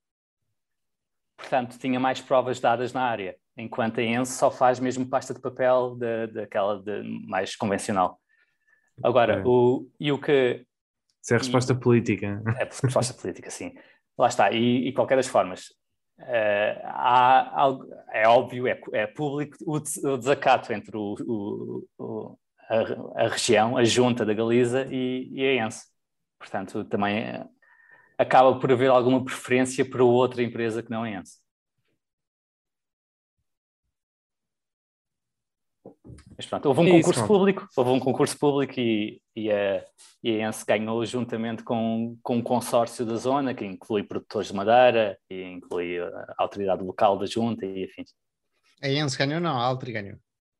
Portanto, 1.36 1.76
tinha 1.78 1.98
mais 1.98 2.20
provas 2.20 2.60
dadas 2.60 2.92
na 2.92 3.02
área 3.02 3.36
enquanto 3.56 4.00
a 4.00 4.02
Ense 4.02 4.32
só 4.32 4.50
faz 4.50 4.80
mesmo 4.80 5.06
pasta 5.06 5.32
de 5.32 5.40
papel 5.40 5.96
daquela 6.32 6.80
de, 6.80 7.02
mais 7.26 7.54
convencional. 7.56 8.20
Agora, 9.02 9.40
é. 9.40 9.42
o, 9.44 9.88
e 9.98 10.12
o 10.12 10.18
que. 10.20 10.64
Isso 11.22 11.32
é 11.32 11.36
a 11.36 11.38
resposta 11.38 11.72
e, 11.72 11.76
política. 11.76 12.42
É 12.58 12.62
a 12.62 12.68
resposta 12.82 13.14
política, 13.20 13.50
sim. 13.50 13.74
Lá 14.16 14.28
está, 14.28 14.52
e, 14.52 14.88
e 14.88 14.92
qualquer 14.92 15.16
das 15.16 15.26
formas, 15.26 15.66
uh, 16.20 16.80
há 16.84 17.78
é 18.12 18.28
óbvio, 18.28 18.68
é, 18.68 18.80
é 18.92 19.06
público 19.06 19.56
o, 19.66 19.76
o, 19.76 20.16
desacato 20.16 20.72
entre 20.72 20.96
o, 20.96 21.16
o 21.98 22.38
a, 22.68 23.24
a, 23.24 23.28
região, 23.28 23.76
a 23.76 23.84
junta 23.84 24.24
da 24.24 24.32
Galiza 24.32 24.86
e, 24.90 25.28
e 25.32 25.44
a 25.44 25.66
Ense. 25.66 25.86
Portanto, 26.38 26.84
também 26.84 27.24
uh, 27.24 27.48
acaba 28.16 28.58
por 28.58 28.70
haver 28.70 28.90
alguma 28.90 29.24
preferência 29.24 29.84
para 29.84 30.04
outra 30.04 30.42
empresa 30.42 30.82
que 30.82 30.90
não 30.90 31.02
a 31.02 31.10
Ense. 31.10 31.43
Mas 36.36 36.46
pronto, 36.46 36.66
houve 36.66 36.80
um 36.80 36.86
é 36.86 36.90
concurso 36.90 37.20
isso, 37.20 37.28
público, 37.28 37.68
houve 37.76 37.90
um 37.90 38.00
concurso 38.00 38.38
público 38.38 38.74
e, 38.78 39.20
e, 39.36 39.50
a, 39.50 39.84
e 40.22 40.30
a 40.30 40.48
ENSE 40.48 40.64
ganhou 40.66 41.04
juntamente 41.06 41.62
com, 41.62 42.18
com 42.22 42.36
um 42.36 42.42
consórcio 42.42 43.06
da 43.06 43.16
zona, 43.16 43.54
que 43.54 43.64
inclui 43.64 44.02
produtores 44.02 44.48
de 44.48 44.54
madeira 44.54 45.16
e 45.30 45.42
inclui 45.42 46.00
a 46.00 46.34
autoridade 46.38 46.82
local 46.82 47.16
da 47.16 47.26
junta 47.26 47.64
e 47.64 47.84
afins. 47.84 48.12
A 48.82 48.88
ENSE 48.88 49.16
ganhou 49.16 49.40
não, 49.40 49.56
a 49.56 49.62
Altri 49.62 49.92
ganhou. 49.92 50.18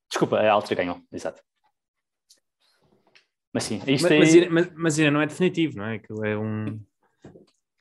Desculpa, 0.09 0.39
a 0.39 0.53
Altri 0.53 0.77
ganhou, 0.77 1.01
exato. 1.13 1.43
Mas 3.53 3.65
sim, 3.65 3.81
isto 3.87 4.09
mas, 4.09 4.35
aí... 4.35 4.49
mas, 4.49 4.73
mas, 4.75 4.99
ainda 4.99 5.11
não 5.11 5.21
é 5.23 5.27
definitivo, 5.27 5.79
não 5.79 5.87
é? 5.87 5.97
Aquilo 5.97 6.25
é 6.25 6.37
um... 6.37 6.81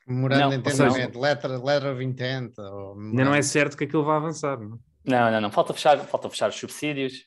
Memorando 0.06 0.50
de 0.50 0.56
entendimento, 0.56 1.18
letra, 1.18 1.58
letra 1.62 1.92
of 1.92 2.04
intent. 2.04 2.58
Ou... 2.58 2.98
Ainda 2.98 3.24
não 3.24 3.34
é 3.34 3.40
certo 3.42 3.76
que 3.76 3.84
aquilo 3.84 4.04
vai 4.04 4.16
avançar, 4.16 4.58
não 4.58 4.76
é? 4.76 4.78
Não, 5.04 5.30
não, 5.30 5.40
não. 5.40 5.50
Falta 5.50 5.74
fechar, 5.74 5.98
falta 5.98 6.30
fechar 6.30 6.48
os 6.48 6.56
subsídios, 6.56 7.26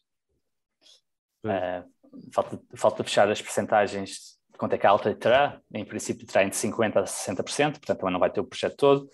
Uh, 1.46 2.32
falta, 2.32 2.60
falta 2.76 3.04
fechar 3.04 3.30
as 3.30 3.42
percentagens 3.42 4.38
de 4.52 4.58
quanto 4.58 4.74
é 4.74 4.78
que 4.78 4.88
a 4.88 4.90
alta 4.90 5.14
terá. 5.14 5.62
Em 5.74 5.86
princípio, 5.86 6.26
terá 6.26 6.44
entre 6.44 6.58
50% 6.58 6.98
a 6.98 7.04
60%, 7.04 7.72
portanto, 7.74 8.00
também 8.00 8.14
não 8.14 8.20
vai 8.20 8.32
ter 8.32 8.40
o 8.40 8.46
projeto 8.46 8.76
todo. 8.76 9.10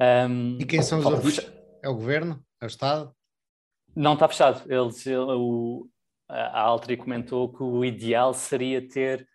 Um, 0.00 0.58
e 0.60 0.64
quem 0.64 0.82
são 0.82 0.98
os 0.98 1.06
outros? 1.06 1.40
É 1.82 1.88
o 1.88 1.94
governo? 1.94 2.42
É 2.60 2.64
o 2.64 2.68
Estado? 2.68 3.14
Não 3.94 4.14
está 4.14 4.28
fechado. 4.28 4.70
Eles, 4.70 5.06
o, 5.06 5.88
a 6.28 6.60
Altri 6.60 6.96
comentou 6.96 7.52
que 7.52 7.62
o 7.62 7.84
ideal 7.84 8.34
seria 8.34 8.86
ter 8.86 9.26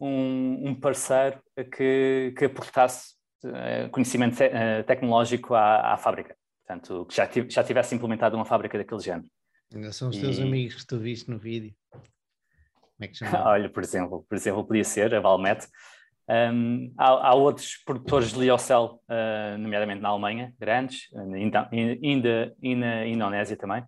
um, 0.00 0.68
um 0.68 0.74
parceiro 0.74 1.40
que, 1.74 2.34
que 2.36 2.44
aportasse 2.44 3.14
uh, 3.44 3.90
conhecimento 3.90 4.36
te, 4.36 4.46
uh, 4.46 4.84
tecnológico 4.84 5.54
à, 5.54 5.94
à 5.94 5.96
fábrica. 5.96 6.36
Portanto, 6.66 7.06
que 7.06 7.14
já, 7.14 7.28
já 7.48 7.64
tivesse 7.64 7.94
implementado 7.94 8.36
uma 8.36 8.44
fábrica 8.44 8.76
daquele 8.76 9.00
género. 9.00 9.28
Ainda 9.74 9.92
são 9.92 10.08
os 10.08 10.16
teus 10.16 10.38
e... 10.38 10.42
amigos 10.42 10.76
que 10.76 10.86
tu 10.86 10.98
viste 10.98 11.30
no 11.30 11.38
vídeo. 11.38 11.74
Como 11.90 12.02
é 13.00 13.08
que 13.08 13.16
chama? 13.18 13.48
Olha, 13.48 13.68
por 13.68 13.82
exemplo, 13.82 14.24
por 14.28 14.34
exemplo, 14.36 14.64
podia 14.64 14.84
ser 14.84 15.14
a 15.14 15.20
Valmet. 15.20 15.66
Um, 16.28 16.92
há, 16.98 17.28
há, 17.28 17.34
outros 17.34 17.76
produtores 17.84 18.32
de 18.32 18.40
liocel, 18.40 19.00
uh, 19.08 19.58
nomeadamente 19.58 20.00
na 20.00 20.08
Alemanha, 20.08 20.52
grandes, 20.58 21.08
ainda, 21.14 22.56
e 22.60 22.74
na 22.74 23.06
Indonésia 23.06 23.56
também, 23.56 23.84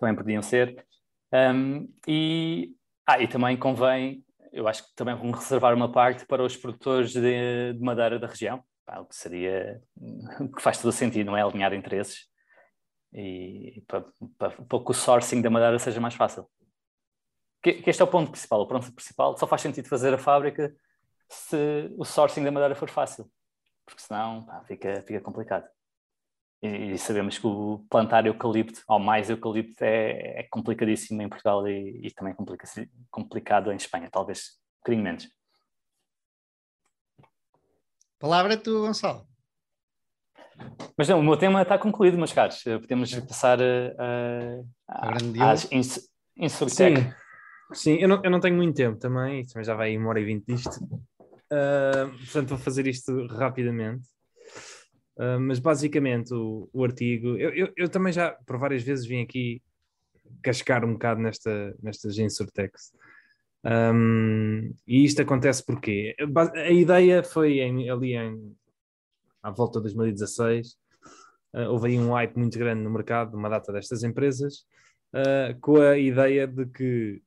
também 0.00 0.16
podiam 0.16 0.42
ser. 0.42 0.84
Um, 1.32 1.88
e, 2.08 2.74
ah, 3.06 3.20
e 3.20 3.28
também 3.28 3.56
convém, 3.56 4.24
eu 4.52 4.66
acho 4.66 4.84
que 4.84 4.96
também 4.96 5.14
vão 5.14 5.30
reservar 5.30 5.74
uma 5.74 5.90
parte 5.90 6.26
para 6.26 6.42
os 6.42 6.56
produtores 6.56 7.12
de, 7.12 7.72
de 7.74 7.80
madeira 7.80 8.18
da 8.18 8.26
região, 8.26 8.64
o 8.98 9.04
que 9.04 9.14
seria, 9.14 9.80
que 10.56 10.60
faz 10.60 10.78
todo 10.78 10.90
sentido, 10.90 11.26
não 11.26 11.36
é? 11.36 11.42
Alinhar 11.42 11.72
interesses 11.72 12.26
e 13.18 13.80
para, 13.86 14.04
para, 14.36 14.50
para 14.50 14.84
que 14.84 14.90
o 14.90 14.94
sourcing 14.94 15.40
da 15.40 15.48
madeira 15.48 15.78
seja 15.78 16.00
mais 16.00 16.14
fácil. 16.14 16.46
Que, 17.62 17.74
que 17.74 17.88
este 17.88 18.02
é 18.02 18.04
o 18.04 18.08
ponto 18.08 18.30
principal. 18.30 18.60
O 18.60 18.66
ponto 18.66 18.92
principal 18.92 19.36
só 19.38 19.46
faz 19.46 19.62
sentido 19.62 19.88
fazer 19.88 20.12
a 20.12 20.18
fábrica 20.18 20.76
se 21.28 21.90
o 21.96 22.04
sourcing 22.04 22.44
da 22.44 22.52
madeira 22.52 22.74
for 22.74 22.88
fácil, 22.90 23.28
porque 23.84 24.02
senão 24.02 24.44
pá, 24.44 24.62
fica, 24.64 25.02
fica 25.02 25.20
complicado. 25.20 25.66
E, 26.62 26.92
e, 26.92 26.98
sabemos 26.98 27.38
que 27.38 27.46
o 27.46 27.84
plantar 27.90 28.26
eucalipto, 28.26 28.82
ou 28.86 28.98
mais 28.98 29.28
eucalipto, 29.28 29.82
é, 29.82 30.40
é 30.40 30.42
complicadíssimo 30.50 31.20
em 31.22 31.28
Portugal 31.28 31.66
e, 31.68 32.06
e 32.06 32.10
também 32.12 32.34
complica 32.34 32.66
complicado 33.10 33.72
em 33.72 33.76
Espanha, 33.76 34.10
talvez 34.10 34.58
um 34.76 34.78
bocadinho 34.80 35.04
menos. 35.04 35.28
Palavra 38.18 38.56
tu, 38.56 38.80
Gonçalo. 38.80 39.26
Mas 40.96 41.08
não, 41.08 41.20
o 41.20 41.22
meu 41.22 41.36
tema 41.36 41.62
está 41.62 41.78
concluído, 41.78 42.16
meus 42.16 42.32
caros. 42.32 42.62
Podemos 42.62 43.14
passar 43.20 43.58
a, 43.60 43.94
a, 44.88 45.10
a, 45.10 45.50
às 45.52 45.70
ins, 45.70 46.08
Insurtech. 46.38 47.00
Sim, 47.00 47.12
sim 47.72 47.96
eu, 47.96 48.08
não, 48.08 48.22
eu 48.22 48.30
não 48.30 48.40
tenho 48.40 48.56
muito 48.56 48.76
tempo 48.76 48.98
também, 48.98 49.44
também 49.46 49.64
já 49.64 49.74
vai 49.74 49.96
uma 49.96 50.08
hora 50.10 50.20
e 50.20 50.24
vinte 50.24 50.44
disto. 50.46 50.84
Uh, 51.50 52.10
portanto, 52.18 52.48
vou 52.48 52.58
fazer 52.58 52.86
isto 52.86 53.26
rapidamente. 53.28 54.06
Uh, 55.16 55.40
mas 55.40 55.58
basicamente 55.58 56.34
o, 56.34 56.68
o 56.72 56.84
artigo, 56.84 57.38
eu, 57.38 57.50
eu, 57.54 57.72
eu, 57.74 57.88
também 57.88 58.12
já 58.12 58.32
por 58.46 58.58
várias 58.58 58.82
vezes 58.82 59.06
vim 59.06 59.22
aqui 59.22 59.62
cascar 60.42 60.84
um 60.84 60.92
bocado 60.92 61.22
nesta, 61.22 61.74
nestas 61.82 62.18
insurtex. 62.18 62.92
Um, 63.64 64.74
e 64.86 65.04
isto 65.04 65.22
acontece 65.22 65.64
porque 65.64 66.14
a 66.54 66.70
ideia 66.70 67.22
foi 67.22 67.60
em, 67.60 67.88
ali 67.88 68.14
em, 68.14 68.54
à 69.46 69.50
volta 69.50 69.78
de 69.78 69.84
2016, 69.84 70.72
uh, 70.72 70.74
ah, 71.54 71.70
houve 71.70 71.88
aí 71.88 71.98
um 71.98 72.12
hype 72.12 72.36
muito 72.36 72.58
grande 72.58 72.82
no 72.82 72.90
mercado, 72.90 73.36
uma 73.36 73.48
data 73.48 73.72
destas 73.72 74.02
empresas, 74.02 74.66
uh, 75.14 75.58
com 75.60 75.76
a 75.80 75.96
ideia 75.96 76.46
de 76.48 76.66
que 76.66 77.22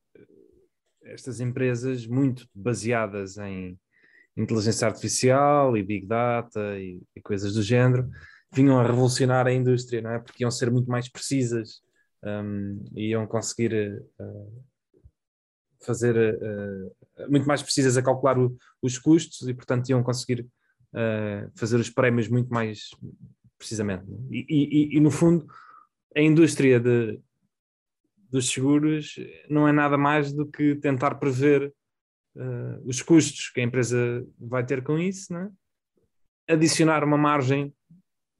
estas 1.04 1.40
empresas, 1.40 2.06
muito 2.06 2.46
baseadas 2.54 3.38
em 3.38 3.80
inteligência 4.36 4.88
artificial 4.88 5.76
e 5.78 5.84
big 5.84 6.06
data 6.06 6.78
e, 6.78 7.02
e, 7.16 7.22
coisas 7.22 7.54
do 7.54 7.64
género, 7.64 8.10
vinham 8.54 8.80
a 8.80 8.86
revolucionar 8.86 9.48
a 9.48 9.54
indústria, 9.54 10.02
não 10.02 10.12
é? 10.12 10.20
Porque 10.20 10.44
iam 10.44 10.52
ser 10.52 10.70
muito 10.70 10.90
mais 10.90 11.10
precisas 11.10 11.82
um, 12.24 12.84
e 12.96 13.10
iam 13.10 13.26
conseguir 13.26 14.04
uh, 14.20 14.64
fazer 15.86 16.36
uh, 16.36 17.30
muito 17.32 17.48
mais 17.48 17.64
precisas 17.64 17.98
a 17.98 18.04
calcular 18.04 18.38
o, 18.38 18.56
os 18.82 18.98
custos 18.98 19.48
e, 19.48 19.54
portanto, 19.54 19.90
iam 19.90 20.04
conseguir 20.04 20.48
uh, 20.94 21.52
fazer 21.56 21.80
os 21.80 21.90
prémios 21.90 22.28
muito 22.28 22.54
mais 22.54 22.90
precisamente. 23.58 24.04
É? 24.04 24.16
E, 24.32 24.46
e, 24.50 24.98
e, 24.98 25.00
no 25.00 25.12
fundo, 25.12 25.46
a 26.16 26.22
indústria 26.22 26.80
de, 26.80 27.20
dos 28.30 28.50
seguros 28.50 29.16
não 29.50 29.68
é 29.68 29.72
nada 29.72 29.98
mais 29.98 30.32
do 30.32 30.46
que 30.46 30.76
tentar 30.76 31.16
prever 31.16 31.74
uh, 32.36 32.88
os 32.88 33.02
custos 33.02 33.50
que 33.50 33.60
a 33.60 33.64
empresa 33.64 34.26
vai 34.40 34.66
ter 34.66 34.84
com 34.84 34.98
isso, 34.98 35.34
né? 35.34 35.52
adicionar 36.48 37.04
uma 37.04 37.18
margem, 37.18 37.74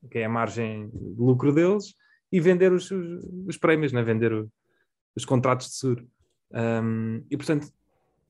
que 0.10 0.20
é 0.20 0.26
a 0.26 0.30
margem 0.30 0.90
de 0.90 1.22
lucro 1.22 1.54
deles, 1.54 1.94
e 2.32 2.40
vender 2.40 2.72
os, 2.72 2.90
os, 2.90 3.24
os 3.48 3.58
prémios, 3.58 3.92
né? 3.92 4.02
vender 4.02 4.34
o, 4.34 4.52
os 5.16 5.26
contratos 5.26 5.68
de 5.68 5.74
seguro. 5.76 6.10
Um, 6.52 7.24
e 7.30 7.38
portanto, 7.38 7.68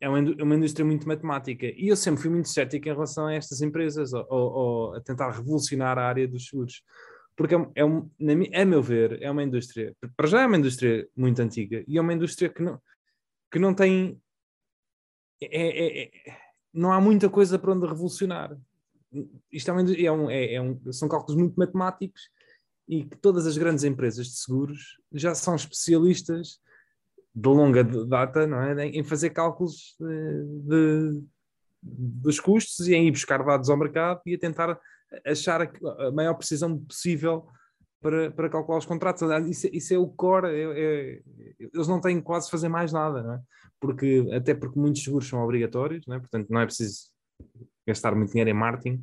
é 0.02 0.08
uma, 0.08 0.20
é 0.20 0.44
uma 0.44 0.56
indústria 0.56 0.86
muito 0.86 1.08
matemática. 1.08 1.66
E 1.66 1.88
eu 1.88 1.96
sempre 1.96 2.22
fui 2.22 2.30
muito 2.30 2.50
cético 2.50 2.88
em 2.88 2.94
relação 2.94 3.28
a 3.28 3.34
estas 3.34 3.62
empresas, 3.62 4.14
ou, 4.14 4.26
ou, 4.30 4.96
a 4.96 5.02
tentar 5.02 5.32
revolucionar 5.32 5.98
a 5.98 6.08
área 6.08 6.28
dos 6.28 6.48
seguros. 6.48 6.84
Porque 7.36 7.56
é, 7.56 7.72
é 7.76 7.86
um, 7.86 8.10
a 8.54 8.66
meu 8.66 8.82
ver, 8.82 9.22
é 9.22 9.30
uma 9.32 9.44
indústria, 9.44 9.96
para 10.16 10.28
já 10.28 10.42
é 10.42 10.46
uma 10.46 10.58
indústria 10.58 11.08
muito 11.16 11.42
antiga, 11.42 11.84
e 11.88 11.98
é 11.98 12.02
uma 12.02 12.14
indústria 12.14 12.50
que 12.50 12.62
não, 12.62 12.82
que 13.52 13.60
não 13.60 13.74
tem 13.74 14.20
é, 15.42 15.48
é, 15.48 16.04
é, 16.04 16.38
não 16.74 16.92
há 16.92 17.00
muita 17.00 17.30
coisa 17.30 17.58
para 17.58 17.72
onde 17.72 17.88
revolucionar. 17.88 18.58
Isto 19.52 19.72
é, 19.72 20.04
é 20.04 20.12
um, 20.12 20.30
é, 20.30 20.62
um, 20.62 20.92
são 20.92 21.08
cálculos 21.08 21.40
muito 21.40 21.56
matemáticos 21.56 22.30
e 22.88 23.06
que 23.06 23.18
todas 23.18 23.48
as 23.48 23.58
grandes 23.58 23.84
empresas 23.84 24.28
de 24.28 24.36
seguros 24.36 25.00
já 25.12 25.34
são 25.34 25.56
especialistas 25.56 26.60
de 27.36 27.48
longa 27.48 27.84
data 27.84 28.48
não 28.48 28.62
é? 28.62 28.88
em 28.88 29.04
fazer 29.04 29.30
cálculos 29.30 29.96
de, 30.00 30.46
de, 30.68 31.24
dos 31.82 32.40
custos 32.40 32.88
e 32.88 32.96
em 32.96 33.08
ir 33.08 33.12
buscar 33.12 33.44
dados 33.44 33.70
ao 33.70 33.78
mercado 33.78 34.22
e 34.26 34.36
a 34.36 34.40
tentar 34.40 34.80
achar 35.26 35.62
a, 35.62 36.12
maior 36.12 36.34
precisão 36.34 36.78
possível 36.78 37.48
para, 38.02 38.32
para 38.32 38.50
calcular 38.50 38.78
os 38.78 38.86
contratos. 38.86 39.22
Isso, 39.48 39.70
isso 39.72 39.94
é 39.94 39.98
o 39.98 40.08
core, 40.08 40.48
é, 40.48 40.64
é, 40.64 41.22
eles 41.60 41.88
não 41.88 42.00
têm 42.02 42.22
quase 42.22 42.50
fazer 42.50 42.70
mais 42.70 42.92
nada, 42.92 43.22
não 43.22 43.34
é? 43.34 43.40
porque, 43.80 44.28
até 44.34 44.54
porque 44.54 44.80
muitos 44.80 45.04
seguros 45.04 45.28
são 45.28 45.42
obrigatórios, 45.42 46.06
não 46.06 46.16
é? 46.16 46.20
portanto 46.20 46.50
não 46.50 46.62
é 46.62 46.66
preciso 46.66 47.12
gastar 47.88 48.14
muito 48.16 48.32
dinheiro 48.32 48.50
em 48.50 48.54
marketing. 48.54 49.02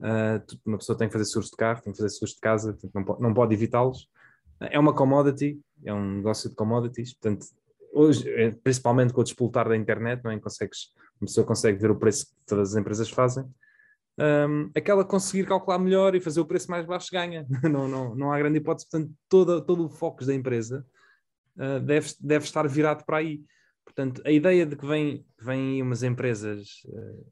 Uh, 0.00 0.38
uma 0.64 0.78
pessoa 0.78 0.96
tem 0.96 1.08
que 1.08 1.12
fazer 1.12 1.24
seguros 1.24 1.50
de 1.50 1.56
carro, 1.56 1.82
tem 1.82 1.92
que 1.92 1.98
fazer 1.98 2.10
seguros 2.10 2.34
de 2.34 2.40
casa, 2.40 2.78
não 2.94 3.04
pode, 3.04 3.22
não 3.22 3.34
pode 3.34 3.54
evitá-los. 3.54 4.08
É 4.60 4.78
uma 4.78 4.94
commodity, 4.94 5.60
é 5.84 5.92
um 5.92 6.16
negócio 6.16 6.50
de 6.50 6.56
commodities, 6.56 7.14
portanto, 7.14 7.46
hoje, 7.92 8.28
é, 8.30 8.50
principalmente 8.50 9.12
com 9.12 9.20
o 9.20 9.24
despoltar 9.24 9.68
da 9.68 9.76
internet, 9.76 10.22
não 10.22 10.30
é? 10.30 10.38
Consegues, 10.38 10.92
uma 11.20 11.26
pessoa 11.26 11.46
consegue 11.46 11.78
ver 11.78 11.90
o 11.90 11.96
preço 11.96 12.26
que 12.26 12.32
todas 12.46 12.70
as 12.70 12.76
empresas 12.76 13.10
fazem. 13.10 13.44
Um, 14.20 14.70
aquela 14.74 15.04
conseguir 15.04 15.46
calcular 15.46 15.78
melhor 15.78 16.14
e 16.14 16.20
fazer 16.20 16.40
o 16.40 16.46
preço 16.46 16.70
mais 16.70 16.84
baixo 16.84 17.08
ganha. 17.12 17.46
não, 17.62 17.86
não, 17.88 18.14
não 18.14 18.32
há 18.32 18.38
grande 18.38 18.58
hipótese, 18.58 18.88
portanto, 18.90 19.12
todo, 19.28 19.64
todo 19.64 19.86
o 19.86 19.88
foco 19.88 20.24
da 20.24 20.34
empresa 20.34 20.84
uh, 21.56 21.80
deve, 21.80 22.12
deve 22.20 22.44
estar 22.44 22.66
virado 22.68 23.04
para 23.04 23.18
aí. 23.18 23.40
Portanto, 23.84 24.20
a 24.24 24.30
ideia 24.30 24.66
de 24.66 24.76
que 24.76 24.86
vêm 24.86 25.24
vem 25.40 25.80
umas 25.80 26.02
empresas 26.02 26.82
uh, 26.86 27.26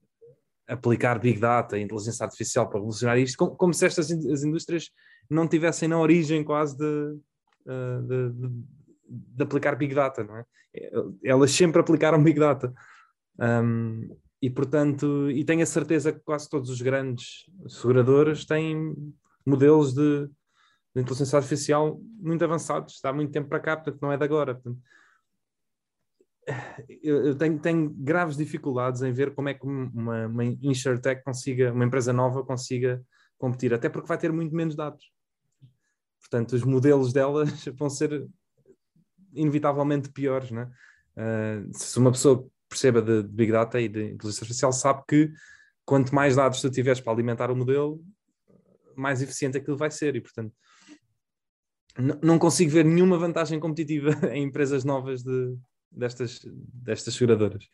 aplicar 0.69 1.19
Big 1.19 1.39
Data, 1.39 1.79
inteligência 1.79 2.25
artificial 2.25 2.69
para 2.69 2.79
revolucionar 2.79 3.19
isto, 3.19 3.37
como, 3.37 3.57
como 3.57 3.75
se 3.75 3.87
estas 3.87 4.11
in 4.11 4.33
as 4.33 4.43
indústrias 4.43 4.91
não 5.29 5.49
tivessem 5.49 5.89
na 5.89 5.99
origem 5.99 6.45
quase 6.45 6.77
de, 6.77 7.19
uh, 7.67 8.03
de, 8.03 8.31
de, 8.33 8.65
de, 9.09 9.43
aplicar 9.43 9.77
Big 9.77 9.95
Data, 9.95 10.25
não 10.25 10.37
é? 10.37 10.45
Elas 11.25 11.51
sempre 11.51 11.81
aplicaram 11.81 12.23
Big 12.23 12.39
Data. 12.39 12.73
Um, 13.39 14.17
e, 14.41 14.51
portanto, 14.51 15.31
e 15.31 15.45
tenho 15.45 15.63
a 15.63 15.67
certeza 15.67 16.13
que 16.13 16.21
quase 16.21 16.49
todos 16.49 16.71
os 16.71 16.81
grandes 16.83 17.47
seguradoras 17.69 18.45
têm 18.45 18.95
modelos 19.45 19.95
de, 19.95 20.27
de 20.95 21.03
inteligência 21.03 21.37
artificial 21.39 22.01
muito 22.19 22.45
avançados, 22.45 22.95
está 22.95 23.11
há 23.11 23.13
muito 23.13 23.33
tempo 23.33 23.49
para 23.49 23.61
cá, 23.61 23.77
portanto 23.77 24.01
não 24.03 24.13
é 24.13 24.17
de 24.17 24.25
agora. 24.25 24.55
Portanto, 24.55 24.79
eu, 27.03 27.35
tenho, 27.37 27.59
tenho, 27.59 27.91
graves 27.91 28.37
dificuldades 28.37 29.03
em 29.03 29.13
ver 29.13 29.35
como 29.35 29.49
é 29.49 29.55
que 29.55 29.67
uma, 29.67 30.27
uma 30.27 30.45
InsurTech 30.45 31.25
consiga, 31.25 31.73
uma 31.73 31.85
empresa 31.85 32.13
nova 32.13 32.45
consiga 32.45 33.03
competir, 33.37 33.75
até 33.75 33.89
porque 33.89 34.07
vai 34.09 34.19
ter 34.19 34.33
muito 34.33 34.55
menos 34.55 34.77
dados. 34.77 35.11
Portanto, 36.29 36.55
os 36.55 36.65
modelos 36.65 37.13
delas 37.13 37.65
vão 37.75 37.89
ser 37.89 38.27
inevitavelmente 39.33 40.11
piores, 40.11 40.51
né? 40.51 40.71
Uh, 41.17 41.71
se 41.73 41.99
uma 41.99 42.11
pessoa 42.11 42.47
perceba 42.69 43.01
de, 43.01 43.23
de, 43.23 43.29
Big 43.29 43.53
Data 43.53 43.81
e 43.81 43.89
de 43.89 44.13
inteligência 44.13 44.43
artificial 44.43 44.73
sabe 44.73 45.03
que 45.09 45.33
quanto 45.85 46.15
mais 46.15 46.37
dados 46.37 46.61
tu 46.61 46.71
tiveres 46.71 47.01
para 47.01 47.13
alimentar 47.13 47.51
o 47.51 47.57
modelo, 47.57 48.03
mais 48.97 49.23
eficiente 49.23 49.57
aquilo 49.57 49.77
vai 49.77 49.91
ser 49.91 50.17
e, 50.17 50.21
portanto, 50.21 50.53
não 52.23 52.39
consigo 52.39 52.71
ver 52.71 52.85
nenhuma 52.85 53.19
vantagem 53.19 53.59
competitiva 53.61 54.11
em 54.35 54.45
empresas 54.45 54.85
novas 54.85 55.23
de, 55.23 55.57
destas, 55.91 56.41
destas 56.45 57.15
seguradoras. 57.15 57.65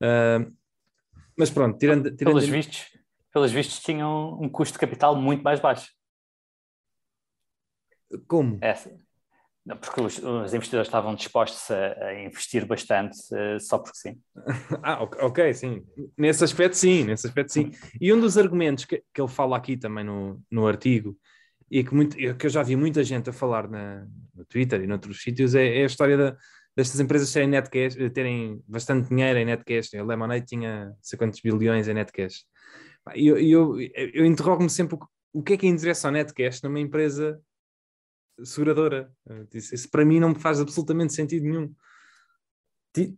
Uh, 0.00 0.50
mas 1.36 1.50
pronto, 1.50 1.78
tirando. 1.78 2.04
tirando 2.16 2.34
pelos, 2.34 2.48
vistos, 2.48 2.86
pelos 3.32 3.52
vistos, 3.52 3.80
tinham 3.80 4.38
um 4.40 4.48
custo 4.48 4.74
de 4.74 4.78
capital 4.80 5.14
muito 5.14 5.42
mais 5.42 5.60
baixo. 5.60 5.90
Como? 8.26 8.58
Essa. 8.60 8.90
Porque 9.80 10.00
os, 10.00 10.18
os 10.18 10.54
investidores 10.54 10.88
estavam 10.88 11.14
dispostos 11.14 11.70
a, 11.70 12.06
a 12.06 12.24
investir 12.24 12.66
bastante 12.66 13.16
uh, 13.32 13.60
só 13.60 13.78
porque 13.78 13.98
sim. 13.98 14.18
ah, 14.82 15.02
ok, 15.02 15.52
sim. 15.52 15.84
Nesse 16.16 16.42
aspecto, 16.42 16.76
sim. 16.76 17.04
Nesse 17.04 17.26
aspecto, 17.26 17.52
sim. 17.52 17.70
E 18.00 18.12
um 18.12 18.20
dos 18.20 18.38
argumentos 18.38 18.84
que, 18.84 19.02
que 19.12 19.20
ele 19.20 19.28
fala 19.28 19.56
aqui 19.56 19.76
também 19.76 20.04
no, 20.04 20.42
no 20.50 20.66
artigo 20.66 21.16
e 21.70 21.84
que, 21.84 21.94
muito, 21.94 22.16
que 22.16 22.46
eu 22.46 22.50
já 22.50 22.62
vi 22.62 22.74
muita 22.74 23.04
gente 23.04 23.30
a 23.30 23.32
falar 23.32 23.68
na, 23.68 24.06
no 24.34 24.44
Twitter 24.46 24.80
e 24.82 24.86
noutros 24.86 25.22
sítios 25.22 25.54
é, 25.54 25.78
é 25.78 25.82
a 25.82 25.86
história 25.86 26.16
da, 26.16 26.36
destas 26.76 26.98
empresas 26.98 27.28
serem 27.28 27.48
net 27.48 27.68
cash, 27.70 27.94
terem 28.12 28.62
bastante 28.66 29.08
dinheiro 29.08 29.38
em 29.38 29.44
net 29.44 29.62
cash. 29.64 29.94
A 29.94 30.02
Lemonade 30.02 30.46
tinha 30.46 30.92
sei 31.00 31.18
quantos 31.18 31.40
bilhões 31.40 31.86
em 31.86 31.94
net 31.94 32.10
cash. 32.10 32.44
E 33.14 33.28
eu, 33.28 33.38
eu, 33.38 33.80
eu 34.14 34.24
interrogo-me 34.24 34.70
sempre 34.70 34.98
o 35.32 35.42
que 35.42 35.52
é 35.52 35.56
que 35.56 35.66
interessa 35.66 36.08
ao 36.08 36.12
net 36.12 36.32
cash 36.34 36.62
numa 36.62 36.80
empresa 36.80 37.40
seguradora. 38.44 39.10
Isso, 39.52 39.74
isso 39.74 39.90
para 39.90 40.04
mim 40.04 40.20
não 40.20 40.30
me 40.30 40.38
faz 40.38 40.60
absolutamente 40.60 41.12
sentido 41.12 41.44
nenhum. 41.44 41.74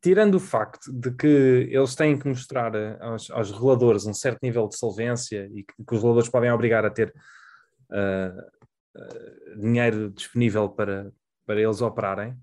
Tirando 0.02 0.34
o 0.34 0.40
facto 0.40 0.92
de 0.92 1.10
que 1.12 1.26
eles 1.70 1.94
têm 1.94 2.18
que 2.18 2.28
mostrar 2.28 2.72
aos, 3.00 3.30
aos 3.30 3.50
reguladores 3.50 4.04
um 4.04 4.12
certo 4.12 4.40
nível 4.42 4.68
de 4.68 4.76
solvência 4.76 5.48
e 5.54 5.64
que, 5.64 5.74
que 5.76 5.94
os 5.94 5.98
reguladores 5.98 6.28
podem 6.28 6.52
obrigar 6.52 6.84
a 6.84 6.90
ter 6.90 7.12
uh, 7.90 9.00
uh, 9.00 9.60
dinheiro 9.60 10.10
disponível 10.10 10.68
para, 10.68 11.10
para 11.46 11.60
eles 11.60 11.80
operarem, 11.80 12.36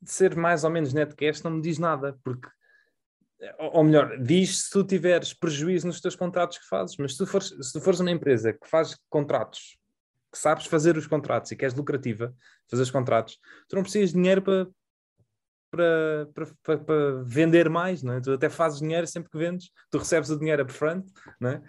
de 0.00 0.10
ser 0.12 0.36
mais 0.36 0.62
ou 0.62 0.70
menos 0.70 0.94
net 0.94 1.14
cash 1.16 1.42
não 1.42 1.50
me 1.50 1.60
diz 1.60 1.76
nada, 1.76 2.16
porque 2.22 2.48
ou 3.58 3.82
melhor, 3.82 4.18
diz 4.18 4.64
se 4.64 4.70
tu 4.70 4.84
tiveres 4.84 5.32
prejuízo 5.32 5.86
nos 5.86 6.00
teus 6.00 6.14
contratos 6.14 6.58
que 6.58 6.68
fazes, 6.68 6.96
mas 6.98 7.12
se 7.12 7.18
tu 7.18 7.26
fores, 7.26 7.48
se 7.48 7.72
tu 7.72 7.80
fores 7.80 8.00
uma 8.00 8.10
empresa 8.10 8.52
que 8.52 8.68
faz 8.68 8.98
contratos, 9.08 9.78
que 10.30 10.38
sabes 10.38 10.66
fazer 10.66 10.96
os 10.96 11.06
contratos 11.06 11.50
e 11.50 11.56
que 11.56 11.64
és 11.64 11.74
lucrativa, 11.74 12.34
fazer 12.70 12.82
os 12.82 12.90
contratos, 12.90 13.38
tu 13.68 13.76
não 13.76 13.82
precisas 13.82 14.10
de 14.10 14.16
dinheiro 14.16 14.42
para, 14.42 14.66
para, 15.70 16.46
para, 16.62 16.78
para, 16.78 17.22
vender 17.24 17.68
mais, 17.68 18.02
não 18.02 18.14
é? 18.14 18.20
Tu 18.20 18.32
até 18.32 18.48
fazes 18.48 18.80
dinheiro 18.80 19.06
sempre 19.06 19.30
que 19.30 19.38
vendes, 19.38 19.70
tu 19.90 19.98
recebes 19.98 20.30
o 20.30 20.38
dinheiro 20.38 20.62
upfront, 20.62 21.04
não 21.40 21.50
é? 21.50 21.62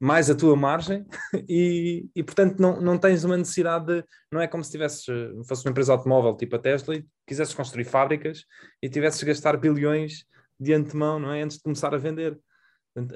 mais 0.00 0.30
a 0.30 0.34
tua 0.34 0.56
margem, 0.56 1.04
e, 1.48 2.08
e 2.14 2.22
portanto 2.22 2.58
não, 2.58 2.80
não 2.80 2.98
tens 2.98 3.24
uma 3.24 3.36
necessidade 3.36 3.86
de, 3.86 4.04
não 4.32 4.40
é 4.40 4.48
como 4.48 4.64
se 4.64 4.70
tivesses, 4.70 5.04
fosse 5.46 5.64
uma 5.64 5.70
empresa 5.70 5.92
automóvel 5.92 6.34
tipo 6.34 6.56
a 6.56 6.58
Tesla 6.58 6.96
e 6.96 7.04
quisesses 7.26 7.54
construir 7.54 7.84
fábricas 7.84 8.44
e 8.82 8.88
tivesses 8.88 9.22
gastar 9.22 9.56
bilhões 9.56 10.24
de 10.58 10.72
antemão, 10.72 11.18
não 11.18 11.32
é? 11.32 11.42
Antes 11.42 11.58
de 11.58 11.62
começar 11.62 11.94
a 11.94 11.98
vender. 11.98 12.38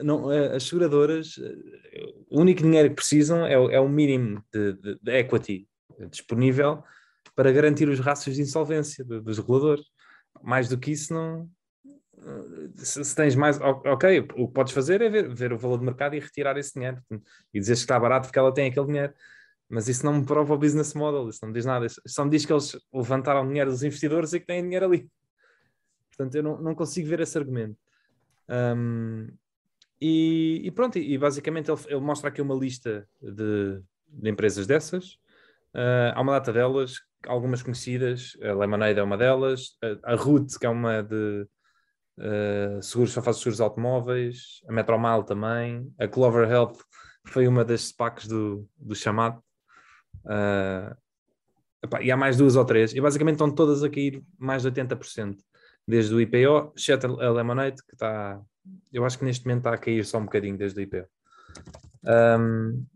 Não, 0.02 0.28
as 0.28 0.64
seguradoras, 0.64 1.38
o 2.28 2.40
único 2.40 2.62
dinheiro 2.62 2.90
que 2.90 2.96
precisam 2.96 3.46
é, 3.46 3.54
é 3.54 3.80
o 3.80 3.88
mínimo 3.88 4.44
de, 4.52 4.74
de, 4.74 4.98
de 5.00 5.12
equity 5.12 5.66
disponível 6.10 6.82
para 7.34 7.50
garantir 7.50 7.88
os 7.88 7.98
rácios 7.98 8.36
de 8.36 8.42
insolvência 8.42 9.04
dos 9.04 9.38
reguladores 9.38 9.84
mais 10.42 10.68
do 10.68 10.78
que 10.78 10.90
isso 10.90 11.14
não 11.14 11.48
se, 12.76 13.04
se, 13.04 13.16
tens 13.16 13.34
mais, 13.34 13.58
ok, 13.60 14.20
o 14.36 14.46
que 14.46 14.54
podes 14.54 14.72
fazer 14.72 15.00
é 15.00 15.08
ver, 15.08 15.34
ver, 15.34 15.52
o 15.52 15.58
valor 15.58 15.78
de 15.78 15.84
mercado 15.84 16.14
e 16.14 16.20
retirar 16.20 16.56
esse 16.58 16.74
dinheiro 16.74 17.02
e 17.52 17.60
dizer 17.60 17.74
que 17.74 17.80
está 17.80 17.98
barato 17.98 18.26
porque 18.26 18.38
ela 18.38 18.52
tem 18.52 18.68
aquele 18.70 18.86
dinheiro, 18.86 19.14
mas 19.68 19.88
isso 19.88 20.04
não 20.04 20.14
me 20.14 20.26
prova 20.26 20.54
o 20.54 20.58
business 20.58 20.94
model, 20.94 21.28
isso 21.28 21.38
não 21.42 21.48
me 21.48 21.54
diz 21.54 21.64
nada, 21.64 21.86
isso 21.86 22.00
só 22.06 22.24
me 22.24 22.30
diz 22.30 22.44
que 22.44 22.52
eles 22.52 22.76
levantaram 22.92 23.46
dinheiro 23.46 23.70
dos 23.70 23.82
investidores 23.82 24.32
e 24.32 24.40
que 24.40 24.46
têm 24.46 24.62
dinheiro 24.62 24.86
ali. 24.86 25.08
Portanto, 26.08 26.34
eu 26.34 26.42
não, 26.42 26.60
não 26.60 26.74
consigo 26.74 27.08
ver 27.08 27.20
esse 27.20 27.38
argumento. 27.38 27.78
Um, 28.48 29.28
e, 30.00 30.62
e, 30.64 30.70
pronto, 30.70 30.98
e, 30.98 31.18
basicamente 31.18 31.70
ele, 31.70 31.80
ele, 31.86 32.00
mostra 32.00 32.28
aqui 32.28 32.40
uma 32.40 32.54
lista 32.54 33.06
de, 33.20 33.80
de 34.08 34.30
empresas 34.30 34.66
dessas. 34.66 35.14
Uh, 35.74 36.12
há 36.14 36.20
uma 36.20 36.32
data 36.32 36.52
delas 36.52 36.98
algumas 37.26 37.62
conhecidas, 37.62 38.36
a 38.42 38.52
Lemonade 38.54 38.98
é 38.98 39.02
uma 39.02 39.16
delas, 39.16 39.76
a, 40.04 40.12
a 40.12 40.16
Root, 40.16 40.58
que 40.58 40.66
é 40.66 40.68
uma 40.68 41.02
de 41.02 41.46
uh, 42.18 42.82
seguros, 42.82 43.12
só 43.12 43.22
faz 43.22 43.38
seguros 43.38 43.60
automóveis, 43.60 44.62
a 44.68 44.72
Metromal 44.72 45.24
também, 45.24 45.92
a 45.98 46.08
Clover 46.08 46.48
Health 46.48 46.78
foi 47.26 47.46
uma 47.46 47.64
das 47.64 47.88
SPACs 47.88 48.26
do, 48.26 48.66
do 48.78 48.94
chamado. 48.94 49.42
Uh, 50.24 50.96
epá, 51.82 52.02
e 52.02 52.10
há 52.10 52.16
mais 52.16 52.36
duas 52.36 52.56
ou 52.56 52.64
três, 52.64 52.94
e 52.94 53.00
basicamente 53.00 53.34
estão 53.34 53.50
todas 53.50 53.82
a 53.82 53.90
cair 53.90 54.22
mais 54.38 54.62
de 54.62 54.70
80%, 54.70 55.36
desde 55.86 56.14
o 56.14 56.20
IPO, 56.20 56.72
exceto 56.76 57.20
a 57.20 57.30
Lemonade, 57.30 57.82
que 57.84 57.94
está, 57.94 58.40
eu 58.92 59.04
acho 59.04 59.18
que 59.18 59.24
neste 59.24 59.44
momento 59.44 59.60
está 59.60 59.74
a 59.74 59.78
cair 59.78 60.04
só 60.04 60.18
um 60.18 60.24
bocadinho 60.24 60.56
desde 60.56 60.80
o 60.80 60.82
IPO. 60.82 61.06
Um, 62.04 62.86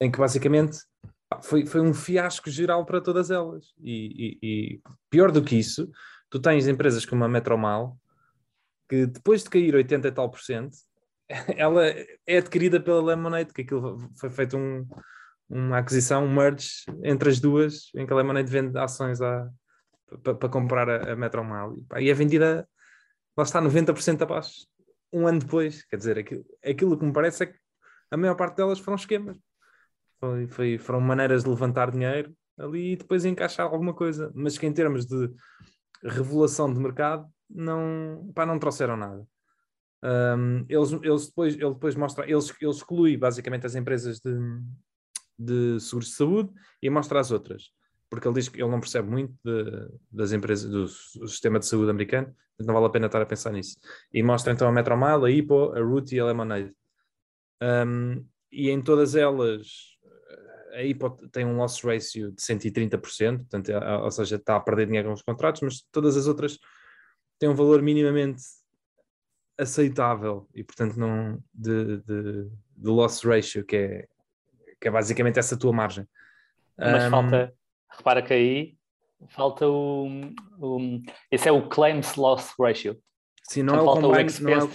em 0.00 0.10
que 0.10 0.18
basicamente 0.18 0.78
foi, 1.42 1.66
foi 1.66 1.80
um 1.80 1.94
fiasco 1.94 2.50
geral 2.50 2.84
para 2.84 3.00
todas 3.00 3.30
elas. 3.30 3.74
E, 3.80 4.38
e, 4.42 4.46
e, 4.46 4.80
pior 5.10 5.30
do 5.30 5.42
que 5.42 5.56
isso, 5.56 5.90
tu 6.30 6.38
tens 6.38 6.66
empresas 6.66 7.04
como 7.04 7.24
a 7.24 7.28
Metromal, 7.28 7.98
que 8.88 9.06
depois 9.06 9.42
de 9.42 9.50
cair 9.50 9.74
80 9.74 10.08
e 10.08 10.12
tal 10.12 10.30
por 10.30 10.40
cento, 10.40 10.76
ela 11.56 11.86
é 12.26 12.38
adquirida 12.38 12.80
pela 12.80 13.02
Lemonade, 13.02 13.52
que 13.52 13.62
aquilo 13.62 13.98
foi 14.18 14.30
feito 14.30 14.56
um, 14.56 14.86
uma 15.48 15.78
aquisição, 15.78 16.24
um 16.24 16.32
merge 16.32 16.84
entre 17.02 17.28
as 17.28 17.40
duas, 17.40 17.90
em 17.94 18.06
que 18.06 18.12
a 18.12 18.16
Lemonade 18.16 18.50
vende 18.50 18.78
ações 18.78 19.20
para 20.22 20.48
comprar 20.48 20.88
a, 20.88 21.12
a 21.12 21.16
Metromal. 21.16 21.74
E, 21.76 22.04
e 22.04 22.10
é 22.10 22.14
vendida, 22.14 22.68
lá 23.36 23.44
está, 23.44 23.60
90% 23.60 24.22
abaixo, 24.22 24.66
um 25.12 25.26
ano 25.26 25.40
depois. 25.40 25.84
Quer 25.86 25.96
dizer, 25.96 26.18
aquilo, 26.18 26.44
aquilo 26.64 26.98
que 26.98 27.04
me 27.04 27.12
parece 27.12 27.44
é 27.44 27.46
que 27.46 27.58
a 28.10 28.16
maior 28.16 28.36
parte 28.36 28.56
delas 28.56 28.78
foram 28.78 28.96
esquemas. 28.96 29.36
Foi, 30.18 30.46
foi, 30.46 30.78
foram 30.78 31.00
maneiras 31.00 31.44
de 31.44 31.50
levantar 31.50 31.90
dinheiro 31.90 32.34
ali 32.58 32.92
e 32.92 32.96
depois 32.96 33.24
encaixar 33.24 33.66
alguma 33.66 33.94
coisa. 33.94 34.32
Mas 34.34 34.56
que 34.56 34.66
em 34.66 34.72
termos 34.72 35.06
de 35.06 35.30
revelação 36.02 36.72
de 36.72 36.80
mercado, 36.80 37.26
não, 37.48 38.30
pá, 38.34 38.46
não 38.46 38.58
trouxeram 38.58 38.96
nada. 38.96 39.26
Um, 40.02 40.64
eles, 40.68 40.92
eles 41.02 41.26
depois, 41.26 41.54
ele 41.54 41.72
depois 41.72 41.94
mostra, 41.94 42.30
eles, 42.30 42.52
ele 42.60 42.70
exclui 42.70 43.16
basicamente 43.16 43.66
as 43.66 43.74
empresas 43.74 44.20
de, 44.20 44.38
de 45.38 45.80
seguros 45.80 46.08
de 46.08 46.14
saúde 46.14 46.52
e 46.82 46.90
mostra 46.90 47.18
as 47.18 47.30
outras, 47.30 47.70
porque 48.10 48.26
ele 48.26 48.34
diz 48.34 48.48
que 48.48 48.60
ele 48.60 48.70
não 48.70 48.80
percebe 48.80 49.08
muito 49.08 49.34
de, 49.44 49.88
das 50.10 50.32
empresas 50.32 50.70
do, 50.70 50.88
sistema 51.28 51.58
de 51.58 51.66
saúde 51.66 51.90
americano, 51.90 52.34
não 52.60 52.74
vale 52.74 52.86
a 52.86 52.90
pena 52.90 53.06
estar 53.06 53.20
a 53.20 53.26
pensar 53.26 53.52
nisso. 53.52 53.76
E 54.12 54.22
mostra 54.22 54.52
então 54.52 54.68
a 54.68 54.72
Metromile, 54.72 55.26
a 55.26 55.30
Hippo, 55.30 55.72
a 55.72 55.80
Root 55.80 56.14
e 56.14 56.20
a 56.20 56.24
Lemonade. 56.24 56.72
Um, 57.62 58.24
e 58.50 58.70
em 58.70 58.80
todas 58.80 59.14
elas 59.14 59.96
aí 60.76 60.94
pode, 60.94 61.26
tem 61.28 61.44
um 61.44 61.56
loss 61.56 61.82
ratio 61.82 62.30
de 62.32 62.42
130%, 62.42 63.38
portanto, 63.38 63.70
é, 63.70 63.96
ou 63.98 64.10
seja, 64.10 64.36
está 64.36 64.56
a 64.56 64.60
perder 64.60 64.86
dinheiro 64.86 65.10
nos 65.10 65.22
contratos, 65.22 65.62
mas 65.62 65.80
todas 65.90 66.16
as 66.16 66.26
outras 66.26 66.58
têm 67.38 67.48
um 67.48 67.54
valor 67.54 67.80
minimamente 67.82 68.42
aceitável 69.58 70.46
e, 70.54 70.62
portanto, 70.62 70.96
não 70.96 71.42
de, 71.52 71.98
de, 71.98 72.50
de 72.76 72.88
loss 72.88 73.22
ratio, 73.24 73.64
que 73.64 73.76
é, 73.76 74.08
que 74.78 74.88
é 74.88 74.90
basicamente 74.90 75.38
essa 75.38 75.56
tua 75.56 75.72
margem. 75.72 76.06
Mas 76.78 77.06
um, 77.06 77.10
falta, 77.10 77.54
repara 77.96 78.22
que 78.22 78.32
aí 78.32 78.76
falta 79.28 79.66
o, 79.66 80.08
o, 80.58 81.00
esse 81.30 81.48
é 81.48 81.52
o 81.52 81.68
claims 81.68 82.16
loss 82.16 82.54
ratio. 82.58 82.98
Se 83.48 83.62
não 83.62 83.74
é 83.74 83.80
o 83.80 83.84
combine, 83.84 84.30
não 84.40 84.50
é 84.50 84.64
o, 84.64 84.70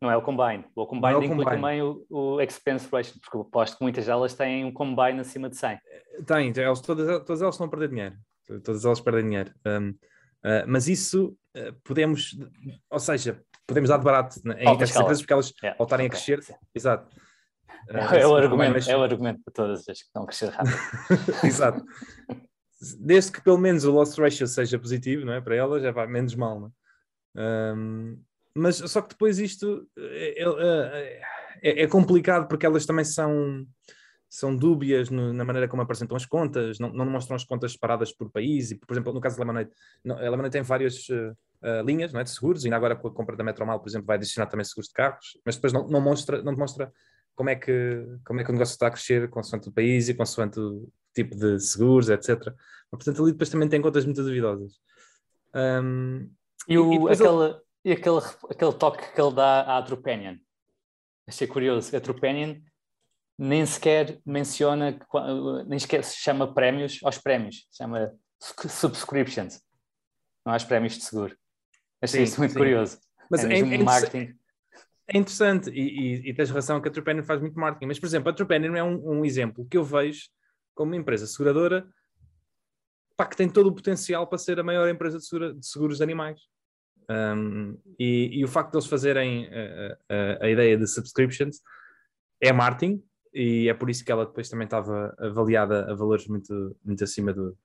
não 0.00 0.10
é 0.10 0.16
o 0.16 0.22
combine. 0.22 0.64
O 0.74 0.86
combine 0.86 1.12
é 1.12 1.16
o 1.16 1.24
inclui 1.24 1.44
combine. 1.44 1.62
também 1.62 1.82
o, 1.82 2.06
o, 2.10 2.40
expense 2.40 2.88
ratio, 2.90 3.20
porque 3.20 3.38
aposto 3.38 3.78
que 3.78 3.82
muitas 3.82 4.06
delas 4.06 4.34
têm 4.34 4.64
um 4.64 4.72
combine 4.72 5.20
acima 5.20 5.48
de 5.48 5.56
100. 5.56 5.78
Tem, 6.26 6.52
elas, 6.56 6.80
todas, 6.80 7.06
todas 7.24 7.42
elas 7.42 7.54
estão 7.54 7.66
a 7.66 7.70
perder 7.70 7.88
dinheiro. 7.88 8.16
Todas 8.64 8.84
elas 8.84 9.00
perdem 9.00 9.24
dinheiro. 9.24 9.52
Um, 9.66 9.90
uh, 9.90 10.64
mas 10.66 10.88
isso 10.88 11.36
uh, 11.56 11.72
podemos, 11.84 12.36
ou 12.90 12.98
seja, 12.98 13.42
podemos 13.66 13.90
dar 13.90 13.98
de 13.98 14.04
barato 14.04 14.40
né, 14.44 14.62
em 14.62 14.68
estas 14.68 14.96
empresas 14.96 15.20
porque 15.20 15.32
elas 15.32 15.52
yeah. 15.62 15.76
voltarem 15.76 16.06
a 16.06 16.10
crescer. 16.10 16.42
Sim. 16.42 16.54
Exato. 16.74 17.08
Uh, 17.90 18.14
é, 18.14 18.26
o 18.26 18.36
argumento, 18.36 18.72
mas... 18.72 18.88
é 18.88 18.94
o 18.94 19.02
argumento 19.02 19.40
para 19.42 19.54
todas 19.54 19.88
as 19.88 19.98
que 19.98 20.04
estão 20.04 20.24
a 20.24 20.26
crescer 20.26 20.50
rápido. 20.52 20.76
Exato. 21.42 21.82
Desde 22.98 23.32
que 23.32 23.42
pelo 23.42 23.58
menos 23.58 23.84
o 23.84 23.90
loss 23.90 24.16
ratio 24.16 24.46
seja 24.46 24.78
positivo, 24.78 25.24
não 25.24 25.32
é? 25.32 25.40
Para 25.40 25.56
elas 25.56 25.82
já 25.82 25.90
vai 25.90 26.06
menos 26.06 26.34
mal, 26.34 26.60
não 26.60 26.66
é? 26.68 27.72
Um, 27.74 28.20
mas 28.54 28.76
só 28.76 29.00
que 29.00 29.10
depois 29.10 29.38
isto 29.38 29.88
é, 29.96 30.42
é, 31.62 31.82
é, 31.82 31.86
complicado 31.86 32.48
porque 32.48 32.66
elas 32.66 32.84
também 32.84 33.04
são, 33.04 33.64
são 34.28 34.56
dúbias 34.56 35.10
no, 35.10 35.32
na 35.32 35.44
maneira 35.44 35.68
como 35.68 35.82
apresentam 35.82 36.16
as 36.16 36.26
contas, 36.26 36.78
não, 36.78 36.92
não 36.92 37.06
mostram 37.06 37.36
as 37.36 37.44
contas 37.44 37.72
separadas 37.72 38.12
por 38.12 38.30
país, 38.30 38.72
e 38.72 38.74
por 38.74 38.92
exemplo, 38.92 39.12
no 39.12 39.20
caso 39.20 39.36
da 39.36 39.42
Lemonade, 39.42 39.70
a 40.08 40.30
Lemonade 40.30 40.50
tem 40.50 40.62
várias 40.62 41.08
uh, 41.08 41.82
linhas 41.84 42.12
não 42.12 42.20
é, 42.20 42.24
de 42.24 42.30
seguros, 42.30 42.64
e 42.64 42.72
agora 42.72 42.96
com 42.96 43.08
a 43.08 43.14
compra 43.14 43.36
da 43.36 43.44
Metromal, 43.44 43.78
por 43.78 43.88
exemplo, 43.88 44.06
vai 44.06 44.16
adicionar 44.16 44.46
também 44.48 44.64
seguros 44.64 44.88
de 44.88 44.94
carros, 44.94 45.38
mas 45.44 45.54
depois 45.54 45.72
não, 45.72 45.86
não, 45.86 46.00
mostra, 46.00 46.42
não 46.42 46.52
demonstra 46.52 46.92
como 47.36 47.50
é, 47.50 47.54
que, 47.54 48.04
como 48.24 48.40
é 48.40 48.44
que 48.44 48.50
o 48.50 48.52
negócio 48.52 48.72
está 48.72 48.88
a 48.88 48.90
crescer 48.90 49.30
consoante 49.30 49.68
o 49.68 49.72
país 49.72 50.08
e 50.08 50.14
consoante 50.14 50.58
o 50.58 50.88
tipo 51.24 51.36
de 51.36 51.58
seguros, 51.60 52.08
etc. 52.08 52.28
Mas, 52.46 52.54
portanto, 52.90 53.22
ali 53.22 53.32
depois 53.32 53.50
também 53.50 53.68
tem 53.68 53.82
contas 53.82 54.04
muito 54.04 54.22
duvidosas. 54.22 54.72
Um, 55.54 56.30
e, 56.68 56.78
o, 56.78 57.08
e 57.08 57.12
aquela, 57.12 57.62
e 57.84 57.92
aquele, 57.92 58.20
aquele 58.50 58.72
toque 58.72 59.12
que 59.12 59.20
ele 59.20 59.34
dá 59.34 59.78
à 59.78 59.82
Trupanion. 59.82 60.36
Achei 61.26 61.46
curioso. 61.46 61.94
A 61.96 62.00
Trupanion 62.00 62.56
nem 63.38 63.64
sequer 63.66 64.20
menciona, 64.24 64.98
nem 65.66 65.78
sequer 65.78 66.02
se 66.04 66.16
chama 66.16 66.52
prémios 66.52 66.98
aos 67.04 67.18
prémios, 67.18 67.66
se 67.70 67.78
chama 67.78 68.12
subscriptions, 68.40 69.60
não 70.44 70.52
aos 70.52 70.64
prémios 70.64 70.94
de 70.94 71.04
seguro. 71.04 71.36
Achei 72.02 72.20
sim, 72.20 72.24
isso 72.24 72.40
muito 72.40 72.52
sim. 72.52 72.58
curioso. 72.58 72.98
Mas 73.30 73.44
é, 73.44 73.54
é, 73.54 73.58
é 73.58 73.78
marketing. 73.78 74.34
É 75.06 75.16
interessante 75.16 75.70
e, 75.70 75.80
e, 75.80 76.30
e, 76.30 76.34
tens 76.34 76.50
razão 76.50 76.80
que 76.80 76.88
a 76.88 76.90
Trupanion 76.90 77.22
faz 77.22 77.40
muito 77.40 77.58
marketing, 77.58 77.86
mas 77.86 77.98
por 77.98 78.06
exemplo, 78.06 78.28
a 78.28 78.32
Trupanion 78.32 78.74
é 78.74 78.82
um, 78.82 79.18
um 79.20 79.24
exemplo 79.24 79.66
que 79.70 79.76
eu 79.76 79.84
vejo 79.84 80.28
como 80.78 80.92
uma 80.92 80.96
empresa 80.96 81.26
seguradora 81.26 81.84
pá, 83.16 83.26
que 83.26 83.36
tem 83.36 83.48
todo 83.48 83.66
o 83.66 83.74
potencial 83.74 84.28
para 84.28 84.38
ser 84.38 84.60
a 84.60 84.62
maior 84.62 84.88
empresa 84.88 85.18
de, 85.18 85.26
segura, 85.26 85.52
de 85.52 85.66
seguros 85.66 85.96
de 85.96 86.04
animais. 86.04 86.40
Um, 87.10 87.76
e, 87.98 88.38
e, 88.38 88.44
o 88.44 88.48
facto 88.48 88.70
de 88.70 88.76
eles 88.76 88.86
fazerem 88.86 89.48
a, 89.48 89.98
a, 90.08 90.44
a, 90.44 90.50
ideia 90.50 90.76
de 90.76 90.86
subscriptions 90.86 91.62
é 92.38 92.52
marketing 92.52 93.02
e 93.32 93.66
é 93.66 93.72
por 93.72 93.88
isso 93.88 94.04
que 94.04 94.12
ela 94.12 94.26
depois 94.26 94.50
também 94.50 94.66
estava 94.66 95.16
avaliada 95.18 95.90
a 95.90 95.94
valores 95.94 96.28
muito, 96.28 96.76
muito 96.84 97.02
acima 97.02 97.32
do, 97.32 97.56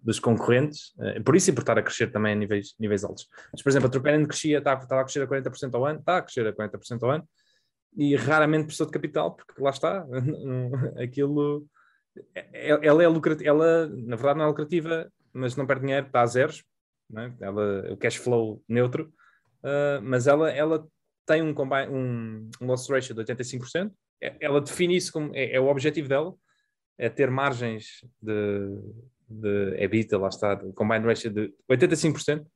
dos 0.00 0.18
concorrentes, 0.18 0.94
por 1.24 1.36
isso 1.36 1.50
e 1.50 1.52
por 1.52 1.60
estar 1.60 1.78
a 1.78 1.82
crescer 1.82 2.10
também 2.10 2.32
a 2.32 2.34
níveis, 2.34 2.74
níveis 2.80 3.04
altos. 3.04 3.28
Mas, 3.52 3.62
por 3.62 3.68
exemplo, 3.68 3.88
a 3.88 3.90
Trupanion 3.90 4.26
crescia, 4.26 4.58
estava, 4.58 4.82
estava 4.82 5.00
a 5.02 5.04
crescer 5.04 5.22
a 5.22 5.28
40% 5.28 5.74
ao 5.74 5.84
ano, 5.84 6.00
está 6.00 6.16
a 6.16 6.22
crescer 6.22 6.46
a 6.46 6.52
40% 6.52 7.02
ao 7.02 7.10
ano, 7.10 7.28
e 7.96 8.16
raramente 8.16 8.64
precisou 8.64 8.86
de 8.86 8.92
capital, 8.92 9.36
porque 9.36 9.60
lá 9.60 9.70
está, 9.70 10.06
aquilo, 11.02 11.66
ela 12.52 13.02
é 13.02 13.08
lucrativa, 13.08 13.48
ela 13.48 13.86
na 13.86 14.16
verdade 14.16 14.38
não 14.38 14.44
é 14.44 14.48
lucrativa, 14.48 15.12
mas 15.32 15.56
não 15.56 15.66
perde 15.66 15.82
dinheiro, 15.82 16.06
está 16.06 16.22
a 16.22 16.26
zeros, 16.26 16.64
é? 17.16 17.32
ela, 17.40 17.92
o 17.92 17.96
cash 17.96 18.16
flow 18.16 18.62
neutro, 18.68 19.12
uh, 19.62 20.02
mas 20.02 20.26
ela, 20.26 20.50
ela 20.50 20.86
tem 21.26 21.42
um, 21.42 21.52
combine, 21.52 21.88
um, 21.88 22.50
um 22.60 22.66
loss 22.66 22.88
ratio 22.88 23.14
de 23.14 23.22
85%, 23.22 23.92
é, 24.22 24.36
ela 24.40 24.60
define 24.60 24.96
isso 24.96 25.12
como 25.12 25.34
é, 25.34 25.52
é, 25.52 25.60
o 25.60 25.66
objetivo 25.66 26.08
dela, 26.08 26.34
é 26.98 27.08
ter 27.08 27.30
margens 27.30 28.04
de, 28.22 28.32
de 29.28 29.82
EBITDA, 29.82 30.18
lá 30.18 30.28
está, 30.28 30.54
de 30.54 30.72
combine 30.72 31.04
ratio 31.04 31.30
de 31.30 31.52
85%, 31.70 32.46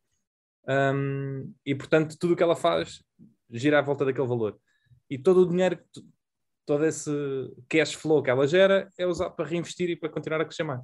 um, 0.68 1.52
e 1.64 1.74
portanto 1.74 2.16
tudo 2.18 2.34
o 2.34 2.36
que 2.36 2.42
ela 2.42 2.56
faz 2.56 3.02
gira 3.50 3.78
à 3.78 3.82
volta 3.82 4.04
daquele 4.04 4.28
valor. 4.28 4.58
E 5.08 5.18
todo 5.18 5.42
o 5.42 5.48
dinheiro, 5.48 5.78
todo 6.70 6.86
esse 6.86 7.10
cash 7.68 7.94
flow 7.94 8.22
que 8.22 8.30
ela 8.30 8.46
gera 8.46 8.88
é 8.96 9.04
usado 9.04 9.34
para 9.34 9.44
reinvestir 9.44 9.90
e 9.90 9.96
para 9.96 10.08
continuar 10.08 10.40
a 10.40 10.44
crescer 10.44 10.62
mais. 10.62 10.80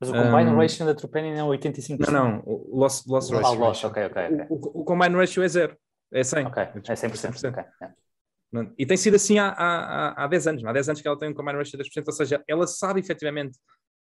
Mas 0.00 0.10
o 0.10 0.12
combine 0.12 0.50
um, 0.50 0.56
ratio 0.56 0.84
da 0.84 0.92
Trupanion 0.92 1.36
é 1.36 1.56
85%? 1.56 2.10
Não, 2.10 2.12
não, 2.12 2.42
o 2.44 2.76
loss, 2.76 3.06
loss 3.06 3.30
ratio. 3.30 3.46
Ah, 3.46 3.52
loss, 3.52 3.84
ok, 3.84 4.06
ok. 4.06 4.24
okay. 4.24 4.46
O, 4.50 4.80
o, 4.80 4.84
combine 4.84 5.14
ratio 5.14 5.44
é 5.44 5.46
zero, 5.46 5.76
é 6.12 6.24
100. 6.24 6.46
Ok, 6.46 6.62
é 6.64 6.66
100%. 6.66 7.12
100%. 7.12 7.48
Okay. 7.48 8.68
E 8.76 8.84
tem 8.84 8.96
sido 8.96 9.14
assim 9.14 9.38
há, 9.38 9.50
há, 9.50 10.24
há 10.24 10.26
10 10.26 10.48
anos. 10.48 10.64
Há 10.64 10.72
10 10.72 10.88
anos 10.88 11.00
que 11.00 11.06
ela 11.06 11.16
tem 11.16 11.30
um 11.30 11.34
combine 11.34 11.58
ratio 11.58 11.78
de 11.78 11.88
10%, 11.88 12.02
ou 12.08 12.12
seja, 12.12 12.42
ela 12.48 12.66
sabe 12.66 12.98
efetivamente 12.98 13.56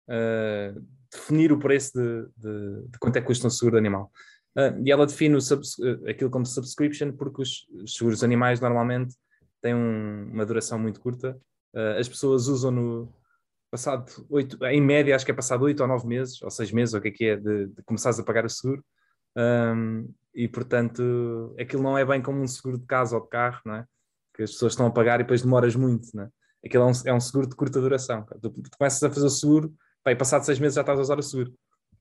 uh, 0.10 0.86
definir 1.10 1.54
o 1.54 1.58
preço 1.58 1.94
de, 1.94 2.26
de, 2.36 2.82
de, 2.90 3.00
quanto 3.00 3.16
é 3.16 3.22
que 3.22 3.28
custa 3.28 3.48
um 3.48 3.50
seguro 3.50 3.78
animal. 3.78 4.12
Uh, 4.58 4.86
e 4.86 4.92
ela 4.92 5.08
define 5.08 5.36
o 5.36 5.42
sub, 5.42 5.62
uh, 5.64 6.10
aquilo 6.10 6.30
como 6.30 6.46
subscription 6.46 7.14
porque 7.14 7.44
os 7.44 7.66
seguros 7.86 8.26
animais 8.26 8.60
normalmente 8.60 9.16
têm 9.62 9.76
um, 9.76 10.30
uma 10.32 10.46
duração 10.46 10.80
muito 10.80 11.00
curta. 11.00 11.40
as 12.00 12.08
pessoas 12.08 12.48
usam 12.48 12.72
no, 12.72 13.14
passado 13.70 14.26
oito, 14.30 14.64
em 14.66 14.82
média, 14.82 15.16
acho 15.16 15.26
que 15.26 15.32
é 15.32 15.36
passado 15.36 15.64
oito 15.64 15.82
ou 15.82 15.88
nove 15.88 16.08
meses, 16.08 16.42
ou 16.42 16.50
seis 16.50 16.72
meses, 16.72 16.94
ou 16.94 17.00
o 17.00 17.04
que 17.04 17.10
é 17.10 17.12
que 17.12 17.26
é, 17.26 17.36
de, 17.36 17.68
de 17.68 17.84
começares 17.84 18.20
a 18.20 18.24
pagar 18.24 18.46
o 18.46 18.50
seguro. 18.50 18.84
Um, 19.38 20.12
e 20.34 20.48
portanto, 20.48 21.56
aquilo 21.60 21.84
não 21.84 21.98
é 21.98 22.06
bem 22.06 22.22
como 22.22 22.42
um 22.42 22.48
seguro 22.48 22.78
de 22.78 22.86
casa 22.86 23.16
ou 23.16 23.24
de 23.24 23.30
carro, 23.30 23.62
não 23.66 23.76
é? 23.76 23.86
Que 24.36 24.44
as 24.44 24.52
pessoas 24.52 24.74
estão 24.74 24.86
a 24.86 24.92
pagar 24.92 25.20
e 25.20 25.24
depois 25.24 25.42
demoras 25.42 25.76
muito, 25.76 26.08
não 26.14 26.24
é? 26.24 26.30
Aquilo 26.66 26.84
é 26.84 26.88
um, 26.88 26.92
é 27.06 27.14
um 27.14 27.20
seguro 27.20 27.48
de 27.48 27.56
curta 27.56 27.80
duração. 27.80 28.26
Tu, 28.42 28.50
tu, 28.50 28.70
começas 28.78 29.02
a 29.04 29.10
fazer 29.10 29.26
o 29.26 29.30
seguro, 29.30 29.74
pá, 30.04 30.12
e 30.12 30.16
passado 30.16 30.44
seis 30.44 30.60
meses 30.60 30.76
já 30.76 30.82
estás 30.82 31.00
a 31.00 31.02
usar 31.02 31.20
o 31.20 31.24
seguro. 31.24 31.54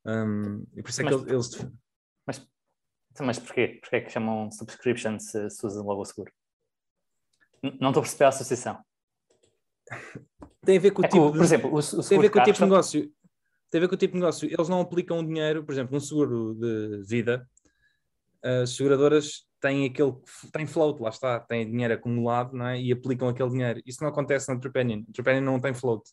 Um, 0.04 0.64
e 0.74 0.82
por 0.82 0.90
isso 0.90 1.00
é 1.02 1.04
mas, 1.04 1.24
que 1.24 1.30
eles. 1.30 1.72
Mas, 2.26 2.48
mas 3.20 3.38
porquê? 3.38 3.78
Porquê 3.80 3.96
é 3.96 4.00
que 4.00 4.10
chamam 4.10 4.50
subscription 4.50 5.18
se, 5.18 5.50
se 5.50 5.66
usam 5.66 5.84
logo 5.84 6.02
o 6.02 6.04
seguro? 6.04 6.32
Não 7.62 7.90
estou 7.90 8.00
a 8.00 8.02
perceber 8.02 8.24
a 8.24 8.28
associação. 8.28 8.78
Tem 10.64 10.76
a 10.76 10.80
ver 10.80 10.90
com 10.90 11.02
o 11.02 11.04
é 11.04 11.08
tipo. 11.08 11.32
por 11.32 11.42
exemplo, 11.42 11.70
o, 11.70 11.78
o 11.78 12.02
tem 12.02 12.18
a 12.18 12.20
ver 12.20 12.30
com 12.30 12.38
o 12.38 12.44
tipo 12.44 12.58
de 12.58 12.64
negócio. 12.64 13.12
Tem 13.70 13.78
a 13.78 13.80
ver 13.82 13.88
com 13.88 13.94
o 13.94 13.98
tipo 13.98 14.14
de 14.14 14.20
negócio. 14.20 14.48
Eles 14.50 14.68
não 14.68 14.80
aplicam 14.80 15.18
o 15.18 15.26
dinheiro, 15.26 15.64
por 15.64 15.72
exemplo, 15.72 15.96
um 15.96 16.00
seguro 16.00 16.54
de 16.54 17.04
vida. 17.06 17.48
As 18.42 18.70
seguradoras 18.70 19.46
têm 19.60 19.86
aquele 19.86 20.14
tem 20.52 20.66
float, 20.66 21.02
lá 21.02 21.08
está, 21.08 21.40
têm 21.40 21.68
dinheiro 21.70 21.94
acumulado 21.94 22.56
não 22.56 22.66
é? 22.66 22.80
e 22.80 22.92
aplicam 22.92 23.28
aquele 23.28 23.50
dinheiro. 23.50 23.82
Isso 23.84 24.02
não 24.02 24.10
acontece 24.10 24.52
na 24.52 24.58
Trupanion. 24.58 25.02
A 25.08 25.12
Trupanion 25.12 25.42
não 25.42 25.60
tem 25.60 25.74
float. 25.74 26.08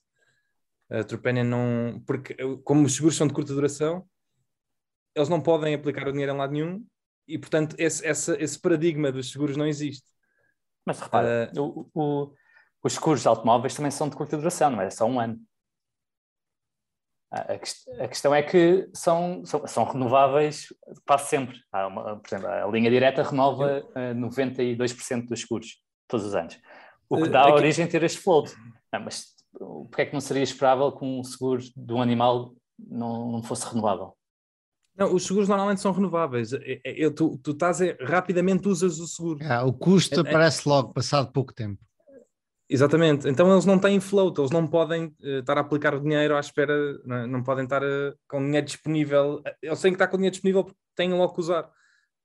A 0.89 1.03
Trupanion 1.03 1.43
não. 1.43 2.03
Porque, 2.05 2.35
como 2.63 2.85
os 2.85 2.95
seguros 2.95 3.15
são 3.17 3.27
de 3.27 3.33
curta 3.33 3.53
duração, 3.53 4.05
eles 5.15 5.29
não 5.29 5.41
podem 5.41 5.75
aplicar 5.75 6.07
o 6.07 6.11
dinheiro 6.11 6.33
em 6.33 6.37
lado 6.37 6.53
nenhum 6.53 6.85
e, 7.27 7.37
portanto, 7.37 7.75
esse, 7.77 8.05
esse, 8.05 8.31
esse 8.33 8.59
paradigma 8.59 9.11
dos 9.11 9.31
seguros 9.31 9.55
não 9.55 9.67
existe. 9.67 10.12
Mas 10.85 10.99
repara, 10.99 11.51
uh, 11.55 11.61
o, 11.61 11.89
o, 11.93 12.33
os 12.83 12.93
seguros 12.93 13.21
de 13.21 13.27
automóveis 13.27 13.75
também 13.75 13.91
são 13.91 14.09
de 14.09 14.15
curta 14.15 14.37
duração, 14.37 14.69
não 14.69 14.81
é 14.81 14.89
só 14.89 15.05
um 15.05 15.19
ano. 15.19 15.39
A, 17.31 17.53
a 18.03 18.07
questão 18.07 18.35
é 18.35 18.43
que 18.43 18.87
são, 18.93 19.43
são, 19.43 19.65
são 19.65 19.83
renováveis 19.85 20.67
quase 21.07 21.29
sempre. 21.29 21.57
Uma, 21.73 22.19
por 22.19 22.27
exemplo, 22.27 22.47
a 22.47 22.67
linha 22.67 22.91
direta 22.91 23.23
renova 23.23 23.81
uh, 23.81 23.97
eh, 23.97 24.13
92% 24.13 25.27
dos 25.27 25.41
seguros 25.41 25.81
todos 26.07 26.27
os 26.27 26.35
anos. 26.35 26.59
O 27.09 27.17
que 27.17 27.23
eh, 27.23 27.29
dá 27.29 27.47
uh, 27.47 27.53
origem 27.53 27.85
a 27.85 27.87
ter 27.87 28.03
este 28.03 28.19
float. 28.19 28.53
Não, 28.91 28.99
mas 28.99 29.33
porquê 29.51 30.03
é 30.03 30.05
que 30.05 30.13
não 30.13 30.21
seria 30.21 30.43
esperável 30.43 30.91
que 30.91 31.03
um 31.03 31.23
seguro 31.23 31.63
de 31.75 31.93
um 31.93 32.03
animal 32.03 32.53
não, 32.77 33.31
não 33.31 33.41
fosse 33.41 33.65
renovável? 33.67 34.15
Não, 34.95 35.13
os 35.13 35.25
seguros 35.25 35.49
normalmente 35.49 35.81
são 35.81 35.91
renováveis. 35.91 36.53
Eu, 36.53 36.61
é, 36.61 37.03
é, 37.03 37.09
tu, 37.09 37.37
tu 37.41 37.51
estás 37.51 37.81
a, 37.81 37.95
rapidamente 38.01 38.67
usas 38.67 38.99
o 38.99 39.07
seguro. 39.07 39.39
Ah, 39.43 39.63
o 39.63 39.73
custo 39.73 40.19
é, 40.19 40.21
aparece 40.21 40.67
logo, 40.69 40.93
passado 40.93 41.31
pouco 41.31 41.53
tempo. 41.53 41.81
Exatamente. 42.69 43.27
Então 43.27 43.51
eles 43.51 43.65
não 43.65 43.77
têm 43.77 43.99
float, 43.99 44.39
eles 44.39 44.51
não 44.51 44.67
podem 44.67 45.05
uh, 45.05 45.39
estar 45.39 45.57
a 45.57 45.61
aplicar 45.61 45.93
o 45.95 45.99
dinheiro 45.99 46.35
à 46.35 46.39
espera, 46.39 46.75
não, 47.05 47.15
é? 47.15 47.27
não 47.27 47.43
podem 47.43 47.65
estar 47.65 47.83
uh, 47.83 48.17
com 48.27 48.43
dinheiro 48.43 48.65
disponível. 48.65 49.41
Eles 49.61 49.81
têm 49.81 49.91
que 49.91 49.95
estar 49.95 50.07
com 50.07 50.17
dinheiro 50.17 50.33
disponível 50.33 50.63
porque 50.63 50.79
têm 50.95 51.11
logo 51.11 51.33
que 51.33 51.39
usar. 51.39 51.69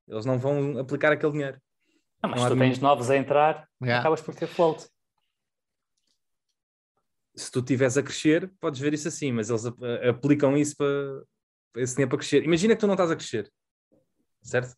Eles 0.07 0.25
não 0.25 0.39
vão 0.39 0.79
aplicar 0.79 1.13
aquele 1.13 1.33
dinheiro. 1.33 1.59
Não, 2.23 2.31
mas 2.31 2.41
não 2.41 2.49
tu 2.49 2.59
tens 2.59 2.79
novos 2.79 3.11
a 3.11 3.17
entrar, 3.17 3.69
yeah. 3.83 4.01
acabas 4.01 4.21
por 4.21 4.35
ter 4.35 4.47
float. 4.47 4.87
Se 7.35 7.51
tu 7.53 7.61
estiveres 7.61 7.97
a 7.97 8.03
crescer, 8.03 8.51
podes 8.59 8.81
ver 8.81 8.93
isso 8.95 9.07
assim, 9.07 9.31
mas 9.31 9.49
eles 9.49 9.65
aplicam 10.09 10.57
isso 10.57 10.77
para 10.77 11.23
esse 11.77 11.95
dinheiro 11.95 12.11
para 12.11 12.19
crescer. 12.19 12.45
Imagina 12.45 12.75
que 12.75 12.81
tu 12.81 12.87
não 12.87 12.95
estás 12.95 13.11
a 13.11 13.17
crescer, 13.17 13.51
certo? 14.43 14.75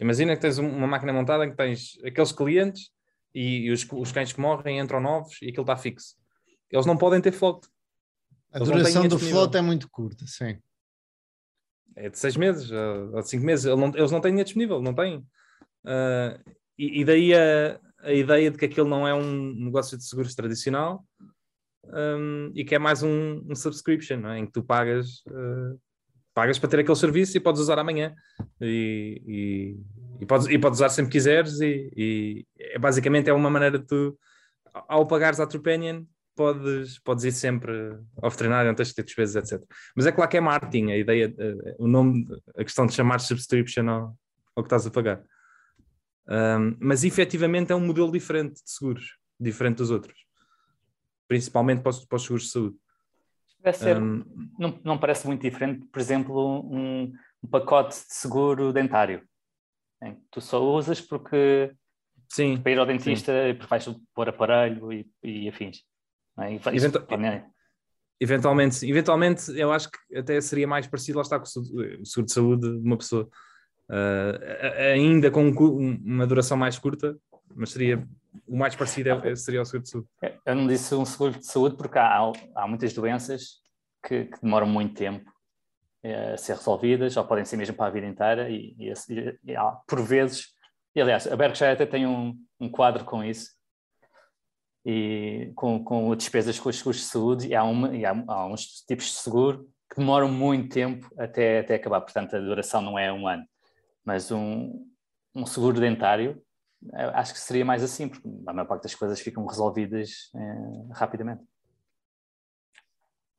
Imagina 0.00 0.34
que 0.34 0.42
tens 0.42 0.58
uma 0.58 0.86
máquina 0.86 1.12
montada 1.12 1.44
em 1.44 1.50
que 1.50 1.56
tens 1.56 1.98
aqueles 2.04 2.32
clientes 2.32 2.90
e, 3.34 3.66
e 3.66 3.70
os, 3.70 3.86
os, 3.92 4.12
cães 4.12 4.32
que 4.32 4.40
morrem 4.40 4.78
entram 4.78 5.00
novos 5.00 5.40
e 5.40 5.48
aquilo 5.48 5.62
está 5.62 5.76
fixo. 5.76 6.16
Eles 6.70 6.86
não 6.86 6.96
podem 6.96 7.20
ter 7.20 7.32
float. 7.32 7.68
A 8.52 8.58
Eles 8.58 8.68
duração 8.68 9.08
do 9.08 9.18
float 9.18 9.56
é 9.56 9.60
muito 9.60 9.88
curta, 9.88 10.26
sim. 10.26 10.58
É 11.96 12.08
de 12.08 12.18
seis 12.18 12.36
meses 12.36 12.70
ou 12.70 13.20
de 13.20 13.28
cinco 13.28 13.44
meses. 13.44 13.64
Eles 13.64 13.78
não, 13.78 13.88
eles 13.94 14.10
não 14.10 14.20
têm 14.20 14.32
dinheiro 14.32 14.46
disponível, 14.46 14.82
não 14.82 14.94
têm. 14.94 15.18
Uh, 15.84 16.52
e, 16.76 17.00
e, 17.00 17.04
daí 17.04 17.32
a, 17.34 17.80
a 18.00 18.12
ideia 18.12 18.50
de 18.50 18.58
que 18.58 18.64
aquilo 18.64 18.88
não 18.88 19.06
é 19.06 19.14
um 19.14 19.54
negócio 19.54 19.96
de 19.96 20.04
seguros 20.04 20.34
tradicional 20.34 21.04
um, 21.84 22.50
e 22.54 22.64
que 22.64 22.74
é 22.74 22.78
mais 22.78 23.02
um, 23.02 23.44
um 23.48 23.54
subscription, 23.54 24.26
é? 24.28 24.38
em 24.38 24.46
que 24.46 24.52
tu 24.52 24.62
pagas, 24.62 25.22
uh, 25.28 25.80
pagas 26.34 26.58
para 26.58 26.68
ter 26.68 26.80
aquele 26.80 26.96
serviço 26.96 27.36
e 27.36 27.40
podes 27.40 27.60
usar 27.60 27.78
amanhã. 27.78 28.14
E, 28.60 29.22
e, 29.26 30.22
e, 30.22 30.26
podes, 30.26 30.48
e 30.48 30.58
podes 30.58 30.78
usar 30.78 30.88
sempre 30.88 31.12
quiseres. 31.12 31.60
E, 31.60 31.90
e 31.96 32.46
é, 32.58 32.78
basicamente 32.78 33.30
é 33.30 33.32
uma 33.32 33.48
maneira 33.48 33.78
de 33.78 33.86
tu, 33.86 34.18
ao 34.88 35.06
pagares 35.06 35.40
a 35.40 35.46
Trupanion, 35.46 36.02
podes, 36.34 36.98
podes 36.98 37.24
ir 37.24 37.32
sempre 37.32 37.72
ao 38.20 38.30
veterinário, 38.30 38.68
não 38.68 38.74
tens 38.74 38.90
que 38.90 38.96
ter 38.96 39.04
despesas, 39.04 39.52
etc. 39.52 39.64
Mas 39.94 40.06
é 40.06 40.12
claro 40.12 40.30
que 40.30 40.36
é 40.36 40.40
marketing, 40.40 40.90
a 40.90 40.96
ideia, 40.96 41.34
eh, 41.38 41.76
o 41.78 41.86
nome, 41.86 42.26
a 42.56 42.64
questão 42.64 42.86
de 42.86 42.92
chamar 42.92 43.20
subscription 43.20 43.88
ao, 43.88 44.18
ao 44.56 44.62
que 44.62 44.66
estás 44.66 44.86
a 44.86 44.90
pagar. 44.90 45.22
Um, 46.26 46.76
mas 46.80 47.04
efetivamente 47.04 47.70
é 47.70 47.76
um 47.76 47.86
modelo 47.86 48.10
diferente 48.10 48.54
de 48.54 48.70
seguros, 48.70 49.18
diferente 49.38 49.76
dos 49.76 49.90
outros, 49.90 50.18
principalmente 51.28 51.82
para 51.82 51.90
os, 51.90 52.04
para 52.04 52.16
os 52.16 52.22
seguros 52.22 52.46
de 52.46 52.50
saúde. 52.50 52.76
Ser, 53.72 53.96
um, 53.96 54.24
não, 54.58 54.78
não 54.84 54.98
parece 54.98 55.26
muito 55.26 55.40
diferente, 55.40 55.86
por 55.86 55.98
exemplo, 55.98 56.60
um, 56.70 57.12
um 57.42 57.48
pacote 57.48 57.94
de 57.94 58.14
seguro 58.14 58.72
dentário. 58.72 59.22
Hein? 60.02 60.18
Tu 60.30 60.40
só 60.40 60.62
usas 60.62 61.00
porque 61.00 61.72
sim, 62.28 62.58
para 62.58 62.72
ir 62.72 62.78
ao 62.78 62.86
dentista 62.86 63.32
sim. 63.32 63.54
porque 63.54 63.70
vais 63.70 63.88
pôr 64.14 64.28
aparelho 64.28 64.92
e, 64.92 65.06
e 65.22 65.48
afins. 65.48 65.82
É? 66.38 66.52
E 66.52 66.56
Eventu 66.56 67.06
eventualmente, 68.20 68.88
eventualmente 68.88 69.58
eu 69.58 69.72
acho 69.72 69.90
que 69.90 70.16
até 70.16 70.40
seria 70.40 70.66
mais 70.66 70.86
parecido 70.86 71.18
lá 71.18 71.22
está 71.22 71.38
com 71.38 71.44
o 71.44 71.48
seguro 71.48 72.26
de 72.26 72.32
saúde 72.32 72.70
de 72.70 72.86
uma 72.86 72.96
pessoa. 72.96 73.28
Uh, 73.88 74.92
ainda 74.94 75.30
com 75.30 75.48
uma 75.48 76.26
duração 76.26 76.56
mais 76.56 76.78
curta, 76.78 77.16
mas 77.54 77.70
seria 77.70 78.06
o 78.46 78.56
mais 78.56 78.74
parecido 78.74 79.10
é, 79.10 79.36
seria 79.36 79.62
o 79.62 79.64
seguro 79.64 79.82
de 79.84 79.90
saúde. 79.90 80.08
Eu 80.44 80.54
não 80.54 80.66
disse 80.66 80.94
um 80.94 81.04
seguro 81.04 81.38
de 81.38 81.46
saúde 81.46 81.76
porque 81.76 81.98
há, 81.98 82.32
há 82.54 82.66
muitas 82.66 82.92
doenças 82.92 83.62
que, 84.06 84.26
que 84.26 84.40
demoram 84.42 84.66
muito 84.66 84.94
tempo 84.94 85.30
eh, 86.02 86.32
a 86.32 86.36
ser 86.36 86.56
resolvidas, 86.56 87.16
ou 87.16 87.24
podem 87.24 87.44
ser 87.44 87.56
mesmo 87.56 87.76
para 87.76 87.86
a 87.86 87.90
vida 87.90 88.06
inteira, 88.06 88.50
e, 88.50 88.74
e, 88.78 88.92
e, 88.92 89.52
e 89.52 89.56
por 89.86 90.02
vezes, 90.02 90.48
e 90.94 91.00
aliás, 91.00 91.26
a 91.26 91.36
Berkshire 91.36 91.70
até 91.70 91.86
tem 91.86 92.06
um, 92.06 92.38
um 92.60 92.68
quadro 92.68 93.04
com 93.04 93.24
isso, 93.24 93.50
e 94.84 95.50
com, 95.54 95.82
com 95.82 96.14
despesas 96.14 96.58
com 96.60 96.68
os 96.68 96.76
seguros 96.76 97.00
de 97.00 97.06
saúde, 97.06 97.48
e 97.48 97.54
há, 97.54 97.64
uma, 97.64 97.96
e 97.96 98.04
há, 98.04 98.12
há 98.28 98.46
uns 98.46 98.84
tipos 98.86 99.06
de 99.06 99.12
seguro 99.12 99.66
que 99.90 100.00
demoram 100.00 100.28
muito 100.28 100.74
tempo 100.74 101.08
até, 101.18 101.60
até 101.60 101.76
acabar. 101.76 102.00
Portanto, 102.00 102.36
a 102.36 102.40
duração 102.40 102.82
não 102.82 102.98
é 102.98 103.12
um 103.12 103.26
ano. 103.26 103.44
Mas 104.04 104.30
um, 104.30 104.86
um 105.34 105.46
seguro 105.46 105.80
dentário, 105.80 106.42
acho 106.92 107.32
que 107.32 107.40
seria 107.40 107.64
mais 107.64 107.82
assim, 107.82 108.08
porque 108.08 108.28
a 108.46 108.52
maior 108.52 108.66
parte 108.66 108.82
das 108.82 108.94
coisas 108.94 109.20
ficam 109.20 109.46
resolvidas 109.46 110.30
eh, 110.34 110.92
rapidamente. 110.92 111.42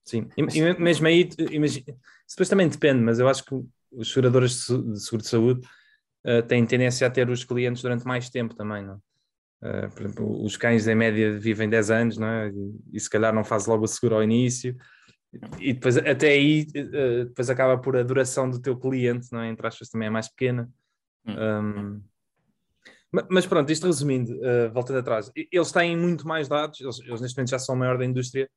Sim, 0.03 0.29
e, 0.37 0.41
e 0.41 0.79
mesmo 0.79 1.07
aí, 1.07 1.29
imagina, 1.51 1.97
depois 2.29 2.49
também 2.49 2.67
depende, 2.67 3.01
mas 3.01 3.19
eu 3.19 3.27
acho 3.27 3.43
que 3.43 3.55
os 3.91 4.09
seguradores 4.09 4.67
de 4.67 4.99
seguro 4.99 5.23
de 5.23 5.27
saúde 5.27 5.67
uh, 6.25 6.43
têm 6.43 6.65
tendência 6.65 7.07
a 7.07 7.09
ter 7.09 7.27
os 7.29 7.43
clientes 7.43 7.81
durante 7.81 8.05
mais 8.05 8.29
tempo 8.29 8.53
também, 8.53 8.83
não? 8.83 9.01
Uh, 9.61 9.89
por 9.91 10.03
exemplo, 10.03 10.43
os 10.43 10.57
cães 10.57 10.87
em 10.87 10.93
média 10.93 11.39
vivem 11.39 11.67
10 11.67 11.89
anos, 11.89 12.17
não 12.17 12.27
é? 12.27 12.49
E, 12.49 12.75
e 12.93 12.99
se 12.99 13.09
calhar 13.09 13.33
não 13.33 13.43
faz 13.43 13.65
logo 13.65 13.83
o 13.83 13.87
seguro 13.87 14.15
ao 14.15 14.23
início, 14.23 14.75
e 15.59 15.73
depois 15.73 15.97
até 15.97 16.27
aí 16.27 16.67
uh, 16.75 17.25
depois 17.25 17.49
acaba 17.49 17.77
por 17.77 17.97
a 17.97 18.03
duração 18.03 18.49
do 18.49 18.61
teu 18.61 18.77
cliente, 18.77 19.27
não 19.31 19.41
é? 19.41 19.49
Entre 19.49 19.65
aspas, 19.65 19.89
também 19.89 20.07
é 20.07 20.11
mais 20.11 20.29
pequena. 20.29 20.69
Um, 21.27 22.01
mas 23.29 23.45
pronto, 23.45 23.71
isto 23.71 23.85
resumindo, 23.85 24.33
uh, 24.33 24.71
voltando 24.73 24.99
atrás, 24.99 25.31
eles 25.35 25.71
têm 25.71 25.97
muito 25.97 26.27
mais 26.27 26.47
dados, 26.47 26.79
eles, 26.81 26.99
eles, 27.01 27.21
neste 27.21 27.37
momento 27.37 27.49
já 27.49 27.59
são 27.59 27.75
a 27.75 27.77
maior 27.77 27.97
da 27.97 28.05
indústria 28.05 28.49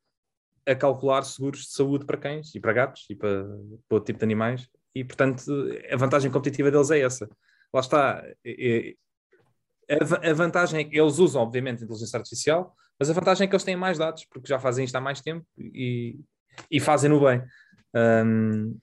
a 0.66 0.74
calcular 0.74 1.22
seguros 1.22 1.60
de 1.60 1.72
saúde 1.72 2.05
para 2.05 2.16
cães 2.16 2.55
e 2.55 2.60
para 2.60 2.72
gatos 2.72 3.05
e 3.09 3.14
para, 3.14 3.44
para 3.44 3.94
outro 3.97 4.06
tipo 4.06 4.18
de 4.18 4.24
animais, 4.24 4.68
e 4.94 5.05
portanto 5.05 5.43
a 5.90 5.97
vantagem 5.97 6.30
competitiva 6.30 6.70
deles 6.70 6.90
é 6.90 7.01
essa. 7.01 7.28
Lá 7.72 7.80
está. 7.80 8.24
É, 8.44 8.94
a, 9.90 10.30
a 10.30 10.35
vantagem 10.35 10.80
é 10.80 10.85
que 10.85 10.98
eles 10.98 11.18
usam, 11.18 11.43
obviamente, 11.43 11.85
inteligência 11.85 12.18
artificial, 12.18 12.74
mas 12.98 13.09
a 13.09 13.12
vantagem 13.12 13.44
é 13.44 13.48
que 13.48 13.55
eles 13.55 13.64
têm 13.64 13.76
mais 13.76 13.97
dados, 13.97 14.24
porque 14.30 14.48
já 14.48 14.59
fazem 14.59 14.85
isto 14.85 14.97
há 14.97 15.01
mais 15.01 15.20
tempo 15.20 15.47
e, 15.59 16.18
e 16.70 16.80
fazem 16.80 17.09
no 17.09 17.20
bem. 17.20 17.43
Um, 17.94 18.76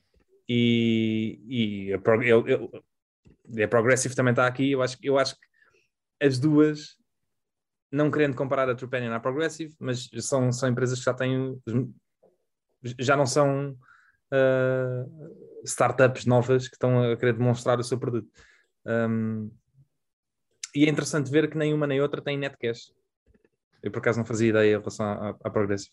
e, 0.47 1.39
e 1.47 1.93
a, 1.93 1.97
a 3.63 3.67
Progressive 3.67 4.15
também 4.15 4.31
está 4.31 4.47
aqui. 4.47 4.71
Eu 4.71 4.81
acho, 4.81 4.97
eu 5.03 5.17
acho 5.17 5.35
que 5.35 5.45
as 6.21 6.39
duas, 6.39 6.97
não 7.91 8.11
querendo 8.11 8.35
comparar 8.35 8.69
a 8.69 8.75
Trupanion 8.75 9.13
à 9.13 9.19
Progressive, 9.19 9.75
mas 9.79 10.09
são, 10.21 10.51
são 10.51 10.69
empresas 10.69 10.99
que 10.99 11.05
já 11.05 11.13
têm, 11.13 11.61
já 12.99 13.15
não 13.15 13.25
são 13.25 13.71
uh, 14.31 15.61
startups 15.63 16.25
novas 16.25 16.67
que 16.67 16.75
estão 16.75 17.11
a 17.11 17.17
querer 17.17 17.33
demonstrar 17.33 17.79
o 17.79 17.83
seu 17.83 17.97
produto. 17.97 18.29
Um, 18.85 19.51
e 20.75 20.85
é 20.85 20.89
interessante 20.89 21.31
ver 21.31 21.49
que 21.49 21.57
nem 21.57 21.73
uma 21.73 21.87
nem 21.87 22.01
outra 22.01 22.21
tem 22.21 22.37
netcash. 22.37 22.93
Eu 23.81 23.91
por 23.91 23.99
acaso 23.99 24.19
não 24.19 24.25
fazia 24.25 24.49
ideia 24.49 24.75
em 24.75 24.79
relação 24.79 25.05
à, 25.05 25.29
à 25.29 25.49
Progressive. 25.49 25.91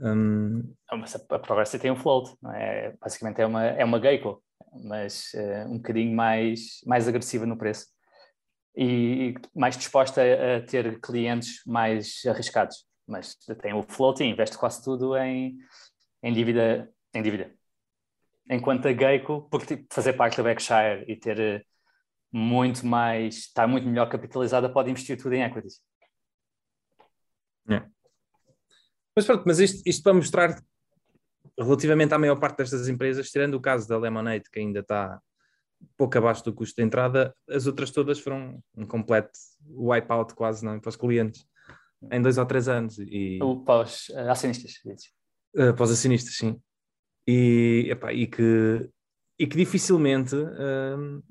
Um... 0.00 0.74
A 0.90 1.38
Progressive 1.38 1.82
tem 1.82 1.90
um 1.90 1.96
float, 1.96 2.36
é? 2.54 2.94
basicamente 3.00 3.40
é 3.40 3.46
uma, 3.46 3.64
é 3.64 3.84
uma 3.84 4.00
Geico, 4.00 4.42
mas 4.84 5.32
uh, 5.34 5.70
um 5.70 5.76
bocadinho 5.76 6.14
mais, 6.14 6.80
mais 6.86 7.08
agressiva 7.08 7.46
no 7.46 7.56
preço 7.56 7.86
e 8.80 9.34
mais 9.52 9.76
disposta 9.76 10.22
a, 10.22 10.64
ter 10.64 11.00
clientes 11.00 11.60
mais 11.66 12.22
arriscados. 12.24 12.86
Mas 13.04 13.34
tem 13.60 13.74
o 13.74 13.82
float 13.82 14.22
e 14.22 14.26
investe 14.26 14.56
quase 14.56 14.84
tudo 14.84 15.16
em, 15.16 15.58
em, 16.22 16.32
dívida, 16.32 16.88
em 17.12 17.20
dívida. 17.20 17.52
Enquanto 18.48 18.86
a 18.86 18.92
Geico, 18.92 19.48
por 19.50 19.62
fazer 19.90 20.12
parte 20.12 20.36
da 20.36 20.44
Berkshire 20.44 21.04
e 21.08 21.16
ter 21.16 21.40
eh, 21.40 21.64
muito 22.30 22.86
mais, 22.86 23.38
estar 23.38 23.66
muito 23.66 23.86
melhor 23.88 24.08
capitalizada, 24.08 24.72
pode 24.72 24.90
investir 24.90 25.20
tudo 25.20 25.34
em 25.34 25.42
equities. 25.42 25.80
É. 27.68 27.82
Mas 29.16 29.26
pronto, 29.26 29.42
mas 29.44 29.58
isto, 29.58 29.82
isto 29.84 30.02
para 30.04 30.14
mostrar 30.14 30.62
relativamente 31.58 32.14
à 32.14 32.18
maior 32.18 32.38
parte 32.38 32.58
destas 32.58 32.88
empresas, 32.88 33.28
tirando 33.28 33.54
o 33.54 33.60
caso 33.60 33.88
da 33.88 33.98
Lemonade, 33.98 34.48
que 34.50 34.60
ainda 34.60 34.80
está 34.80 35.20
pouco 35.96 36.16
abaixo 36.18 36.44
do 36.44 36.52
custo 36.52 36.76
de 36.76 36.86
entrada, 36.86 37.34
as 37.48 37.66
outras 37.66 37.90
todas 37.90 38.18
foram 38.18 38.62
um 38.76 38.86
completo 38.86 39.30
wipeout 39.68 40.34
quase 40.34 40.64
não, 40.64 40.74
é? 40.74 40.80
para 40.80 40.88
os 40.88 40.96
clientes 40.96 41.46
em 42.10 42.22
dois 42.22 42.38
ou 42.38 42.46
três 42.46 42.68
anos. 42.68 42.98
E, 42.98 43.38
Ou 43.42 43.64
para 43.64 43.84
os 43.84 44.08
uh, 44.10 44.30
acionistas. 44.30 44.72
Uh, 45.54 45.74
para 45.74 45.82
os 45.82 45.90
acionistas, 45.90 46.36
sim. 46.36 46.60
E, 47.26 47.88
epá, 47.90 48.12
e, 48.12 48.26
que, 48.26 48.88
e 49.38 49.46
que 49.46 49.56
dificilmente 49.56 50.34
uh, 50.34 51.22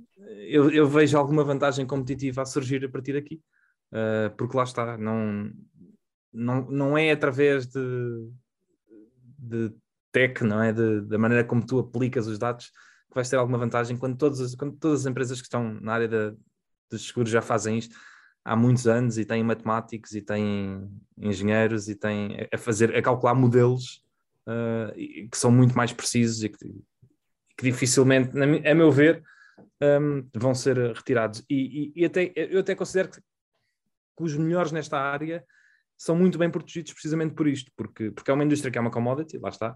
eu, 0.48 0.70
eu, 0.70 0.88
vejo 0.88 1.18
alguma 1.18 1.44
vantagem 1.44 1.86
competitiva 1.86 2.42
a 2.42 2.46
surgir 2.46 2.84
a 2.84 2.90
partir 2.90 3.14
daqui. 3.14 3.42
Uh, 3.92 4.36
porque 4.38 4.58
lá 4.58 4.64
está, 4.64 4.98
não, 4.98 5.52
não, 6.34 6.70
não 6.70 6.98
é 6.98 7.12
através 7.12 7.68
de, 7.68 8.30
de 9.40 9.74
tech, 10.12 10.44
não 10.44 10.62
é? 10.62 10.74
De, 10.74 11.02
da 11.02 11.18
maneira 11.18 11.44
como 11.44 11.66
tu 11.66 11.80
aplicas 11.80 12.28
os 12.28 12.38
dados 12.38 12.72
vais 13.18 13.30
ter 13.30 13.36
alguma 13.36 13.58
vantagem 13.58 13.98
quando 13.98 14.16
todas 14.16 14.40
as, 14.40 14.56
quando 14.56 14.78
todas 14.78 15.02
as 15.02 15.06
empresas 15.08 15.42
que 15.42 15.48
estão 15.48 15.74
na 15.82 15.94
área 15.94 16.38
dos 16.90 17.08
seguros 17.08 17.32
já 17.32 17.42
fazem 17.42 17.78
isto 17.78 17.98
há 18.46 18.56
muitos 18.56 18.88
anos 18.88 19.18
e 19.18 19.26
têm 19.26 19.44
matemáticos 19.44 20.14
e 20.14 20.22
têm 20.22 20.88
engenheiros 21.18 21.90
e 21.90 21.96
têm 21.96 22.48
a 22.54 22.58
fazer, 22.58 22.96
a 22.96 23.02
calcular 23.02 23.36
modelos 23.36 24.06
uh, 24.48 24.94
que 25.30 25.38
são 25.38 25.52
muito 25.52 25.76
mais 25.76 25.92
precisos 25.92 26.44
e 26.44 26.50
que, 26.50 26.66
que 27.58 27.64
dificilmente, 27.64 28.32
a 28.40 28.76
meu 28.76 28.90
ver, 28.90 29.22
um, 29.82 30.26
vão 30.34 30.56
ser 30.56 30.78
retirados. 30.94 31.44
E, 31.50 31.92
e, 31.94 32.02
e, 32.02 32.06
até, 32.06 32.32
eu 32.36 32.62
até 32.62 32.74
considero 32.74 33.10
que, 33.10 33.20
que 33.20 34.24
os 34.24 34.36
melhores 34.38 34.72
nesta 34.72 34.98
área 34.98 35.44
são 35.98 36.16
muito 36.16 36.38
bem 36.38 36.50
protegidos 36.50 36.94
precisamente 36.94 37.34
por 37.34 37.48
isto, 37.48 37.70
porque, 37.76 38.12
porque 38.12 38.32
é 38.32 38.34
uma 38.34 38.46
indústria 38.46 38.72
que 38.72 38.78
é 38.78 38.82
uma 38.82 38.92
commodity, 38.92 39.40
lá 39.40 39.50
está, 39.50 39.76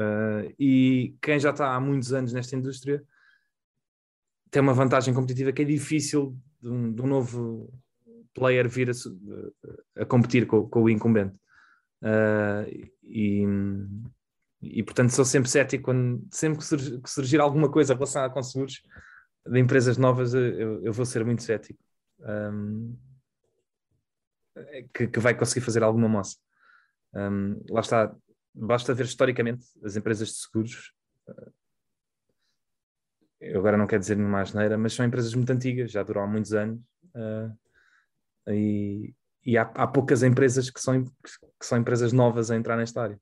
Uh, 0.00 0.54
e 0.58 1.14
quem 1.20 1.38
já 1.38 1.50
está 1.50 1.74
há 1.74 1.80
muitos 1.80 2.14
anos 2.14 2.32
nesta 2.32 2.56
indústria 2.56 3.04
tem 4.50 4.62
uma 4.62 4.72
vantagem 4.72 5.12
competitiva 5.12 5.52
que 5.52 5.60
é 5.60 5.64
difícil 5.64 6.34
de 6.58 6.70
um, 6.70 6.92
de 6.92 7.02
um 7.02 7.06
novo 7.06 7.70
player 8.32 8.66
vir 8.66 8.88
a, 8.90 10.02
a 10.02 10.06
competir 10.06 10.46
com, 10.46 10.66
com, 10.66 10.84
o 10.84 10.88
incumbente. 10.88 11.36
Uh, 12.02 12.64
e, 13.02 13.44
e, 14.62 14.82
portanto 14.82 15.10
sou 15.10 15.24
sempre 15.24 15.50
cético 15.50 15.84
quando 15.84 16.26
sempre 16.30 16.58
que, 16.58 16.64
surgir, 16.64 16.98
que 17.02 17.10
surgir 17.10 17.38
alguma 17.38 17.70
coisa 17.70 17.92
relacionada 17.92 18.32
com 18.32 18.42
seguros 18.42 18.82
de 19.46 19.58
empresas 19.58 19.98
novas, 19.98 20.32
eu, 20.32 20.82
eu 20.82 20.92
vou 20.94 21.04
ser 21.04 21.24
muito 21.26 21.42
cético. 21.42 21.78
Um, 22.20 22.96
que, 24.94 25.08
que, 25.08 25.20
vai 25.20 25.34
conseguir 25.34 25.64
fazer 25.64 25.82
alguma 25.82 26.08
moça. 26.08 26.36
Um, 27.14 27.60
lá 27.68 27.80
está, 27.80 28.14
basta 28.54 28.94
ver 28.94 29.04
historicamente 29.04 29.64
as 29.84 29.96
empresas 29.96 30.28
de 30.28 30.34
seguros. 30.34 30.92
Eh, 31.28 31.50
eu 33.40 33.60
agora 33.60 33.76
não 33.76 33.86
quero 33.86 34.00
dizer 34.00 34.16
nenhuma 34.16 34.42
asneira, 34.42 34.76
mas 34.76 34.92
são 34.92 35.04
empresas 35.04 35.34
muito 35.34 35.50
antigas, 35.50 35.90
já 35.90 36.02
duram 36.02 36.22
há 36.22 36.26
muitos 36.26 36.52
anos. 36.52 36.80
Uh, 37.14 38.52
e, 38.52 39.14
e 39.44 39.56
há, 39.56 39.62
há, 39.62 39.86
poucas 39.86 40.22
empresas 40.22 40.68
que 40.68 40.80
são, 40.80 41.04
que 41.04 41.66
são 41.66 41.78
empresas 41.78 42.12
novas 42.12 42.50
a 42.50 42.56
entrar 42.56 42.76
nesta 42.76 43.02
área. 43.02 43.20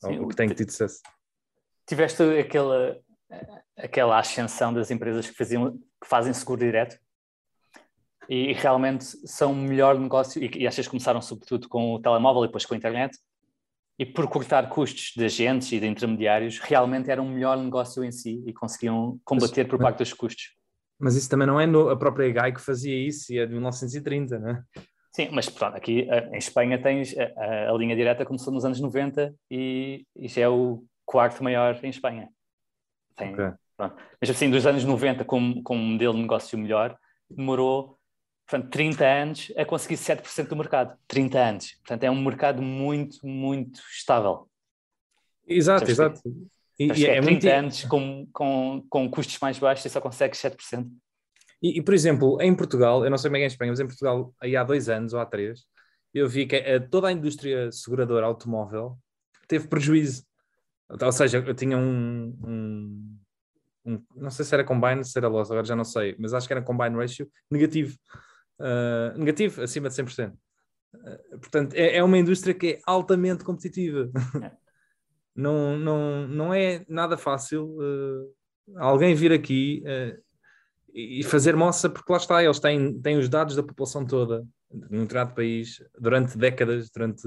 Sim, 0.00 0.18
o 0.18 0.28
que 0.28 0.36
tem 0.36 0.48
tido 0.48 0.70
sucesso. 0.70 1.00
Tiveste 1.86 2.22
aquela, 2.38 2.98
aquela 3.76 4.18
ascensão 4.18 4.72
das 4.72 4.90
empresas 4.90 5.28
que, 5.28 5.36
faziam, 5.36 5.78
que 5.78 6.06
fazem 6.06 6.32
seguro 6.32 6.60
direto? 6.60 6.98
E 8.28 8.52
realmente 8.52 9.04
são 9.26 9.52
o 9.52 9.56
melhor 9.56 9.98
negócio, 9.98 10.42
e, 10.42 10.50
e 10.58 10.66
achas 10.66 10.86
que 10.86 10.90
começaram 10.90 11.22
sobretudo 11.22 11.68
com 11.68 11.94
o 11.94 12.00
telemóvel 12.00 12.44
e 12.44 12.48
depois 12.48 12.66
com 12.66 12.74
a 12.74 12.76
internet, 12.76 13.18
e 13.98 14.06
por 14.06 14.28
cortar 14.28 14.68
custos 14.68 15.12
de 15.16 15.24
agentes 15.24 15.72
e 15.72 15.80
de 15.80 15.86
intermediários, 15.86 16.58
realmente 16.60 17.10
era 17.10 17.20
um 17.20 17.28
melhor 17.28 17.56
negócio 17.56 18.04
em 18.04 18.12
si 18.12 18.42
e 18.46 18.52
conseguiam 18.52 19.18
combater 19.24 19.64
mas, 19.64 19.70
por 19.70 19.78
parte 19.80 19.98
dos 19.98 20.12
custos. 20.12 20.54
Mas 20.98 21.16
isso 21.16 21.28
também 21.28 21.46
não 21.46 21.60
é 21.60 21.66
no, 21.66 21.90
a 21.90 21.96
própria 21.96 22.30
GAI 22.30 22.52
que 22.52 22.60
fazia 22.60 22.96
isso, 22.96 23.32
e 23.32 23.38
é 23.38 23.46
de 23.46 23.52
1930, 23.52 24.38
não 24.38 24.50
é? 24.50 24.62
Sim, 25.12 25.30
mas 25.32 25.48
pronto, 25.48 25.76
aqui 25.76 26.08
eh, 26.08 26.30
em 26.32 26.38
Espanha 26.38 26.80
tens 26.80 27.12
a, 27.18 27.70
a, 27.70 27.72
linha 27.72 27.96
direta 27.96 28.24
começou 28.24 28.52
nos 28.52 28.64
anos 28.64 28.78
90 28.78 29.34
e, 29.50 30.06
e 30.14 30.28
já 30.28 30.42
é 30.42 30.48
o 30.48 30.84
quarto 31.04 31.42
maior 31.42 31.76
em 31.82 31.88
Espanha. 31.88 32.28
Tem, 33.16 33.32
okay. 33.32 33.50
Mas 34.20 34.30
assim, 34.30 34.48
dos 34.48 34.64
anos 34.64 34.84
90 34.84 35.24
com, 35.24 35.60
com 35.62 35.76
um 35.76 35.92
modelo 35.92 36.14
de 36.14 36.20
negócio 36.20 36.56
melhor, 36.56 36.96
demorou 37.28 37.97
portanto, 38.48 38.70
30 38.70 39.04
anos 39.04 39.52
a 39.56 39.64
conseguir 39.64 39.96
7% 39.96 40.48
do 40.48 40.56
mercado. 40.56 40.96
30 41.06 41.38
anos. 41.38 41.72
Portanto, 41.84 42.04
é 42.04 42.10
um 42.10 42.22
mercado 42.22 42.62
muito, 42.62 43.24
muito 43.26 43.80
estável. 43.92 44.48
Exato, 45.46 45.90
exato. 45.90 46.20
E, 46.78 46.86
e 46.86 47.06
é, 47.06 47.16
é 47.16 47.20
30 47.20 47.30
muito... 47.30 47.48
anos 47.48 47.84
com, 47.84 48.26
com, 48.32 48.86
com 48.88 49.10
custos 49.10 49.38
mais 49.40 49.58
baixos 49.58 49.84
e 49.84 49.90
só 49.90 50.00
consegues 50.00 50.40
7%. 50.40 50.88
E, 51.62 51.78
e, 51.78 51.82
por 51.82 51.92
exemplo, 51.92 52.40
em 52.40 52.54
Portugal, 52.54 53.04
eu 53.04 53.10
não 53.10 53.18
sei 53.18 53.30
bem 53.30 53.42
é 53.42 53.44
em 53.44 53.48
Espanha, 53.48 53.72
mas 53.72 53.80
em 53.80 53.86
Portugal, 53.86 54.32
aí 54.40 54.56
há 54.56 54.64
dois 54.64 54.88
anos 54.88 55.12
ou 55.12 55.20
há 55.20 55.26
três, 55.26 55.64
eu 56.14 56.26
vi 56.26 56.46
que 56.46 56.56
a, 56.56 56.80
toda 56.80 57.08
a 57.08 57.12
indústria 57.12 57.70
seguradora 57.70 58.24
automóvel 58.24 58.96
teve 59.46 59.68
prejuízo. 59.68 60.24
Ou 60.88 61.12
seja, 61.12 61.44
eu 61.46 61.54
tinha 61.54 61.76
um, 61.76 62.34
um, 62.46 63.18
um 63.84 64.04
não 64.14 64.30
sei 64.30 64.44
se 64.44 64.54
era 64.54 64.64
combine, 64.64 65.04
se 65.04 65.18
era 65.18 65.28
loss, 65.28 65.50
agora 65.50 65.66
já 65.66 65.76
não 65.76 65.84
sei, 65.84 66.16
mas 66.18 66.32
acho 66.32 66.46
que 66.46 66.52
era 66.52 66.62
combine 66.62 66.96
ratio 66.96 67.28
negativo 67.50 67.98
uh, 68.60 69.18
negativo, 69.18 69.62
acima 69.62 69.88
de 69.88 69.94
100%. 69.94 70.32
Uh, 70.32 70.36
ah, 70.94 71.38
portanto, 71.38 71.74
é, 71.74 71.96
é, 71.96 72.04
uma 72.04 72.18
indústria 72.18 72.54
que 72.54 72.66
é 72.66 72.80
altamente 72.86 73.44
competitiva. 73.44 74.10
não, 75.34 75.78
não, 75.78 76.28
não 76.28 76.54
é 76.54 76.84
nada 76.88 77.16
fácil 77.16 77.76
uh, 77.76 78.78
alguém 78.78 79.14
vir 79.14 79.32
aqui 79.32 79.82
e 80.92 81.22
fazer 81.22 81.54
moça, 81.54 81.88
porque 81.88 82.10
lá 82.10 82.18
está, 82.18 82.42
eles 82.42 82.58
têm, 82.58 83.00
têm 83.00 83.18
os 83.18 83.28
dados 83.28 83.54
da 83.54 83.62
população 83.62 84.04
toda 84.04 84.44
num 84.70 85.02
determinado 85.02 85.34
país 85.34 85.82
durante 85.98 86.36
décadas, 86.36 86.90
durante 86.90 87.22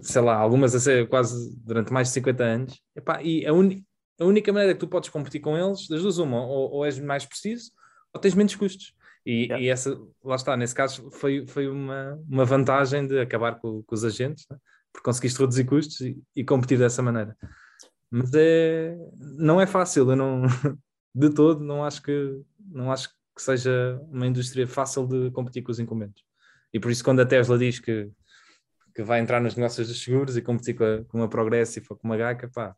sei 0.00 0.22
lá, 0.22 0.36
algumas 0.36 0.74
a 0.74 0.80
ser 0.80 1.08
quase 1.08 1.54
durante 1.58 1.92
mais 1.92 2.08
de 2.08 2.14
50 2.14 2.44
anos. 2.44 2.82
Epá, 2.94 3.22
e 3.22 3.44
a, 3.44 3.52
un, 3.52 3.82
a, 4.18 4.24
única 4.24 4.52
maneira 4.52 4.72
que 4.72 4.80
tu 4.80 4.88
podes 4.88 5.10
competir 5.10 5.40
com 5.40 5.58
eles, 5.58 5.88
das 5.88 6.02
duas, 6.02 6.18
uma, 6.18 6.46
ou, 6.46 6.70
ou 6.72 6.84
és 6.86 6.98
mais 6.98 7.26
preciso 7.26 7.70
ou 8.16 8.20
tens 8.20 8.34
menos 8.34 8.54
custos. 8.54 8.94
E, 9.26 9.46
yeah. 9.46 9.60
e, 9.60 9.68
essa, 9.68 10.00
lá 10.22 10.36
está, 10.36 10.56
nesse 10.56 10.74
caso 10.74 11.10
foi, 11.10 11.44
foi 11.48 11.68
uma, 11.68 12.16
uma 12.28 12.44
vantagem 12.44 13.08
de 13.08 13.18
acabar 13.18 13.56
com, 13.56 13.82
com 13.82 13.94
os 13.94 14.04
agentes, 14.04 14.46
né? 14.48 14.56
porque 14.92 15.04
conseguiste 15.04 15.40
reduzir 15.40 15.64
custos 15.64 16.00
e, 16.00 16.16
e, 16.34 16.44
competir 16.44 16.78
dessa 16.78 17.02
maneira. 17.02 17.36
Mas 18.08 18.30
é, 18.34 18.96
não 19.36 19.60
é 19.60 19.66
fácil, 19.66 20.08
eu 20.08 20.16
não, 20.16 20.42
de 21.12 21.30
todo, 21.30 21.64
não 21.64 21.84
acho 21.84 22.00
que, 22.02 22.40
não 22.60 22.92
acho 22.92 23.08
que 23.08 23.42
seja 23.42 24.00
uma 24.10 24.28
indústria 24.28 24.64
fácil 24.64 25.08
de 25.08 25.30
competir 25.32 25.62
com 25.62 25.72
os 25.72 25.80
incumbentes. 25.80 26.22
E 26.72 26.78
por 26.78 26.92
isso, 26.92 27.02
quando 27.02 27.20
a 27.20 27.26
Tesla 27.26 27.58
diz 27.58 27.80
que, 27.80 28.08
que 28.94 29.02
vai 29.02 29.18
entrar 29.18 29.40
nos 29.40 29.56
negócios 29.56 29.88
dos 29.88 30.02
seguros 30.02 30.36
e 30.36 30.42
competir 30.42 30.74
com, 30.74 30.84
a, 30.84 31.04
com 31.04 31.18
uma 31.18 31.28
Progressive 31.28 31.84
ou 31.90 31.96
com 31.96 32.06
uma 32.06 32.16
Geica, 32.16 32.48
pá, 32.54 32.76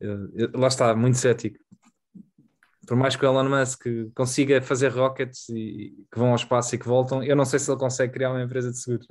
eu, 0.00 0.30
eu, 0.34 0.50
lá 0.54 0.68
está, 0.68 0.94
muito 0.94 1.18
cético. 1.18 1.58
Por 2.88 2.96
mais 2.96 3.14
que 3.14 3.26
o 3.26 3.28
Elon 3.28 3.50
Musk 3.50 3.84
consiga 4.14 4.62
fazer 4.62 4.88
rockets 4.88 5.50
e, 5.50 5.94
que 6.10 6.18
vão 6.18 6.30
ao 6.30 6.36
espaço 6.36 6.74
e 6.74 6.78
que 6.78 6.88
voltam, 6.88 7.22
eu 7.22 7.36
não 7.36 7.44
sei 7.44 7.58
se 7.58 7.70
ele 7.70 7.78
consegue 7.78 8.14
criar 8.14 8.30
uma 8.30 8.42
empresa 8.42 8.70
de 8.70 8.78
seguros 8.78 9.06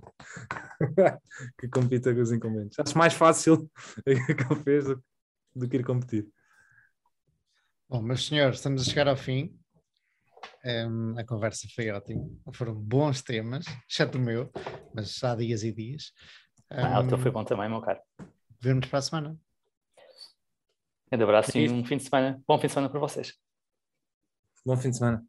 que 1.60 1.68
compita 1.68 2.12
com 2.12 2.20
os 2.20 2.32
incumbentes. 2.32 2.80
Acho 2.80 2.98
mais 2.98 3.14
fácil 3.14 3.54
o 4.00 4.04
que 4.04 4.12
ele 4.12 4.64
fez 4.64 4.86
do, 4.86 5.04
do 5.56 5.70
que 5.70 5.78
ir 5.78 5.86
competir. 5.86 6.28
Bom, 7.88 8.02
meus 8.02 8.26
senhores, 8.26 8.56
estamos 8.56 8.82
a 8.82 8.86
chegar 8.86 9.08
ao 9.08 9.16
fim. 9.16 9.56
Um, 10.66 11.16
a 11.16 11.24
conversa 11.24 11.68
foi 11.76 11.92
ótima. 11.92 12.28
Foram 12.54 12.74
bons 12.74 13.22
temas, 13.22 13.66
exceto 13.88 14.18
o 14.18 14.22
meu, 14.22 14.52
mas 14.92 15.24
há 15.24 15.36
dias 15.36 15.62
e 15.62 15.72
dias. 15.72 16.14
Um, 16.72 16.84
ah, 16.84 17.00
o 17.02 17.08
teu 17.08 17.20
foi 17.20 17.30
bom 17.30 17.44
também, 17.44 17.70
meu 17.70 17.82
caro. 17.82 18.00
Vemos 18.60 18.88
para 18.88 18.98
a 18.98 19.02
semana. 19.04 19.38
Um 21.12 21.24
abraço 21.24 21.56
e 21.56 21.70
um 21.70 21.86
fim 21.86 21.98
de 21.98 22.06
semana. 22.06 22.42
Bom 22.48 22.58
fim 22.58 22.66
de 22.66 22.74
semana 22.74 22.90
para 22.90 23.00
vocês. 23.00 23.38
Bom 24.66 24.78
fim 24.78 24.90
de 24.92 24.98
semana. 24.98 25.26